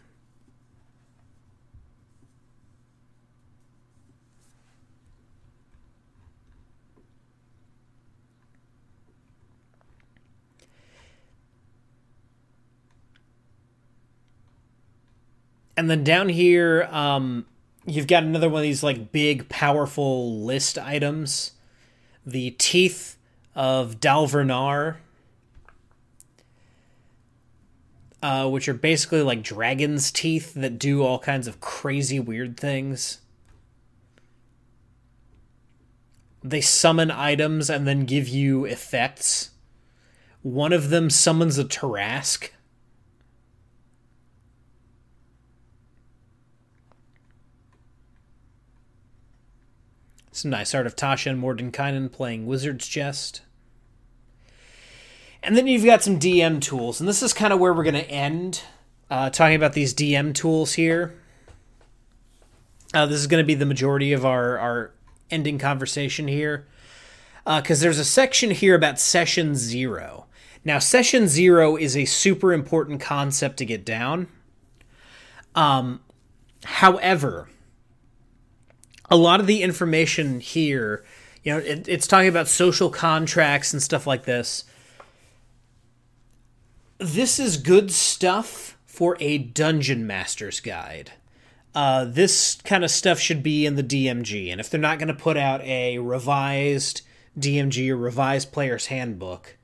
And 15.78 15.90
then 15.90 16.04
down 16.04 16.30
here, 16.30 16.88
um, 16.92 17.46
you've 17.86 18.08
got 18.08 18.24
another 18.24 18.50
one 18.50 18.60
of 18.60 18.64
these 18.64 18.84
like 18.84 19.12
big, 19.12 19.50
powerful 19.50 20.44
list 20.44 20.78
items. 20.78 21.52
The 22.26 22.52
teeth 22.52 23.18
of 23.56 24.00
Dahlver-Nar, 24.00 25.00
uh, 28.22 28.50
which 28.50 28.70
are 28.70 28.74
basically 28.74 29.22
like 29.24 29.42
dragon's 29.42 30.12
teeth 30.12 30.54
that 30.54 30.78
do 30.78 31.04
all 31.04 31.20
kinds 31.20 31.48
of 31.48 31.60
crazy, 31.60 32.20
weird 32.20 32.60
things. 32.60 33.20
They 36.44 36.62
summon 36.62 37.12
items 37.12 37.70
and 37.70 37.88
then 37.88 38.06
give 38.06 38.28
you 38.28 38.66
effects. 38.66 39.52
One 40.42 40.74
of 40.74 40.90
them 40.90 41.10
summons 41.10 41.58
a 41.58 41.64
Tarrasque 41.64 42.50
Some 50.32 50.52
nice 50.52 50.74
art 50.74 50.86
of 50.86 50.96
Tasha 50.96 51.32
and 51.32 51.44
Mordenkainen 51.44 52.12
playing 52.12 52.46
Wizard's 52.46 52.88
Chest. 52.88 53.42
And 55.44 55.58
then 55.58 55.68
you've 55.68 55.86
got 55.86 56.04
some 56.04 56.20
DM 56.20 56.62
tools, 56.62 57.00
and 57.00 57.10
this 57.10 57.22
is 57.22 57.34
kind 57.34 57.52
of 57.52 57.60
where 57.60 57.74
we're 57.74 57.84
going 57.84 57.96
to 57.96 58.10
end 58.10 58.62
uh, 59.10 59.30
talking 59.30 59.56
about 59.56 59.74
these 59.74 59.94
DM 59.94 60.34
tools 60.34 60.74
here. 60.74 61.14
Uh, 62.94 63.06
this 63.06 63.20
is 63.20 63.28
going 63.28 63.44
to 63.44 63.48
be 63.48 63.56
the 63.56 63.66
majority 63.66 64.14
of 64.14 64.26
our, 64.26 64.58
our 64.58 64.92
ending 65.30 65.58
conversation 65.58 66.28
here. 66.28 66.68
Because 67.46 67.82
uh, 67.82 67.86
there's 67.86 68.00
a 68.00 68.06
section 68.06 68.52
here 68.52 68.76
about 68.76 69.00
session 69.00 69.56
zero. 69.56 70.28
Now, 70.64 70.78
session 70.78 71.28
zero 71.28 71.76
is 71.76 71.98
a 71.98 72.06
super 72.06 72.54
important 72.54 73.02
concept 73.02 73.58
to 73.58 73.66
get 73.66 73.84
down. 73.84 74.28
Um, 75.56 76.02
however, 76.64 77.50
a 79.12 79.18
lot 79.18 79.42
of 79.42 79.46
the 79.46 79.62
information 79.62 80.40
here, 80.40 81.04
you 81.44 81.52
know, 81.52 81.60
it, 81.60 81.88
it's 81.88 82.08
talking 82.08 82.30
about 82.30 82.48
social 82.48 82.90
contracts 82.90 83.74
and 83.74 83.84
stuff 83.84 84.08
like 84.08 84.24
this. 84.24 84.64
This 86.98 87.38
is 87.38 87.58
good 87.58 87.92
stuff 87.92 88.78
for 88.86 89.18
a 89.20 89.38
dungeon 89.38 90.08
master's 90.08 90.62
guide. 90.62 91.12
Uh, 91.76 92.06
this 92.06 92.56
kind 92.64 92.84
of 92.84 92.92
stuff 92.92 93.20
should 93.20 93.44
be 93.44 93.66
in 93.66 93.76
the 93.76 93.84
DMG, 93.84 94.52
and 94.52 94.60
if 94.60 94.70
they're 94.70 94.80
not 94.80 94.98
going 94.98 95.08
to 95.08 95.14
put 95.14 95.38
out 95.38 95.62
a 95.62 95.98
revised 96.00 97.02
DMG 97.38 97.90
or 97.90 97.98
revised 97.98 98.52
player's 98.52 98.88
handbook, 98.88 99.58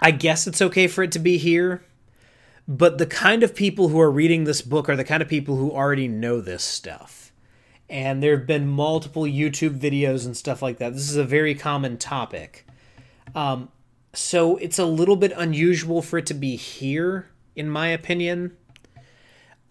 I 0.00 0.10
guess 0.10 0.46
it's 0.46 0.62
okay 0.62 0.86
for 0.88 1.02
it 1.02 1.12
to 1.12 1.18
be 1.18 1.38
here 1.38 1.84
but 2.68 2.98
the 2.98 3.06
kind 3.06 3.42
of 3.42 3.54
people 3.54 3.88
who 3.88 4.00
are 4.00 4.10
reading 4.10 4.44
this 4.44 4.62
book 4.62 4.88
are 4.88 4.96
the 4.96 5.04
kind 5.04 5.22
of 5.22 5.28
people 5.28 5.56
who 5.56 5.70
already 5.70 6.08
know 6.08 6.40
this 6.40 6.64
stuff. 6.64 7.32
And 7.88 8.22
there 8.22 8.36
have 8.36 8.46
been 8.46 8.66
multiple 8.66 9.22
YouTube 9.22 9.78
videos 9.78 10.26
and 10.26 10.36
stuff 10.36 10.60
like 10.62 10.78
that. 10.78 10.92
This 10.92 11.08
is 11.08 11.16
a 11.16 11.24
very 11.24 11.54
common 11.54 11.96
topic. 11.98 12.66
Um, 13.34 13.68
So 14.12 14.56
it's 14.56 14.78
a 14.78 14.86
little 14.86 15.16
bit 15.16 15.32
unusual 15.36 16.00
for 16.02 16.18
it 16.18 16.26
to 16.26 16.34
be 16.34 16.56
here, 16.56 17.28
in 17.54 17.68
my 17.68 17.88
opinion. 17.88 18.56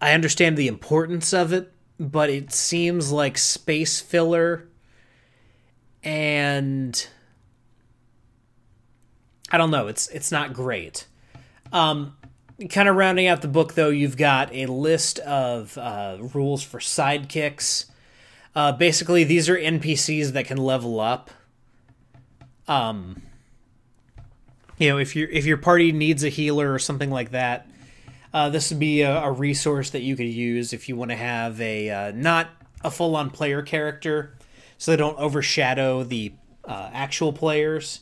I 0.00 0.12
understand 0.12 0.56
the 0.56 0.68
importance 0.68 1.32
of 1.34 1.52
it, 1.52 1.72
but 1.98 2.30
it 2.30 2.52
seems 2.52 3.10
like 3.10 3.38
space 3.38 4.00
filler 4.00 4.68
and 6.04 7.08
I 9.50 9.58
don't 9.58 9.70
know, 9.72 9.88
it's 9.88 10.06
it's 10.08 10.30
not 10.30 10.52
great. 10.52 11.06
Um 11.72 12.16
kind 12.70 12.88
of 12.88 12.96
rounding 12.96 13.26
out 13.26 13.42
the 13.42 13.48
book 13.48 13.74
though, 13.74 13.90
you've 13.90 14.16
got 14.16 14.52
a 14.54 14.66
list 14.66 15.18
of 15.20 15.76
uh, 15.76 16.18
rules 16.34 16.62
for 16.62 16.78
sidekicks. 16.78 17.86
Uh, 18.54 18.72
basically, 18.72 19.24
these 19.24 19.48
are 19.48 19.56
NPCs 19.56 20.32
that 20.32 20.46
can 20.46 20.56
level 20.56 20.98
up. 20.98 21.30
Um, 22.66 23.22
you 24.78 24.88
know, 24.88 24.98
if 24.98 25.14
your 25.14 25.28
if 25.28 25.44
your 25.44 25.58
party 25.58 25.92
needs 25.92 26.24
a 26.24 26.28
healer 26.28 26.72
or 26.72 26.78
something 26.78 27.10
like 27.10 27.30
that, 27.30 27.68
uh, 28.32 28.48
this 28.48 28.70
would 28.70 28.80
be 28.80 29.02
a, 29.02 29.22
a, 29.22 29.30
resource 29.30 29.90
that 29.90 30.00
you 30.00 30.16
could 30.16 30.26
use 30.26 30.72
if 30.72 30.88
you 30.88 30.96
want 30.96 31.10
to 31.10 31.16
have 31.16 31.60
a 31.60 31.90
uh, 31.90 32.12
not 32.12 32.48
a 32.82 32.90
full 32.90 33.14
on 33.14 33.30
player 33.30 33.62
character, 33.62 34.36
so 34.78 34.90
they 34.90 34.96
don't 34.96 35.18
overshadow 35.18 36.02
the 36.02 36.32
uh, 36.64 36.90
actual 36.92 37.32
players 37.32 38.00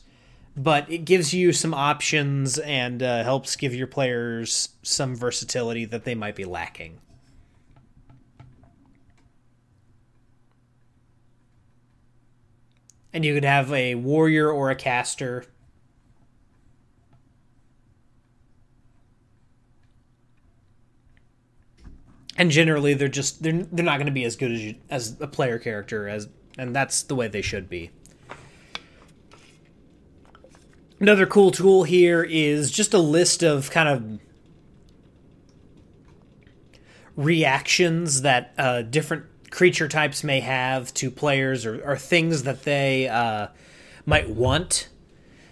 but 0.55 0.89
it 0.89 0.99
gives 0.99 1.33
you 1.33 1.51
some 1.51 1.73
options 1.73 2.57
and 2.59 3.03
uh, 3.03 3.23
helps 3.23 3.55
give 3.55 3.75
your 3.75 3.87
players 3.87 4.69
some 4.83 5.15
versatility 5.15 5.85
that 5.85 6.05
they 6.05 6.15
might 6.15 6.35
be 6.35 6.45
lacking. 6.45 6.99
And 13.11 13.23
you 13.23 13.33
could 13.33 13.45
have 13.45 13.71
a 13.71 13.95
warrior 13.95 14.49
or 14.49 14.69
a 14.69 14.75
caster. 14.75 15.45
And 22.37 22.51
generally, 22.51 22.93
they're 22.93 23.07
just 23.07 23.41
they're 23.41 23.63
they're 23.71 23.85
not 23.85 23.97
going 23.97 24.07
to 24.07 24.11
be 24.11 24.25
as 24.25 24.35
good 24.35 24.51
as 24.51 24.61
you, 24.61 24.75
as 24.89 25.15
a 25.21 25.27
player 25.27 25.57
character 25.57 26.09
as, 26.09 26.27
and 26.57 26.75
that's 26.75 27.03
the 27.03 27.15
way 27.15 27.29
they 27.29 27.41
should 27.41 27.69
be. 27.69 27.91
Another 30.99 31.25
cool 31.25 31.51
tool 31.51 31.83
here 31.83 32.23
is 32.23 32.71
just 32.71 32.93
a 32.93 32.99
list 32.99 33.43
of 33.43 33.69
kind 33.69 33.89
of 33.89 34.19
reactions 37.17 38.21
that 38.21 38.53
uh, 38.57 38.81
different 38.81 39.25
creature 39.49 39.87
types 39.87 40.23
may 40.23 40.39
have 40.39 40.93
to 40.93 41.11
players 41.11 41.65
or, 41.65 41.81
or 41.83 41.97
things 41.97 42.43
that 42.43 42.63
they 42.63 43.07
uh, 43.07 43.47
might 44.05 44.29
want. 44.29 44.89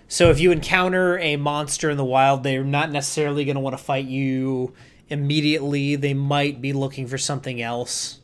So 0.08 0.30
if 0.30 0.40
you 0.40 0.52
encounter 0.52 1.18
a 1.20 1.38
monster 1.38 1.90
in 1.90 1.98
the 1.98 2.06
wild, 2.06 2.44
they're 2.44 2.64
not 2.64 2.92
necessarily 2.92 3.46
going 3.46 3.56
to 3.56 3.62
want 3.62 3.78
to 3.78 3.84
fight 3.84 4.06
you 4.06 4.74
immediately. 5.10 5.96
They 5.96 6.14
might 6.14 6.62
be 6.62 6.72
looking 6.72 7.08
for 7.08 7.18
something 7.18 7.62
else. 7.62 8.20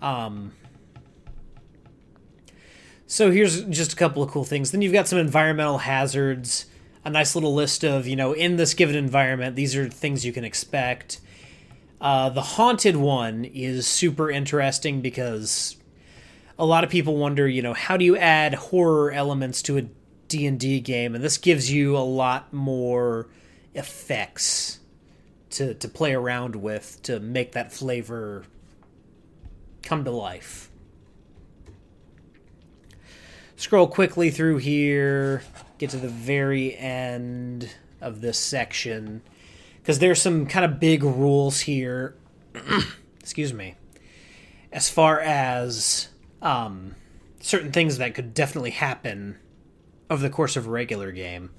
Um, 0.00 0.54
so 3.10 3.30
here's 3.30 3.64
just 3.64 3.94
a 3.94 3.96
couple 3.96 4.22
of 4.22 4.30
cool 4.30 4.44
things. 4.44 4.70
Then 4.70 4.82
you've 4.82 4.92
got 4.92 5.08
some 5.08 5.18
environmental 5.18 5.78
hazards, 5.78 6.66
a 7.06 7.10
nice 7.10 7.34
little 7.34 7.54
list 7.54 7.82
of, 7.82 8.06
you 8.06 8.14
know, 8.14 8.34
in 8.34 8.56
this 8.56 8.74
given 8.74 8.94
environment, 8.94 9.56
these 9.56 9.74
are 9.74 9.88
things 9.88 10.26
you 10.26 10.32
can 10.32 10.44
expect. 10.44 11.18
Uh, 12.02 12.28
the 12.28 12.42
haunted 12.42 12.96
one 12.96 13.46
is 13.46 13.86
super 13.86 14.30
interesting 14.30 15.00
because 15.00 15.78
a 16.58 16.66
lot 16.66 16.84
of 16.84 16.90
people 16.90 17.16
wonder, 17.16 17.48
you 17.48 17.62
know, 17.62 17.72
how 17.72 17.96
do 17.96 18.04
you 18.04 18.14
add 18.18 18.52
horror 18.52 19.10
elements 19.10 19.62
to 19.62 19.78
a 19.78 19.82
D&D 20.28 20.80
game? 20.80 21.14
And 21.14 21.24
this 21.24 21.38
gives 21.38 21.72
you 21.72 21.96
a 21.96 22.04
lot 22.04 22.52
more 22.52 23.26
effects 23.74 24.80
to, 25.50 25.72
to 25.72 25.88
play 25.88 26.12
around 26.12 26.56
with 26.56 27.00
to 27.04 27.20
make 27.20 27.52
that 27.52 27.72
flavor 27.72 28.44
come 29.82 30.04
to 30.04 30.10
life 30.10 30.67
scroll 33.58 33.88
quickly 33.88 34.30
through 34.30 34.58
here, 34.58 35.42
get 35.76 35.90
to 35.90 35.98
the 35.98 36.08
very 36.08 36.74
end 36.76 37.68
of 38.00 38.20
this 38.20 38.38
section, 38.38 39.20
because 39.82 39.98
there's 39.98 40.22
some 40.22 40.46
kind 40.46 40.64
of 40.64 40.80
big 40.80 41.02
rules 41.02 41.60
here. 41.60 42.14
Excuse 43.20 43.52
me. 43.52 43.74
As 44.72 44.88
far 44.88 45.20
as 45.20 46.08
um, 46.40 46.94
certain 47.40 47.72
things 47.72 47.98
that 47.98 48.14
could 48.14 48.32
definitely 48.32 48.70
happen 48.70 49.38
over 50.08 50.22
the 50.22 50.30
course 50.30 50.56
of 50.56 50.66
a 50.66 50.70
regular 50.70 51.10
game. 51.10 51.50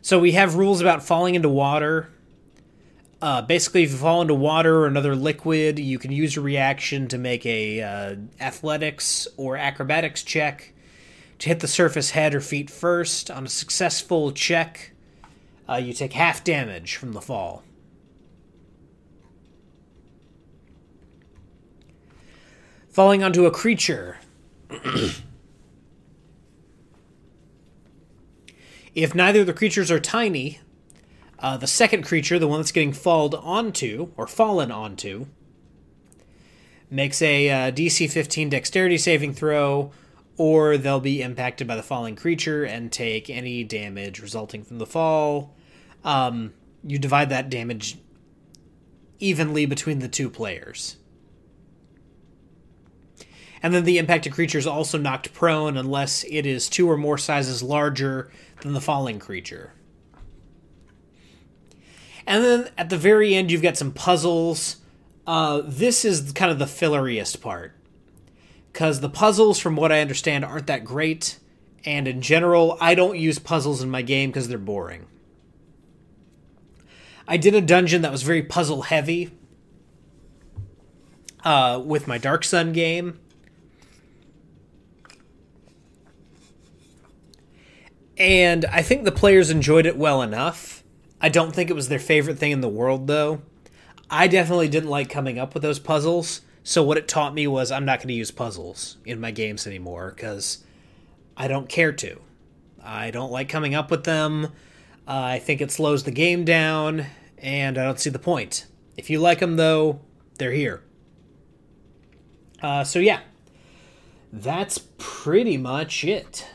So 0.00 0.18
we 0.18 0.32
have 0.32 0.54
rules 0.54 0.80
about 0.80 1.02
falling 1.02 1.34
into 1.34 1.48
water, 1.48 2.08
uh, 3.22 3.40
basically, 3.40 3.84
if 3.84 3.92
you 3.92 3.96
fall 3.96 4.20
into 4.20 4.34
water 4.34 4.80
or 4.80 4.86
another 4.86 5.14
liquid, 5.14 5.78
you 5.78 5.96
can 5.96 6.10
use 6.10 6.36
a 6.36 6.40
reaction 6.40 7.06
to 7.06 7.16
make 7.16 7.46
a 7.46 7.80
uh, 7.80 8.16
athletics 8.40 9.28
or 9.36 9.56
acrobatics 9.56 10.24
check 10.24 10.72
to 11.38 11.48
hit 11.48 11.60
the 11.60 11.68
surface 11.68 12.10
head 12.10 12.34
or 12.34 12.40
feet 12.40 12.68
first. 12.68 13.30
On 13.30 13.46
a 13.46 13.48
successful 13.48 14.32
check, 14.32 14.90
uh, 15.68 15.76
you 15.76 15.92
take 15.92 16.14
half 16.14 16.42
damage 16.42 16.96
from 16.96 17.12
the 17.12 17.20
fall. 17.20 17.62
Falling 22.88 23.22
onto 23.22 23.46
a 23.46 23.52
creature. 23.52 24.18
if 28.96 29.14
neither 29.14 29.42
of 29.42 29.46
the 29.46 29.52
creatures 29.52 29.92
are 29.92 30.00
tiny, 30.00 30.58
uh, 31.42 31.56
the 31.56 31.66
second 31.66 32.04
creature, 32.04 32.38
the 32.38 32.46
one 32.46 32.60
that's 32.60 32.70
getting 32.72 32.92
falled 32.92 33.34
onto, 33.34 34.12
or 34.16 34.28
fallen 34.28 34.70
onto, 34.70 35.26
makes 36.88 37.20
a 37.20 37.50
uh, 37.50 37.72
DC 37.72 38.08
15 38.08 38.48
dexterity 38.48 38.96
saving 38.96 39.34
throw, 39.34 39.90
or 40.36 40.78
they'll 40.78 41.00
be 41.00 41.20
impacted 41.20 41.66
by 41.66 41.74
the 41.74 41.82
falling 41.82 42.14
creature 42.14 42.64
and 42.64 42.92
take 42.92 43.28
any 43.28 43.64
damage 43.64 44.20
resulting 44.20 44.62
from 44.62 44.78
the 44.78 44.86
fall. 44.86 45.56
Um, 46.04 46.52
you 46.84 46.98
divide 46.98 47.28
that 47.30 47.50
damage 47.50 47.98
evenly 49.18 49.66
between 49.66 49.98
the 49.98 50.08
two 50.08 50.30
players. 50.30 50.96
And 53.64 53.74
then 53.74 53.84
the 53.84 53.98
impacted 53.98 54.32
creature 54.32 54.58
is 54.58 54.66
also 54.66 54.98
knocked 54.98 55.32
prone 55.32 55.76
unless 55.76 56.24
it 56.24 56.46
is 56.46 56.68
two 56.68 56.90
or 56.90 56.96
more 56.96 57.18
sizes 57.18 57.62
larger 57.62 58.30
than 58.60 58.72
the 58.72 58.80
falling 58.80 59.18
creature. 59.18 59.72
And 62.26 62.44
then 62.44 62.70
at 62.78 62.90
the 62.90 62.96
very 62.96 63.34
end, 63.34 63.50
you've 63.50 63.62
got 63.62 63.76
some 63.76 63.92
puzzles. 63.92 64.76
Uh, 65.26 65.62
this 65.64 66.04
is 66.04 66.32
kind 66.32 66.50
of 66.50 66.58
the 66.58 66.66
filleriest 66.66 67.40
part. 67.40 67.74
Because 68.72 69.00
the 69.00 69.08
puzzles, 69.08 69.58
from 69.58 69.76
what 69.76 69.92
I 69.92 70.00
understand, 70.00 70.44
aren't 70.44 70.66
that 70.68 70.84
great. 70.84 71.38
And 71.84 72.06
in 72.06 72.22
general, 72.22 72.78
I 72.80 72.94
don't 72.94 73.18
use 73.18 73.38
puzzles 73.38 73.82
in 73.82 73.90
my 73.90 74.02
game 74.02 74.30
because 74.30 74.48
they're 74.48 74.58
boring. 74.58 75.06
I 77.26 77.36
did 77.36 77.54
a 77.54 77.60
dungeon 77.60 78.02
that 78.02 78.12
was 78.12 78.22
very 78.22 78.42
puzzle 78.42 78.82
heavy 78.82 79.30
uh, 81.44 81.82
with 81.84 82.06
my 82.06 82.18
Dark 82.18 82.44
Sun 82.44 82.72
game. 82.72 83.18
And 88.16 88.64
I 88.66 88.82
think 88.82 89.04
the 89.04 89.12
players 89.12 89.50
enjoyed 89.50 89.86
it 89.86 89.96
well 89.96 90.22
enough 90.22 90.81
I 91.22 91.28
don't 91.28 91.54
think 91.54 91.70
it 91.70 91.76
was 91.76 91.88
their 91.88 92.00
favorite 92.00 92.38
thing 92.38 92.50
in 92.50 92.60
the 92.60 92.68
world, 92.68 93.06
though. 93.06 93.42
I 94.10 94.26
definitely 94.26 94.68
didn't 94.68 94.90
like 94.90 95.08
coming 95.08 95.38
up 95.38 95.54
with 95.54 95.62
those 95.62 95.78
puzzles. 95.78 96.42
So 96.64 96.82
what 96.82 96.98
it 96.98 97.08
taught 97.08 97.32
me 97.32 97.46
was 97.46 97.70
I'm 97.70 97.84
not 97.84 98.00
going 98.00 98.08
to 98.08 98.14
use 98.14 98.32
puzzles 98.32 98.98
in 99.06 99.20
my 99.20 99.30
games 99.30 99.66
anymore 99.66 100.12
because 100.14 100.64
I 101.36 101.48
don't 101.48 101.68
care 101.68 101.92
to. 101.92 102.20
I 102.82 103.12
don't 103.12 103.30
like 103.30 103.48
coming 103.48 103.74
up 103.74 103.90
with 103.90 104.04
them. 104.04 104.46
Uh, 105.06 105.20
I 105.34 105.38
think 105.38 105.60
it 105.60 105.70
slows 105.70 106.02
the 106.02 106.10
game 106.10 106.44
down, 106.44 107.06
and 107.38 107.78
I 107.78 107.84
don't 107.84 108.00
see 108.00 108.10
the 108.10 108.18
point. 108.18 108.66
If 108.96 109.08
you 109.08 109.20
like 109.20 109.38
them, 109.38 109.56
though, 109.56 110.00
they're 110.38 110.52
here. 110.52 110.82
Uh, 112.60 112.84
so 112.84 112.98
yeah, 112.98 113.20
that's 114.32 114.78
pretty 114.98 115.56
much 115.56 116.04
it. 116.04 116.46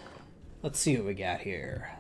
Let's 0.62 0.80
see 0.80 0.96
what 0.98 1.06
we 1.06 1.14
got 1.14 1.42
here. 1.42 1.97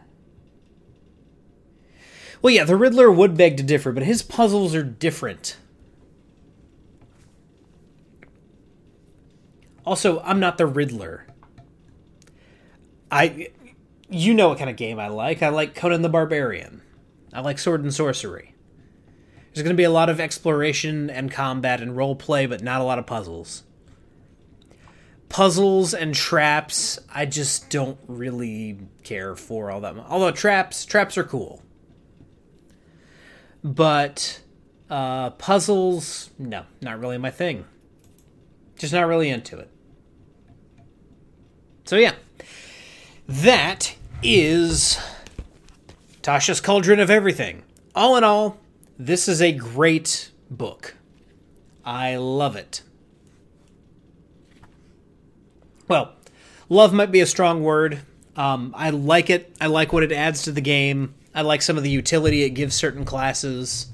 Well, 2.41 2.53
yeah, 2.53 2.63
the 2.63 2.75
Riddler 2.75 3.11
would 3.11 3.35
beg 3.35 3.57
to 3.57 3.63
differ, 3.63 3.91
but 3.91 4.03
his 4.03 4.21
puzzles 4.21 4.75
are 4.75 4.83
different. 4.83 5.57
Also, 9.85 10.19
I'm 10.21 10.39
not 10.39 10.57
the 10.57 10.65
Riddler. 10.67 11.25
I 13.09 13.49
you 14.09 14.33
know 14.33 14.49
what 14.49 14.57
kind 14.57 14.69
of 14.69 14.75
game 14.75 14.99
I 14.99 15.07
like. 15.07 15.41
I 15.41 15.49
like 15.49 15.75
Conan 15.75 16.01
the 16.01 16.09
Barbarian. 16.09 16.81
I 17.33 17.41
like 17.41 17.57
sword 17.59 17.81
and 17.83 17.93
sorcery. 17.93 18.53
There's 19.53 19.63
going 19.63 19.75
to 19.75 19.79
be 19.79 19.83
a 19.83 19.89
lot 19.89 20.09
of 20.09 20.19
exploration 20.19 21.09
and 21.09 21.31
combat 21.31 21.81
and 21.81 21.97
role 21.97 22.15
play, 22.15 22.45
but 22.45 22.61
not 22.61 22.79
a 22.81 22.83
lot 22.83 22.99
of 22.99 23.05
puzzles. 23.05 23.63
puzzles 25.29 25.93
and 25.93 26.13
traps, 26.13 26.99
I 27.13 27.25
just 27.25 27.69
don't 27.69 27.99
really 28.07 28.77
care 29.03 29.35
for 29.35 29.69
all 29.71 29.81
that 29.81 29.95
much. 29.95 30.05
Although 30.09 30.31
traps, 30.31 30.85
traps 30.85 31.17
are 31.17 31.23
cool. 31.23 31.61
But 33.63 34.41
uh, 34.89 35.31
puzzles, 35.31 36.29
no, 36.37 36.63
not 36.81 36.99
really 36.99 37.17
my 37.17 37.31
thing. 37.31 37.65
Just 38.77 38.93
not 38.93 39.07
really 39.07 39.29
into 39.29 39.57
it. 39.57 39.69
So 41.85 41.95
yeah, 41.95 42.13
that 43.27 43.95
is 44.21 44.99
Tasha's 46.21 46.61
Cauldron 46.61 46.99
of 46.99 47.09
Everything. 47.09 47.63
All 47.95 48.17
in 48.17 48.23
all, 48.23 48.57
this 48.99 49.27
is 49.27 49.41
a 49.41 49.51
great 49.51 50.31
book. 50.49 50.95
I 51.85 52.17
love 52.17 52.55
it. 52.55 52.83
Well, 55.87 56.13
love 56.67 56.93
might 56.93 57.11
be 57.11 57.21
a 57.21 57.25
strong 57.25 57.63
word. 57.63 58.01
Um, 58.35 58.73
I 58.77 58.89
like 58.89 59.29
it. 59.29 59.55
I 59.59 59.67
like 59.67 59.93
what 59.93 60.03
it 60.03 60.11
adds 60.11 60.43
to 60.43 60.51
the 60.51 60.61
game. 60.61 61.15
I 61.37 61.41
like 61.41 61.61
some 61.61 61.77
of 61.77 61.83
the 61.83 61.91
utility 61.91 62.41
it 62.41 62.49
gives 62.49 62.75
certain 62.75 63.05
classes. 63.05 63.91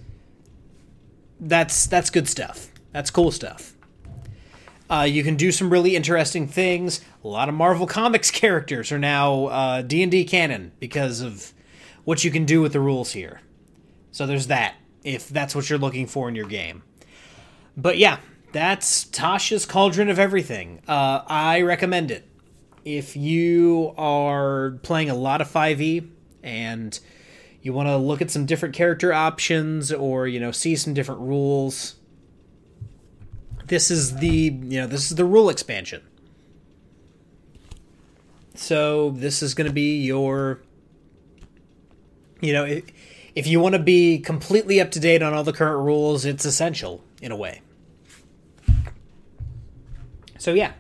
That's 1.42 1.88
that's 1.88 2.10
good 2.10 2.30
stuff. 2.30 2.70
That's 2.94 3.12
cool 3.12 3.32
stuff. 3.32 3.74
Uh, 4.90 5.02
you 5.02 5.24
can 5.24 5.36
do 5.36 5.52
some 5.52 5.70
really 5.70 5.98
interesting 5.98 6.48
things. 6.48 7.02
A 7.22 7.28
lot 7.28 7.50
of 7.50 7.56
Marvel 7.56 7.86
Comics 7.86 8.32
characters 8.32 8.94
are 8.94 8.98
now 8.98 9.48
uh, 9.48 9.82
D 9.82 10.02
and 10.02 10.10
D 10.10 10.24
canon 10.24 10.72
because 10.80 11.20
of 11.20 11.52
what 12.06 12.24
you 12.24 12.32
can 12.32 12.46
do 12.46 12.62
with 12.62 12.72
the 12.72 12.80
rules 12.80 13.12
here. 13.12 13.42
So 14.14 14.26
there's 14.26 14.48
that. 14.48 14.76
If 15.04 15.28
that's 15.28 15.54
what 15.54 15.70
you're 15.70 15.80
looking 15.80 16.08
for 16.08 16.30
in 16.30 16.36
your 16.36 16.48
game. 16.48 16.84
But 17.76 17.98
yeah, 17.98 18.20
that's 18.54 19.04
Tasha's 19.04 19.66
Cauldron 19.66 20.10
of 20.10 20.18
Everything. 20.18 20.80
Uh, 20.88 21.24
I 21.28 21.60
recommend 21.64 22.10
it. 22.10 22.26
If 22.86 23.18
you 23.18 23.94
are 23.98 24.80
playing 24.82 25.10
a 25.10 25.16
lot 25.16 25.42
of 25.42 25.52
5e 25.52 26.08
and 26.42 26.98
you 27.64 27.72
want 27.72 27.88
to 27.88 27.96
look 27.96 28.22
at 28.22 28.30
some 28.30 28.46
different 28.46 28.76
character 28.76 29.14
options 29.14 29.92
or, 29.92 30.28
you 30.28 30.40
know, 30.40 30.52
see 30.52 30.76
some 30.76 30.94
different 30.94 31.22
rules, 31.22 31.96
this 33.68 33.90
is 33.90 34.18
the, 34.18 34.28
you 34.28 34.82
know, 34.82 34.86
this 34.86 35.10
is 35.10 35.16
the 35.16 35.24
rule 35.24 35.50
expansion. 35.50 36.02
So 38.54 39.12
this 39.12 39.42
is 39.42 39.54
going 39.54 39.68
to 39.68 39.74
be 39.74 40.04
your, 40.04 40.62
you 42.42 42.52
know, 42.52 42.66
if, 42.66 42.84
if 43.34 43.48
you 43.48 43.62
want 43.62 43.74
to 43.74 43.80
be 43.80 44.20
completely 44.20 44.82
up 44.82 44.92
to 44.92 45.00
date 45.00 45.24
on 45.24 45.34
all 45.34 45.46
the 45.46 45.54
current 45.54 45.86
rules, 45.86 46.26
it's 46.26 46.44
essential 46.44 47.02
in 47.22 47.32
a 47.32 47.36
way. 47.38 47.62
So, 50.38 50.54
yeah, 50.54 50.74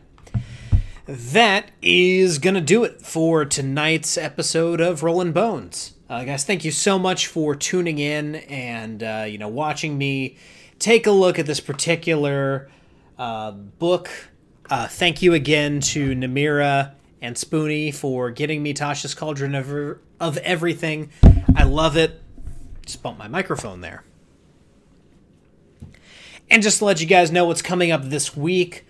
that 1.07 1.71
is 1.81 2.39
going 2.39 2.55
to 2.55 2.61
do 2.61 2.83
it 2.83 3.01
for 3.01 3.45
tonight's 3.45 4.17
episode 4.17 4.81
of 4.81 5.01
Rolling 5.01 5.31
Bones. 5.31 5.93
Uh, 6.09 6.25
guys, 6.25 6.43
thank 6.43 6.65
you 6.65 6.71
so 6.71 6.99
much 6.99 7.27
for 7.27 7.55
tuning 7.55 7.97
in 7.97 8.35
and, 8.35 9.01
uh, 9.01 9.25
you 9.27 9.37
know, 9.37 9.47
watching 9.47 9.97
me 9.97 10.37
take 10.77 11.07
a 11.07 11.11
look 11.11 11.39
at 11.39 11.45
this 11.45 11.59
particular 11.59 12.69
uh, 13.17 13.51
book. 13.51 14.09
Uh, 14.69 14.87
thank 14.87 15.21
you 15.21 15.33
again 15.33 15.79
to 15.79 16.13
Namira 16.13 16.93
and 17.21 17.37
Spoony 17.37 17.89
for 17.91 18.31
getting 18.31 18.61
me 18.61 18.73
Tasha's 18.73 19.15
Cauldron 19.15 19.55
of, 19.55 19.99
of 20.19 20.37
Everything. 20.39 21.09
I 21.55 21.63
love 21.63 21.95
it. 21.95 22.21
Just 22.85 23.01
bumped 23.01 23.19
my 23.19 23.29
microphone 23.29 23.79
there. 23.79 24.03
And 26.49 26.61
just 26.61 26.79
to 26.79 26.85
let 26.85 26.99
you 26.99 27.07
guys 27.07 27.31
know 27.31 27.45
what's 27.45 27.61
coming 27.61 27.91
up 27.91 28.03
this 28.03 28.35
week, 28.35 28.85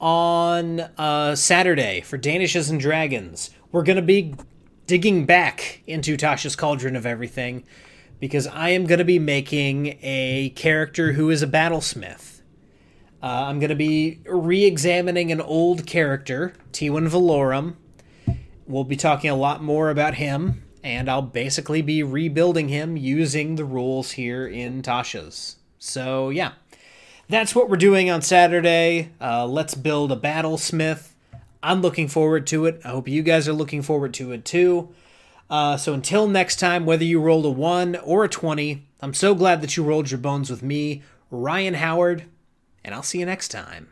on 0.00 0.80
uh, 0.96 1.34
Saturday 1.34 2.00
for 2.02 2.18
Danishes 2.18 2.70
and 2.70 2.78
Dragons. 2.78 3.50
We're 3.72 3.82
going 3.82 3.96
to 3.96 4.02
be 4.02 4.34
digging 4.88 5.26
back 5.26 5.82
into 5.86 6.16
Tasha's 6.16 6.56
Cauldron 6.56 6.96
of 6.96 7.06
Everything 7.06 7.62
because 8.18 8.46
I 8.46 8.70
am 8.70 8.86
going 8.86 8.98
to 8.98 9.04
be 9.04 9.18
making 9.18 9.98
a 10.02 10.50
character 10.56 11.12
who 11.12 11.30
is 11.30 11.42
a 11.42 11.46
battlesmith. 11.46 12.40
Uh, 13.22 13.26
I'm 13.26 13.60
going 13.60 13.68
to 13.68 13.76
be 13.76 14.20
re 14.24 14.64
examining 14.64 15.30
an 15.30 15.40
old 15.40 15.86
character, 15.86 16.54
T1 16.72 17.10
Valorum. 17.10 17.76
We'll 18.66 18.84
be 18.84 18.96
talking 18.96 19.30
a 19.30 19.36
lot 19.36 19.62
more 19.62 19.90
about 19.90 20.14
him, 20.14 20.64
and 20.82 21.10
I'll 21.10 21.22
basically 21.22 21.82
be 21.82 22.02
rebuilding 22.02 22.68
him 22.68 22.96
using 22.96 23.56
the 23.56 23.66
rules 23.66 24.12
here 24.12 24.46
in 24.46 24.82
Tasha's. 24.82 25.56
So, 25.78 26.30
yeah 26.30 26.52
that's 27.28 27.54
what 27.54 27.68
we're 27.68 27.76
doing 27.76 28.10
on 28.10 28.22
Saturday. 28.22 29.10
Uh, 29.20 29.46
let's 29.46 29.74
build 29.74 30.10
a 30.10 30.16
battlesmith. 30.16 31.07
I'm 31.62 31.82
looking 31.82 32.08
forward 32.08 32.46
to 32.48 32.66
it. 32.66 32.80
I 32.84 32.88
hope 32.88 33.08
you 33.08 33.22
guys 33.22 33.48
are 33.48 33.52
looking 33.52 33.82
forward 33.82 34.14
to 34.14 34.32
it 34.32 34.44
too. 34.44 34.90
Uh, 35.50 35.76
so 35.76 35.94
until 35.94 36.26
next 36.26 36.56
time, 36.56 36.84
whether 36.84 37.04
you 37.04 37.20
rolled 37.20 37.46
a 37.46 37.50
1 37.50 37.96
or 37.96 38.24
a 38.24 38.28
20, 38.28 38.86
I'm 39.00 39.14
so 39.14 39.34
glad 39.34 39.60
that 39.62 39.76
you 39.76 39.82
rolled 39.82 40.10
your 40.10 40.18
bones 40.18 40.50
with 40.50 40.62
me, 40.62 41.02
Ryan 41.30 41.74
Howard, 41.74 42.24
and 42.84 42.94
I'll 42.94 43.02
see 43.02 43.20
you 43.20 43.26
next 43.26 43.48
time. 43.48 43.88